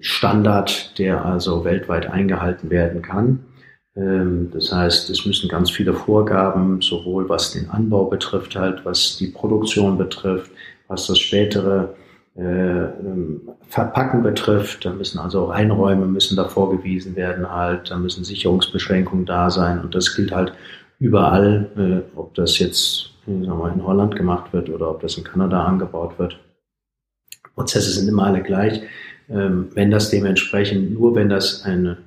Standard, 0.00 0.98
der 0.98 1.24
also 1.24 1.64
weltweit 1.64 2.06
eingehalten 2.06 2.70
werden 2.70 3.02
kann. 3.02 3.44
Ähm, 3.96 4.50
das 4.52 4.72
heißt, 4.72 5.10
es 5.10 5.26
müssen 5.26 5.48
ganz 5.48 5.70
viele 5.70 5.94
Vorgaben, 5.94 6.80
sowohl 6.80 7.28
was 7.28 7.52
den 7.52 7.68
Anbau 7.70 8.04
betrifft, 8.04 8.56
halt, 8.56 8.84
was 8.84 9.16
die 9.16 9.28
Produktion 9.28 9.98
betrifft, 9.98 10.50
was 10.88 11.06
das 11.06 11.18
spätere 11.18 11.94
äh, 12.36 12.42
ähm, 12.42 13.40
Verpacken 13.68 14.22
betrifft. 14.22 14.84
Da 14.84 14.92
müssen 14.92 15.18
also 15.18 15.46
auch 15.46 15.50
Einräume 15.50 16.06
müssen 16.06 16.36
da 16.36 16.44
vorgewiesen 16.48 17.16
werden 17.16 17.50
halt, 17.50 17.90
da 17.90 17.96
müssen 17.96 18.24
Sicherungsbeschränkungen 18.24 19.26
da 19.26 19.50
sein 19.50 19.80
und 19.80 19.94
das 19.94 20.14
gilt 20.14 20.32
halt 20.32 20.52
überall, 20.98 21.70
äh, 22.14 22.16
ob 22.16 22.34
das 22.34 22.58
jetzt 22.58 23.10
mal, 23.26 23.72
in 23.72 23.84
Holland 23.84 24.16
gemacht 24.16 24.52
wird 24.52 24.68
oder 24.70 24.90
ob 24.90 25.00
das 25.00 25.18
in 25.18 25.24
Kanada 25.24 25.64
angebaut 25.64 26.18
wird. 26.18 26.38
Prozesse 27.54 27.90
sind 27.90 28.08
immer 28.08 28.24
alle 28.26 28.42
gleich. 28.42 28.82
Ähm, 29.28 29.68
wenn 29.74 29.90
das 29.90 30.10
dementsprechend, 30.10 30.92
nur 30.92 31.14
wenn 31.14 31.28
das 31.28 31.62
eine 31.64 31.98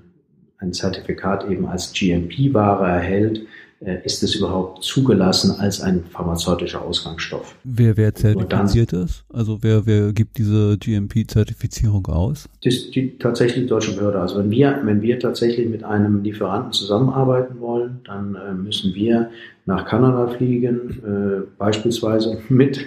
ein 0.59 0.73
Zertifikat 0.73 1.49
eben 1.49 1.67
als 1.67 1.93
GMP-Ware 1.93 2.85
erhält, 2.85 3.47
ist 3.81 4.23
es 4.23 4.35
überhaupt 4.35 4.83
zugelassen 4.83 5.51
als 5.57 5.79
ein 5.79 6.03
pharmazeutischer 6.03 6.81
Ausgangsstoff. 6.81 7.55
Wer, 7.63 7.95
wer 7.95 8.13
zertifiziert 8.13 8.91
das? 8.91 9.23
Also 9.29 9.59
wer, 9.61 9.85
wer 9.85 10.11
gibt 10.11 10.37
diese 10.37 10.77
GMP-Zertifizierung 10.77 12.05
aus? 12.07 12.49
Das 12.63 12.91
die 12.91 13.17
tatsächlich 13.17 13.63
die 13.63 13.69
deutsche 13.69 13.95
Behörde. 13.95 14.19
Also 14.19 14.39
wenn 14.39 14.51
wir, 14.51 14.81
wenn 14.83 15.01
wir 15.01 15.17
tatsächlich 15.17 15.69
mit 15.69 15.85
einem 15.85 16.23
Lieferanten 16.23 16.73
zusammenarbeiten 16.73 17.61
wollen, 17.61 18.01
dann 18.03 18.35
äh, 18.35 18.53
müssen 18.53 18.93
wir 18.95 19.29
nach 19.65 19.85
Kanada 19.85 20.27
fliegen, 20.27 20.99
äh, 21.05 21.47
beispielsweise 21.57 22.41
mit 22.49 22.85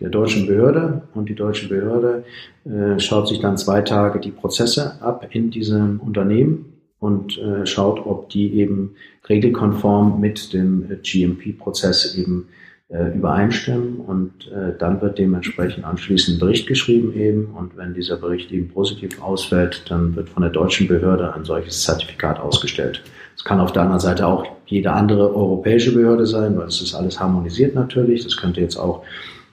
der 0.00 0.10
deutschen 0.10 0.46
Behörde 0.46 1.02
und 1.14 1.28
die 1.28 1.34
deutsche 1.34 1.68
Behörde 1.68 2.24
äh, 2.64 2.98
schaut 3.00 3.28
sich 3.28 3.40
dann 3.40 3.56
zwei 3.56 3.82
Tage 3.82 4.20
die 4.20 4.30
Prozesse 4.30 5.00
ab 5.02 5.26
in 5.30 5.50
diesem 5.50 6.00
Unternehmen 6.00 6.67
und 7.00 7.38
äh, 7.38 7.66
schaut, 7.66 8.04
ob 8.04 8.28
die 8.30 8.54
eben 8.54 8.94
regelkonform 9.28 10.20
mit 10.20 10.52
dem 10.52 10.90
äh, 10.90 10.96
GMP-Prozess 10.96 12.16
eben 12.16 12.48
äh, 12.88 13.14
übereinstimmen 13.14 13.96
und 13.96 14.50
äh, 14.50 14.76
dann 14.78 15.00
wird 15.00 15.18
dementsprechend 15.18 15.84
anschließend 15.84 16.36
ein 16.36 16.40
Bericht 16.40 16.66
geschrieben 16.66 17.12
eben 17.14 17.46
und 17.46 17.76
wenn 17.76 17.94
dieser 17.94 18.16
Bericht 18.16 18.50
eben 18.50 18.68
positiv 18.68 19.20
ausfällt, 19.22 19.84
dann 19.90 20.16
wird 20.16 20.30
von 20.30 20.42
der 20.42 20.50
deutschen 20.50 20.88
Behörde 20.88 21.34
ein 21.34 21.44
solches 21.44 21.82
Zertifikat 21.82 22.40
ausgestellt. 22.40 23.02
Es 23.36 23.44
kann 23.44 23.60
auf 23.60 23.72
der 23.72 23.82
anderen 23.82 24.00
Seite 24.00 24.26
auch 24.26 24.44
jede 24.66 24.90
andere 24.90 25.34
europäische 25.34 25.94
Behörde 25.94 26.26
sein, 26.26 26.56
weil 26.56 26.66
es 26.66 26.80
ist 26.80 26.94
alles 26.94 27.20
harmonisiert 27.20 27.74
natürlich. 27.74 28.24
Das 28.24 28.36
könnte 28.36 28.60
jetzt 28.60 28.76
auch 28.76 29.04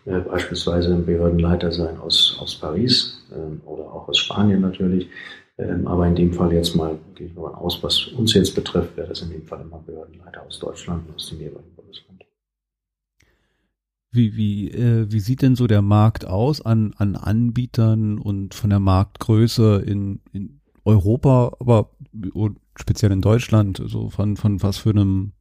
äh, 0.06 0.20
beispielsweise 0.20 0.94
ein 0.94 1.06
Behördenleiter 1.06 1.72
sein 1.72 2.00
aus, 2.00 2.38
aus 2.40 2.56
Paris 2.56 3.22
äh, 3.32 3.68
oder 3.68 3.84
auch 3.84 4.08
aus 4.08 4.18
Spanien 4.18 4.62
natürlich. 4.62 5.08
Ähm, 5.58 5.88
aber 5.88 6.08
in 6.08 6.16
dem 6.16 6.34
Fall 6.34 6.52
jetzt 6.52 6.76
mal, 6.76 7.00
gehe 7.16 7.28
ich 7.28 7.36
mal 7.36 7.54
aus, 7.54 7.82
was 7.82 8.08
uns 8.08 8.34
jetzt 8.34 8.56
betrifft, 8.56 8.98
wäre 8.98 9.08
das 9.08 9.22
in 9.22 9.30
dem 9.30 9.44
Fall 9.44 9.62
immer 9.62 9.80
Behördenleiter 9.80 10.44
aus 10.44 10.60
Deutschland 10.60 11.08
und 11.08 11.16
aus 11.16 11.30
dem 11.30 11.40
jeweiligen 11.40 11.74
Bundesland. 11.76 12.26
Wie, 14.12 14.36
wie, 14.36 14.72
äh, 14.72 15.10
wie 15.10 15.20
sieht 15.20 15.42
denn 15.42 15.56
so 15.56 15.68
der 15.68 15.82
Markt 15.82 16.26
aus 16.26 16.62
an, 16.62 16.94
an 16.98 17.16
Anbietern 17.16 18.18
und 18.18 18.54
von 18.54 18.70
der 18.70 18.80
Marktgröße 18.80 19.84
in, 19.86 20.22
in 20.34 20.60
Europa, 20.84 21.54
aber 21.60 21.92
speziell 22.76 23.12
in 23.12 23.22
Deutschland, 23.22 23.82
so 23.86 24.10
von, 24.10 24.36
von 24.36 24.62
was 24.62 24.78
für 24.78 24.92
einem 24.92 25.32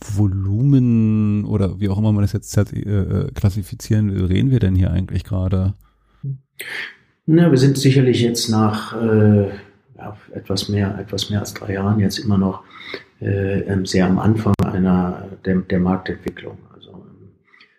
Volumen 0.00 1.44
oder 1.44 1.80
wie 1.80 1.88
auch 1.88 1.98
immer 1.98 2.12
man 2.12 2.22
das 2.22 2.32
jetzt 2.32 2.56
äh, 2.56 2.80
äh, 2.80 3.32
klassifizieren 3.32 4.12
will, 4.14 4.24
reden 4.24 4.50
wir 4.50 4.60
denn 4.60 4.74
hier 4.74 4.90
eigentlich 4.90 5.24
gerade? 5.24 5.74
Na, 7.26 7.50
wir 7.50 7.58
sind 7.58 7.78
sicherlich 7.78 8.20
jetzt 8.20 8.48
nach 8.48 9.00
äh, 9.00 9.48
etwas 10.34 10.68
mehr, 10.68 10.98
etwas 10.98 11.30
mehr 11.30 11.38
als 11.38 11.54
drei 11.54 11.74
Jahren 11.74 12.00
jetzt 12.00 12.18
immer 12.18 12.36
noch 12.36 12.64
äh, 13.20 13.60
ähm, 13.60 13.86
sehr 13.86 14.06
am 14.06 14.18
Anfang 14.18 14.54
einer 14.64 15.28
der, 15.44 15.58
der 15.58 15.78
Marktentwicklung. 15.78 16.58
Also 16.74 17.06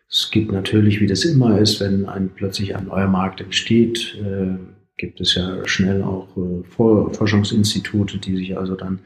es 0.09 0.31
gibt 0.31 0.53
natürlich, 0.53 1.01
wie 1.01 1.07
das 1.07 1.25
immer 1.25 1.59
ist, 1.59 1.81
wenn 1.81 2.07
ein 2.07 2.29
plötzlich 2.33 2.77
ein 2.77 2.87
neuer 2.87 3.09
Markt 3.09 3.41
entsteht, 3.41 4.17
äh, 4.23 4.55
gibt 4.95 5.19
es 5.19 5.35
ja 5.35 5.57
schnell 5.67 6.03
auch 6.03 6.29
äh, 6.37 6.63
Forschungsinstitute, 6.63 8.19
die 8.19 8.37
sich 8.37 8.57
also 8.57 8.75
dann 8.75 8.99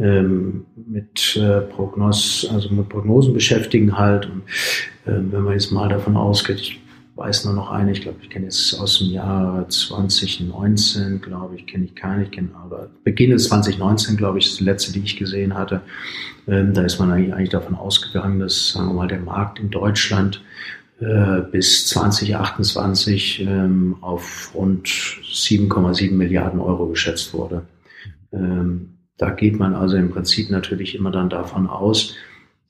ähm, 0.00 0.66
mit 0.74 1.36
äh, 1.36 1.60
Prognos, 1.60 2.48
also 2.52 2.68
mit 2.70 2.88
Prognosen 2.88 3.32
beschäftigen 3.32 3.96
halt. 3.96 4.26
Und 4.26 4.42
äh, 5.06 5.20
wenn 5.30 5.42
man 5.42 5.52
jetzt 5.52 5.70
mal 5.70 5.88
davon 5.88 6.16
ausgeht, 6.16 6.58
ich 6.58 6.80
weiß 7.18 7.44
nur 7.46 7.54
noch 7.54 7.70
eine, 7.70 7.90
ich 7.90 8.02
glaube, 8.02 8.18
ich 8.22 8.30
kenne 8.30 8.44
jetzt 8.44 8.78
aus 8.78 8.98
dem 8.98 9.08
Jahr 9.08 9.68
2019, 9.68 11.20
glaube 11.20 11.56
ich, 11.56 11.66
kenne 11.66 11.84
ich 11.86 11.94
keine, 11.96 12.22
ich 12.22 12.30
kenne, 12.30 12.50
aber 12.54 12.90
Beginn 13.02 13.30
des 13.30 13.48
2019, 13.48 14.16
glaube 14.16 14.38
ich, 14.38 14.46
ist 14.46 14.60
die 14.60 14.64
letzte, 14.64 14.92
die 14.92 15.00
ich 15.00 15.16
gesehen 15.16 15.54
hatte. 15.54 15.80
Ähm, 16.46 16.72
da 16.74 16.82
ist 16.82 17.00
man 17.00 17.10
eigentlich, 17.10 17.48
davon 17.48 17.74
ausgegangen, 17.74 18.38
dass, 18.38 18.70
sagen 18.70 18.88
wir 18.88 18.94
mal, 18.94 19.08
der 19.08 19.18
Markt 19.18 19.58
in 19.58 19.70
Deutschland 19.70 20.42
äh, 21.00 21.40
bis 21.50 21.88
2028 21.88 23.40
ähm, 23.40 23.96
auf 24.00 24.52
rund 24.54 24.86
7,7 24.86 26.12
Milliarden 26.12 26.60
Euro 26.60 26.86
geschätzt 26.86 27.34
wurde. 27.34 27.62
Ähm, 28.32 28.90
da 29.16 29.30
geht 29.30 29.58
man 29.58 29.74
also 29.74 29.96
im 29.96 30.10
Prinzip 30.10 30.50
natürlich 30.50 30.94
immer 30.94 31.10
dann 31.10 31.28
davon 31.28 31.66
aus, 31.66 32.14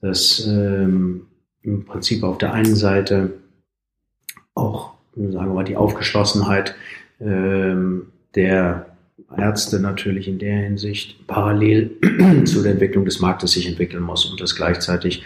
dass 0.00 0.46
ähm, 0.46 1.26
im 1.62 1.84
Prinzip 1.84 2.22
auf 2.22 2.38
der 2.38 2.54
einen 2.54 2.74
Seite 2.74 3.34
auch, 4.58 4.92
sagen 5.14 5.32
wir 5.32 5.54
mal, 5.54 5.64
die 5.64 5.76
Aufgeschlossenheit 5.76 6.74
ähm, 7.20 8.06
der 8.34 8.86
Ärzte 9.36 9.80
natürlich 9.80 10.28
in 10.28 10.38
der 10.38 10.56
Hinsicht 10.56 11.26
parallel 11.26 11.90
zu 12.44 12.62
der 12.62 12.72
Entwicklung 12.72 13.04
des 13.04 13.20
Marktes 13.20 13.52
sich 13.52 13.68
entwickeln 13.68 14.02
muss 14.02 14.24
und 14.24 14.40
dass 14.40 14.56
gleichzeitig 14.56 15.22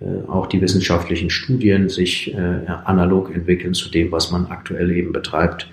äh, 0.00 0.28
auch 0.28 0.46
die 0.46 0.60
wissenschaftlichen 0.60 1.30
Studien 1.30 1.88
sich 1.88 2.34
äh, 2.34 2.66
analog 2.84 3.34
entwickeln 3.34 3.74
zu 3.74 3.90
dem, 3.90 4.12
was 4.12 4.30
man 4.30 4.46
aktuell 4.46 4.90
eben 4.90 5.12
betreibt. 5.12 5.70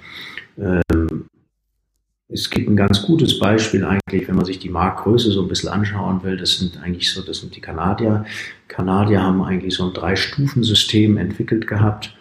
Ähm, 0.58 1.26
es 2.30 2.50
gibt 2.50 2.70
ein 2.70 2.76
ganz 2.76 3.04
gutes 3.04 3.38
Beispiel 3.38 3.84
eigentlich, 3.84 4.28
wenn 4.28 4.36
man 4.36 4.46
sich 4.46 4.60
die 4.60 4.70
Marktgröße 4.70 5.32
so 5.32 5.42
ein 5.42 5.48
bisschen 5.48 5.70
anschauen 5.70 6.24
will. 6.24 6.38
Das 6.38 6.58
sind 6.58 6.82
eigentlich 6.82 7.12
so, 7.12 7.22
das 7.22 7.40
sind 7.40 7.56
die 7.56 7.62
Kanadier. 7.62 8.26
Kanadier 8.68 9.22
haben 9.22 9.44
eigentlich 9.44 9.76
so 9.76 9.86
ein 9.86 9.94
Drei-Stufen-System 9.94 11.18
entwickelt 11.18 11.68
gehabt 11.68 12.16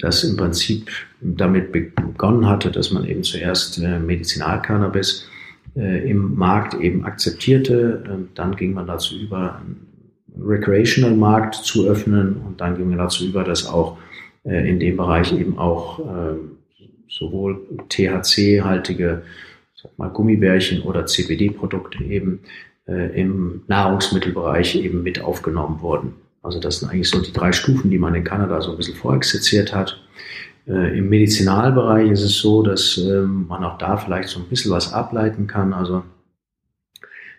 das 0.00 0.24
im 0.24 0.36
Prinzip 0.36 0.90
damit 1.20 1.72
begonnen 1.72 2.46
hatte, 2.46 2.70
dass 2.70 2.90
man 2.90 3.04
eben 3.04 3.22
zuerst 3.22 3.78
äh, 3.78 3.98
Medizinalcannabis 3.98 5.28
äh, 5.76 6.10
im 6.10 6.34
Markt 6.34 6.74
eben 6.74 7.04
akzeptierte. 7.04 8.02
Ähm, 8.10 8.28
dann 8.34 8.56
ging 8.56 8.72
man 8.72 8.86
dazu 8.86 9.18
über, 9.18 9.56
einen 9.56 9.86
Recreational-Markt 10.42 11.54
zu 11.56 11.86
öffnen 11.86 12.36
und 12.46 12.60
dann 12.60 12.76
ging 12.76 12.88
man 12.88 12.98
dazu 12.98 13.26
über, 13.26 13.44
dass 13.44 13.66
auch 13.66 13.98
äh, 14.44 14.68
in 14.68 14.80
dem 14.80 14.96
Bereich 14.96 15.32
eben 15.32 15.58
auch 15.58 16.00
ähm, 16.00 16.52
sowohl 17.08 17.60
THC-haltige 17.88 19.22
Gummibärchen 20.12 20.82
oder 20.82 21.06
CBD-Produkte 21.06 22.04
eben 22.04 22.40
im 22.86 23.62
Nahrungsmittelbereich 23.66 24.76
eben 24.76 25.02
mit 25.02 25.22
aufgenommen 25.22 25.80
wurden. 25.80 26.14
Also 26.42 26.58
das 26.58 26.80
sind 26.80 26.90
eigentlich 26.90 27.10
so 27.10 27.20
die 27.20 27.32
drei 27.32 27.52
Stufen, 27.52 27.90
die 27.90 27.98
man 27.98 28.14
in 28.14 28.24
Kanada 28.24 28.60
so 28.60 28.70
ein 28.70 28.76
bisschen 28.76 28.96
vorexerziert 28.96 29.74
hat. 29.74 30.00
Äh, 30.66 30.98
Im 30.98 31.08
Medizinalbereich 31.08 32.10
ist 32.10 32.22
es 32.22 32.38
so, 32.38 32.62
dass 32.62 32.96
ähm, 32.98 33.46
man 33.48 33.64
auch 33.64 33.78
da 33.78 33.96
vielleicht 33.96 34.28
so 34.28 34.40
ein 34.40 34.48
bisschen 34.48 34.70
was 34.70 34.92
ableiten 34.92 35.46
kann. 35.46 35.72
Also 35.72 36.02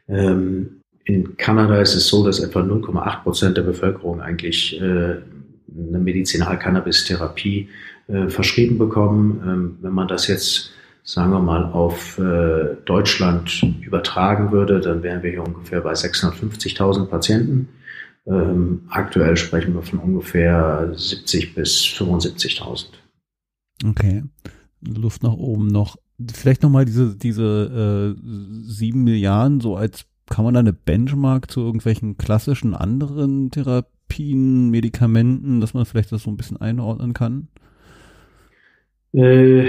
ähm, 0.07 0.81
in 1.05 1.35
Kanada 1.37 1.79
ist 1.81 1.95
es 1.95 2.07
so, 2.07 2.25
dass 2.25 2.39
etwa 2.39 2.59
0,8 2.59 3.23
Prozent 3.23 3.57
der 3.57 3.63
Bevölkerung 3.63 4.21
eigentlich 4.21 4.79
äh, 4.79 4.83
eine 4.83 5.99
Medizinal-Cannabis-Therapie 5.99 7.69
äh, 8.07 8.27
verschrieben 8.27 8.77
bekommen. 8.77 9.41
Ähm, 9.45 9.77
wenn 9.81 9.93
man 9.93 10.07
das 10.07 10.27
jetzt, 10.27 10.71
sagen 11.03 11.31
wir 11.31 11.39
mal, 11.39 11.65
auf 11.65 12.19
äh, 12.19 12.75
Deutschland 12.85 13.63
übertragen 13.81 14.51
würde, 14.51 14.79
dann 14.79 15.01
wären 15.01 15.23
wir 15.23 15.31
hier 15.31 15.43
ungefähr 15.43 15.81
bei 15.81 15.93
650.000 15.93 17.05
Patienten. 17.05 17.69
Ähm, 18.27 18.83
aktuell 18.89 19.35
sprechen 19.35 19.73
wir 19.73 19.81
von 19.81 19.99
ungefähr 19.99 20.93
70 20.95 21.55
bis 21.55 21.83
75.000. 21.83 22.87
Okay. 23.85 24.23
Luft 24.81 25.23
nach 25.23 25.33
oben 25.33 25.67
noch. 25.67 25.97
Vielleicht 26.31 26.61
nochmal 26.61 26.85
diese, 26.85 27.15
diese 27.15 28.15
äh, 28.15 28.21
7 28.63 29.03
Milliarden, 29.03 29.59
so 29.59 29.75
als 29.75 30.05
kann 30.29 30.45
man 30.45 30.53
da 30.53 30.59
eine 30.59 30.73
Benchmark 30.73 31.51
zu 31.51 31.61
irgendwelchen 31.61 32.17
klassischen 32.17 32.73
anderen 32.73 33.51
Therapien, 33.51 34.69
Medikamenten, 34.69 35.59
dass 35.59 35.73
man 35.73 35.85
vielleicht 35.85 36.11
das 36.11 36.23
so 36.23 36.31
ein 36.31 36.37
bisschen 36.37 36.57
einordnen 36.57 37.13
kann? 37.13 37.47
Äh, 39.13 39.67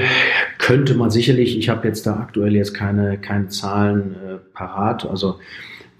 könnte 0.58 0.94
man 0.94 1.10
sicherlich. 1.10 1.58
Ich 1.58 1.68
habe 1.68 1.88
jetzt 1.88 2.06
da 2.06 2.16
aktuell 2.16 2.54
jetzt 2.54 2.74
keine, 2.74 3.18
keine 3.18 3.48
Zahlen 3.48 4.14
äh, 4.14 4.36
parat. 4.54 5.04
Also 5.04 5.40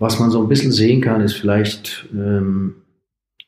was 0.02 0.18
man 0.18 0.32
so 0.32 0.42
ein 0.42 0.48
bisschen 0.48 0.72
sehen 0.72 1.00
kann, 1.00 1.20
ist 1.20 1.36
vielleicht 1.36 2.08
ähm, 2.12 2.74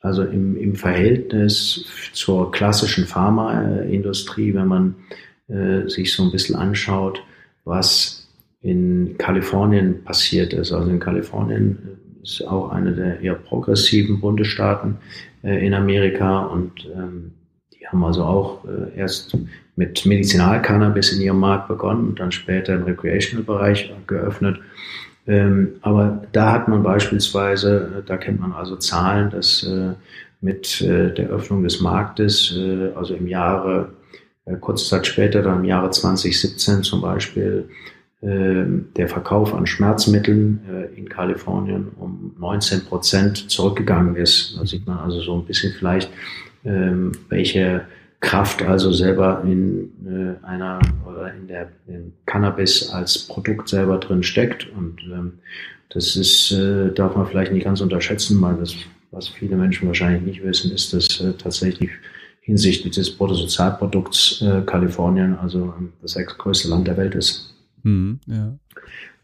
also 0.01 0.23
im, 0.23 0.57
im 0.57 0.77
Verhältnis 0.77 1.85
zur 2.13 2.53
klassischen 2.53 3.07
Pharmaindustrie, 3.07 4.55
wenn 4.55 4.69
man 4.69 4.95
äh, 5.49 5.89
sich 5.89 6.13
so 6.13 6.23
ein 6.23 6.31
bisschen 6.31 6.55
anschaut, 6.55 7.21
was 7.65 8.29
in 8.61 9.17
Kalifornien 9.19 10.05
passiert 10.05 10.53
ist. 10.53 10.73
Also 10.73 10.91
in 10.91 11.01
Kalifornien 11.01 11.99
ist 12.23 12.47
auch 12.47 12.71
eine 12.71 12.93
der 12.93 13.21
eher 13.21 13.35
progressiven 13.35 14.21
Bundesstaaten 14.21 14.99
äh, 15.43 15.67
in 15.67 15.75
Amerika 15.75 16.45
und 16.45 16.89
ähm, 16.95 17.33
die 17.73 17.85
haben 17.89 18.05
also 18.05 18.23
auch 18.23 18.65
äh, 18.65 18.97
erst 18.97 19.37
mit 19.75 20.07
Medizinalcannabis 20.07 21.15
in 21.15 21.21
ihrem 21.21 21.41
Markt 21.41 21.67
begonnen 21.67 22.11
und 22.11 22.21
dann 22.21 22.31
später 22.31 22.75
im 22.75 22.85
Recreational-Bereich 22.85 23.93
geöffnet. 24.07 24.61
Ähm, 25.27 25.77
aber 25.81 26.23
da 26.33 26.53
hat 26.53 26.69
man 26.69 26.83
beispielsweise, 26.83 27.99
äh, 27.99 28.07
da 28.07 28.17
kennt 28.17 28.41
man 28.41 28.53
also 28.53 28.77
Zahlen, 28.77 29.31
dass 29.31 29.63
äh, 29.63 29.95
mit 30.41 30.83
äh, 30.83 31.13
der 31.15 31.31
Öffnung 31.31 31.63
des 31.63 31.81
Marktes, 31.81 32.55
äh, 32.57 32.91
also 32.95 33.15
im 33.15 33.27
Jahre, 33.27 33.91
äh, 34.45 34.57
kurze 34.57 34.89
Zeit 34.89 35.07
später, 35.07 35.43
dann 35.43 35.61
im 35.61 35.65
Jahre 35.65 35.91
2017 35.91 36.83
zum 36.83 37.01
Beispiel, 37.01 37.69
ähm, 38.25 38.87
der 38.97 39.09
Verkauf 39.09 39.55
an 39.55 39.67
Schmerzmitteln 39.67 40.61
äh, 40.71 40.99
in 40.99 41.09
Kalifornien 41.09 41.89
um 41.99 42.35
19 42.39 42.85
Prozent 42.87 43.51
zurückgegangen 43.51 44.17
ist. 44.17 44.57
Da 44.59 44.67
sieht 44.67 44.87
man 44.87 44.99
also 44.99 45.21
so 45.21 45.35
ein 45.35 45.45
bisschen 45.45 45.73
vielleicht, 45.73 46.11
ähm, 46.65 47.13
welche 47.29 47.83
Kraft 48.25 48.63
also 48.63 48.91
selber 48.93 49.43
in 49.45 49.91
äh, 50.07 50.45
einer 50.45 50.81
oder 51.07 51.33
in 51.35 51.47
der 51.47 51.69
in 51.87 52.13
Cannabis 52.27 52.91
als 52.91 53.19
Produkt 53.19 53.69
selber 53.69 53.99
drin 53.99 54.23
steckt. 54.23 54.69
Und 54.77 55.01
ähm, 55.13 55.35
das 55.91 56.17
ist, 56.17 56.51
äh, 56.53 56.91
darf 56.93 57.15
man 57.15 57.27
vielleicht 57.27 57.53
nicht 57.53 57.65
ganz 57.65 57.81
unterschätzen, 57.81 58.41
weil 58.41 58.57
das, 58.57 58.75
was 59.11 59.29
viele 59.29 59.57
Menschen 59.57 59.87
wahrscheinlich 59.87 60.23
nicht 60.23 60.43
wissen, 60.43 60.73
ist, 60.73 60.93
dass 60.93 61.23
tatsächlich 61.39 61.91
hinsichtlich 62.41 62.95
des 62.95 63.17
Bruttosozialprodukts 63.17 64.45
Kalifornien 64.67 65.39
also 65.39 65.73
das 66.03 66.13
sechstgrößte 66.13 66.69
Land 66.69 66.87
der 66.87 66.97
Welt 66.99 67.15
ist. 67.15 67.55
Mhm, 67.85 68.19
ja. 68.27 68.55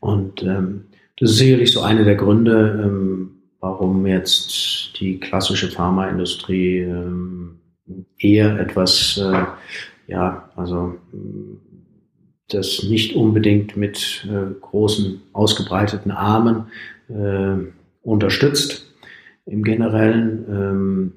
Und 0.01 0.43
ähm, 0.43 0.85
das 1.19 1.33
ist 1.33 1.39
sicherlich 1.39 1.73
so 1.73 1.83
einer 1.83 2.05
der 2.05 2.15
Gründe, 2.15 2.83
ähm, 2.83 3.31
warum 3.61 4.07
jetzt 4.07 4.99
die 4.99 5.21
klassische 5.21 5.69
Pharmaindustrie 5.69 6.79
ähm, 6.79 7.60
eher 8.19 8.59
etwas, 8.59 9.19
äh, 9.19 9.45
ja, 10.07 10.51
also 10.57 10.97
das 12.49 12.83
nicht 12.83 13.15
unbedingt 13.15 13.77
mit 13.77 14.27
äh, 14.29 14.53
großen 14.61 15.23
ausgebreiteten 15.33 16.11
Armen 16.11 16.67
äh, 17.09 17.57
unterstützt. 18.03 18.87
Im 19.47 19.63
Generellen 19.63 20.45
ähm, 20.49 21.13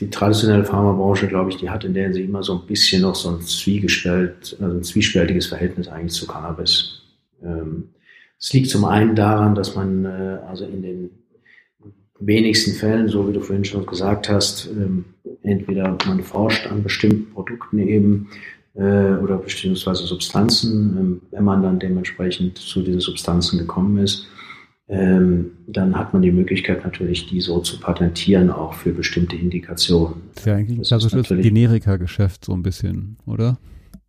die 0.00 0.10
traditionelle 0.10 0.64
Pharmabranche, 0.64 1.28
glaube 1.28 1.50
ich, 1.50 1.56
die 1.56 1.70
hat 1.70 1.84
in 1.84 1.94
der 1.94 2.04
Hinsicht 2.04 2.28
immer 2.28 2.42
so 2.42 2.58
ein 2.58 2.66
bisschen 2.66 3.02
noch 3.02 3.14
so 3.14 3.30
ein 3.30 3.42
Zwiegespalt, 3.42 4.56
also 4.60 4.76
ein 4.76 4.82
zwiespältiges 4.82 5.46
Verhältnis 5.46 5.88
eigentlich 5.88 6.12
zu 6.12 6.26
Cannabis. 6.26 7.02
Ähm, 7.42 7.90
es 8.38 8.52
liegt 8.52 8.70
zum 8.70 8.84
einen 8.84 9.16
daran, 9.16 9.54
dass 9.54 9.74
man 9.74 10.04
äh, 10.04 10.38
also 10.48 10.64
in 10.64 10.82
den 10.82 11.10
wenigsten 12.20 12.72
Fällen, 12.72 13.08
so 13.08 13.28
wie 13.28 13.32
du 13.32 13.40
vorhin 13.40 13.64
schon 13.64 13.86
gesagt 13.86 14.28
hast, 14.28 14.68
ähm, 14.70 15.04
entweder 15.42 15.96
man 16.06 16.22
forscht 16.22 16.66
an 16.66 16.82
bestimmten 16.82 17.32
Produkten 17.32 17.78
eben 17.78 18.28
äh, 18.74 18.80
oder 18.80 19.38
beziehungsweise 19.38 20.04
Substanzen, 20.04 20.96
ähm, 20.98 21.20
wenn 21.30 21.44
man 21.44 21.62
dann 21.62 21.78
dementsprechend 21.78 22.58
zu 22.58 22.82
diesen 22.82 23.00
Substanzen 23.00 23.58
gekommen 23.58 23.98
ist, 23.98 24.26
ähm, 24.88 25.52
dann 25.66 25.96
hat 25.96 26.12
man 26.14 26.22
die 26.22 26.32
Möglichkeit 26.32 26.84
natürlich, 26.84 27.26
die 27.26 27.40
so 27.40 27.60
zu 27.60 27.78
patentieren, 27.78 28.50
auch 28.50 28.72
für 28.72 28.90
bestimmte 28.90 29.36
Indikationen. 29.36 30.14
Das 30.34 30.42
ist 30.42 30.46
ja 30.46 30.54
eigentlich 30.54 30.78
ein 30.78 30.84
klassisches 30.84 31.28
Generika-Geschäft 31.28 32.44
so 32.44 32.54
ein 32.54 32.62
bisschen, 32.62 33.18
oder? 33.26 33.58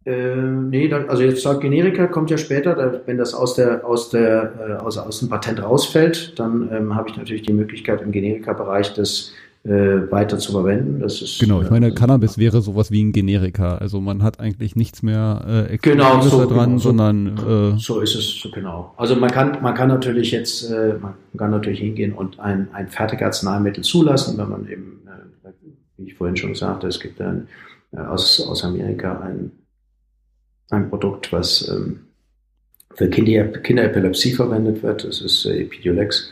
Äh, 0.10 0.36
nee, 0.36 0.88
dann, 0.88 1.08
also 1.08 1.22
jetzt 1.22 1.44
sagt 1.44 1.62
Generika 1.62 2.08
kommt 2.08 2.32
ja 2.32 2.38
später, 2.38 2.74
da, 2.74 3.02
wenn 3.06 3.20
das 3.20 3.36
aus 3.36 3.54
der 3.54 3.86
aus 3.86 4.10
der 4.10 4.54
äh, 4.60 4.84
aus, 4.84 4.98
aus 4.98 5.20
dem 5.20 5.30
Patent 5.30 5.62
rausfällt, 5.62 6.40
dann 6.40 6.68
ähm, 6.72 6.96
habe 6.96 7.10
ich 7.10 7.18
natürlich 7.18 7.44
die 7.44 7.54
Möglichkeit 7.54 8.02
im 8.02 8.12
Generika-Bereich 8.12 8.96
das 8.96 9.34
äh, 9.66 10.10
weiter 10.10 10.40
zu 10.40 10.52
verwenden. 10.54 11.00
Das 11.00 11.22
ist, 11.22 11.40
genau, 11.40 11.62
ich 11.62 11.70
meine, 11.70 11.90
äh, 11.90 11.92
Cannabis 11.92 12.40
wäre 12.40 12.60
sowas 12.62 12.90
wie 12.90 13.04
ein 13.04 13.12
Generika. 13.12 13.78
Also 13.78 14.02
man 14.02 14.24
hat 14.24 14.40
eigentlich 14.40 14.76
nichts 14.76 15.04
mehr 15.04 15.68
äh, 15.70 15.78
genau, 15.78 16.22
so, 16.22 16.48
dran, 16.48 16.70
genau, 16.70 16.80
sondern 16.80 17.38
äh, 17.38 17.78
so 17.78 18.00
ist 18.00 18.16
es, 18.16 18.40
so 18.42 18.50
genau. 18.50 18.96
Also 18.98 19.16
man 19.16 19.30
kann, 19.30 19.62
man 19.62 19.76
kann 19.76 19.90
natürlich 19.90 20.32
jetzt, 20.32 20.72
äh, 20.72 20.96
man 21.00 21.14
kann 21.38 21.52
natürlich 21.52 21.82
hingehen 21.82 22.14
und 22.14 22.40
ein, 22.40 22.70
ein 22.74 22.88
Fertigarzneimittel 22.88 23.84
zulassen, 23.84 24.40
wenn 24.40 24.50
man 24.50 24.68
eben, 24.68 25.02
äh, 25.06 25.50
wie 25.98 26.08
ich 26.08 26.16
vorhin 26.16 26.36
schon 26.36 26.56
sagte, 26.56 26.88
es 26.88 27.00
gibt 27.00 27.22
ein, 27.22 27.48
äh, 27.92 28.00
aus, 28.00 28.42
aus 28.42 28.64
Amerika 28.64 29.20
ein, 29.20 29.52
ein 30.70 30.90
Produkt, 30.90 31.32
was 31.32 31.68
ähm, 31.70 32.02
für 32.96 33.10
Kinder, 33.10 33.46
Kinderepilepsie 33.46 34.34
verwendet 34.34 34.84
wird. 34.84 35.04
Das 35.04 35.22
ist 35.22 35.46
äh, 35.46 35.62
Epidiolex. 35.62 36.30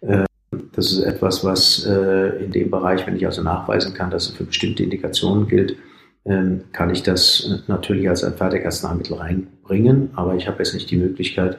Äh, 0.00 0.24
das 0.72 0.92
ist 0.92 1.02
etwas, 1.02 1.44
was 1.44 1.86
äh, 1.86 2.44
in 2.44 2.52
dem 2.52 2.70
Bereich, 2.70 3.06
wenn 3.06 3.16
ich 3.16 3.26
also 3.26 3.42
nachweisen 3.42 3.94
kann, 3.94 4.10
dass 4.10 4.28
es 4.28 4.36
für 4.36 4.44
bestimmte 4.44 4.82
Indikationen 4.82 5.48
gilt, 5.48 5.76
ähm, 6.24 6.62
kann 6.72 6.90
ich 6.90 7.02
das 7.02 7.48
äh, 7.50 7.70
natürlich 7.70 8.08
als 8.08 8.22
ein 8.22 8.34
Fertigarzneimittel 8.34 9.16
reinbringen, 9.16 10.10
aber 10.14 10.36
ich 10.36 10.46
habe 10.46 10.58
jetzt 10.58 10.74
nicht 10.74 10.90
die 10.90 10.96
Möglichkeit, 10.96 11.58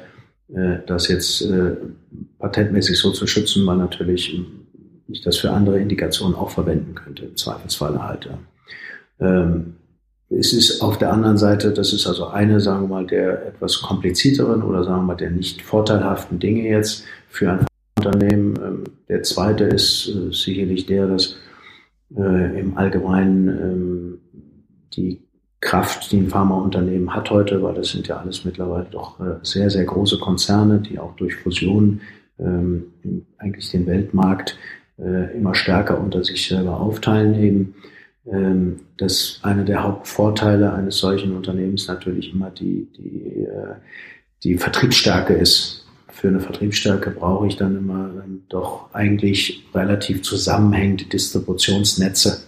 äh, 0.54 0.78
das 0.86 1.08
jetzt 1.08 1.42
äh, 1.42 1.76
patentmäßig 2.40 2.98
so 2.98 3.12
zu 3.12 3.28
schützen, 3.28 3.66
weil 3.66 3.78
natürlich 3.78 4.40
ich 5.08 5.22
das 5.22 5.38
für 5.38 5.52
andere 5.52 5.80
Indikationen 5.80 6.36
auch 6.36 6.50
verwenden 6.50 6.96
könnte, 6.96 7.26
im 7.26 7.36
Zweifelsfall 7.36 8.02
halt. 8.02 8.30
Ähm, 9.20 9.76
es 10.40 10.54
ist 10.54 10.82
auf 10.82 10.98
der 10.98 11.12
anderen 11.12 11.38
Seite, 11.38 11.72
das 11.72 11.94
ist 11.94 12.08
also 12.08 12.28
eine, 12.28 12.60
sagen 12.60 12.84
wir 12.84 12.88
mal, 12.88 13.06
der 13.06 13.48
etwas 13.48 13.82
komplizierteren 13.82 14.64
oder 14.64 14.84
sagen 14.84 15.02
wir 15.02 15.08
mal 15.08 15.16
der 15.16 15.32
nicht 15.32 15.62
vorteilhaften 15.62 16.40
Dinge 16.40 16.68
jetzt 16.68 17.06
für 17.30 17.52
ein 17.52 17.66
Unternehmen. 17.98 18.60
Ähm, 18.64 18.84
der 19.08 19.24
zweite 19.24 19.66
ist 19.66 20.10
äh, 20.10 20.34
sicherlich 20.34 20.86
der, 20.86 21.08
dass 21.08 21.38
äh, 22.16 22.60
im 22.60 22.78
Allgemeinen 22.78 23.48
ähm, 23.48 24.20
die 24.94 25.22
Kraft, 25.62 26.12
die 26.12 26.18
ein 26.18 26.30
Pharmaunternehmen 26.30 27.16
hat 27.16 27.30
heute, 27.32 27.62
weil 27.64 27.74
das 27.74 27.90
sind 27.90 28.08
ja 28.08 28.18
alles 28.18 28.44
mittlerweile 28.44 28.88
doch 28.92 29.20
äh, 29.20 29.36
sehr, 29.44 29.70
sehr 29.70 29.86
große 29.86 30.20
Konzerne, 30.20 30.80
die 30.80 31.00
auch 31.00 31.16
durch 31.16 31.36
Fusionen 31.36 32.02
ähm, 32.40 32.86
eigentlich 33.38 33.72
den 33.72 33.86
Weltmarkt 33.86 34.58
immer 34.96 35.56
stärker 35.56 36.00
unter 36.00 36.24
sich 36.24 36.48
selber 36.48 36.80
aufteilen 36.80 37.34
eben. 37.42 37.74
Dass 38.26 39.40
einer 39.42 39.66
der 39.66 39.84
Hauptvorteile 39.84 40.72
eines 40.72 40.98
solchen 40.98 41.36
Unternehmens 41.36 41.90
natürlich 41.90 42.34
immer 42.34 42.52
die, 42.52 42.88
die, 42.98 43.46
die 44.44 44.58
Vertriebsstärke 44.58 45.34
ist 45.34 45.84
für 46.24 46.30
eine 46.30 46.40
Vertriebsstärke 46.40 47.10
brauche 47.10 47.48
ich 47.48 47.58
dann 47.58 47.76
immer 47.76 48.10
ähm, 48.24 48.44
doch 48.48 48.94
eigentlich 48.94 49.66
relativ 49.76 50.22
zusammenhängende 50.22 51.04
Distributionsnetze. 51.04 52.44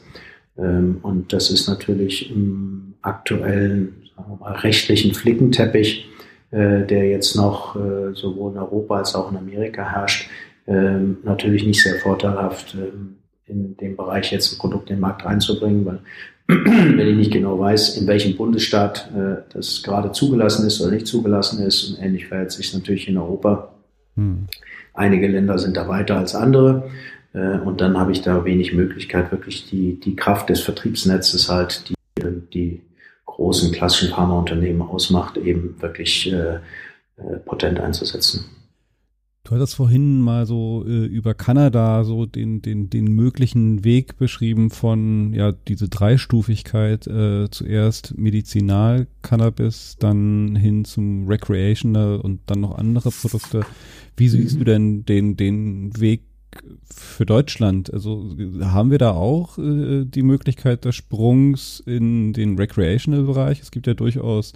Ähm, 0.58 1.00
und 1.02 1.34
das 1.34 1.52
ist 1.52 1.68
natürlich 1.68 2.32
im 2.32 2.94
aktuellen 3.02 4.10
mal, 4.40 4.54
rechtlichen 4.54 5.14
Flickenteppich, 5.14 6.08
äh, 6.52 6.86
der 6.86 7.10
jetzt 7.10 7.36
noch 7.36 7.76
äh, 7.76 8.14
sowohl 8.14 8.54
in 8.54 8.60
Europa 8.60 9.00
als 9.00 9.14
auch 9.14 9.30
in 9.30 9.38
Amerika 9.38 9.84
herrscht, 9.84 10.30
ähm, 10.68 11.18
natürlich 11.24 11.66
nicht 11.66 11.84
sehr 11.84 11.96
vorteilhaft, 11.96 12.78
in 13.48 13.78
dem 13.78 13.96
Bereich 13.96 14.32
jetzt 14.32 14.54
ein 14.54 14.58
Produkt 14.58 14.90
in 14.90 14.98
den 14.98 15.02
Markt 15.02 15.26
reinzubringen, 15.26 15.86
weil 15.86 16.00
wenn 16.48 17.08
ich 17.08 17.16
nicht 17.16 17.32
genau 17.32 17.60
weiß, 17.60 17.98
in 17.98 18.08
welchem 18.08 18.36
Bundesstaat 18.36 19.10
äh, 19.16 19.42
das 19.52 19.82
gerade 19.82 20.12
zugelassen 20.12 20.68
ist 20.68 20.80
oder 20.82 20.92
nicht 20.92 21.08
zugelassen 21.08 21.64
ist. 21.64 21.90
Und 21.90 22.04
ähnlich 22.04 22.28
verhält 22.28 22.52
sich 22.52 22.74
natürlich 22.74 23.08
in 23.08 23.18
Europa. 23.18 23.74
Hm. 24.16 24.48
Einige 24.94 25.28
Länder 25.28 25.58
sind 25.58 25.76
da 25.76 25.88
weiter 25.88 26.18
als 26.18 26.36
andere. 26.36 26.92
Äh, 27.34 27.58
und 27.60 27.82
dann 27.82 27.98
habe 27.98 28.12
ich 28.12 28.22
da 28.22 28.46
wenig 28.46 28.74
Möglichkeit, 28.74 29.32
wirklich 29.32 29.68
die, 29.70 30.00
die 30.00 30.16
Kraft 30.16 30.50
des 30.50 30.62
Vertriebsnetzes 30.62 31.50
halt, 31.50 31.90
die 31.90 31.96
die 32.54 32.82
großen 33.26 33.72
klassischen 33.72 34.10
Pharmaunternehmen 34.10 34.82
ausmacht, 34.82 35.38
eben 35.38 35.76
wirklich 35.82 36.32
äh, 36.32 36.56
äh 37.18 37.38
potent 37.44 37.80
einzusetzen. 37.80 38.46
Du 39.46 39.52
hattest 39.52 39.76
vorhin 39.76 40.22
mal 40.22 40.48
so 40.48 40.84
äh, 40.88 41.06
über 41.06 41.36
Kanada 41.36 42.04
so 42.04 42.26
den, 42.26 42.64
den, 42.64 42.90
den 42.90 43.06
möglichen 43.06 43.84
Weg 43.84 44.18
beschrieben 44.18 44.72
von 44.72 45.34
ja 45.34 45.52
diese 45.52 45.88
Dreistufigkeit, 45.88 47.06
äh, 47.06 47.48
zuerst 47.52 48.18
Medizinal-Cannabis, 48.18 49.98
dann 50.00 50.56
hin 50.56 50.84
zum 50.84 51.28
Recreational 51.28 52.18
und 52.22 52.40
dann 52.48 52.62
noch 52.62 52.76
andere 52.80 53.12
Produkte. 53.12 53.62
Wie 54.18 54.30
siehst 54.30 54.60
du 54.60 54.64
denn 54.64 55.06
den, 55.06 55.38
den 55.38 56.00
Weg 56.00 56.24
für 56.84 57.28
Deutschland? 57.28 57.94
Also 57.94 58.36
haben 58.62 58.90
wir 58.90 58.98
da 58.98 59.12
auch 59.12 59.60
äh, 59.60 60.06
die 60.06 60.24
Möglichkeit 60.24 60.86
des 60.86 60.96
Sprungs 60.96 61.84
in 61.86 62.34
den 62.34 62.58
Recreational-Bereich? 62.58 63.62
Es 63.62 63.70
gibt 63.70 63.86
ja 63.86 63.94
durchaus 63.94 64.54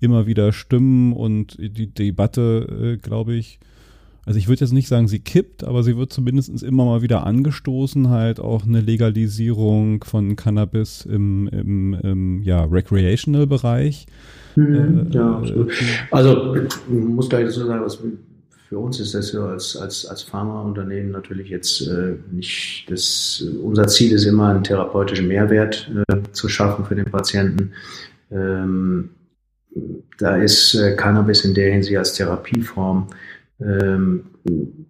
immer 0.00 0.26
wieder 0.26 0.52
Stimmen 0.52 1.14
und 1.14 1.56
die 1.58 1.86
Debatte, 1.86 2.98
äh, 2.98 2.98
glaube 2.98 3.34
ich, 3.34 3.58
also 4.28 4.38
ich 4.38 4.46
würde 4.46 4.60
jetzt 4.60 4.72
nicht 4.72 4.88
sagen, 4.88 5.08
sie 5.08 5.20
kippt, 5.20 5.64
aber 5.64 5.82
sie 5.82 5.96
wird 5.96 6.12
zumindest 6.12 6.62
immer 6.62 6.84
mal 6.84 7.00
wieder 7.00 7.26
angestoßen, 7.26 8.10
halt 8.10 8.40
auch 8.40 8.66
eine 8.66 8.82
Legalisierung 8.82 10.04
von 10.04 10.36
Cannabis 10.36 11.06
im, 11.06 11.48
im, 11.48 11.94
im 11.94 12.42
ja, 12.42 12.62
Recreational-Bereich. 12.64 14.04
Mhm, 14.54 15.06
äh, 15.10 15.14
ja, 15.14 15.38
absolut. 15.38 15.72
Also 16.10 16.54
ich 16.56 16.68
muss 16.90 17.30
gleich 17.30 17.46
dazu 17.46 17.64
sagen, 17.64 17.82
was 17.82 17.98
für 18.68 18.78
uns 18.78 19.00
ist 19.00 19.14
das 19.14 19.28
so 19.28 19.44
als, 19.44 19.78
als, 19.78 20.04
als 20.04 20.24
Pharmaunternehmen 20.24 21.10
natürlich 21.10 21.48
jetzt 21.48 21.88
äh, 21.88 22.16
nicht 22.30 22.84
das, 22.90 23.42
unser 23.62 23.86
Ziel 23.86 24.12
ist 24.12 24.26
immer, 24.26 24.50
einen 24.50 24.62
therapeutischen 24.62 25.26
Mehrwert 25.26 25.90
äh, 26.06 26.16
zu 26.32 26.50
schaffen 26.50 26.84
für 26.84 26.96
den 26.96 27.06
Patienten. 27.06 27.72
Ähm, 28.30 29.08
da 30.18 30.36
ist 30.36 30.74
äh, 30.74 30.96
Cannabis 30.96 31.46
in 31.46 31.54
der 31.54 31.72
Hinsicht 31.72 31.96
als 31.96 32.12
Therapieform 32.12 33.06
ähm, 33.60 34.24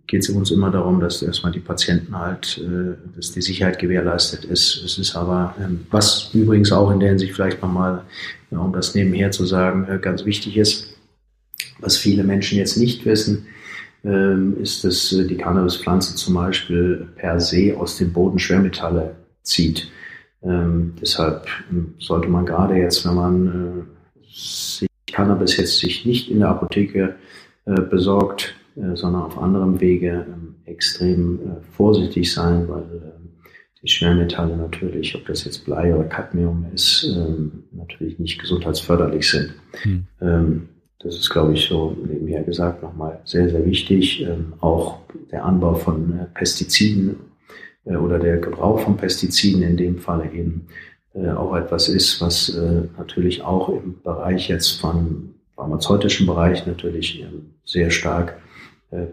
geht 0.06 0.22
es 0.22 0.28
uns 0.28 0.50
immer 0.50 0.70
darum, 0.70 1.00
dass 1.00 1.22
erstmal 1.22 1.52
die 1.52 1.60
Patienten 1.60 2.16
halt, 2.18 2.58
äh, 2.58 2.96
dass 3.16 3.32
die 3.32 3.42
Sicherheit 3.42 3.78
gewährleistet 3.78 4.44
ist. 4.44 4.82
Es 4.84 4.98
ist 4.98 5.16
aber, 5.16 5.54
ähm, 5.60 5.86
was 5.90 6.30
übrigens 6.34 6.72
auch 6.72 6.90
in 6.90 7.00
der 7.00 7.10
Hinsicht 7.10 7.34
vielleicht 7.34 7.62
nochmal, 7.62 8.02
ja, 8.50 8.58
um 8.58 8.72
das 8.72 8.94
nebenher 8.94 9.30
zu 9.30 9.46
sagen, 9.46 9.86
äh, 9.88 9.98
ganz 9.98 10.24
wichtig 10.24 10.56
ist, 10.56 10.88
was 11.80 11.96
viele 11.96 12.24
Menschen 12.24 12.58
jetzt 12.58 12.76
nicht 12.76 13.04
wissen, 13.06 13.46
ähm, 14.04 14.56
ist, 14.60 14.84
dass 14.84 15.12
äh, 15.12 15.26
die 15.26 15.36
Cannabispflanze 15.36 16.14
zum 16.16 16.34
Beispiel 16.34 17.08
per 17.16 17.40
se 17.40 17.74
aus 17.76 17.96
dem 17.96 18.12
Boden 18.12 18.38
Schwermetalle 18.38 19.16
zieht. 19.42 19.90
Ähm, 20.42 20.94
deshalb 21.00 21.46
ähm, 21.70 21.94
sollte 21.98 22.28
man 22.28 22.46
gerade 22.46 22.76
jetzt, 22.76 23.06
wenn 23.06 23.14
man 23.14 23.46
äh, 23.46 24.30
sich 24.32 24.88
Cannabis 25.06 25.56
jetzt 25.56 25.78
sich 25.78 26.06
nicht 26.06 26.30
in 26.30 26.40
der 26.40 26.50
Apotheke 26.50 27.16
äh, 27.64 27.80
besorgt, 27.80 28.54
äh, 28.54 28.57
sondern 28.94 29.22
auf 29.22 29.38
anderem 29.38 29.80
Wege 29.80 30.26
ähm, 30.28 30.56
extrem 30.64 31.36
äh, 31.36 31.60
vorsichtig 31.76 32.32
sein, 32.32 32.68
weil 32.68 32.82
ähm, 32.82 33.30
die 33.82 33.88
Schwermetalle 33.88 34.56
natürlich, 34.56 35.14
ob 35.14 35.26
das 35.26 35.44
jetzt 35.44 35.64
Blei 35.64 35.94
oder 35.94 36.04
Cadmium 36.04 36.66
ist, 36.72 37.04
ähm, 37.16 37.64
natürlich 37.72 38.18
nicht 38.18 38.40
gesundheitsförderlich 38.40 39.28
sind. 39.28 39.54
Hm. 39.82 40.68
Das 41.00 41.14
ist, 41.14 41.30
glaube 41.30 41.54
ich, 41.54 41.68
so 41.68 41.96
nebenher 42.04 42.42
gesagt 42.42 42.82
nochmal 42.82 43.20
sehr, 43.24 43.48
sehr 43.48 43.64
wichtig. 43.64 44.26
Auch 44.58 44.98
der 45.30 45.44
Anbau 45.44 45.76
von 45.76 46.26
Pestiziden 46.34 47.14
oder 47.84 48.18
der 48.18 48.38
Gebrauch 48.38 48.80
von 48.80 48.96
Pestiziden 48.96 49.62
in 49.62 49.76
dem 49.76 49.98
Falle 49.98 50.32
eben 50.32 50.66
auch 51.14 51.54
etwas 51.54 51.88
ist, 51.88 52.20
was 52.20 52.60
natürlich 52.98 53.42
auch 53.42 53.68
im 53.68 54.02
Bereich 54.02 54.48
jetzt 54.48 54.80
von 54.80 55.34
pharmazeutischen 55.54 56.26
Bereich 56.26 56.66
natürlich 56.66 57.24
sehr 57.64 57.92
stark 57.92 58.30
äh, 58.30 58.47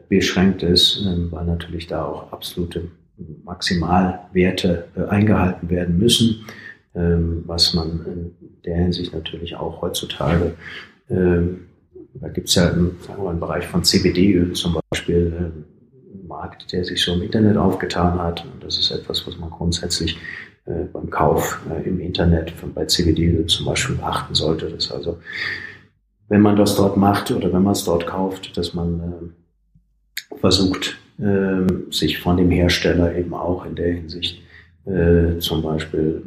beschränkt 0.07 0.63
ist, 0.63 1.01
ähm, 1.05 1.27
weil 1.31 1.45
natürlich 1.45 1.87
da 1.87 2.05
auch 2.05 2.31
absolute 2.31 2.89
Maximalwerte 3.43 4.87
äh, 4.95 5.03
eingehalten 5.05 5.69
werden 5.69 5.97
müssen, 5.97 6.45
ähm, 6.95 7.43
was 7.45 7.73
man 7.73 8.05
in 8.05 8.35
der 8.65 8.77
Hinsicht 8.77 9.13
natürlich 9.13 9.55
auch 9.55 9.81
heutzutage, 9.81 10.53
ähm, 11.09 11.67
da 12.13 12.29
gibt 12.29 12.47
es 12.47 12.55
ja 12.55 12.71
einen 12.71 13.39
Bereich 13.39 13.67
von 13.67 13.83
CBD-Öl 13.83 14.53
zum 14.53 14.79
Beispiel, 14.89 15.33
einen 15.35 16.27
Markt, 16.27 16.71
der 16.71 16.85
sich 16.85 17.01
so 17.01 17.13
im 17.13 17.23
Internet 17.23 17.57
aufgetan 17.57 18.17
hat. 18.19 18.45
Und 18.45 18.63
das 18.63 18.77
ist 18.77 18.89
etwas, 18.91 19.27
was 19.27 19.37
man 19.37 19.49
grundsätzlich 19.49 20.17
äh, 20.65 20.85
beim 20.93 21.09
Kauf 21.09 21.59
im 21.83 21.99
Internet 21.99 22.53
bei 22.73 22.85
CBD-Öl 22.85 23.47
zum 23.47 23.65
Beispiel 23.65 23.97
beachten 23.97 24.33
sollte. 24.33 24.69
Das 24.69 24.93
also, 24.93 25.19
wenn 26.29 26.39
man 26.39 26.55
das 26.55 26.77
dort 26.77 26.95
macht 26.95 27.31
oder 27.31 27.51
wenn 27.51 27.63
man 27.63 27.73
es 27.73 27.83
dort 27.83 28.07
kauft, 28.07 28.55
dass 28.55 28.73
man 28.73 29.33
versucht, 30.39 30.97
äh, 31.19 31.91
sich 31.91 32.19
von 32.19 32.37
dem 32.37 32.51
Hersteller 32.51 33.15
eben 33.15 33.33
auch 33.33 33.65
in 33.65 33.75
der 33.75 33.93
Hinsicht 33.93 34.41
äh, 34.85 35.37
zum 35.39 35.61
Beispiel 35.61 36.21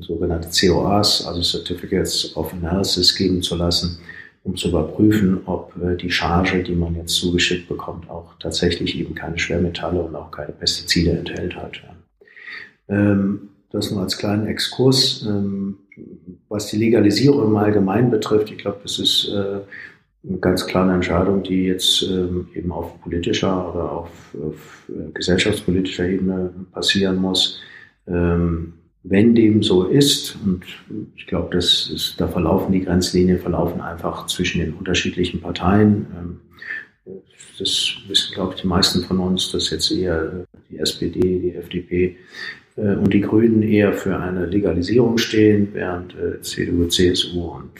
sogenannte 0.00 0.48
COAs, 0.48 1.26
also 1.26 1.42
Certificates 1.42 2.36
of 2.36 2.52
Analysis, 2.52 3.14
geben 3.14 3.42
zu 3.42 3.56
lassen, 3.56 3.98
um 4.42 4.56
zu 4.56 4.68
überprüfen, 4.68 5.40
ob 5.46 5.74
äh, 5.82 5.96
die 5.96 6.10
Charge, 6.10 6.62
die 6.62 6.74
man 6.74 6.94
jetzt 6.96 7.14
zugeschickt 7.14 7.68
bekommt, 7.68 8.08
auch 8.08 8.34
tatsächlich 8.40 8.98
eben 8.98 9.14
keine 9.14 9.38
Schwermetalle 9.38 10.02
und 10.02 10.14
auch 10.14 10.30
keine 10.30 10.52
Pestizide 10.52 11.12
enthält 11.12 11.56
halt. 11.56 11.82
Ähm, 12.88 13.48
das 13.70 13.90
nur 13.90 14.02
als 14.02 14.16
kleinen 14.16 14.46
Exkurs. 14.46 15.24
Ähm, 15.26 15.78
was 16.48 16.68
die 16.68 16.76
Legalisierung 16.76 17.48
im 17.48 17.56
Allgemeinen 17.56 18.10
betrifft, 18.10 18.50
ich 18.50 18.58
glaube, 18.58 18.78
das 18.82 18.98
ist 18.98 19.28
äh, 19.28 19.60
eine 20.28 20.38
ganz 20.38 20.66
klare 20.66 20.92
Entscheidung, 20.92 21.42
die 21.42 21.64
jetzt 21.64 22.02
ähm, 22.02 22.48
eben 22.54 22.72
auf 22.72 23.00
politischer 23.00 23.72
oder 23.72 23.92
auf, 23.92 24.10
auf 24.42 24.88
äh, 24.88 25.12
gesellschaftspolitischer 25.12 26.08
Ebene 26.08 26.52
passieren 26.72 27.16
muss. 27.16 27.60
Ähm, 28.08 28.74
wenn 29.02 29.36
dem 29.36 29.62
so 29.62 29.84
ist, 29.84 30.36
und 30.44 30.64
ich 31.14 31.26
glaube, 31.28 31.54
das 31.54 31.90
ist, 31.94 32.20
da 32.20 32.26
verlaufen 32.26 32.72
die 32.72 32.84
Grenzlinien, 32.84 33.38
verlaufen 33.38 33.80
einfach 33.80 34.26
zwischen 34.26 34.60
den 34.60 34.74
unterschiedlichen 34.74 35.40
Parteien. 35.40 36.06
Ähm, 36.18 36.40
das 37.58 37.94
wissen, 38.08 38.34
glaube 38.34 38.54
ich, 38.54 38.62
die 38.62 38.66
meisten 38.66 39.02
von 39.02 39.20
uns, 39.20 39.52
dass 39.52 39.70
jetzt 39.70 39.90
eher 39.92 40.46
die 40.68 40.78
SPD, 40.78 41.20
die 41.38 41.54
FDP 41.54 42.16
äh, 42.76 42.96
und 42.96 43.14
die 43.14 43.20
Grünen 43.20 43.62
eher 43.62 43.92
für 43.92 44.18
eine 44.18 44.46
Legalisierung 44.46 45.18
stehen, 45.18 45.68
während 45.72 46.14
äh, 46.14 46.40
CDU, 46.40 46.86
CSU 46.88 47.42
und 47.42 47.70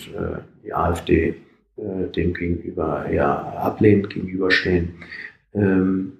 die 0.65 0.73
AfD 0.73 1.35
äh, 1.77 2.11
dem 2.13 2.35
gegenüber 2.35 3.07
eher 3.07 3.59
ablehnend 3.59 4.11
gegenüberstehen. 4.11 4.95
Ähm, 5.55 6.13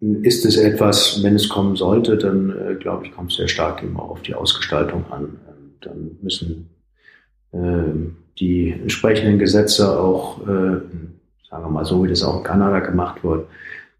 ist 0.00 0.44
es 0.44 0.56
etwas, 0.56 1.22
wenn 1.22 1.36
es 1.36 1.48
kommen 1.48 1.76
sollte, 1.76 2.16
dann 2.16 2.50
äh, 2.50 2.74
glaube 2.74 3.06
ich, 3.06 3.12
kommt 3.12 3.30
es 3.30 3.36
sehr 3.36 3.48
stark 3.48 3.82
eben 3.82 3.96
auch 3.96 4.10
auf 4.10 4.22
die 4.22 4.34
Ausgestaltung 4.34 5.04
an. 5.10 5.38
Ähm, 5.48 5.70
dann 5.80 6.10
müssen 6.22 6.70
äh, 7.52 7.58
die 8.40 8.72
entsprechenden 8.72 9.38
Gesetze 9.38 9.98
auch, 9.98 10.40
äh, 10.42 10.80
sagen 11.48 11.64
wir 11.64 11.68
mal 11.68 11.84
so, 11.84 12.02
wie 12.02 12.08
das 12.08 12.24
auch 12.24 12.38
in 12.38 12.44
Kanada 12.44 12.80
gemacht 12.80 13.22
wird 13.22 13.46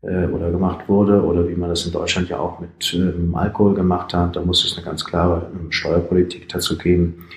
äh, 0.02 0.26
oder 0.26 0.50
gemacht 0.50 0.88
wurde 0.88 1.22
oder 1.22 1.48
wie 1.48 1.54
man 1.54 1.70
das 1.70 1.86
in 1.86 1.92
Deutschland 1.92 2.28
ja 2.28 2.38
auch 2.38 2.58
mit 2.58 2.94
ähm, 2.94 3.34
Alkohol 3.34 3.74
gemacht 3.74 4.12
hat, 4.14 4.36
da 4.36 4.42
muss 4.42 4.64
es 4.64 4.76
eine 4.76 4.84
ganz 4.84 5.04
klare 5.04 5.50
ähm, 5.54 5.70
Steuerpolitik 5.70 6.48
dazu 6.48 6.76
geben, 6.76 7.28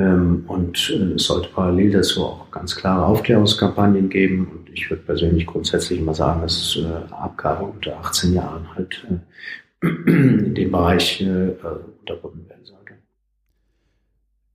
und 0.00 0.90
äh, 0.90 1.14
es 1.14 1.24
sollte 1.24 1.48
parallel 1.50 1.92
dazu 1.92 2.24
auch 2.24 2.50
ganz 2.50 2.74
klare 2.74 3.06
Aufklärungskampagnen 3.06 4.08
geben. 4.08 4.48
Und 4.48 4.70
ich 4.72 4.90
würde 4.90 5.04
persönlich 5.04 5.46
grundsätzlich 5.46 6.00
immer 6.00 6.14
sagen, 6.14 6.42
dass 6.42 6.76
äh, 6.76 7.12
Abgabe 7.12 7.64
unter 7.64 7.96
18 8.00 8.34
Jahren 8.34 8.74
halt 8.74 9.06
äh, 9.08 9.86
in 10.10 10.54
dem 10.54 10.72
Bereich 10.72 11.24
unterbunden 11.24 12.48
werden 12.48 12.64
sollte. 12.64 12.94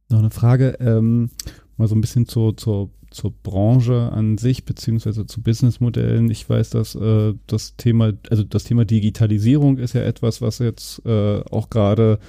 Noch 0.09 0.19
eine 0.19 0.31
Frage, 0.31 0.75
ähm, 0.81 1.29
mal 1.77 1.87
so 1.87 1.95
ein 1.95 2.01
bisschen 2.01 2.25
zur, 2.25 2.57
zur, 2.57 2.89
zur 3.11 3.31
Branche 3.31 4.11
an 4.11 4.37
sich, 4.37 4.65
beziehungsweise 4.65 5.25
zu 5.25 5.41
Businessmodellen. 5.41 6.29
Ich 6.29 6.49
weiß, 6.49 6.71
dass 6.71 6.95
äh, 6.95 7.33
das 7.47 7.77
Thema, 7.77 8.11
also 8.29 8.43
das 8.43 8.65
Thema 8.65 8.83
Digitalisierung 8.83 9.77
ist 9.77 9.93
ja 9.93 10.01
etwas, 10.01 10.41
was 10.41 10.59
jetzt 10.59 11.05
äh, 11.05 11.41
auch 11.49 11.69
gerade 11.69 12.19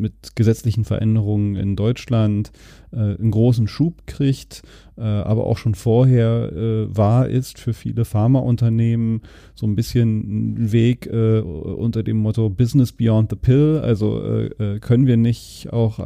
mit 0.00 0.34
gesetzlichen 0.34 0.84
Veränderungen 0.84 1.56
in 1.56 1.76
Deutschland 1.76 2.50
äh, 2.92 2.96
einen 2.96 3.30
großen 3.30 3.68
Schub 3.68 4.06
kriegt, 4.06 4.62
äh, 4.96 5.02
aber 5.02 5.46
auch 5.46 5.58
schon 5.58 5.74
vorher 5.74 6.52
äh, 6.52 6.96
wahr 6.96 7.28
ist 7.28 7.58
für 7.58 7.72
viele 7.72 8.04
Pharmaunternehmen 8.04 9.22
so 9.54 9.66
ein 9.66 9.76
bisschen 9.76 10.54
ein 10.54 10.72
Weg 10.72 11.06
äh, 11.06 11.38
unter 11.40 12.02
dem 12.02 12.16
Motto 12.16 12.50
Business 12.50 12.92
Beyond 12.92 13.30
the 13.30 13.36
Pill. 13.36 13.80
Also 13.82 14.20
äh, 14.22 14.46
äh, 14.58 14.80
können 14.80 15.06
wir 15.06 15.16
nicht 15.16 15.72
auch 15.72 16.00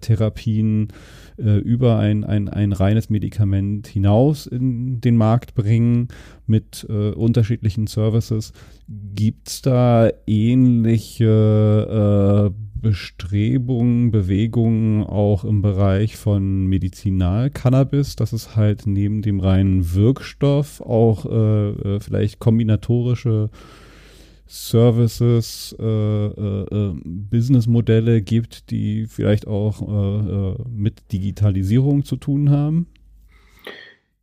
Therapien 0.00 0.88
über 1.36 1.98
ein, 1.98 2.24
ein, 2.24 2.48
ein 2.48 2.72
reines 2.72 3.10
Medikament 3.10 3.86
hinaus 3.86 4.46
in 4.46 5.00
den 5.00 5.16
Markt 5.16 5.54
bringen 5.54 6.08
mit 6.46 6.84
unterschiedlichen 6.84 7.86
Services. 7.86 8.52
Gibt 9.14 9.48
es 9.48 9.62
da 9.62 10.10
ähnliche 10.26 11.30
Bestrebungen, 12.82 14.10
Bewegungen 14.10 15.04
auch 15.04 15.44
im 15.44 15.62
Bereich 15.62 16.16
von 16.16 16.66
Medizinal-Cannabis, 16.66 18.16
dass 18.16 18.32
es 18.32 18.56
halt 18.56 18.86
neben 18.86 19.22
dem 19.22 19.40
reinen 19.40 19.94
Wirkstoff 19.94 20.80
auch 20.80 21.24
äh, 21.24 21.70
äh 21.70 22.00
vielleicht 22.00 22.40
kombinatorische 22.40 23.50
Services, 24.46 25.74
äh, 25.78 25.84
äh, 25.86 26.66
äh, 26.70 26.94
Businessmodelle 27.04 28.20
gibt, 28.20 28.70
die 28.70 29.06
vielleicht 29.06 29.46
auch 29.46 29.80
äh, 29.80 30.62
mit 30.68 31.10
Digitalisierung 31.10 32.04
zu 32.04 32.16
tun 32.16 32.50
haben? 32.50 32.86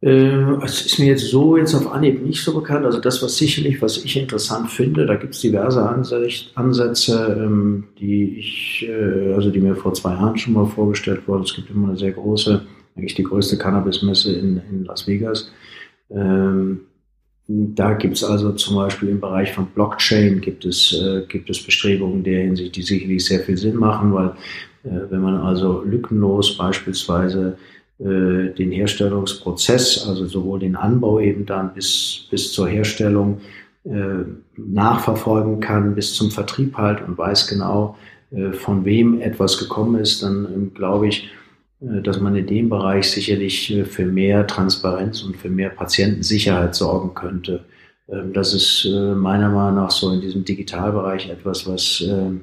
Ähm, 0.02 0.62
es 0.64 0.86
ist 0.86 0.97
mir 0.97 1.08
jetzt 1.08 1.28
so 1.30 1.58
jetzt 1.58 1.76
auf 1.76 1.91
Anhieb 1.91 2.26
nicht 2.26 2.41
so 2.41 2.54
bekannt. 2.54 2.86
Also 2.86 3.02
das, 3.02 3.22
was 3.22 3.38
sicherlich, 3.38 3.82
was 3.82 3.97
ich 3.97 4.16
interessant 4.16 4.70
finde, 4.72 5.06
da 5.06 5.16
gibt 5.16 5.36
es 5.36 5.41
diverse 5.41 5.84
Ansätze, 6.56 7.38
ähm, 7.38 7.86
die 8.00 8.39
ich, 8.39 8.88
äh, 8.88 9.34
also 9.34 9.50
die 9.52 9.60
mir 9.60 9.76
vor 9.76 9.93
zwei 9.93 10.14
Jahren 10.14 10.38
schon 10.38 10.54
mal 10.54 10.66
vorgestellt 10.66 11.28
wurden. 11.28 11.43
Es 11.43 11.54
gibt 11.54 11.70
immer 11.70 11.89
eine 11.89 11.97
sehr 11.97 12.12
große, 12.12 12.62
eigentlich 12.95 13.16
die 13.16 13.24
größte 13.24 13.58
Cannabis-Messe 13.58 14.34
in, 14.34 14.62
in 14.70 14.86
Las 14.86 15.06
Vegas. 15.06 15.52
Ähm, 16.12 16.82
da 17.52 17.93
gibt 17.93 18.16
es 18.16 18.24
also 18.24 18.52
zum 18.54 18.76
Beispiel 18.76 19.10
im 19.10 19.20
Bereich 19.20 19.52
von 19.54 19.66
Blockchain 19.66 20.39
gibt 20.39 20.66
es, 20.66 20.93
äh, 20.93 21.24
gibt 21.28 21.50
es 21.50 21.62
Bestrebungen 21.62 22.24
der 22.24 22.43
Hinsicht, 22.43 22.76
die 22.76 22.84
sicherlich 22.84 23.26
sehr 23.26 23.39
viel 23.39 23.58
Sinn 23.58 23.76
machen, 23.76 24.14
weil 24.14 24.30
äh, 24.84 25.10
wenn 25.10 25.22
man 25.22 25.38
also 25.38 25.82
lückenlos 25.84 26.58
beispielsweise 26.58 27.58
äh, 28.00 28.54
den 28.54 28.72
Herstellungsprozess, 28.72 30.08
also 30.08 30.26
sowohl 30.26 30.60
den 30.60 30.76
Anbau 30.76 31.20
eben 31.20 31.45
dann 31.45 31.74
bis, 31.74 32.28
bis 32.32 32.52
zur 32.54 32.68
Herstellung 32.68 33.41
äh, 33.86 34.24
nachverfolgen 34.58 35.60
kann, 35.60 35.95
bis 35.95 36.14
zum 36.14 36.32
Vertrieb 36.32 36.78
halt 36.78 37.02
und 37.08 37.18
weiß 37.18 37.47
genau, 37.47 37.97
äh, 38.32 38.52
von 38.54 38.86
wem 38.86 39.22
etwas 39.22 39.58
gekommen 39.58 40.00
ist, 40.00 40.24
dann 40.24 40.45
ähm, 40.45 40.74
glaube 40.74 41.08
ich, 41.08 41.30
äh, 41.82 42.02
dass 42.02 42.20
man 42.20 42.36
in 42.36 42.47
dem 42.47 42.70
Bereich 42.70 43.10
sicherlich 43.10 43.72
äh, 43.72 43.86
für 43.86 44.06
mehr 44.06 44.47
Transparenz 44.47 45.24
und 45.24 45.38
für 45.38 45.50
mehr 45.50 45.70
Patientensicherheit 45.70 46.76
sorgen 46.76 47.14
könnte. 47.14 47.66
Ähm, 48.08 48.34
das 48.34 48.54
ist 48.54 48.86
äh, 48.86 49.16
meiner 49.16 49.50
Meinung 49.50 49.76
nach 49.76 49.91
so 49.91 50.12
in 50.12 50.22
diesem 50.22 50.45
Digitalbereich 50.45 51.30
etwas, 51.30 51.68
was 51.68 52.04
ähm, 52.08 52.41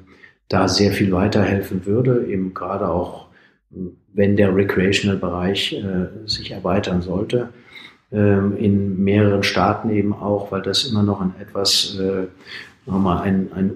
da 0.49 0.67
sehr 0.67 0.91
viel 0.91 1.11
weiterhelfen 1.11 1.85
würde, 1.85 2.25
eben 2.27 2.53
gerade 2.53 2.89
auch, 2.89 3.27
wenn 4.17 4.35
der 4.35 4.53
Recreational-Bereich 4.53 5.81
sich 6.25 6.51
erweitern 6.51 7.01
sollte. 7.01 7.49
Ähm, 8.11 8.57
in 8.57 9.03
mehreren 9.03 9.43
Staaten 9.43 9.89
eben 9.89 10.13
auch, 10.13 10.51
weil 10.51 10.61
das 10.61 10.85
immer 10.85 11.03
noch 11.03 11.21
ein 11.21 11.33
etwas, 11.39 11.97
nochmal 12.85 13.21
ein, 13.21 13.49
ein 13.53 13.71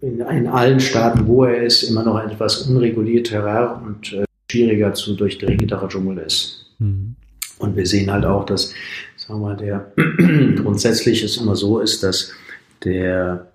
in, 0.00 0.20
in 0.20 0.46
allen 0.46 0.80
Staaten, 0.80 1.26
wo 1.26 1.44
er 1.44 1.62
ist, 1.62 1.82
immer 1.82 2.02
noch 2.02 2.16
ein 2.16 2.30
etwas 2.30 2.62
unregulierterer 2.62 3.82
und 3.84 4.16
schwieriger 4.50 4.94
zu 4.94 5.14
durchdringendere 5.14 5.88
Dschungel 5.88 6.18
ist. 6.18 6.66
Mhm. 6.78 7.14
Und 7.58 7.76
wir 7.76 7.86
sehen 7.86 8.10
halt 8.10 8.24
auch, 8.24 8.46
dass, 8.46 8.72
sagen 9.16 9.40
wir 9.40 9.48
mal, 9.48 9.56
der 9.56 9.92
grundsätzlich 10.62 11.22
es 11.22 11.36
immer 11.36 11.56
so 11.56 11.80
ist, 11.80 12.02
dass 12.02 12.32
der 12.84 13.46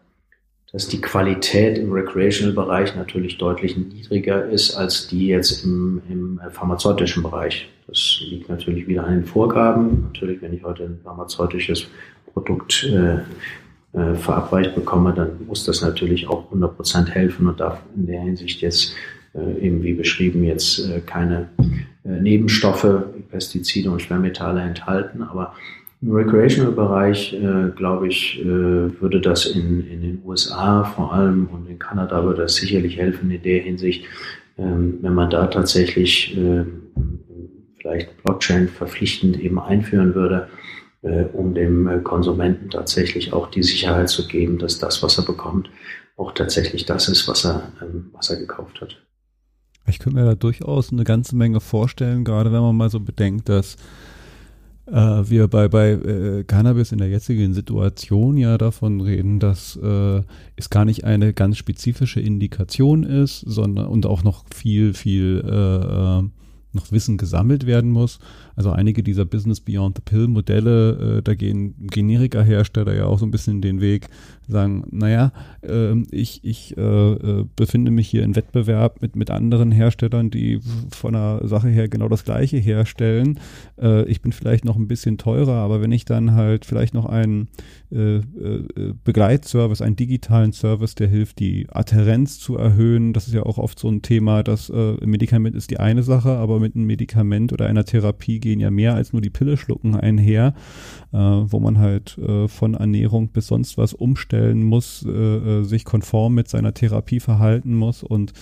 dass 0.75 0.89
die 0.89 0.99
Qualität 0.99 1.77
im 1.77 1.93
Recreational-Bereich 1.93 2.97
natürlich 2.97 3.37
deutlich 3.37 3.77
niedriger 3.77 4.43
ist 4.49 4.75
als 4.75 5.07
die 5.07 5.27
jetzt 5.27 5.63
im, 5.63 6.01
im 6.09 6.41
pharmazeutischen 6.51 7.23
Bereich. 7.23 7.69
Das 7.87 8.17
liegt 8.29 8.49
natürlich 8.49 8.85
wieder 8.85 9.05
an 9.05 9.13
den 9.13 9.25
Vorgaben. 9.25 10.01
Natürlich, 10.11 10.41
wenn 10.41 10.51
ich 10.51 10.65
heute 10.65 10.83
ein 10.83 10.99
pharmazeutisches 11.01 11.87
Produkt 12.33 12.83
äh, 12.83 13.19
äh, 13.97 14.15
verabreicht 14.15 14.75
bekomme, 14.75 15.13
dann 15.13 15.45
muss 15.47 15.63
das 15.63 15.81
natürlich 15.81 16.27
auch 16.27 16.51
100% 16.51 17.07
helfen 17.07 17.47
und 17.47 17.61
darf 17.61 17.79
in 17.95 18.07
der 18.07 18.19
Hinsicht 18.19 18.59
jetzt 18.59 18.95
äh, 19.33 19.65
eben 19.65 19.81
wie 19.81 19.93
beschrieben 19.93 20.43
jetzt 20.43 20.79
äh, 20.79 20.99
keine 20.99 21.47
äh, 22.03 22.09
Nebenstoffe, 22.19 22.85
Pestizide 23.31 23.89
und 23.89 24.01
Schwermetalle 24.01 24.59
enthalten. 24.59 25.23
Aber 25.23 25.53
im 26.01 26.11
Recreational-Bereich, 26.11 27.35
glaube 27.75 28.07
ich, 28.07 28.41
würde 28.43 29.21
das 29.21 29.45
in, 29.45 29.87
in 29.87 30.01
den 30.01 30.21
USA 30.25 30.83
vor 30.83 31.13
allem 31.13 31.47
und 31.47 31.67
in 31.67 31.79
Kanada 31.79 32.23
würde 32.23 32.43
das 32.43 32.55
sicherlich 32.55 32.97
helfen 32.97 33.31
in 33.31 33.41
der 33.41 33.61
Hinsicht, 33.61 34.05
ähm, 34.57 34.99
wenn 35.01 35.13
man 35.13 35.29
da 35.29 35.47
tatsächlich 35.47 36.37
vielleicht 37.79 38.23
Blockchain 38.23 38.67
verpflichtend 38.67 39.39
eben 39.39 39.59
einführen 39.59 40.15
würde, 40.15 40.47
um 41.33 41.53
dem 41.53 42.03
Konsumenten 42.03 42.69
tatsächlich 42.69 43.31
auch 43.31 43.49
die 43.49 43.63
Sicherheit 43.63 44.09
zu 44.09 44.27
geben, 44.27 44.57
dass 44.57 44.79
das, 44.79 45.03
was 45.03 45.17
er 45.17 45.25
bekommt, 45.25 45.69
auch 46.17 46.31
tatsächlich 46.31 46.85
das 46.85 47.07
ist, 47.09 47.27
was 47.27 47.45
er, 47.45 47.71
ähm, 47.81 48.09
was 48.13 48.29
er 48.29 48.37
gekauft 48.37 48.81
hat. 48.81 49.01
Ich 49.87 49.99
könnte 49.99 50.17
mir 50.17 50.25
da 50.25 50.35
durchaus 50.35 50.91
eine 50.91 51.03
ganze 51.03 51.35
Menge 51.35 51.59
vorstellen, 51.59 52.23
gerade 52.23 52.51
wenn 52.51 52.61
man 52.61 52.75
mal 52.75 52.89
so 52.89 52.99
bedenkt, 52.99 53.49
dass 53.49 53.75
äh, 54.87 54.93
wir 54.93 55.47
bei, 55.47 55.67
bei 55.67 55.91
äh, 55.91 56.43
Cannabis 56.43 56.91
in 56.91 56.99
der 56.99 57.09
jetzigen 57.09 57.53
Situation 57.53 58.37
ja 58.37 58.57
davon 58.57 59.01
reden, 59.01 59.39
dass 59.39 59.75
äh, 59.77 60.21
es 60.55 60.69
gar 60.69 60.85
nicht 60.85 61.03
eine 61.03 61.33
ganz 61.33 61.57
spezifische 61.57 62.19
Indikation 62.19 63.03
ist, 63.03 63.39
sondern 63.41 63.87
und 63.87 64.05
auch 64.05 64.23
noch 64.23 64.45
viel, 64.53 64.93
viel 64.93 65.43
äh, 65.45 66.19
äh 66.19 66.23
noch 66.75 66.91
Wissen 66.91 67.17
gesammelt 67.17 67.65
werden 67.65 67.89
muss. 67.89 68.19
Also 68.55 68.71
einige 68.71 69.03
dieser 69.03 69.25
Business 69.25 69.59
Beyond 69.59 69.97
the 69.97 70.01
Pill 70.05 70.27
Modelle, 70.27 71.17
äh, 71.17 71.21
da 71.21 71.35
gehen 71.35 71.75
Generika-Hersteller 71.91 72.95
ja 72.95 73.05
auch 73.05 73.19
so 73.19 73.25
ein 73.25 73.31
bisschen 73.31 73.61
den 73.61 73.81
Weg, 73.81 74.07
sagen, 74.47 74.83
naja, 74.91 75.31
äh, 75.61 75.95
ich, 76.11 76.43
ich 76.43 76.77
äh, 76.77 76.81
äh, 76.81 77.45
befinde 77.55 77.91
mich 77.91 78.07
hier 78.07 78.23
in 78.23 78.35
Wettbewerb 78.35 79.01
mit, 79.01 79.15
mit 79.15 79.31
anderen 79.31 79.71
Herstellern, 79.71 80.29
die 80.29 80.59
von 80.91 81.13
der 81.13 81.41
Sache 81.43 81.67
her 81.67 81.87
genau 81.87 82.07
das 82.07 82.23
gleiche 82.23 82.57
herstellen. 82.57 83.39
Äh, 83.81 84.05
ich 84.05 84.21
bin 84.21 84.31
vielleicht 84.31 84.65
noch 84.65 84.75
ein 84.75 84.87
bisschen 84.87 85.17
teurer, 85.17 85.55
aber 85.55 85.81
wenn 85.81 85.91
ich 85.91 86.05
dann 86.05 86.33
halt 86.33 86.65
vielleicht 86.65 86.93
noch 86.93 87.05
einen 87.05 87.47
äh, 87.91 88.21
Begleitservice, 89.03 89.81
einen 89.81 89.95
digitalen 89.95 90.53
Service, 90.53 90.95
der 90.95 91.07
hilft, 91.07 91.39
die 91.39 91.67
Adherenz 91.71 92.39
zu 92.39 92.57
erhöhen, 92.57 93.13
das 93.13 93.27
ist 93.27 93.33
ja 93.33 93.43
auch 93.43 93.57
oft 93.57 93.79
so 93.79 93.89
ein 93.89 94.01
Thema, 94.01 94.43
dass 94.43 94.71
Medikament 95.01 95.55
ist 95.55 95.71
die 95.71 95.79
eine 95.79 96.03
Sache, 96.03 96.31
aber 96.31 96.59
mit 96.59 96.75
einem 96.75 96.85
Medikament 96.85 97.53
oder 97.53 97.67
einer 97.67 97.85
Therapie 97.85 98.39
gehen 98.45 98.59
ja 98.59 98.69
mehr 98.69 98.93
als 98.93 99.11
nur 99.11 99.23
die 99.23 99.31
Pille 99.31 99.57
schlucken 99.57 99.95
einher, 99.95 100.53
äh, 101.11 101.17
wo 101.17 101.59
man 101.59 101.79
halt 101.79 102.15
äh, 102.19 102.47
von 102.47 102.75
Ernährung 102.75 103.29
bis 103.29 103.47
sonst 103.47 103.75
was 103.75 103.95
umstellen 103.95 104.63
muss, 104.63 105.03
äh, 105.03 105.09
äh, 105.09 105.63
sich 105.63 105.83
konform 105.83 106.35
mit 106.35 106.47
seiner 106.47 106.75
Therapie 106.75 107.19
verhalten 107.19 107.73
muss 107.73 108.03
und 108.03 108.33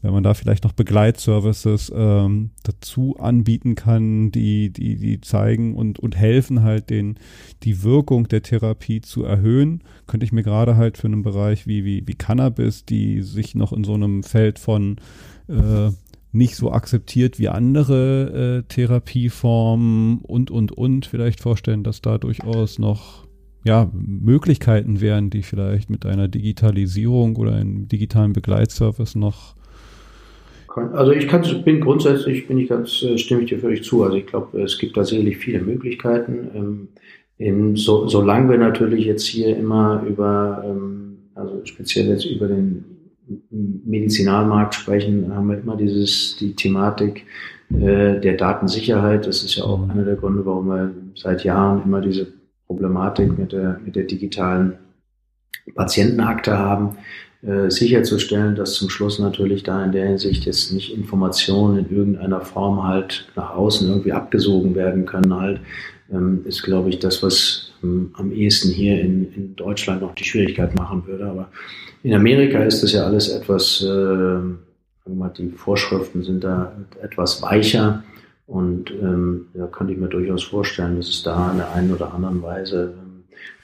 wenn 0.00 0.12
man 0.12 0.22
da 0.22 0.34
vielleicht 0.34 0.64
noch 0.64 0.72
Begleitservices 0.72 1.92
ähm, 1.94 2.50
dazu 2.62 3.16
anbieten 3.18 3.74
kann, 3.74 4.30
die, 4.30 4.70
die, 4.70 4.96
die 4.96 5.20
zeigen 5.20 5.74
und, 5.74 5.98
und 5.98 6.16
helfen 6.16 6.62
halt 6.62 6.88
den, 6.88 7.18
die 7.62 7.82
Wirkung 7.82 8.28
der 8.28 8.42
Therapie 8.42 9.00
zu 9.00 9.24
erhöhen, 9.24 9.82
könnte 10.06 10.24
ich 10.24 10.32
mir 10.32 10.44
gerade 10.44 10.76
halt 10.76 10.96
für 10.96 11.08
einen 11.08 11.22
Bereich 11.22 11.66
wie, 11.66 11.84
wie, 11.84 12.06
wie 12.06 12.14
Cannabis, 12.14 12.84
die 12.84 13.20
sich 13.22 13.54
noch 13.54 13.72
in 13.72 13.84
so 13.84 13.94
einem 13.94 14.22
Feld 14.22 14.58
von 14.58 14.98
äh, 15.48 15.90
nicht 16.36 16.56
so 16.56 16.70
akzeptiert 16.70 17.38
wie 17.38 17.48
andere 17.48 18.62
äh, 18.64 18.68
Therapieformen 18.68 20.18
und, 20.22 20.50
und, 20.50 20.72
und 20.72 21.06
vielleicht 21.06 21.40
vorstellen, 21.40 21.82
dass 21.82 22.00
da 22.02 22.18
durchaus 22.18 22.78
noch 22.78 23.26
ja, 23.64 23.90
Möglichkeiten 23.92 25.00
wären, 25.00 25.30
die 25.30 25.42
vielleicht 25.42 25.90
mit 25.90 26.06
einer 26.06 26.28
Digitalisierung 26.28 27.36
oder 27.36 27.54
einem 27.54 27.88
digitalen 27.88 28.32
Begleitservice 28.32 29.16
noch 29.16 29.56
also 30.92 31.12
ich 31.12 31.26
kann, 31.26 31.42
bin 31.64 31.80
grundsätzlich 31.80 32.46
bin 32.46 32.58
ich 32.58 32.68
ganz 32.68 33.02
äh, 33.02 33.16
stimme 33.16 33.42
ich 33.42 33.48
dir 33.48 33.58
völlig 33.58 33.82
zu. 33.82 34.02
Also 34.04 34.18
ich 34.18 34.26
glaube, 34.26 34.60
es 34.60 34.78
gibt 34.78 34.94
tatsächlich 34.94 35.38
viele 35.38 35.60
Möglichkeiten. 35.60 36.50
Ähm, 36.54 36.88
in, 37.38 37.76
so, 37.76 38.06
solange 38.08 38.50
wir 38.50 38.58
natürlich 38.58 39.06
jetzt 39.06 39.26
hier 39.26 39.56
immer 39.56 40.04
über, 40.06 40.62
ähm, 40.66 41.18
also 41.34 41.62
speziell 41.64 42.08
jetzt 42.08 42.26
über 42.26 42.48
den 42.48 42.95
Medizinalmarkt 43.50 44.74
sprechen, 44.74 45.34
haben 45.34 45.48
wir 45.48 45.58
immer 45.58 45.76
dieses, 45.76 46.36
die 46.36 46.54
Thematik 46.54 47.26
äh, 47.70 48.20
der 48.20 48.36
Datensicherheit. 48.36 49.26
Das 49.26 49.42
ist 49.42 49.56
ja 49.56 49.64
auch 49.64 49.78
mhm. 49.78 49.90
einer 49.90 50.04
der 50.04 50.16
Gründe, 50.16 50.46
warum 50.46 50.68
wir 50.68 50.94
seit 51.14 51.44
Jahren 51.44 51.82
immer 51.82 52.00
diese 52.00 52.28
Problematik 52.66 53.36
mit 53.38 53.52
der, 53.52 53.80
mit 53.84 53.96
der 53.96 54.04
digitalen 54.04 54.74
Patientenakte 55.74 56.58
haben, 56.58 56.96
äh, 57.42 57.70
sicherzustellen, 57.70 58.54
dass 58.54 58.74
zum 58.74 58.88
Schluss 58.88 59.18
natürlich 59.18 59.62
da 59.62 59.84
in 59.84 59.92
der 59.92 60.06
Hinsicht 60.06 60.46
jetzt 60.46 60.72
nicht 60.72 60.96
Informationen 60.96 61.78
in 61.78 61.96
irgendeiner 61.96 62.40
Form 62.40 62.84
halt 62.84 63.28
nach 63.36 63.54
außen 63.54 63.88
irgendwie 63.88 64.12
abgesogen 64.12 64.74
werden 64.74 65.06
können 65.06 65.34
halt, 65.34 65.60
ähm, 66.12 66.42
ist 66.44 66.62
glaube 66.62 66.88
ich 66.88 66.98
das, 66.98 67.22
was 67.22 67.65
am 68.14 68.32
ehesten 68.32 68.70
hier 68.70 69.00
in, 69.00 69.32
in 69.34 69.56
Deutschland 69.56 70.02
noch 70.02 70.14
die 70.14 70.24
Schwierigkeit 70.24 70.74
machen 70.74 71.06
würde. 71.06 71.26
Aber 71.26 71.48
in 72.02 72.14
Amerika 72.14 72.62
ist 72.62 72.82
das 72.82 72.92
ja 72.92 73.04
alles 73.04 73.28
etwas, 73.28 73.82
äh, 73.82 74.38
die 75.38 75.50
Vorschriften 75.50 76.22
sind 76.22 76.44
da 76.44 76.72
etwas 77.02 77.42
weicher 77.42 78.02
und 78.46 78.90
ähm, 78.90 79.46
da 79.54 79.66
könnte 79.66 79.92
ich 79.92 79.98
mir 79.98 80.08
durchaus 80.08 80.44
vorstellen, 80.44 80.96
dass 80.96 81.08
es 81.08 81.22
da 81.22 81.50
in 81.50 81.58
der 81.58 81.72
einen 81.72 81.92
oder 81.92 82.14
anderen 82.14 82.42
Weise 82.42 82.94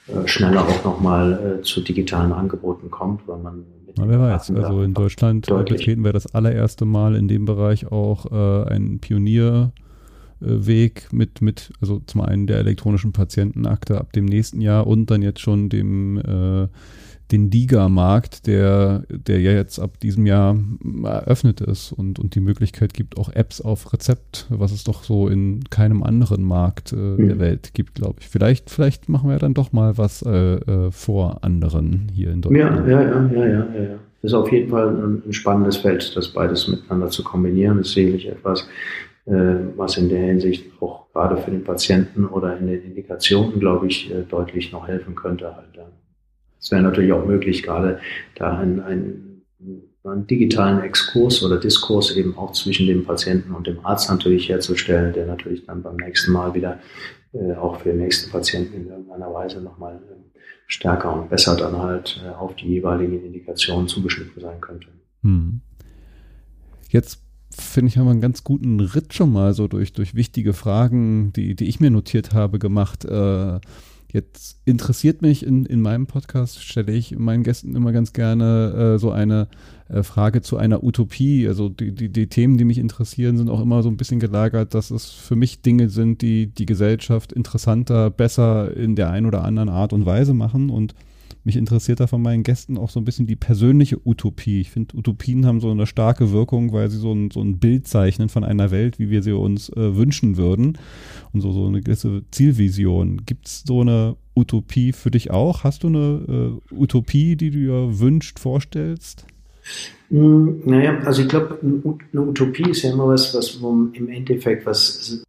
äh, 0.07 0.27
schneller 0.27 0.67
auch 0.67 0.83
nochmal 0.83 1.59
äh, 1.59 1.61
zu 1.61 1.81
digitalen 1.81 2.33
Angeboten 2.33 2.91
kommt, 2.91 3.25
weil 3.27 3.39
man 3.39 3.63
Na, 3.97 4.09
wer 4.09 4.19
weiß, 4.19 4.51
also 4.51 4.81
in 4.81 4.93
Deutschland 4.93 5.47
betreten 5.47 6.03
wir 6.03 6.11
das 6.11 6.33
allererste 6.33 6.83
Mal 6.83 7.15
in 7.15 7.29
dem 7.29 7.45
Bereich 7.45 7.89
auch 7.91 8.25
äh, 8.31 8.69
einen 8.69 8.99
Pionierweg 10.43 11.11
mit, 11.11 11.41
mit, 11.41 11.71
also 11.81 12.01
zum 12.05 12.21
einen 12.21 12.47
der 12.47 12.57
elektronischen 12.57 13.13
Patientenakte 13.13 13.99
ab 13.99 14.13
dem 14.13 14.25
nächsten 14.25 14.61
Jahr 14.61 14.87
und 14.87 15.09
dann 15.09 15.21
jetzt 15.21 15.39
schon 15.39 15.69
dem 15.69 16.17
äh, 16.17 16.67
den 17.31 17.49
Liga-Markt, 17.49 18.45
der, 18.45 19.03
der 19.09 19.39
ja 19.39 19.53
jetzt 19.53 19.79
ab 19.79 19.99
diesem 19.99 20.27
Jahr 20.27 20.55
eröffnet 21.03 21.61
ist 21.61 21.91
und, 21.91 22.19
und 22.19 22.35
die 22.35 22.41
Möglichkeit 22.41 22.93
gibt, 22.93 23.17
auch 23.17 23.29
Apps 23.33 23.59
auf 23.59 23.91
Rezept, 23.91 24.45
was 24.49 24.71
es 24.71 24.83
doch 24.83 25.03
so 25.03 25.29
in 25.29 25.63
keinem 25.71 26.03
anderen 26.03 26.43
Markt 26.43 26.91
äh, 26.91 26.95
mhm. 26.95 27.27
der 27.29 27.39
Welt 27.39 27.73
gibt, 27.73 27.95
glaube 27.95 28.17
ich. 28.19 28.27
Vielleicht, 28.27 28.69
vielleicht 28.69 29.09
machen 29.09 29.29
wir 29.29 29.39
dann 29.39 29.55
doch 29.55 29.71
mal 29.71 29.97
was 29.97 30.21
äh, 30.21 30.29
äh, 30.29 30.91
vor 30.91 31.43
anderen 31.43 32.11
hier 32.13 32.29
in 32.29 32.41
Deutschland. 32.41 32.87
Ja, 32.87 33.01
ja, 33.01 33.01
ja, 33.01 33.31
ja, 33.31 33.45
ja, 33.45 33.83
ja. 33.83 33.95
Ist 34.21 34.33
auf 34.33 34.51
jeden 34.51 34.69
Fall 34.69 34.89
ein, 34.89 35.23
ein 35.25 35.33
spannendes 35.33 35.77
Feld, 35.77 36.15
das 36.15 36.27
beides 36.27 36.67
miteinander 36.67 37.09
zu 37.09 37.23
kombinieren, 37.23 37.79
ist 37.79 37.93
sicherlich 37.93 38.27
etwas, 38.27 38.67
was 39.25 39.97
in 39.97 40.09
der 40.09 40.19
Hinsicht 40.19 40.65
auch 40.81 41.03
gerade 41.13 41.37
für 41.37 41.51
den 41.51 41.63
Patienten 41.63 42.25
oder 42.25 42.57
in 42.57 42.67
den 42.67 42.83
Indikationen, 42.83 43.59
glaube 43.59 43.87
ich, 43.87 44.11
äh, 44.11 44.23
deutlich 44.23 44.71
noch 44.71 44.87
helfen 44.87 45.15
könnte. 45.15 45.55
Halt. 45.55 45.67
Es 46.59 46.71
wäre 46.71 46.81
natürlich 46.81 47.13
auch 47.13 47.25
möglich, 47.25 47.63
gerade 47.63 47.99
da 48.35 48.57
einen, 48.57 48.79
einen, 48.79 49.41
einen 50.03 50.27
digitalen 50.27 50.81
Exkurs 50.81 51.43
oder 51.43 51.59
Diskurs 51.59 52.15
eben 52.15 52.37
auch 52.37 52.51
zwischen 52.53 52.87
dem 52.87 53.05
Patienten 53.05 53.53
und 53.53 53.67
dem 53.67 53.85
Arzt 53.85 54.09
natürlich 54.09 54.49
herzustellen, 54.49 55.13
der 55.13 55.25
natürlich 55.25 55.65
dann 55.65 55.83
beim 55.83 55.97
nächsten 55.97 56.31
Mal 56.31 56.53
wieder 56.53 56.79
äh, 57.33 57.53
auch 57.53 57.79
für 57.79 57.89
den 57.89 57.99
nächsten 57.99 58.31
Patienten 58.31 58.75
in 58.75 58.87
irgendeiner 58.87 59.33
Weise 59.33 59.61
nochmal 59.61 59.95
äh, 59.95 60.39
stärker 60.67 61.13
und 61.13 61.29
besser 61.29 61.55
dann 61.55 61.77
halt 61.77 62.21
äh, 62.25 62.29
auf 62.29 62.55
die 62.55 62.67
jeweiligen 62.67 63.23
Indikationen 63.23 63.87
zugeschnitten 63.87 64.41
sein 64.41 64.59
könnte. 64.61 64.87
Hm. 65.21 65.61
Jetzt 66.89 67.22
finde 67.61 67.89
ich, 67.89 67.97
haben 67.97 68.05
wir 68.05 68.11
einen 68.11 68.21
ganz 68.21 68.43
guten 68.43 68.79
Ritt 68.79 69.13
schon 69.13 69.31
mal 69.31 69.53
so 69.53 69.67
durch, 69.67 69.93
durch 69.93 70.15
wichtige 70.15 70.53
Fragen, 70.53 71.33
die, 71.33 71.55
die 71.55 71.65
ich 71.65 71.79
mir 71.79 71.91
notiert 71.91 72.33
habe, 72.33 72.59
gemacht. 72.59 73.05
Äh, 73.05 73.59
jetzt 74.11 74.59
interessiert 74.65 75.21
mich 75.21 75.45
in, 75.45 75.65
in 75.65 75.81
meinem 75.81 76.05
Podcast, 76.05 76.63
stelle 76.63 76.93
ich 76.93 77.17
meinen 77.17 77.43
Gästen 77.43 77.75
immer 77.75 77.91
ganz 77.91 78.13
gerne 78.13 78.95
äh, 78.95 78.99
so 78.99 79.11
eine 79.11 79.47
äh, 79.89 80.03
Frage 80.03 80.41
zu 80.41 80.57
einer 80.57 80.83
Utopie. 80.83 81.47
Also 81.47 81.69
die, 81.69 81.93
die, 81.93 82.09
die 82.09 82.27
Themen, 82.27 82.57
die 82.57 82.65
mich 82.65 82.77
interessieren, 82.77 83.37
sind 83.37 83.49
auch 83.49 83.61
immer 83.61 83.81
so 83.81 83.89
ein 83.89 83.97
bisschen 83.97 84.19
gelagert, 84.19 84.73
dass 84.73 84.91
es 84.91 85.09
für 85.09 85.35
mich 85.35 85.61
Dinge 85.61 85.89
sind, 85.89 86.21
die 86.21 86.47
die 86.47 86.65
Gesellschaft 86.65 87.33
interessanter, 87.33 88.09
besser 88.11 88.75
in 88.77 88.95
der 88.95 89.09
einen 89.09 89.25
oder 89.25 89.43
anderen 89.43 89.69
Art 89.69 89.93
und 89.93 90.05
Weise 90.05 90.33
machen 90.33 90.69
und 90.69 90.93
mich 91.43 91.57
interessiert 91.57 91.99
da 91.99 92.07
von 92.07 92.21
meinen 92.21 92.43
Gästen 92.43 92.77
auch 92.77 92.89
so 92.89 92.99
ein 92.99 93.05
bisschen 93.05 93.27
die 93.27 93.35
persönliche 93.35 93.99
Utopie. 94.05 94.61
Ich 94.61 94.71
finde, 94.71 94.95
Utopien 94.97 95.45
haben 95.45 95.59
so 95.59 95.71
eine 95.71 95.85
starke 95.85 96.31
Wirkung, 96.31 96.71
weil 96.71 96.89
sie 96.89 96.97
so 96.97 97.13
ein, 97.13 97.31
so 97.31 97.41
ein 97.41 97.59
Bild 97.59 97.87
zeichnen 97.87 98.29
von 98.29 98.43
einer 98.43 98.71
Welt, 98.71 98.99
wie 98.99 99.09
wir 99.09 99.21
sie 99.21 99.33
uns 99.33 99.69
äh, 99.69 99.95
wünschen 99.95 100.37
würden. 100.37 100.77
Und 101.33 101.41
so, 101.41 101.51
so 101.51 101.67
eine 101.67 101.81
gewisse 101.81 102.23
Zielvision. 102.31 103.25
Gibt 103.25 103.47
es 103.47 103.63
so 103.65 103.81
eine 103.81 104.15
Utopie 104.35 104.93
für 104.93 105.11
dich 105.11 105.31
auch? 105.31 105.63
Hast 105.63 105.83
du 105.83 105.87
eine 105.87 106.59
äh, 106.71 106.75
Utopie, 106.75 107.35
die 107.35 107.51
du 107.51 107.57
dir 107.57 107.99
wünscht, 107.99 108.39
vorstellst? 108.39 109.25
Hm, 110.09 110.61
naja, 110.65 110.99
also 110.99 111.21
ich 111.23 111.27
glaube, 111.27 111.59
eine 111.61 112.21
Utopie 112.21 112.69
ist 112.69 112.83
ja 112.83 112.91
immer 112.91 113.07
was, 113.07 113.33
was 113.33 113.55
im 113.55 114.09
Endeffekt 114.09 114.65
was 114.65 115.23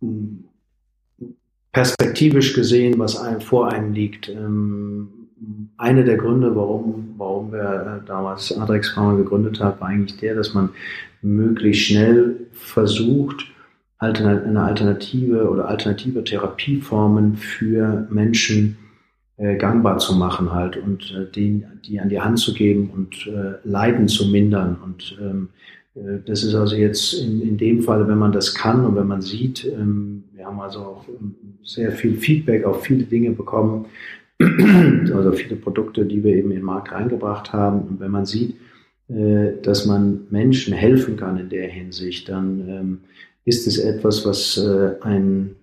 hm, 0.00 0.44
perspektivisch 1.74 2.54
gesehen, 2.54 2.98
was 2.98 3.20
einem 3.20 3.42
vor 3.42 3.70
einem 3.70 3.92
liegt. 3.92 4.30
Ähm, 4.30 5.08
einer 5.76 6.04
der 6.04 6.16
Gründe, 6.16 6.56
warum, 6.56 7.14
warum 7.18 7.52
wir 7.52 8.00
äh, 8.02 8.06
damals 8.06 8.56
Adrex 8.56 8.90
Pharma 8.90 9.16
gegründet 9.16 9.60
haben, 9.60 9.78
war 9.80 9.88
eigentlich 9.88 10.18
der, 10.18 10.34
dass 10.34 10.54
man 10.54 10.70
möglichst 11.20 11.86
schnell 11.86 12.46
versucht, 12.52 13.46
eine 13.98 14.62
alternative 14.62 15.48
oder 15.48 15.68
alternative 15.68 16.24
Therapieformen 16.24 17.36
für 17.36 18.06
Menschen 18.10 18.76
äh, 19.36 19.56
gangbar 19.56 19.98
zu 19.98 20.14
machen 20.14 20.52
halt 20.52 20.76
und 20.76 21.10
äh, 21.12 21.30
die, 21.34 21.64
die 21.86 22.00
an 22.00 22.08
die 22.08 22.20
Hand 22.20 22.38
zu 22.38 22.52
geben 22.54 22.90
und 22.94 23.26
äh, 23.26 23.54
Leiden 23.64 24.08
zu 24.08 24.28
mindern. 24.28 24.76
Und 24.84 25.18
ähm, 25.20 25.48
äh, 25.48 25.83
das 25.94 26.42
ist 26.42 26.54
also 26.54 26.74
jetzt 26.74 27.14
in, 27.14 27.40
in 27.40 27.56
dem 27.56 27.82
Fall, 27.82 28.08
wenn 28.08 28.18
man 28.18 28.32
das 28.32 28.54
kann 28.54 28.84
und 28.84 28.96
wenn 28.96 29.06
man 29.06 29.22
sieht, 29.22 29.64
ähm, 29.64 30.24
wir 30.32 30.46
haben 30.46 30.60
also 30.60 30.80
auch 30.80 31.08
ähm, 31.08 31.34
sehr 31.62 31.92
viel 31.92 32.16
Feedback 32.16 32.64
auf 32.64 32.82
viele 32.82 33.04
Dinge 33.04 33.30
bekommen, 33.30 33.86
also 34.40 35.32
viele 35.32 35.56
Produkte, 35.56 36.04
die 36.04 36.22
wir 36.24 36.34
eben 36.34 36.50
in 36.50 36.58
den 36.58 36.64
Markt 36.64 36.92
reingebracht 36.92 37.52
haben. 37.52 37.82
Und 37.82 38.00
wenn 38.00 38.10
man 38.10 38.26
sieht, 38.26 38.56
äh, 39.08 39.52
dass 39.62 39.86
man 39.86 40.26
Menschen 40.30 40.74
helfen 40.74 41.16
kann 41.16 41.38
in 41.38 41.48
der 41.48 41.68
Hinsicht, 41.68 42.28
dann 42.28 42.68
ähm, 42.68 42.98
ist 43.44 43.66
es 43.66 43.78
etwas, 43.78 44.26
was 44.26 44.58
äh, 44.58 45.00
ein 45.02 45.56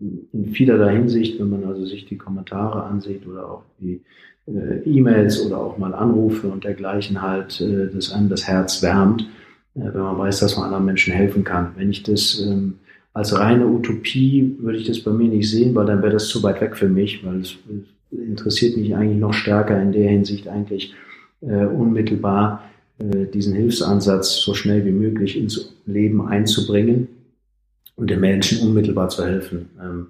in 0.00 0.52
vielerlei 0.52 0.94
Hinsicht, 0.94 1.40
wenn 1.40 1.50
man 1.50 1.64
also 1.64 1.84
sich 1.84 2.06
die 2.06 2.16
Kommentare 2.16 2.84
ansieht 2.84 3.26
oder 3.26 3.50
auch 3.50 3.64
die 3.80 4.00
äh, 4.46 4.78
E-Mails 4.84 5.44
oder 5.44 5.58
auch 5.58 5.76
mal 5.76 5.92
Anrufe 5.92 6.46
und 6.46 6.62
dergleichen 6.62 7.20
halt, 7.20 7.60
äh, 7.60 7.88
das 7.92 8.12
einem 8.12 8.28
das 8.28 8.46
Herz 8.46 8.80
wärmt, 8.80 9.22
äh, 9.22 9.37
wenn 9.78 10.00
man 10.00 10.18
weiß, 10.18 10.40
dass 10.40 10.56
man 10.56 10.66
anderen 10.66 10.84
Menschen 10.84 11.12
helfen 11.12 11.44
kann. 11.44 11.72
Wenn 11.76 11.90
ich 11.90 12.02
das 12.02 12.40
ähm, 12.40 12.74
als 13.18 13.36
reine 13.36 13.66
Utopie 13.66 14.56
würde 14.60 14.78
ich 14.78 14.86
das 14.86 15.00
bei 15.00 15.10
mir 15.10 15.28
nicht 15.28 15.50
sehen, 15.50 15.74
weil 15.74 15.86
dann 15.86 16.02
wäre 16.02 16.12
das 16.12 16.28
zu 16.28 16.42
weit 16.42 16.60
weg 16.60 16.76
für 16.76 16.88
mich, 16.88 17.24
weil 17.24 17.40
es 17.40 17.56
interessiert 18.10 18.76
mich 18.76 18.94
eigentlich 18.94 19.18
noch 19.18 19.34
stärker 19.34 19.80
in 19.82 19.90
der 19.90 20.08
Hinsicht 20.08 20.46
eigentlich 20.46 20.94
äh, 21.40 21.64
unmittelbar 21.64 22.62
äh, 22.98 23.26
diesen 23.26 23.54
Hilfsansatz 23.54 24.36
so 24.36 24.54
schnell 24.54 24.84
wie 24.84 24.92
möglich 24.92 25.36
ins 25.36 25.74
Leben 25.84 26.26
einzubringen 26.26 27.08
und 27.96 28.08
den 28.08 28.20
Menschen 28.20 28.66
unmittelbar 28.66 29.08
zu 29.08 29.24
helfen. 29.24 29.68
Ähm, 29.82 30.06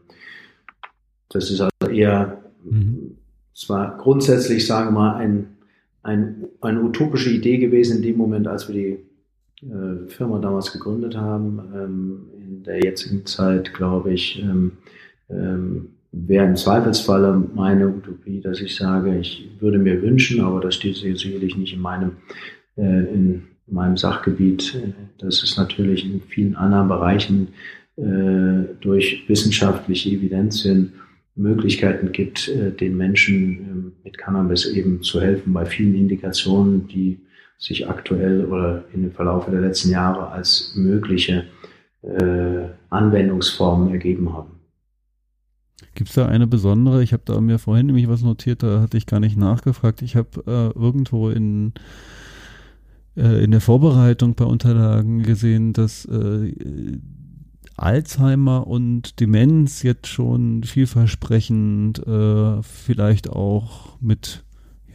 das 1.30 1.50
ist 1.50 1.60
also 1.62 1.92
eher, 1.92 2.42
mhm. 2.62 3.16
zwar 3.54 3.96
grundsätzlich, 3.96 4.66
sagen 4.66 4.88
wir 4.88 5.00
mal, 5.00 5.16
ein, 5.16 5.56
ein, 6.02 6.44
eine 6.60 6.82
utopische 6.82 7.30
Idee 7.30 7.58
gewesen 7.58 7.98
in 7.98 8.02
dem 8.02 8.16
Moment, 8.16 8.46
als 8.46 8.68
wir 8.68 8.74
die 8.74 8.98
äh, 9.62 10.08
Firma 10.08 10.38
damals 10.38 10.72
gegründet 10.72 11.16
haben. 11.16 11.60
Ähm, 11.74 12.20
in 12.36 12.62
der 12.62 12.80
jetzigen 12.80 13.26
Zeit, 13.26 13.74
glaube 13.74 14.12
ich, 14.12 14.40
ähm, 14.40 14.72
ähm, 15.28 15.88
wäre 16.12 16.46
im 16.46 16.56
Zweifelsfalle 16.56 17.42
meine 17.54 17.88
Utopie, 17.88 18.40
dass 18.40 18.60
ich 18.60 18.76
sage, 18.76 19.18
ich 19.18 19.50
würde 19.58 19.78
mir 19.78 20.00
wünschen, 20.00 20.40
aber 20.40 20.60
das 20.60 20.76
steht 20.76 20.96
sicherlich 20.96 21.56
nicht 21.56 21.74
in 21.74 21.80
meinem, 21.80 22.12
äh, 22.76 23.12
in 23.12 23.42
meinem 23.66 23.96
Sachgebiet, 23.96 24.76
äh, 24.76 24.92
dass 25.18 25.42
es 25.42 25.56
natürlich 25.56 26.04
in 26.04 26.20
vielen 26.20 26.54
anderen 26.54 26.88
Bereichen 26.88 27.48
durch 28.80 29.24
wissenschaftliche 29.26 30.10
Evidenzien 30.10 30.92
Möglichkeiten 31.34 32.12
gibt, 32.12 32.48
den 32.80 32.96
Menschen 32.96 33.92
mit 34.04 34.16
Cannabis 34.18 34.66
eben 34.66 35.02
zu 35.02 35.20
helfen 35.20 35.52
bei 35.52 35.66
vielen 35.66 35.96
Indikationen, 35.96 36.86
die 36.86 37.18
sich 37.58 37.88
aktuell 37.88 38.44
oder 38.46 38.84
in 38.92 39.02
dem 39.02 39.12
Verlauf 39.12 39.46
der 39.46 39.60
letzten 39.60 39.90
Jahre 39.90 40.28
als 40.30 40.72
mögliche 40.76 41.44
äh, 42.02 42.68
Anwendungsformen 42.88 43.90
ergeben 43.90 44.32
haben. 44.32 44.52
Gibt 45.94 46.10
es 46.10 46.14
da 46.14 46.26
eine 46.26 46.46
besondere? 46.46 47.02
Ich 47.02 47.12
habe 47.12 47.24
da 47.24 47.40
mir 47.40 47.58
vorhin 47.58 47.86
nämlich 47.86 48.08
was 48.08 48.22
notiert, 48.22 48.62
da 48.62 48.80
hatte 48.80 48.96
ich 48.96 49.06
gar 49.06 49.18
nicht 49.18 49.36
nachgefragt. 49.36 50.02
Ich 50.02 50.14
habe 50.14 50.28
äh, 50.46 50.78
irgendwo 50.78 51.28
in, 51.30 51.72
äh, 53.16 53.42
in 53.42 53.50
der 53.50 53.60
Vorbereitung 53.60 54.36
bei 54.36 54.44
Unterlagen 54.44 55.24
gesehen, 55.24 55.72
dass 55.72 56.04
äh, 56.04 56.52
Alzheimer 57.76 58.66
und 58.66 59.18
Demenz 59.20 59.82
jetzt 59.82 60.06
schon 60.06 60.62
vielversprechend 60.62 62.04
äh, 62.06 62.62
vielleicht 62.62 63.30
auch 63.30 64.00
mit 64.00 64.44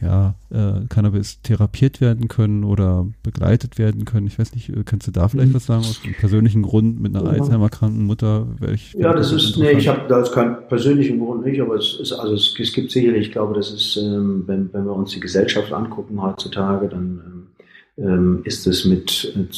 ja, 0.04 0.34
äh, 0.50 0.86
Cannabis 0.88 1.40
therapiert 1.42 2.00
werden 2.00 2.28
können 2.28 2.64
oder 2.64 3.06
begleitet 3.22 3.78
werden 3.78 4.04
können. 4.04 4.26
Ich 4.26 4.38
weiß 4.38 4.54
nicht, 4.54 4.68
äh, 4.68 4.82
kannst 4.84 5.06
du 5.06 5.10
da 5.10 5.28
vielleicht 5.28 5.50
mhm. 5.50 5.54
was 5.54 5.66
sagen 5.66 5.80
aus 5.80 6.02
dem 6.02 6.14
persönlichen 6.14 6.62
Grund 6.62 7.00
mit 7.00 7.16
einer 7.16 7.24
ja. 7.24 7.32
Alzheimer-kranken 7.32 8.04
Mutter? 8.04 8.46
Ich, 8.72 8.92
ja, 8.92 9.12
das, 9.12 9.32
das 9.32 9.44
ist, 9.44 9.58
nee, 9.58 9.72
ich 9.72 9.88
habe 9.88 10.02
da 10.08 10.22
keinen 10.22 10.68
persönlichen 10.68 11.18
Grund 11.18 11.44
nicht, 11.44 11.60
aber 11.60 11.76
es 11.76 11.98
ist, 12.00 12.12
also 12.12 12.34
es, 12.34 12.54
es 12.58 12.72
gibt 12.72 12.90
sicherlich, 12.90 13.28
ich 13.28 13.32
glaube, 13.32 13.54
das 13.54 13.72
ist, 13.72 13.96
ähm, 13.96 14.44
wenn, 14.46 14.72
wenn 14.72 14.84
wir 14.84 14.94
uns 14.94 15.12
die 15.12 15.20
Gesellschaft 15.20 15.72
angucken 15.72 16.20
heutzutage, 16.22 16.88
dann 16.88 17.20
ähm, 17.26 18.06
ähm 18.06 18.40
ist 18.44 18.66
es 18.66 18.84
mit, 18.84 19.32
mit, 19.36 19.54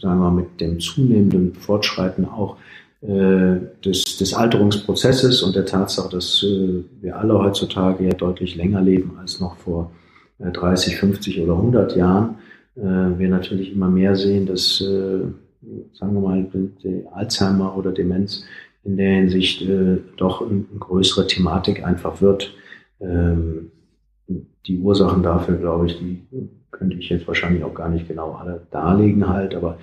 sagen 0.00 0.20
wir 0.20 0.30
mit 0.30 0.60
dem 0.60 0.80
zunehmenden 0.80 1.54
Fortschreiten 1.54 2.24
auch 2.24 2.56
äh, 2.56 2.83
des, 3.06 4.16
des 4.16 4.34
Alterungsprozesses 4.34 5.42
und 5.42 5.54
der 5.54 5.66
Tatsache, 5.66 6.08
dass 6.08 6.42
äh, 6.42 6.82
wir 7.02 7.18
alle 7.18 7.38
heutzutage 7.38 8.04
ja 8.04 8.10
deutlich 8.10 8.56
länger 8.56 8.80
leben 8.80 9.18
als 9.20 9.40
noch 9.40 9.56
vor 9.58 9.92
äh, 10.38 10.50
30, 10.50 10.96
50 10.96 11.42
oder 11.42 11.52
100 11.52 11.96
Jahren, 11.96 12.36
äh, 12.76 12.80
wir 12.80 13.28
natürlich 13.28 13.72
immer 13.72 13.88
mehr 13.88 14.16
sehen, 14.16 14.46
dass, 14.46 14.80
äh, 14.80 15.20
sagen 15.92 16.14
wir 16.14 16.20
mal, 16.20 16.46
Alzheimer 17.12 17.76
oder 17.76 17.92
Demenz 17.92 18.44
in 18.84 18.96
der 18.96 19.14
Hinsicht 19.16 19.62
äh, 19.62 19.98
doch 20.16 20.40
eine 20.42 20.64
größere 20.78 21.26
Thematik 21.26 21.84
einfach 21.84 22.20
wird. 22.20 22.54
Ähm, 23.00 23.70
die 24.66 24.78
Ursachen 24.78 25.22
dafür, 25.22 25.56
glaube 25.56 25.86
ich, 25.86 25.98
die 25.98 26.22
könnte 26.70 26.96
ich 26.96 27.08
jetzt 27.08 27.28
wahrscheinlich 27.28 27.64
auch 27.64 27.74
gar 27.74 27.88
nicht 27.88 28.08
genau 28.08 28.32
alle 28.32 28.66
darlegen 28.70 29.28
halt, 29.28 29.54
aber 29.54 29.78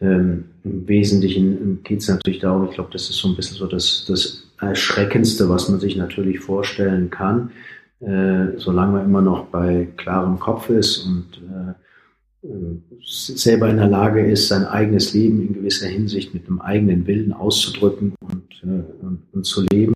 ähm, 0.00 0.44
Im 0.64 0.86
Wesentlichen 0.88 1.82
geht 1.82 2.00
es 2.00 2.08
natürlich 2.08 2.40
darum, 2.40 2.66
ich 2.68 2.74
glaube, 2.74 2.90
das 2.92 3.08
ist 3.08 3.16
so 3.16 3.28
ein 3.28 3.36
bisschen 3.36 3.56
so 3.56 3.66
das, 3.66 4.04
das 4.06 4.46
Erschreckendste, 4.60 5.48
was 5.48 5.68
man 5.68 5.80
sich 5.80 5.96
natürlich 5.96 6.40
vorstellen 6.40 7.10
kann, 7.10 7.50
äh, 8.00 8.58
solange 8.58 8.92
man 8.92 9.04
immer 9.06 9.22
noch 9.22 9.46
bei 9.46 9.88
klarem 9.96 10.38
Kopf 10.38 10.68
ist 10.68 10.98
und 10.98 11.26
äh, 11.50 12.46
äh, 12.46 12.80
selber 13.02 13.70
in 13.70 13.78
der 13.78 13.88
Lage 13.88 14.24
ist, 14.26 14.48
sein 14.48 14.64
eigenes 14.64 15.14
Leben 15.14 15.40
in 15.40 15.54
gewisser 15.54 15.86
Hinsicht 15.86 16.34
mit 16.34 16.46
einem 16.46 16.60
eigenen 16.60 17.06
Willen 17.06 17.32
auszudrücken 17.32 18.14
und, 18.20 18.62
äh, 18.64 18.84
und, 19.02 19.22
und 19.32 19.44
zu 19.44 19.64
leben, 19.72 19.94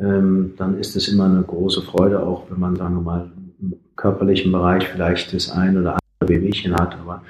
ähm, 0.00 0.54
dann 0.56 0.78
ist 0.78 0.96
es 0.96 1.08
immer 1.08 1.26
eine 1.26 1.42
große 1.42 1.82
Freude, 1.82 2.22
auch 2.22 2.50
wenn 2.50 2.58
man, 2.58 2.76
sagen 2.76 2.96
wir 2.96 3.02
mal, 3.02 3.30
im 3.60 3.74
körperlichen 3.94 4.50
Bereich 4.50 4.88
vielleicht 4.88 5.32
das 5.32 5.50
ein 5.50 5.76
oder 5.76 5.98
andere 6.20 6.40
Wehwehchen 6.40 6.74
hat, 6.74 6.96
aber 6.96 7.22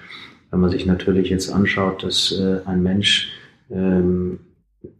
wenn 0.50 0.60
man 0.60 0.70
sich 0.70 0.86
natürlich 0.86 1.30
jetzt 1.30 1.50
anschaut, 1.50 2.02
dass 2.02 2.32
äh, 2.32 2.60
ein 2.64 2.82
Mensch 2.82 3.30
ähm, 3.70 4.40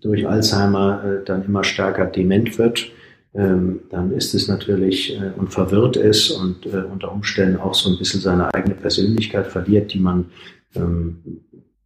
durch 0.00 0.26
Alzheimer 0.26 1.02
äh, 1.04 1.24
dann 1.24 1.44
immer 1.44 1.64
stärker 1.64 2.06
dement 2.06 2.58
wird, 2.58 2.90
ähm, 3.34 3.80
dann 3.90 4.12
ist 4.12 4.34
es 4.34 4.48
natürlich 4.48 5.14
äh, 5.14 5.30
und 5.36 5.52
verwirrt 5.52 5.96
ist 5.96 6.30
und 6.30 6.66
äh, 6.66 6.82
unter 6.90 7.12
Umständen 7.12 7.58
auch 7.58 7.74
so 7.74 7.90
ein 7.90 7.98
bisschen 7.98 8.20
seine 8.20 8.52
eigene 8.54 8.74
Persönlichkeit 8.74 9.46
verliert, 9.46 9.92
die 9.92 10.00
man 10.00 10.26
ähm, 10.74 11.18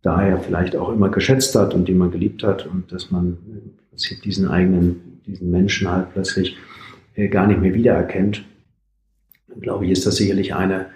daher 0.02 0.38
vielleicht 0.38 0.76
auch 0.76 0.92
immer 0.92 1.08
geschätzt 1.08 1.54
hat 1.54 1.74
und 1.74 1.86
die 1.88 1.94
man 1.94 2.10
geliebt 2.10 2.42
hat 2.42 2.66
und 2.66 2.90
dass 2.92 3.10
man 3.10 3.38
äh, 3.96 4.14
diesen 4.24 4.48
eigenen, 4.48 5.20
diesen 5.26 5.50
Menschen 5.50 5.90
halt 5.90 6.12
plötzlich 6.12 6.56
äh, 7.14 7.28
gar 7.28 7.46
nicht 7.46 7.60
mehr 7.60 7.74
wiedererkennt. 7.74 8.44
Glaube 9.60 9.84
ich, 9.84 9.90
ist 9.90 10.06
das 10.06 10.16
sicherlich 10.16 10.54
eine 10.54 10.86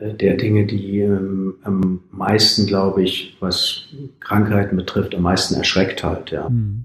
der 0.00 0.36
Dinge, 0.36 0.66
die 0.66 1.00
ähm, 1.00 1.54
am 1.62 2.00
meisten, 2.10 2.66
glaube 2.66 3.02
ich, 3.02 3.36
was 3.40 3.88
Krankheiten 4.20 4.76
betrifft, 4.76 5.14
am 5.14 5.22
meisten 5.22 5.54
erschreckt 5.54 6.02
halt. 6.02 6.30
Ja. 6.30 6.48
Mhm. 6.48 6.84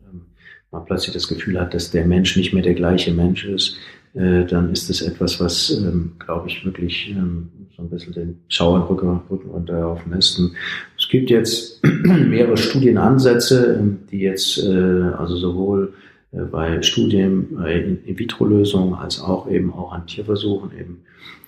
Man 0.72 0.86
plötzlich 0.86 1.14
das 1.14 1.28
Gefühl 1.28 1.60
hat, 1.60 1.74
dass 1.74 1.92
der 1.92 2.06
Mensch 2.06 2.36
nicht 2.36 2.54
mehr 2.54 2.64
der 2.64 2.74
gleiche 2.74 3.14
Mensch 3.14 3.46
ist, 3.46 3.78
äh, 4.14 4.46
dann 4.46 4.72
ist 4.72 4.90
es 4.90 5.02
etwas, 5.02 5.40
was, 5.40 5.70
ähm, 5.72 6.14
glaube 6.20 6.48
ich, 6.48 6.66
wirklich 6.66 7.10
ähm, 7.12 7.50
so 7.76 7.84
ein 7.84 7.90
bisschen 7.90 8.14
den 8.14 8.40
Schauer 8.48 8.90
Rücken, 8.90 9.22
Rücken 9.30 9.50
unterlaufen 9.50 10.14
lässt. 10.14 10.40
Und 10.40 10.54
es 10.98 11.08
gibt 11.10 11.30
jetzt 11.30 11.82
mehrere 12.04 12.58
Studienansätze, 12.58 13.78
ähm, 13.80 14.00
die 14.12 14.20
jetzt 14.20 14.58
äh, 14.58 15.12
also 15.18 15.36
sowohl 15.36 15.94
äh, 16.32 16.42
bei 16.42 16.82
Studien 16.82 17.58
äh, 17.64 17.80
in, 17.82 18.04
In-vitro-Lösungen 18.06 18.94
als 18.94 19.22
auch 19.22 19.50
eben 19.50 19.74
auch 19.74 19.92
an 19.92 20.08
Tierversuchen 20.08 20.72
eben 20.78 21.02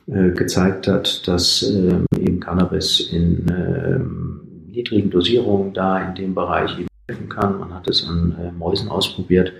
äh, 0.09 0.31
gezeigt 0.31 0.87
hat, 0.87 1.27
dass 1.27 1.63
ähm, 1.63 2.05
eben 2.17 2.39
Cannabis 2.39 3.09
in 3.11 3.45
ähm, 3.49 4.39
niedrigen 4.71 5.09
Dosierungen 5.09 5.73
da 5.73 6.01
in 6.07 6.15
dem 6.15 6.33
Bereich 6.33 6.79
eben 6.79 6.87
helfen 7.09 7.27
kann. 7.27 7.59
Man 7.59 7.73
hat 7.73 7.89
es 7.89 8.07
an 8.07 8.33
äh, 8.39 8.51
Mäusen 8.53 8.87
ausprobiert 8.87 9.51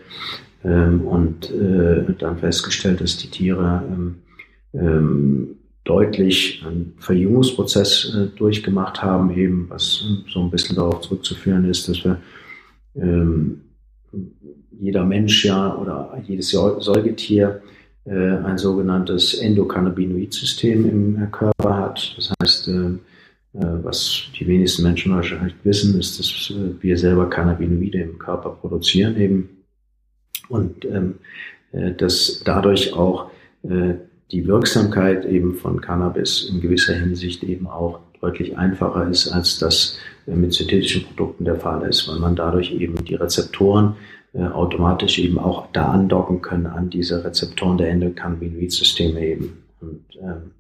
ähm, 0.64 1.02
und 1.02 1.52
äh, 1.52 2.14
dann 2.18 2.38
festgestellt, 2.38 3.02
dass 3.02 3.18
die 3.18 3.28
Tiere 3.28 3.84
ähm, 3.92 4.16
ähm, 4.74 5.56
deutlich 5.84 6.64
einen 6.66 6.94
Verjüngungsprozess 6.98 8.16
äh, 8.16 8.38
durchgemacht 8.38 9.04
haben, 9.04 9.32
eben 9.32 9.70
was 9.70 10.02
so 10.30 10.40
ein 10.40 10.50
bisschen 10.50 10.78
darauf 10.78 11.02
zurückzuführen 11.02 11.70
ist, 11.70 11.90
dass 11.90 12.06
wir 12.06 12.22
jeder 14.80 15.06
Mensch 15.06 15.46
ja 15.46 15.76
oder 15.76 16.20
jedes 16.26 16.50
Säugetier 16.50 17.62
äh, 17.64 17.77
ein 18.10 18.58
sogenanntes 18.58 19.34
Endokannabinoid-System 19.34 20.90
im 20.90 21.32
Körper 21.32 21.78
hat. 21.78 22.14
Das 22.16 22.34
heißt, 22.42 22.68
äh, 22.70 22.72
äh, 22.72 22.98
was 23.54 24.24
die 24.40 24.48
wenigsten 24.48 24.84
Menschen 24.84 25.14
wahrscheinlich 25.14 25.56
wissen, 25.64 26.00
ist, 26.00 26.20
dass 26.20 26.54
wir 26.82 26.98
selber 26.98 27.30
Cannabinoide 27.30 28.00
im 28.00 28.18
Körper 28.18 28.52
produzieren 28.52 29.18
eben 29.18 29.50
und 30.50 30.86
ähm, 30.86 31.16
dass 31.98 32.42
dadurch 32.46 32.94
auch 32.94 33.30
die 34.32 34.48
Wirksamkeit 34.48 35.26
eben 35.26 35.56
von 35.56 35.82
Cannabis 35.82 36.50
in 36.50 36.62
gewisser 36.62 36.94
Hinsicht 36.94 37.44
eben 37.44 37.68
auch 37.68 38.00
deutlich 38.22 38.58
einfacher 38.58 39.10
ist, 39.10 39.28
als 39.28 39.60
das 39.60 39.98
mit 40.26 40.54
synthetischen 40.54 41.04
Produkten 41.04 41.44
der 41.44 41.58
Fall 41.58 41.88
ist, 41.88 42.08
weil 42.08 42.20
man 42.20 42.38
dadurch 42.38 42.72
eben 42.72 43.04
die 43.04 43.16
Rezeptoren 43.16 43.96
äh, 43.96 44.17
automatisch 44.44 45.20
eben 45.20 45.40
auch 45.40 45.68
da 45.74 45.92
andocken 45.92 46.42
können 46.42 46.68
an 46.68 46.90
diese 46.90 47.24
Rezeptoren 47.24 47.78
der 47.78 47.90
Endokannabinoid-Systeme 47.90 49.26
eben. 49.26 49.64
Und 49.82 50.04
ähm, 50.22 50.52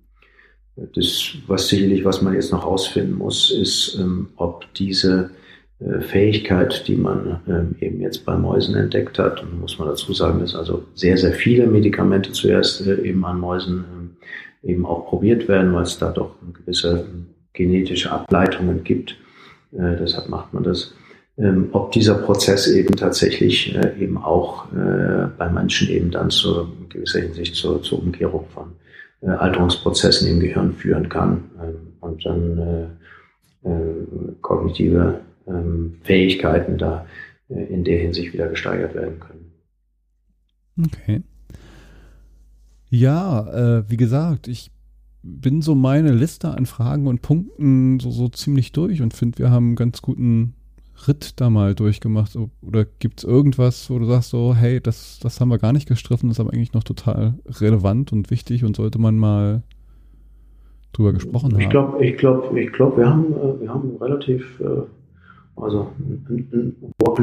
das, 0.95 1.33
was 1.47 1.67
sicherlich, 1.67 2.05
was 2.05 2.21
man 2.21 2.33
jetzt 2.33 2.51
noch 2.51 2.65
ausfinden 2.65 3.13
muss, 3.13 3.51
ist, 3.51 3.97
ähm, 3.99 4.29
ob 4.35 4.71
diese 4.75 5.31
äh, 5.79 6.01
Fähigkeit, 6.01 6.87
die 6.87 6.95
man 6.95 7.41
ähm, 7.47 7.75
eben 7.79 8.01
jetzt 8.01 8.25
bei 8.25 8.35
Mäusen 8.35 8.75
entdeckt 8.75 9.19
hat, 9.19 9.43
muss 9.59 9.77
man 9.77 9.87
dazu 9.87 10.13
sagen, 10.13 10.39
dass 10.39 10.55
also 10.55 10.83
sehr, 10.95 11.17
sehr 11.17 11.33
viele 11.33 11.67
Medikamente 11.67 12.31
zuerst 12.31 12.85
äh, 12.85 13.01
eben 13.01 13.25
an 13.25 13.39
Mäusen 13.39 13.85
ähm, 13.93 14.17
eben 14.63 14.85
auch 14.85 15.07
probiert 15.07 15.47
werden, 15.47 15.73
weil 15.73 15.83
es 15.83 15.97
da 15.97 16.11
doch 16.11 16.35
gewisse 16.53 17.07
ähm, 17.07 17.27
genetische 17.53 18.11
Ableitungen 18.11 18.83
gibt. 18.83 19.17
Äh, 19.71 19.97
deshalb 19.99 20.29
macht 20.29 20.53
man 20.53 20.63
das 20.63 20.93
ähm, 21.37 21.69
ob 21.71 21.91
dieser 21.91 22.15
Prozess 22.15 22.67
eben 22.67 22.95
tatsächlich 22.95 23.75
äh, 23.75 23.93
eben 23.99 24.17
auch 24.17 24.71
äh, 24.73 25.27
bei 25.37 25.49
Menschen 25.49 25.87
eben 25.89 26.09
dann 26.09 26.31
zu 26.31 26.67
gewisser 26.89 27.21
Hinsicht 27.21 27.55
zur, 27.55 27.83
zur 27.83 27.99
Umkehrung 27.99 28.47
von 28.53 28.71
äh, 29.21 29.27
Alterungsprozessen 29.27 30.27
im 30.27 30.39
Gehirn 30.39 30.73
führen 30.73 31.09
kann 31.09 31.43
ähm, 31.61 31.93
und 31.99 32.25
dann 32.25 32.57
äh, 32.57 33.69
äh, 33.69 34.33
kognitive 34.41 35.21
ähm, 35.47 35.97
Fähigkeiten 36.01 36.77
da 36.77 37.05
äh, 37.49 37.63
in 37.65 37.83
der 37.83 37.99
Hinsicht 37.99 38.33
wieder 38.33 38.47
gesteigert 38.47 38.95
werden 38.95 39.19
können. 39.19 39.51
Okay. 40.85 41.23
Ja, 42.89 43.83
wie 43.89 43.97
gesagt, 43.97 44.47
ich 44.47 44.71
bin 45.21 45.61
so 45.61 45.75
meine 45.75 46.13
Liste 46.13 46.51
an 46.51 46.65
Fragen 46.65 47.07
und 47.07 47.21
Punkten 47.21 47.99
so, 47.99 48.11
so 48.11 48.29
ziemlich 48.29 48.71
durch 48.71 49.01
und 49.01 49.13
finde, 49.13 49.39
wir 49.39 49.51
haben 49.51 49.67
einen 49.67 49.75
ganz 49.75 50.01
guten 50.01 50.53
Ritt 51.07 51.39
da 51.39 51.49
mal 51.49 51.75
durchgemacht? 51.75 52.37
Oder 52.61 52.85
gibt 52.85 53.19
es 53.19 53.23
irgendwas, 53.23 53.89
wo 53.89 53.99
du 53.99 54.05
sagst 54.05 54.29
so, 54.29 54.55
hey, 54.55 54.81
das, 54.81 55.19
das 55.21 55.39
haben 55.39 55.49
wir 55.49 55.57
gar 55.57 55.73
nicht 55.73 55.87
gestriffen, 55.87 56.29
das 56.29 56.37
ist 56.37 56.39
aber 56.39 56.53
eigentlich 56.53 56.73
noch 56.73 56.83
total 56.83 57.35
relevant 57.47 58.11
und 58.13 58.31
wichtig 58.31 58.63
und 58.63 58.75
sollte 58.75 58.99
man 58.99 59.17
mal 59.17 59.63
drüber 60.93 61.13
gesprochen 61.13 61.57
ich 61.59 61.69
glaub, 61.69 61.93
haben? 61.93 62.03
Ich 62.03 62.17
glaube, 62.17 62.59
ich 62.59 62.71
glaube, 62.73 62.97
wir 62.97 63.09
haben, 63.09 63.33
äh, 63.33 63.61
wir 63.61 63.73
haben 63.73 63.95
relativ, 64.01 64.59
äh, 64.59 64.81
also 65.55 65.91
einen 65.97 66.75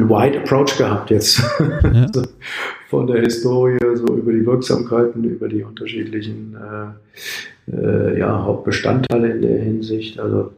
wide 0.08 0.40
Approach 0.40 0.76
gehabt 0.76 1.10
jetzt. 1.10 1.42
Ja. 1.82 2.06
Von 2.88 3.06
der 3.06 3.22
Historie, 3.22 3.78
so 3.94 4.16
über 4.16 4.32
die 4.32 4.44
Wirksamkeiten, 4.44 5.24
über 5.24 5.48
die 5.48 5.62
unterschiedlichen 5.62 6.56
äh, 6.56 7.72
äh, 7.72 8.18
ja, 8.18 8.44
Hauptbestandteile 8.44 9.32
in 9.32 9.42
der 9.42 9.62
Hinsicht. 9.62 10.18
Also 10.18 10.52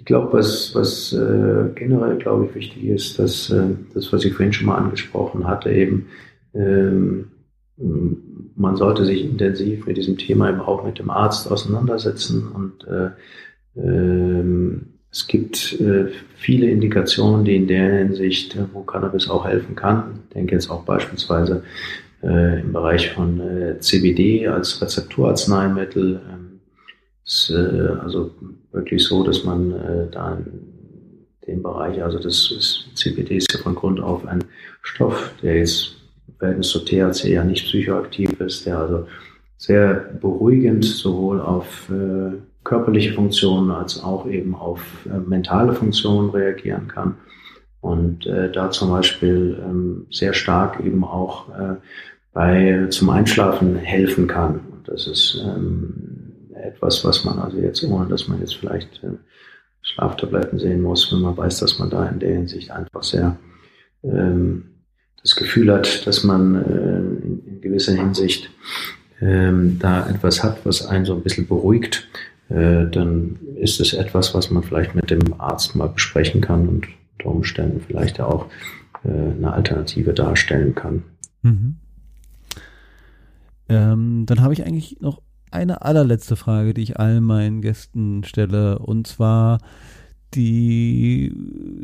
ich 0.00 0.06
glaube, 0.06 0.32
was, 0.32 0.74
was 0.74 1.12
äh, 1.12 1.68
generell, 1.74 2.16
glaube 2.16 2.46
ich, 2.46 2.54
wichtig 2.54 2.84
ist, 2.86 3.18
dass 3.18 3.50
äh, 3.50 3.64
das, 3.92 4.10
was 4.14 4.24
ich 4.24 4.32
vorhin 4.32 4.54
schon 4.54 4.66
mal 4.66 4.78
angesprochen 4.78 5.46
hatte, 5.46 5.70
eben, 5.70 6.06
ähm, 6.54 7.26
man 8.56 8.76
sollte 8.76 9.04
sich 9.04 9.22
intensiv 9.22 9.86
mit 9.86 9.98
diesem 9.98 10.16
Thema 10.16 10.48
eben 10.48 10.60
auch 10.60 10.86
mit 10.86 10.98
dem 10.98 11.10
Arzt 11.10 11.50
auseinandersetzen 11.50 12.48
und 12.48 12.86
äh, 12.88 13.10
ähm, 13.76 14.86
es 15.12 15.26
gibt 15.26 15.78
äh, 15.80 16.06
viele 16.34 16.70
Indikationen, 16.70 17.44
die 17.44 17.56
in 17.56 17.68
der 17.68 17.98
Hinsicht, 17.98 18.56
äh, 18.56 18.64
wo 18.72 18.80
Cannabis 18.80 19.28
auch 19.28 19.44
helfen 19.44 19.76
kann. 19.76 20.20
Ich 20.28 20.34
denke 20.34 20.54
jetzt 20.54 20.70
auch 20.70 20.84
beispielsweise 20.84 21.62
äh, 22.22 22.62
im 22.62 22.72
Bereich 22.72 23.10
von 23.10 23.38
CBD 23.80 24.46
als 24.48 24.80
Rezepturarzneimittel. 24.80 26.22
Ähm, 26.26 26.60
äh, 27.50 28.00
also 28.02 28.30
wirklich 28.72 29.04
so, 29.04 29.22
dass 29.22 29.44
man 29.44 29.72
äh, 29.72 30.10
da 30.10 30.34
in 30.34 30.44
dem 31.46 31.62
Bereich, 31.62 32.02
also 32.02 32.18
das 32.18 32.50
ist, 32.50 32.88
CBD 32.94 33.36
ist 33.36 33.52
ja 33.52 33.60
von 33.60 33.74
Grund 33.74 34.00
auf 34.00 34.26
ein 34.26 34.44
Stoff, 34.82 35.32
der 35.42 35.58
jetzt 35.58 35.96
im 36.28 36.34
Verhältnis 36.38 36.68
zu 36.68 36.84
THC 36.84 37.24
ja 37.32 37.44
nicht 37.44 37.66
psychoaktiv 37.66 38.40
ist, 38.40 38.66
der 38.66 38.78
also 38.78 39.06
sehr 39.56 39.94
beruhigend 40.20 40.84
sowohl 40.84 41.40
auf 41.40 41.90
äh, 41.90 42.36
körperliche 42.64 43.12
Funktionen 43.12 43.70
als 43.70 44.02
auch 44.02 44.26
eben 44.26 44.54
auf 44.54 44.80
äh, 45.06 45.18
mentale 45.18 45.72
Funktionen 45.72 46.30
reagieren 46.30 46.88
kann 46.88 47.16
und 47.80 48.26
äh, 48.26 48.50
da 48.52 48.70
zum 48.70 48.90
Beispiel 48.90 49.58
ähm, 49.64 50.06
sehr 50.10 50.34
stark 50.34 50.80
eben 50.80 51.04
auch 51.04 51.48
äh, 51.50 51.76
bei 52.32 52.86
zum 52.90 53.10
Einschlafen 53.10 53.76
helfen 53.76 54.26
kann. 54.26 54.60
Und 54.70 54.88
das 54.88 55.06
ist 55.06 55.42
ähm, 55.44 56.09
etwas, 56.62 57.04
was 57.04 57.24
man 57.24 57.38
also 57.38 57.58
jetzt, 57.58 57.82
ohne 57.84 58.08
dass 58.08 58.28
man 58.28 58.40
jetzt 58.40 58.56
vielleicht 58.56 59.02
äh, 59.02 59.16
Schlaftabletten 59.82 60.58
sehen 60.58 60.82
muss, 60.82 61.12
wenn 61.12 61.20
man 61.20 61.36
weiß, 61.36 61.60
dass 61.60 61.78
man 61.78 61.90
da 61.90 62.06
in 62.06 62.18
der 62.18 62.34
Hinsicht 62.34 62.70
einfach 62.70 63.02
sehr 63.02 63.36
ähm, 64.02 64.64
das 65.22 65.36
Gefühl 65.36 65.72
hat, 65.72 66.06
dass 66.06 66.24
man 66.24 66.54
äh, 66.54 67.26
in, 67.26 67.42
in, 67.46 67.60
gewisser 67.60 67.94
Hinsicht 67.94 68.50
ähm, 69.20 69.78
da 69.78 70.08
etwas 70.08 70.42
hat, 70.42 70.64
was 70.64 70.86
einen 70.86 71.04
so 71.04 71.14
ein 71.14 71.22
bisschen 71.22 71.46
beruhigt, 71.46 72.08
äh, 72.48 72.86
dann 72.86 73.38
ist 73.56 73.80
es 73.80 73.92
etwas, 73.92 74.34
was 74.34 74.50
man 74.50 74.62
vielleicht 74.62 74.94
mit 74.94 75.10
dem 75.10 75.38
Arzt 75.38 75.76
mal 75.76 75.88
besprechen 75.88 76.40
kann 76.40 76.68
und 76.68 76.88
unter 77.18 77.30
Umständen 77.30 77.80
vielleicht 77.86 78.20
auch 78.20 78.46
äh, 79.04 79.08
eine 79.08 79.52
Alternative 79.52 80.14
darstellen 80.14 80.74
kann. 80.74 81.02
Mhm. 81.42 81.76
Ähm, 83.68 84.24
dann 84.26 84.40
habe 84.40 84.52
ich 84.52 84.64
eigentlich 84.64 85.00
noch 85.00 85.22
eine 85.50 85.82
allerletzte 85.82 86.36
Frage, 86.36 86.74
die 86.74 86.82
ich 86.82 86.98
allen 86.98 87.24
meinen 87.24 87.60
Gästen 87.60 88.24
stelle. 88.24 88.78
Und 88.78 89.06
zwar, 89.06 89.58
die 90.34 91.32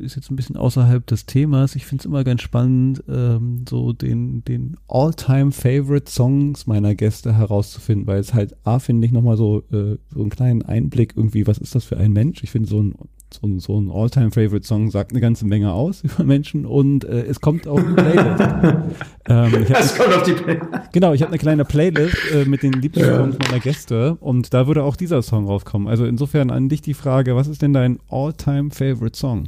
ist 0.01 0.17
jetzt 0.17 0.31
ein 0.31 0.37
bisschen 0.37 0.57
außerhalb 0.57 1.07
des 1.07 1.27
Themas. 1.27 1.75
Ich 1.75 1.87
finde 1.87 2.03
es 2.03 2.07
immer 2.07 2.25
ganz 2.25 2.43
spannend, 2.43 3.03
ähm, 3.09 3.65
so 3.69 3.93
den, 3.93 4.45
den 4.45 4.77
All-Time-Favorite-Songs 4.89 6.67
meiner 6.67 6.95
Gäste 6.95 7.35
herauszufinden, 7.35 8.07
weil 8.07 8.21
es 8.21 8.35
halt, 8.35 8.57
A, 8.65 8.79
finde 8.79 9.07
ich 9.07 9.13
nochmal 9.13 9.37
so, 9.37 9.65
äh, 9.73 9.97
so 10.15 10.21
einen 10.21 10.31
kleinen 10.31 10.63
Einblick 10.63 11.15
irgendwie, 11.17 11.47
was 11.47 11.59
ist 11.59 11.75
das 11.75 11.85
für 11.85 11.97
ein 11.97 12.13
Mensch? 12.13 12.43
Ich 12.43 12.51
finde 12.51 12.69
so 12.69 12.81
ein 12.83 12.95
so, 13.41 13.47
ein- 13.47 13.61
so 13.61 13.81
ein 13.81 13.91
All-Time-Favorite-Song 13.91 14.91
sagt 14.91 15.13
eine 15.13 15.21
ganze 15.21 15.47
Menge 15.47 15.73
aus 15.73 16.03
über 16.05 16.25
Menschen 16.25 16.67
und 16.67 17.05
äh, 17.05 17.23
es 17.25 17.41
kommt 17.41 17.67
auch 17.69 17.79
eine 17.79 17.95
Playlist. 17.95 18.41
ähm, 19.29 19.63
ich 19.63 19.69
Das 19.69 19.97
kommt 19.99 20.15
auf 20.15 20.23
die 20.23 20.33
Play 20.33 20.59
genau, 20.93 21.13
ich 21.13 21.23
habe 21.23 21.31
eine 21.31 21.39
kleine 21.39 21.65
Playlist 21.65 22.17
äh, 22.35 22.45
mit 22.45 22.63
den 22.63 22.73
Lieblingssongs 22.73 23.37
meiner 23.39 23.61
Gäste 23.61 24.17
und 24.21 24.53
da 24.55 24.67
würde 24.67 24.83
auch 24.83 24.97
dieser 24.97 25.23
Song 25.23 25.47
rauskommen. 25.47 25.89
Also 25.89 26.05
insofern 26.07 26.51
an 26.51 26.69
dich 26.69 26.83
die 26.83 26.95
Frage, 26.95 27.37
was 27.37 27.49
ist 27.49 27.63
denn 27.63 27.73
dein 27.73 27.99
All-Time-Favorite-Song? 28.09 29.45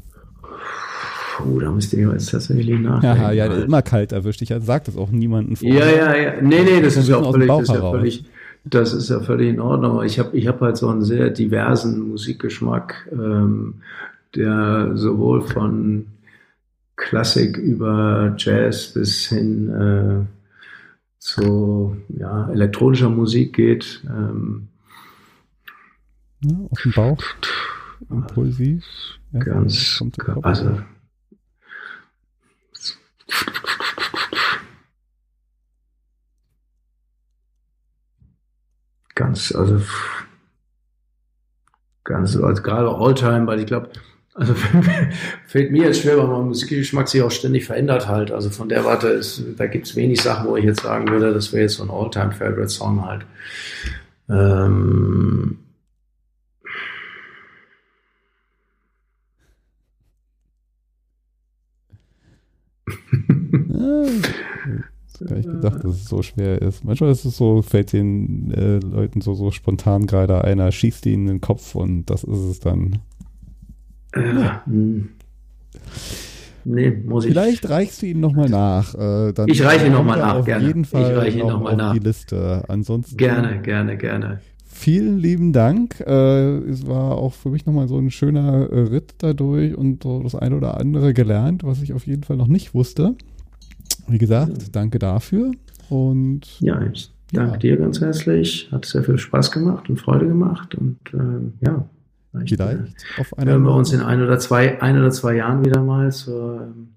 Puh, 1.39 1.61
da 1.61 1.71
müsste 1.71 1.97
ich 1.97 2.07
jetzt 2.13 2.31
tatsächlich 2.31 2.81
nachdenken. 2.81 3.17
Ja, 3.23 3.31
ja, 3.33 3.47
immer 3.47 3.81
kalt 3.83 4.11
erwischt 4.13 4.41
dich. 4.41 4.53
Also 4.53 4.67
sagt 4.67 4.89
das 4.89 4.97
auch 4.97 5.11
niemanden 5.11 5.55
vor. 5.57 5.69
Ja, 5.69 5.87
ja, 5.89 6.17
ja. 6.17 6.33
Nee, 6.43 6.63
nee, 6.65 6.81
das 6.83 6.95
Das 6.95 7.05
ist 7.05 7.09
ja 7.11 7.17
auch 7.19 7.33
das 7.39 7.63
ist 7.63 7.69
ja 7.75 7.91
völlig, 7.91 8.25
das 8.71 8.93
ist 8.93 9.11
ja 9.11 9.21
völlig 9.21 9.49
in 9.51 9.61
Ordnung. 9.61 9.93
Aber 9.93 10.05
ich 10.05 10.19
habe 10.19 10.37
ich 10.37 10.47
hab 10.47 10.61
halt 10.61 10.77
so 10.77 10.89
einen 10.89 11.05
sehr 11.05 11.31
diversen 11.31 12.09
Musikgeschmack, 12.09 13.09
ähm, 13.13 13.83
der 14.35 14.97
sowohl 14.97 15.43
von 15.43 16.07
Klassik 16.97 17.57
über 17.57 18.35
Jazz 18.37 18.93
bis 18.93 19.27
hin 19.27 19.69
äh, 19.71 20.27
zu 21.19 21.97
ja, 22.09 22.51
elektronischer 22.51 23.11
Musik 23.11 23.55
geht. 23.55 24.03
Ähm, 24.09 24.69
Ja, 26.41 26.57
aus 26.71 26.83
dem 26.83 26.93
Bauch. 26.93 27.23
Impulsiv. 28.11 28.85
Ja, 29.33 29.41
ganz, 29.41 30.03
also 30.43 30.79
ganz, 39.19 39.53
also 39.53 39.83
ganz, 42.05 42.37
also 42.37 42.63
gerade 42.63 42.89
Alltime, 42.89 43.47
weil 43.47 43.59
ich 43.59 43.67
glaube, 43.67 43.91
also 44.35 44.55
fällt 45.47 45.73
mir 45.73 45.87
jetzt 45.87 46.01
schwer, 46.03 46.17
weil 46.19 46.29
mein 46.29 46.47
Musikgeschmack 46.47 47.09
sich 47.09 47.23
auch 47.23 47.31
ständig 47.31 47.67
verändert 47.67 48.07
halt. 48.07 48.31
Also 48.31 48.49
von 48.49 48.69
der 48.69 48.85
Warte 48.85 49.09
ist, 49.09 49.43
da 49.57 49.67
gibt 49.67 49.87
es 49.89 49.97
wenig 49.97 50.23
Sachen, 50.23 50.49
wo 50.49 50.57
ich 50.57 50.65
jetzt 50.65 50.83
sagen 50.83 51.09
würde, 51.09 51.35
das 51.35 51.53
wäre 51.53 51.63
jetzt 51.63 51.75
so 51.75 51.83
ein 51.83 51.91
Alltime-Favorite-Song 51.91 53.05
halt. 53.05 53.27
Ähm, 54.31 55.59
Ja, 63.71 64.05
ich 64.05 64.23
hab 64.23 64.58
gar 65.27 65.37
nicht 65.37 65.51
gedacht, 65.51 65.83
dass 65.85 65.97
es 65.97 66.05
so 66.05 66.23
schwer 66.23 66.61
ist. 66.63 66.85
Manchmal 66.85 67.11
ist 67.11 67.25
es 67.25 67.37
so, 67.37 67.63
fällt 67.63 67.93
den 67.93 68.51
äh, 68.53 68.79
Leuten 68.79 69.21
so, 69.21 69.35
so 69.35 69.51
spontan 69.51 70.07
gerade 70.07 70.43
einer, 70.45 70.71
schießt 70.73 71.07
ihnen 71.07 71.23
in 71.29 71.35
den 71.37 71.41
Kopf 71.41 71.75
und 71.75 72.07
das 72.07 72.25
ist 72.25 72.39
es 72.39 72.61
dann. 72.61 72.99
äh, 74.13 74.21
hm. 74.67 75.09
Nee, 76.65 76.91
muss 76.91 77.25
ich. 77.25 77.31
Vielleicht 77.31 77.69
reichst 77.71 78.03
du 78.03 78.07
ihn 78.07 78.21
nochmal 78.21 78.49
nach. 78.51 78.95
Äh, 78.95 79.33
dann 79.33 79.49
Ich 79.49 79.63
reiche 79.65 79.87
ihn 79.87 79.93
noch 79.93 80.05
mal 80.05 80.15
kommt 80.15 80.23
er 80.23 80.27
nach, 80.27 80.35
auf 80.35 80.45
gerne. 80.45 80.67
jeden 80.67 80.83
Ich 80.83 80.89
Fall 80.91 81.15
reiche 81.17 81.39
ihn 81.39 81.47
noch 81.47 81.61
noch 81.63 81.77
nach. 81.77 81.93
die 81.95 81.99
Liste. 82.01 82.65
Ansonsten 82.69 83.17
Gerne, 83.17 83.63
gerne, 83.63 83.97
gerne. 83.97 84.41
vielen 84.67 85.19
lieben 85.19 85.53
Dank. 85.53 86.01
Äh, 86.01 86.59
es 86.69 86.87
war 86.87 87.17
auch 87.17 87.33
für 87.33 87.49
mich 87.51 87.65
nochmal 87.65 87.89
so 87.89 87.97
ein 87.99 88.11
schöner 88.11 88.71
äh, 88.71 88.81
Ritt 88.81 89.15
dadurch 89.19 89.77
und 89.77 90.03
so 90.03 90.23
das 90.23 90.35
eine 90.35 90.57
oder 90.57 90.79
andere 90.79 91.15
gelernt, 91.15 91.65
was 91.65 91.81
ich 91.81 91.95
auf 91.95 92.07
jeden 92.07 92.25
Fall 92.25 92.37
noch 92.37 92.49
nicht 92.49 92.75
wusste. 92.75 93.15
Wie 94.09 94.19
gesagt, 94.19 94.75
danke 94.75 94.99
dafür. 94.99 95.53
Und 95.89 96.61
Ja, 96.61 96.81
ich 96.93 97.11
danke 97.33 97.53
Ja. 97.53 97.57
dir 97.59 97.77
ganz 97.77 98.01
herzlich. 98.01 98.69
Hat 98.73 98.85
sehr 98.85 99.03
viel 99.05 99.19
Spaß 99.19 99.51
gemacht 99.53 99.89
und 99.89 99.99
Freude 100.01 100.27
gemacht. 100.27 100.75
Und 100.75 100.99
ähm, 101.15 101.55
ja, 101.61 101.89
vielleicht, 102.33 102.57
vielleicht 102.57 102.81
äh, 103.17 103.21
auf 103.21 103.37
einer 103.39 103.53
hören 103.53 103.63
wir 103.63 103.75
uns 103.75 103.93
in 103.93 104.01
ein 104.01 104.23
oder 104.23 104.39
zwei, 104.39 104.81
ein 104.83 104.99
oder 104.99 105.11
zwei 105.11 105.37
Jahren 105.37 105.65
wieder 105.65 105.83
mal 105.83 106.11
zur 106.13 106.63
ähm, 106.63 106.89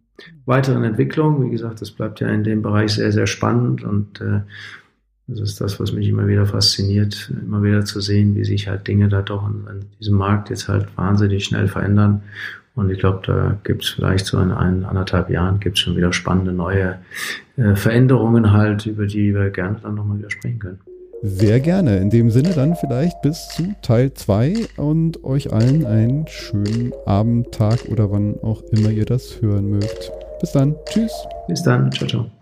weiteren 0.46 0.84
Entwicklung. 0.84 1.44
Wie 1.46 1.50
gesagt, 1.52 1.82
das 1.82 1.92
bleibt 1.92 2.20
ja 2.20 2.28
in 2.30 2.44
dem 2.44 2.62
Bereich 2.62 2.94
sehr, 2.94 3.12
sehr 3.12 3.28
spannend 3.28 3.84
und 3.84 4.22
äh, 4.22 4.42
das 5.28 5.40
ist 5.40 5.62
das, 5.62 5.80
was 5.80 5.94
mich 5.94 6.10
immer 6.10 6.28
wieder 6.28 6.46
fasziniert, 6.46 7.32
immer 7.42 7.64
wieder 7.64 7.86
zu 7.86 8.02
sehen, 8.02 8.36
wie 8.36 8.44
sich 8.44 8.68
halt 8.68 8.88
Dinge 8.88 9.08
da 9.08 9.22
doch 9.22 9.48
in, 9.48 9.66
in 9.68 9.86
diesem 10.00 10.18
Markt 10.18 10.50
jetzt 10.50 10.68
halt 10.68 10.88
wahnsinnig 10.98 11.46
schnell 11.46 11.68
verändern. 11.70 12.22
Und 12.76 12.90
ich 12.90 13.00
glaube, 13.00 13.22
da 13.26 13.58
gibt 13.64 13.84
es 13.84 13.90
vielleicht 13.90 14.26
so 14.26 14.40
in 14.40 14.52
ein, 14.52 14.86
anderthalb 14.86 15.30
Jahren 15.30 15.60
gibt 15.60 15.78
es 15.78 15.84
schon 15.84 15.98
wieder 15.98 16.14
spannende 16.14 16.54
neue 16.54 17.00
äh, 17.58 17.76
Veränderungen 17.76 18.52
halt, 18.54 18.86
über 18.86 19.06
die 19.06 19.34
wir 19.34 19.50
gerne 19.50 19.78
dann 19.82 19.96
nochmal 19.96 20.20
wieder 20.20 20.32
sprechen 20.32 20.60
können. 20.60 20.80
Sehr 21.24 21.60
gerne. 21.60 21.98
In 21.98 22.10
dem 22.10 22.32
Sinne 22.32 22.50
dann 22.50 22.76
vielleicht 22.76 23.22
bis 23.22 23.50
zu 23.50 23.76
Teil 23.84 24.14
2 24.14 24.70
und 24.78 25.24
euch 25.24 25.54
allen 25.54 25.86
einen 25.86 26.26
schönen 26.28 26.94
Abend, 27.06 27.52
Tag 27.52 27.86
oder 27.90 28.10
wann 28.10 28.36
auch 28.42 28.64
immer 28.72 28.90
ihr 28.90 29.06
das 29.06 29.40
hören 29.42 29.70
mögt. 29.70 30.12
Bis 30.40 30.52
dann. 30.52 30.76
Tschüss. 30.86 31.12
Bis 31.48 31.62
dann. 31.62 31.92
Ciao, 31.92 32.08
ciao. 32.08 32.41